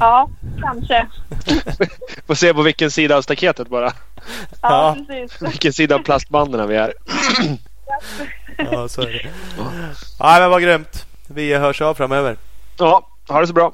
Ja, 0.01 0.29
kanske. 0.61 1.07
Får 2.27 2.35
se 2.35 2.53
på 2.53 2.61
vilken 2.61 2.91
sida 2.91 3.17
av 3.17 3.21
staketet 3.21 3.67
bara. 3.67 3.85
Ja, 3.85 3.93
Ja. 4.61 4.95
precis. 5.07 5.41
Vilken 5.41 5.73
sida 5.73 5.95
av 5.95 5.99
plastbanden 5.99 6.67
vi 6.67 6.75
är. 6.75 6.93
Ja, 8.57 8.87
så 8.87 9.01
är 9.01 9.05
det. 9.07 9.29
Ja, 10.19 10.37
men 10.39 10.49
vad 10.49 10.61
grymt. 10.61 11.05
Vi 11.27 11.53
hörs 11.53 11.81
av 11.81 11.93
framöver. 11.93 12.37
Ja, 12.77 13.07
ha 13.27 13.41
det 13.41 13.47
så 13.47 13.53
bra. 13.53 13.73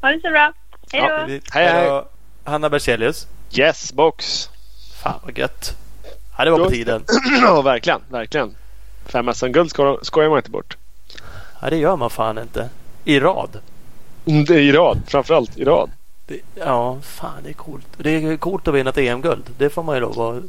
Ha 0.00 0.08
det 0.08 0.20
så 0.20 0.30
bra. 0.30 0.52
Hej 0.92 1.00
då. 1.02 1.08
Ja, 1.08 1.26
Hej, 1.52 1.66
hej. 1.72 2.02
Hanna 2.44 2.70
Berzelius. 2.70 3.26
Yes 3.50 3.92
box. 3.92 4.50
Fan 5.02 5.20
vad 5.24 5.38
gött. 5.38 5.76
Ja, 6.38 6.44
det 6.44 6.50
var 6.50 6.58
på 6.58 6.70
tiden. 6.70 7.04
Ja, 7.42 7.62
verkligen. 7.62 8.00
Verkligen. 8.08 8.56
Fem 9.06 9.34
SM-guld 9.34 9.70
sko- 9.70 9.98
skojar 10.02 10.28
man 10.28 10.38
inte 10.38 10.50
bort. 10.50 10.76
Ja, 11.60 11.70
det 11.70 11.76
gör 11.76 11.96
man 11.96 12.10
fan 12.10 12.38
inte. 12.38 12.68
I 13.04 13.20
rad. 13.20 13.58
Det 14.24 14.54
är 14.54 14.58
i 14.58 14.72
rad. 14.72 15.00
Framförallt 15.06 15.58
i 15.58 15.64
rad. 15.64 15.90
Det, 16.26 16.40
ja, 16.54 16.98
fan 17.02 17.42
det 17.42 17.48
är 17.48 17.54
coolt. 17.54 17.86
Det 17.96 18.10
är 18.10 18.36
coolt 18.36 18.68
att 18.68 18.74
vinna 18.74 18.90
ett 18.90 18.98
EM-guld. 18.98 19.44
Det 19.58 19.70
får 19.70 19.82
man 19.82 19.96
ju 19.96 20.04
att 20.04 20.42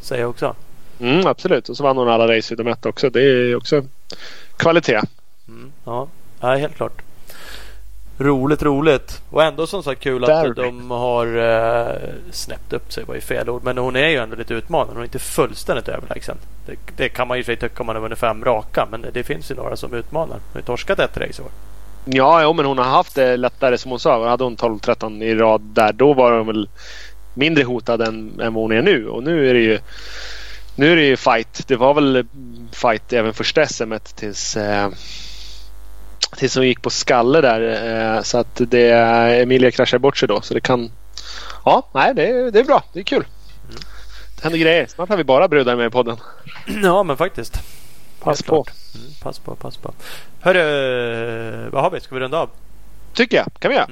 säga 0.00 0.28
också. 0.28 0.54
Mm, 1.00 1.26
absolut. 1.26 1.68
Och 1.68 1.76
så 1.76 1.82
vann 1.82 1.96
hon 1.96 2.08
alla 2.08 2.36
race 2.36 2.54
utom 2.54 2.66
ett 2.66 2.86
också. 2.86 3.10
Det 3.10 3.22
är 3.22 3.56
också 3.56 3.82
kvalitet. 4.56 5.00
Mm, 5.48 5.72
ja, 5.84 6.08
ja, 6.40 6.56
helt 6.56 6.76
klart. 6.76 7.02
Roligt, 8.18 8.62
roligt. 8.62 9.22
Och 9.30 9.42
ändå 9.42 9.66
som 9.66 9.82
sagt 9.82 10.00
kul 10.00 10.24
att 10.24 10.30
Very. 10.30 10.52
de 10.54 10.90
har 10.90 11.26
uh, 11.36 11.96
snäppt 12.30 12.72
upp 12.72 12.92
sig. 12.92 13.04
var 13.04 13.14
ju 13.14 13.20
fel 13.20 13.50
ord. 13.50 13.64
Men 13.64 13.78
hon 13.78 13.96
är 13.96 14.08
ju 14.08 14.16
ändå 14.16 14.36
lite 14.36 14.54
utmanande. 14.54 14.92
Hon 14.92 15.00
är 15.00 15.04
inte 15.04 15.18
fullständigt 15.18 15.88
överlägsen. 15.88 16.36
Det, 16.66 16.76
det 16.96 17.08
kan 17.08 17.28
man 17.28 17.36
ju 17.36 17.44
sig 17.44 17.56
tycka 17.56 17.80
om 17.80 17.86
man 17.86 17.96
har 17.96 18.02
vunnit 18.02 18.18
fem 18.18 18.44
raka. 18.44 18.86
Men 18.90 19.02
det, 19.02 19.10
det 19.10 19.22
finns 19.22 19.50
ju 19.50 19.54
några 19.54 19.76
som 19.76 19.94
utmanar. 19.94 20.34
Hon 20.34 20.52
har 20.52 20.60
ju 20.60 20.64
torskat 20.64 20.98
ett 20.98 21.16
race 21.16 21.42
i 21.42 21.44
år. 21.44 21.50
Ja, 22.08 22.42
jo, 22.42 22.52
men 22.52 22.64
hon 22.66 22.78
har 22.78 22.84
haft 22.84 23.14
det 23.14 23.36
lättare 23.36 23.78
som 23.78 23.90
hon 23.90 24.00
sa. 24.00 24.28
Hade 24.28 24.44
hon 24.44 24.56
12-13 24.56 25.22
i 25.24 25.34
rad 25.34 25.60
där 25.60 25.92
då 25.92 26.14
var 26.14 26.32
hon 26.38 26.46
väl 26.46 26.68
mindre 27.34 27.64
hotad 27.64 28.02
än, 28.02 28.40
än 28.40 28.54
vad 28.54 28.62
hon 28.64 28.72
är 28.72 28.82
nu. 28.82 29.08
Och 29.08 29.22
nu 29.22 29.50
är 29.50 29.54
det 29.54 29.60
ju 29.60 29.78
nu 30.76 30.92
är 30.92 30.96
det 30.96 31.02
ju 31.02 31.16
fight. 31.16 31.68
Det 31.68 31.76
var 31.76 31.94
väl 31.94 32.26
fight 32.72 33.12
även 33.12 33.34
första 33.34 33.66
SM 33.66 33.92
tills 34.14 34.56
eh, 34.56 34.88
tills 36.36 36.56
hon 36.56 36.66
gick 36.66 36.82
på 36.82 36.90
skalle 36.90 37.40
där. 37.40 37.60
Eh, 38.16 38.22
så 38.22 38.38
att 38.38 38.60
det 38.70 38.90
Emilia 39.42 39.70
kraschade 39.70 39.98
bort 39.98 40.16
sig 40.16 40.28
då. 40.28 40.40
Så 40.40 40.54
det 40.54 40.60
kan... 40.60 40.90
Ja, 41.64 41.88
nej, 41.94 42.14
det, 42.14 42.26
är- 42.30 42.50
det 42.50 42.58
är 42.60 42.64
bra. 42.64 42.82
Det 42.92 42.98
är 43.00 43.04
kul. 43.04 43.24
Det 44.36 44.42
händer 44.42 44.58
grejer. 44.58 44.86
Snart 44.86 45.08
har 45.08 45.16
vi 45.16 45.24
bara 45.24 45.48
brudar 45.48 45.76
med 45.76 45.86
i 45.86 45.90
podden. 45.90 46.16
Ja, 46.82 47.02
men 47.02 47.16
faktiskt. 47.16 47.60
Pass 48.26 48.42
på. 48.42 48.64
Mm, 48.94 49.06
pass 49.22 49.38
på, 49.38 49.54
pass 49.54 49.76
på. 49.76 49.92
Hörru, 50.40 51.70
vad 51.70 51.82
har 51.82 51.90
vi? 51.90 52.00
Ska 52.00 52.14
vi 52.14 52.20
runda 52.20 52.38
av? 52.38 52.50
Tycker 53.14 53.36
jag. 53.36 53.46
kan 53.58 53.70
vi 53.70 53.76
göra. 53.76 53.88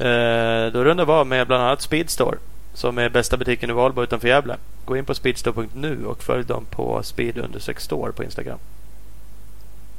Eh, 0.00 0.72
då 0.72 0.84
rundar 0.84 1.04
vi 1.04 1.12
av 1.12 1.26
med 1.26 1.46
bland 1.46 1.62
annat 1.62 1.80
Speedstore. 1.80 2.38
Som 2.74 2.98
är 2.98 3.08
bästa 3.08 3.36
butiken 3.36 3.70
i 3.70 3.72
Valbo 3.72 4.02
utanför 4.02 4.28
Gävle. 4.28 4.56
Gå 4.84 4.96
in 4.96 5.04
på 5.04 5.14
speedstore.nu 5.14 6.06
och 6.06 6.22
följ 6.22 6.44
dem 6.44 6.64
på 6.70 7.02
speed 7.02 7.62
store 7.78 8.12
på 8.12 8.24
Instagram. 8.24 8.58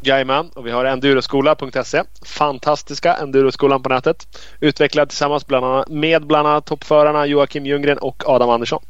Jajamän, 0.02 0.50
och 0.54 0.68
vi 0.68 0.72
har 0.72 0.86
enduroskola.se. 0.86 2.04
Fantastiska 2.26 3.16
enduroskolan 3.16 3.84
på 3.84 3.90
nätet. 3.90 4.28
Utvecklad 4.60 5.10
tillsammans 5.10 5.48
bland 5.48 5.66
annat, 5.66 5.90
med 5.90 6.26
bland 6.26 6.48
annat 6.48 6.66
toppförarna 6.66 7.26
Joakim 7.26 7.66
Ljunggren 7.66 7.98
och 7.98 8.24
Adam 8.30 8.50
Andersson. 8.50 8.82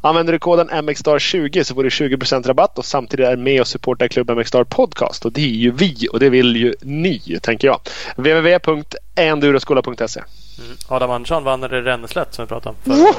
Använder 0.00 0.32
du 0.32 0.38
koden 0.38 0.70
MXstar20 0.70 1.62
så 1.62 1.74
får 1.74 1.82
du 1.82 1.88
20% 1.88 2.46
rabatt 2.48 2.78
och 2.78 2.84
samtidigt 2.84 3.26
är 3.26 3.36
med 3.36 3.60
och 3.60 3.66
supportar 3.66 4.08
Klubb 4.08 4.30
MXstar 4.30 4.64
Podcast. 4.64 5.24
Och 5.24 5.32
det 5.32 5.40
är 5.40 5.46
ju 5.48 5.70
vi 5.70 6.08
och 6.12 6.20
det 6.20 6.30
vill 6.30 6.56
ju 6.56 6.74
ni, 6.80 7.38
tänker 7.42 7.68
jag. 7.68 7.80
www.enduroskola.se 8.16 10.20
Mm. 10.58 10.76
Adam 10.88 11.10
Andersson 11.10 11.44
vann 11.44 11.60
det 11.60 11.68
Renneslätt 11.68 12.34
som 12.34 12.44
vi 12.44 12.48
pratade 12.48 12.76
om 12.84 12.92
året. 12.92 13.16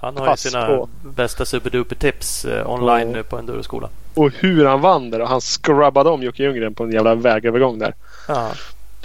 Han 0.00 0.16
har 0.16 0.30
ju 0.30 0.36
sina 0.36 0.66
på. 0.66 0.88
bästa 1.02 1.44
superduper 1.44 1.96
tips 1.96 2.44
eh, 2.44 2.70
online 2.70 3.08
Ja. 3.10 3.16
nu 3.16 3.22
på 3.22 3.38
Enduroskola. 3.38 3.88
Och 4.14 4.30
hur 4.34 4.64
han 4.64 4.80
vann 4.80 5.10
där 5.10 5.20
och 5.20 5.28
han 5.28 5.40
scrubbade 5.40 6.10
om 6.10 6.22
Jocke 6.22 6.42
Ljunggren 6.42 6.74
på 6.74 6.84
en 6.84 6.92
jävla 6.92 7.14
vägövergång 7.14 7.78
där. 7.78 7.94
Ja. 8.28 8.50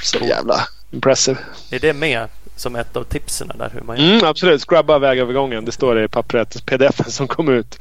Så 0.02 0.18
jävla 0.18 0.56
impressive. 0.92 1.38
Är 1.72 1.80
det 1.80 1.94
med 1.94 2.28
som 2.60 2.76
ett 2.76 2.96
av 2.96 3.04
tipsen 3.04 3.52
där? 3.56 3.70
Hur 3.74 3.82
man 3.82 3.98
gör? 3.98 4.14
Mm, 4.14 4.26
absolut. 4.26 4.62
Scrubba 4.70 5.00
vägövergången. 5.00 5.66
Det 5.66 5.72
står 5.72 5.96
det 5.96 6.04
i 6.04 6.08
pappret. 6.08 6.66
pdf 6.66 7.02
som 7.08 7.28
kom 7.28 7.50
ut. 7.50 7.80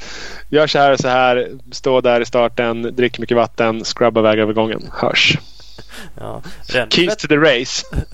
Gör 0.48 0.66
så 0.66 0.78
här 0.78 0.92
och 0.92 1.00
så 1.00 1.08
här. 1.08 1.48
Stå 1.72 2.00
där 2.00 2.20
i 2.20 2.24
starten. 2.24 2.82
Drick 2.82 3.18
mycket 3.18 3.36
vatten. 3.36 3.84
Scrubba 3.84 4.20
vägövergången. 4.20 4.90
Hörs. 4.92 5.38
Ja. 6.20 6.42
Keys 6.88 7.16
to 7.16 7.28
the 7.28 7.36
race. 7.36 7.86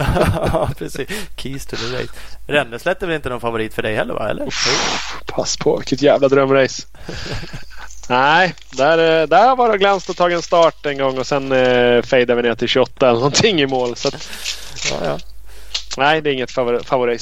ja, 0.52 0.70
precis. 0.78 1.08
Keys 1.36 1.66
to 1.66 1.76
the 1.76 1.96
race. 1.96 2.12
Renneslätt 2.46 3.02
är 3.02 3.06
väl 3.06 3.16
inte 3.16 3.28
någon 3.28 3.40
favorit 3.40 3.74
för 3.74 3.82
dig 3.82 3.94
heller 3.94 4.14
va? 4.14 4.28
Eller? 4.30 4.48
Pass 5.26 5.56
på. 5.56 5.76
Vilket 5.76 6.02
jävla 6.02 6.28
drömrace. 6.28 6.82
Nej, 8.08 8.54
där, 8.72 9.22
eh, 9.22 9.28
där 9.28 9.56
var 9.56 9.72
det 9.72 9.78
glänst 9.78 10.10
och 10.10 10.16
tagit 10.16 10.36
en 10.36 10.42
start 10.42 10.86
en 10.86 10.98
gång 10.98 11.18
och 11.18 11.26
sen 11.26 11.52
eh, 11.52 12.02
fejdade 12.02 12.42
vi 12.42 12.48
ner 12.48 12.54
till 12.54 12.68
28 12.68 13.08
eller 13.08 13.18
någonting 13.18 13.60
i 13.60 13.66
mål. 13.66 13.96
Så 13.96 14.08
att, 14.08 14.28
Ja, 14.90 14.96
ja. 15.04 15.18
Nej, 15.98 16.20
det 16.20 16.30
är 16.30 16.34
inget 16.34 16.50
favor-. 16.50 17.18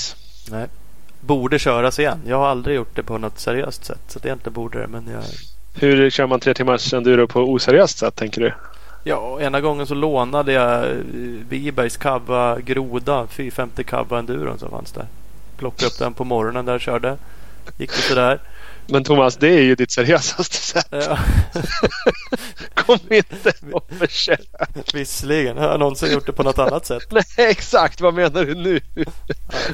Nej. 0.50 0.66
Borde 1.20 1.58
köras 1.58 1.98
igen. 1.98 2.18
Jag 2.26 2.36
har 2.36 2.48
aldrig 2.48 2.76
gjort 2.76 2.96
det 2.96 3.02
på 3.02 3.18
något 3.18 3.38
seriöst 3.38 3.84
sätt. 3.84 4.00
Så 4.08 4.18
att 4.18 4.26
egentligen 4.26 4.54
borde 4.54 4.78
det. 4.80 4.86
Men 4.86 5.08
jag... 5.12 5.22
Hur 5.74 6.10
kör 6.10 6.26
man 6.26 6.40
tre 6.40 6.54
timmars 6.54 6.92
enduro 6.92 7.26
på 7.26 7.40
oseriöst 7.40 7.98
sätt 7.98 8.16
tänker 8.16 8.40
du? 8.40 8.52
Ja, 9.04 9.40
ena 9.40 9.60
gången 9.60 9.86
så 9.86 9.94
lånade 9.94 10.52
jag 10.52 10.84
eh, 10.84 10.96
Wibergs 11.48 11.96
Cava 11.96 12.60
Groda 12.60 13.26
450 13.26 13.84
Cava 13.84 14.18
Enduron 14.18 14.58
som 14.58 14.70
fanns 14.70 14.92
där. 14.92 15.06
Plockade 15.56 15.86
upp 15.86 15.98
den 15.98 16.14
på 16.14 16.24
morgonen 16.24 16.64
där 16.64 16.74
och 16.74 16.80
körde. 16.80 17.16
Gick 17.78 17.90
det 17.90 18.02
sådär. 18.02 18.40
Men 18.86 19.04
Thomas, 19.04 19.36
det 19.36 19.48
är 19.48 19.62
ju 19.62 19.74
ditt 19.74 19.90
seriösaste 19.90 20.56
sätt. 20.56 20.86
Ja, 20.90 21.18
Kom 22.74 22.98
inte 23.10 23.52
och 23.72 23.90
försök. 23.98 24.40
visserligen. 24.94 25.58
Har 25.58 25.66
jag 25.68 25.80
någonsin 25.80 26.12
gjort 26.12 26.26
det 26.26 26.32
på 26.32 26.42
något 26.42 26.58
annat 26.58 26.86
sätt? 26.86 27.02
Nej, 27.10 27.22
exakt. 27.36 28.00
Vad 28.00 28.14
menar 28.14 28.44
du 28.44 28.54
nu? 28.54 28.80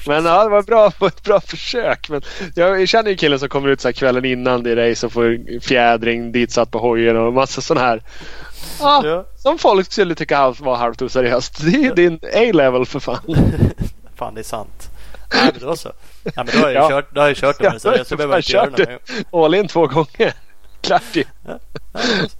Men 0.06 0.24
ja, 0.24 0.44
det 0.44 0.50
var 0.50 0.62
bra, 0.62 0.92
ett 1.06 1.22
bra 1.22 1.40
försök. 1.40 2.08
Men 2.08 2.22
jag 2.54 2.88
känner 2.88 3.10
ju 3.10 3.16
killen 3.16 3.38
som 3.38 3.48
kommer 3.48 3.68
ut 3.68 3.80
så 3.80 3.92
kvällen 3.92 4.24
innan 4.24 4.62
det 4.62 4.70
är 4.70 4.76
race 4.90 5.06
och 5.06 5.12
får 5.12 5.60
fjädring 5.60 6.32
ditsatt 6.32 6.70
på 6.70 6.78
hojen 6.78 7.16
och 7.16 7.32
massa 7.32 7.60
sån 7.60 7.76
här. 7.76 8.02
Ja, 8.80 9.02
Ja. 9.04 9.26
Som 9.36 9.58
folk 9.58 9.92
skulle 9.92 10.14
tycka 10.14 10.50
var 10.50 10.76
halvt 10.76 11.02
oseriöst. 11.02 11.64
Det 11.64 11.84
är 11.84 11.94
din 11.94 12.20
A-level 12.34 12.86
för 12.86 13.00
fan. 13.00 13.20
Fan, 14.16 14.34
det 14.34 14.40
är 14.40 14.44
sant. 14.44 14.90
Nej, 15.34 15.50
men 15.54 15.68
då 15.68 15.76
så. 15.76 15.92
Ja, 16.34 16.44
men 16.44 16.46
då 16.46 16.58
har 16.58 16.70
jag 16.70 16.84
Ja. 16.84 16.88
kört, 16.88 17.14
då 17.14 17.20
har 17.20 17.28
jag 17.28 17.36
kört. 17.36 17.56
Ja, 17.60 17.78
så 17.78 17.88
jag 17.88 18.06
behöver 18.18 18.34
jag 18.34 18.38
inte 18.38 18.52
göra 18.52 18.70
kört 18.70 18.78
något. 19.32 19.44
All 19.44 19.54
in 19.54 19.68
två 19.68 19.86
gånger. 19.86 20.32
Klart 20.80 21.02
ju. 21.12 21.24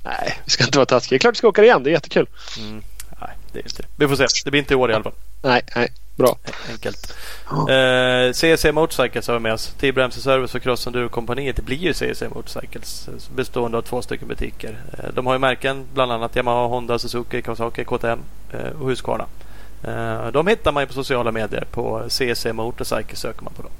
Nej, 0.04 0.38
vi 0.44 0.50
ska 0.50 0.64
inte 0.64 0.78
vara 0.78 0.86
taskiga. 0.86 1.08
Det 1.10 1.16
är 1.16 1.18
klart 1.18 1.34
vi 1.34 1.38
ska 1.38 1.48
åka 1.48 1.64
igen. 1.64 1.82
Det 1.82 1.90
är 1.90 1.92
jättekul. 1.92 2.26
Mm. 2.58 2.82
Nej, 3.20 3.30
det 3.52 3.58
är 3.58 3.62
inte 3.62 3.82
det. 3.82 3.88
Vi 3.96 4.08
får 4.08 4.16
se. 4.16 4.26
Det 4.44 4.50
blir 4.50 4.60
inte 4.60 4.74
i 4.74 4.76
år 4.76 4.90
i 4.90 4.94
alla 4.94 5.04
fall. 5.04 5.12
Nej, 5.42 5.62
nej. 5.76 5.92
Bra. 6.16 6.38
Enkelt. 6.70 7.14
Eh, 7.50 8.32
CC 8.32 8.72
Motorcycles 8.72 9.26
har 9.26 9.34
vi 9.34 9.40
med 9.40 9.52
oss. 9.52 9.72
T-Bremse 9.80 10.20
Service 10.20 10.54
och 10.54 10.62
Cross 10.62 10.86
Enduro-kompaniet. 10.86 11.56
Det 11.56 11.62
blir 11.62 11.76
ju 11.76 11.94
CC 11.94 12.22
Motorcycles. 12.34 13.08
eh, 13.08 13.14
Bestående 13.36 13.78
av 13.78 13.82
två 13.82 14.02
stycken 14.02 14.28
butiker. 14.28 14.78
Eh, 14.98 15.04
de 15.14 15.26
har 15.26 15.32
ju 15.34 15.38
märken 15.38 15.84
bland 15.94 16.12
annat 16.12 16.36
Yamaha, 16.36 16.66
Honda, 16.66 16.98
Suzuki, 16.98 17.42
Kawasaki, 17.42 17.84
KTM 17.84 18.18
eh, 18.52 18.80
och 18.80 18.88
Husqvarna. 18.88 19.24
Eh, 19.85 20.27
de 20.32 20.47
hittar 20.47 20.73
man 20.73 20.82
ju 20.82 20.86
på 20.86 20.93
sociala 20.93 21.32
medier. 21.32 21.65
På 21.70 22.05
CC 22.09 22.53
Motorcycle 22.53 23.16
söker 23.16 23.43
man 23.44 23.53
på 23.53 23.62
dem. 23.62 23.70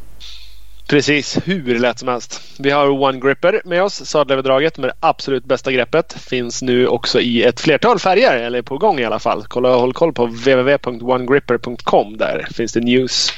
Precis, 0.89 1.39
hur 1.45 1.79
lätt 1.79 1.99
som 1.99 2.09
helst. 2.09 2.43
Vi 2.59 2.71
har 2.71 2.89
One 2.89 3.21
Gripper 3.21 3.61
med 3.65 3.83
oss, 3.83 4.07
sadelöverdraget 4.07 4.79
med 4.79 4.89
det 4.89 4.95
absolut 5.01 5.45
bästa 5.45 5.73
greppet. 5.73 6.13
Finns 6.13 6.63
nu 6.63 6.87
också 6.87 7.21
i 7.21 7.43
ett 7.43 7.61
flertal 7.61 7.99
färger, 7.99 8.37
eller 8.37 8.63
på 8.63 8.79
gång 8.79 8.99
i 9.01 9.05
alla 9.05 9.19
fall. 9.19 9.45
Kolla, 9.49 9.69
håll 9.77 9.93
koll 9.93 10.13
på 10.13 10.27
www.onegripper.com. 10.27 12.17
Där 12.17 12.47
finns 12.55 12.73
det 12.73 12.81
news. 12.81 13.33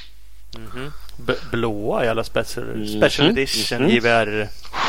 Mhm. 0.57 0.93
B- 1.17 1.33
blåa 1.51 2.05
i 2.05 2.09
alla 2.09 2.25
special, 2.25 2.67
Mhm, 2.67 2.87
special 2.99 3.29
edition 3.29 3.83
mhm. 3.83 3.91
JVR. 3.91 4.49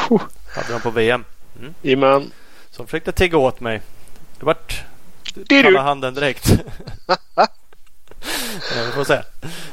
Puh. 0.09 0.21
Hade 0.55 0.73
de 0.73 0.81
på 0.81 0.89
VM. 0.89 1.23
Jajamän. 1.81 2.31
Som 2.71 2.85
försökte 2.87 3.11
tigga 3.11 3.37
åt 3.37 3.59
mig. 3.59 3.81
Det 4.39 4.45
vart 4.45 4.83
kalla 5.49 5.81
handen 5.81 6.13
direkt. 6.13 6.51
Vi 8.85 8.91
får 8.91 9.03
se. 9.03 9.21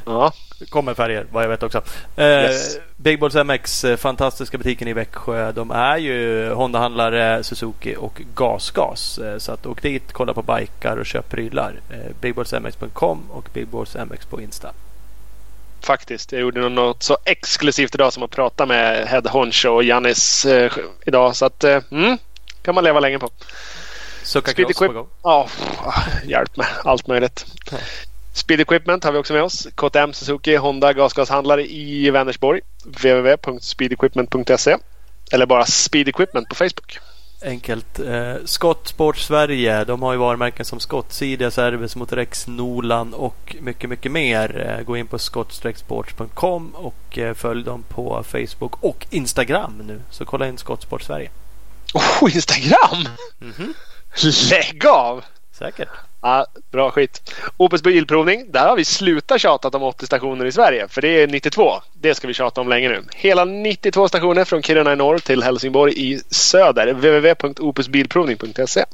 Ja, 0.07 0.33
kommer 0.69 0.95
färger 0.95 1.27
vad 1.33 1.45
jag 1.45 1.49
vet 1.49 1.63
också. 1.63 1.83
Eh, 2.17 2.25
Yes. 2.27 2.79
Big 2.97 3.21
Balls 3.21 3.35
MX, 3.35 3.85
eh, 3.85 3.97
fantastiska 3.97 4.59
butiken 4.59 4.89
i 4.89 4.93
Växjö. 4.93 5.53
De 5.53 5.71
är 5.71 5.97
ju 5.97 6.49
Honda-handlare, 6.55 7.43
Suzuki 7.43 7.97
och 7.99 8.23
GasGas. 8.35 9.19
Eh, 9.19 9.39
så 9.39 9.53
att 9.53 9.67
åk 9.67 9.83
dit, 9.83 10.13
kolla 10.13 10.35
på 10.35 10.43
bikar 10.43 10.97
och 10.97 11.07
köp 11.07 11.29
prylar. 11.29 11.81
Eh, 11.91 12.13
BigBallsMX.com 12.21 13.23
och 13.31 13.49
BigBallsMX 13.53 14.27
på 14.27 14.41
Insta. 14.41 14.73
faktiskt. 15.81 16.33
Jag 16.33 16.41
gjorde 16.41 16.69
något 16.69 17.03
så 17.03 17.19
exklusivt 17.25 17.95
idag 17.95 18.13
som 18.13 18.23
att 18.23 18.31
prata 18.31 18.67
med 18.67 19.09
Head 19.09 19.23
Honcho 19.31 19.69
och 19.69 19.85
Jannis 19.85 20.45
eh, 20.47 20.73
idag. 21.07 21.37
Så 21.37 21.47
att, 21.47 21.65
eh, 21.65 21.79
mm, 21.91 22.19
kan 22.63 22.75
man 22.75 22.85
leva 22.85 23.01
länge 23.01 23.19
på. 23.19 23.31
Sucka 24.23 24.53
Cross 24.53 24.79
på 24.79 24.89
gång. 24.89 25.07
Ja, 25.23 25.49
hjälp 26.25 26.57
mig. 26.57 26.67
Allt 26.85 27.07
möjligt. 27.07 27.47
Ja. 27.71 27.77
Speed 28.37 28.61
Equipment 28.61 29.05
har 29.05 29.13
vi 29.13 29.19
också 29.19 29.33
med 29.33 29.43
oss. 29.43 29.67
KTM, 29.75 30.13
Suzuki, 30.13 30.57
Honda, 30.57 30.93
gasgashandlare 30.93 31.67
i 31.67 32.11
Vänersborg. 32.11 32.61
www.speedequipment.se 32.85 34.77
Eller 35.33 35.47
bara 35.47 35.67
Speed 35.67 36.09
Equipment 36.09 36.49
på 36.49 36.55
Facebook. 36.55 36.99
Enkelt. 37.45 37.99
Eh, 37.99 38.35
Scott 38.45 38.89
Sport 38.89 39.19
Sverige. 39.19 39.85
De 39.85 40.03
har 40.03 40.13
ju 40.13 40.19
varumärken 40.19 40.65
som 40.65 40.81
Scott, 40.81 41.13
Sidia, 41.13 41.51
Service, 41.51 41.97
Motorex, 41.97 42.47
Nolan 42.47 43.15
och 43.15 43.57
mycket, 43.61 43.91
mycket 43.91 44.13
mer. 44.13 44.77
Eh, 44.79 44.85
gå 44.85 44.97
in 44.97 45.07
på 45.07 45.19
scott-sports.com 45.19 46.75
och 46.75 47.19
eh, 47.19 47.35
följ 47.35 47.65
dem 47.65 47.83
på 47.89 48.25
Facebook 48.29 48.83
och 48.83 49.07
Instagram 49.11 49.83
nu. 49.85 50.01
Så 50.11 50.25
kolla 50.25 50.49
in 50.49 50.59
Scott 50.59 50.83
Sport 50.83 51.03
Sverige. 51.03 51.31
Oh, 51.95 52.35
Instagram! 52.35 53.09
Mhm. 53.39 53.75
Lägg 54.51 54.87
av! 54.87 55.25
Säkert. 55.59 55.89
Ja, 56.21 56.47
bra 56.71 56.91
skit. 56.91 57.35
Opus 57.57 57.83
Bilprovning. 57.83 58.53
Där 58.53 58.69
har 58.69 58.77
vi 58.77 58.85
slutat 58.85 59.41
tjatat 59.41 59.75
om 59.75 59.83
80 59.83 60.07
stationer 60.07 60.45
i 60.45 60.53
Sverige. 60.53 60.89
För 60.89 61.03
det 61.03 61.23
är 61.23 61.27
92. 61.27 61.81
Det 61.93 62.15
ska 62.15 62.29
vi 62.29 62.35
tjata 62.35 62.61
om 62.61 62.69
länge 62.69 62.89
nu. 62.89 63.05
Hela 63.15 63.45
92 63.45 64.09
stationer 64.09 64.45
från 64.45 64.63
Kiruna 64.63 64.93
i 64.93 64.97
norr 64.97 65.19
till 65.19 65.43
Helsingborg 65.43 65.93
i 65.97 66.21
söder. 66.31 66.93
www.opusbilprovning.se 66.93 68.85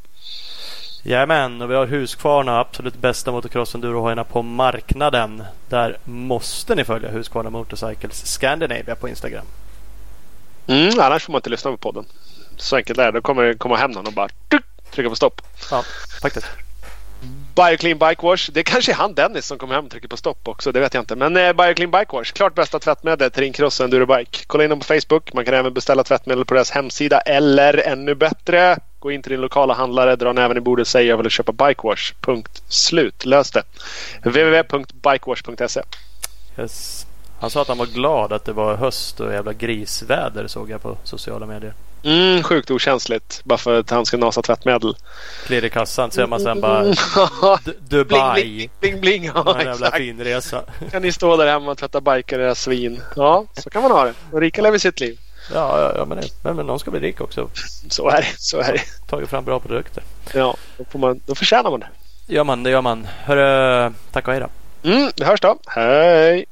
Jajamän, 1.04 1.62
och 1.62 1.70
vi 1.70 1.74
har 1.74 1.86
Husqvarna, 1.86 2.60
absolut 2.60 2.94
bästa 2.94 3.30
motocross-endurohojarna 3.30 4.24
på 4.24 4.42
marknaden. 4.42 5.44
Där 5.68 5.98
måste 6.04 6.74
ni 6.74 6.84
följa 6.84 7.10
Husqvarna 7.10 7.50
Motorcycles 7.50 8.26
Scandinavia 8.26 8.94
på 8.94 9.08
Instagram. 9.08 9.44
Mm, 10.66 11.00
annars 11.00 11.24
får 11.24 11.32
man 11.32 11.38
inte 11.38 11.50
lyssna 11.50 11.70
på 11.70 11.76
podden. 11.76 12.04
Så 12.56 12.76
enkelt 12.76 12.98
är 12.98 13.04
det. 13.04 13.12
Då 13.12 13.20
kommer 13.20 13.42
det 13.42 13.54
komma 13.54 13.76
hem 13.76 13.90
någon 13.90 14.06
och 14.06 14.12
bara 14.12 14.28
tuk, 14.48 14.71
trycka 14.92 15.10
på 15.10 15.16
stopp. 15.16 15.40
Ja, 15.70 15.84
faktiskt. 16.22 16.46
Bioclean 17.54 17.98
Bike 17.98 18.26
Wash. 18.26 18.50
Det 18.52 18.62
kanske 18.62 18.92
är 18.92 18.96
han 18.96 19.14
Dennis 19.14 19.46
som 19.46 19.58
kommer 19.58 19.74
hem 19.74 19.84
och 19.84 19.90
trycker 19.90 20.08
på 20.08 20.16
stopp 20.16 20.48
också. 20.48 20.72
Det 20.72 20.80
vet 20.80 20.94
jag 20.94 21.02
inte. 21.02 21.16
Men 21.16 21.36
eh, 21.36 21.52
Bioclean 21.52 21.90
Bike 21.90 22.16
Wash. 22.16 22.32
Klart 22.32 22.54
bästa 22.54 22.78
tvättmedel 22.78 23.30
till 23.30 23.42
din 23.42 23.52
cross 23.52 23.80
och 23.80 23.84
endurobike. 23.84 24.38
Kolla 24.46 24.64
in 24.64 24.70
dem 24.70 24.78
på 24.80 24.84
Facebook. 24.84 25.32
Man 25.32 25.44
kan 25.44 25.54
även 25.54 25.74
beställa 25.74 26.04
tvättmedel 26.04 26.44
på 26.44 26.54
deras 26.54 26.70
hemsida. 26.70 27.20
Eller 27.20 27.78
ännu 27.88 28.14
bättre. 28.14 28.78
Gå 28.98 29.12
in 29.12 29.22
till 29.22 29.30
din 29.32 29.40
lokala 29.40 29.74
handlare. 29.74 30.16
Dra 30.16 30.32
näven 30.32 30.56
i 30.56 30.60
bordet. 30.60 30.88
Säg 30.88 31.06
jag 31.06 31.16
vill 31.16 31.30
köpa 31.30 31.52
Bikewash. 31.52 32.14
Punkt 32.20 32.62
slut. 32.68 33.24
Lös 33.24 33.50
det. 33.50 33.62
www.bikewash.se 34.24 35.82
Yes. 36.58 37.06
Han 37.42 37.50
sa 37.50 37.62
att 37.62 37.68
han 37.68 37.78
var 37.78 37.86
glad 37.86 38.32
att 38.32 38.44
det 38.44 38.52
var 38.52 38.76
höst 38.76 39.20
och 39.20 39.32
jävla 39.32 39.52
grisväder 39.52 40.46
såg 40.46 40.70
jag 40.70 40.82
på 40.82 40.96
sociala 41.04 41.46
medier. 41.46 41.74
Mm, 42.04 42.42
sjukt 42.42 42.70
okänsligt. 42.70 43.40
Bara 43.44 43.58
för 43.58 43.78
att 43.80 43.90
han 43.90 44.06
ska 44.06 44.16
nasa 44.16 44.42
tvättmedel. 44.42 44.96
Klirr 45.46 45.64
i 45.64 45.70
kassan 45.70 46.10
ser 46.10 46.26
man 46.26 46.40
sen 46.40 46.60
bara 46.60 46.84
D- 46.84 47.72
Dubai. 47.88 48.42
Bling, 48.42 48.70
bling, 48.80 49.00
bling. 49.00 49.24
Ja, 49.34 49.54
en 49.60 49.66
jävla 49.66 49.72
exakt. 49.86 49.96
fin 49.96 50.24
resa. 50.24 50.62
Kan 50.90 51.02
ni 51.02 51.12
stå 51.12 51.36
där 51.36 51.46
hemma 51.46 51.70
och 51.70 51.78
tvätta 51.78 52.00
bikar 52.00 52.38
era 52.38 52.54
svin. 52.54 53.00
Ja, 53.16 53.44
så 53.56 53.70
kan 53.70 53.82
man 53.82 53.90
ha 53.90 54.04
det. 54.04 54.14
Och 54.32 54.40
rika 54.40 54.62
lever 54.62 54.78
sitt 54.78 55.00
liv. 55.00 55.18
Ja, 55.54 55.80
ja, 55.80 55.92
ja 55.96 56.04
men, 56.04 56.22
men, 56.42 56.56
men 56.56 56.66
någon 56.66 56.78
ska 56.78 56.90
bli 56.90 57.00
rik 57.00 57.20
också. 57.20 57.48
Så 57.90 58.08
är 58.08 58.16
det. 58.20 58.28
Så 58.38 58.58
är 58.60 58.72
det. 58.72 58.82
Tagit 59.10 59.28
fram 59.28 59.44
bra 59.44 59.60
produkter. 59.60 60.02
Ja, 60.34 60.56
då, 60.78 60.84
får 60.84 60.98
man, 60.98 61.20
då 61.26 61.34
förtjänar 61.34 61.70
man 61.70 61.80
det. 61.80 61.88
Gör 62.26 62.44
man, 62.44 62.62
det 62.62 62.70
gör 62.70 62.82
man. 62.82 63.06
Hörru, 63.24 63.92
tack 64.12 64.28
och 64.28 64.34
hej 64.34 64.42
då. 64.82 64.88
Mm, 64.90 65.10
det 65.16 65.24
hörs 65.24 65.40
då. 65.40 65.58
Hej! 65.66 66.46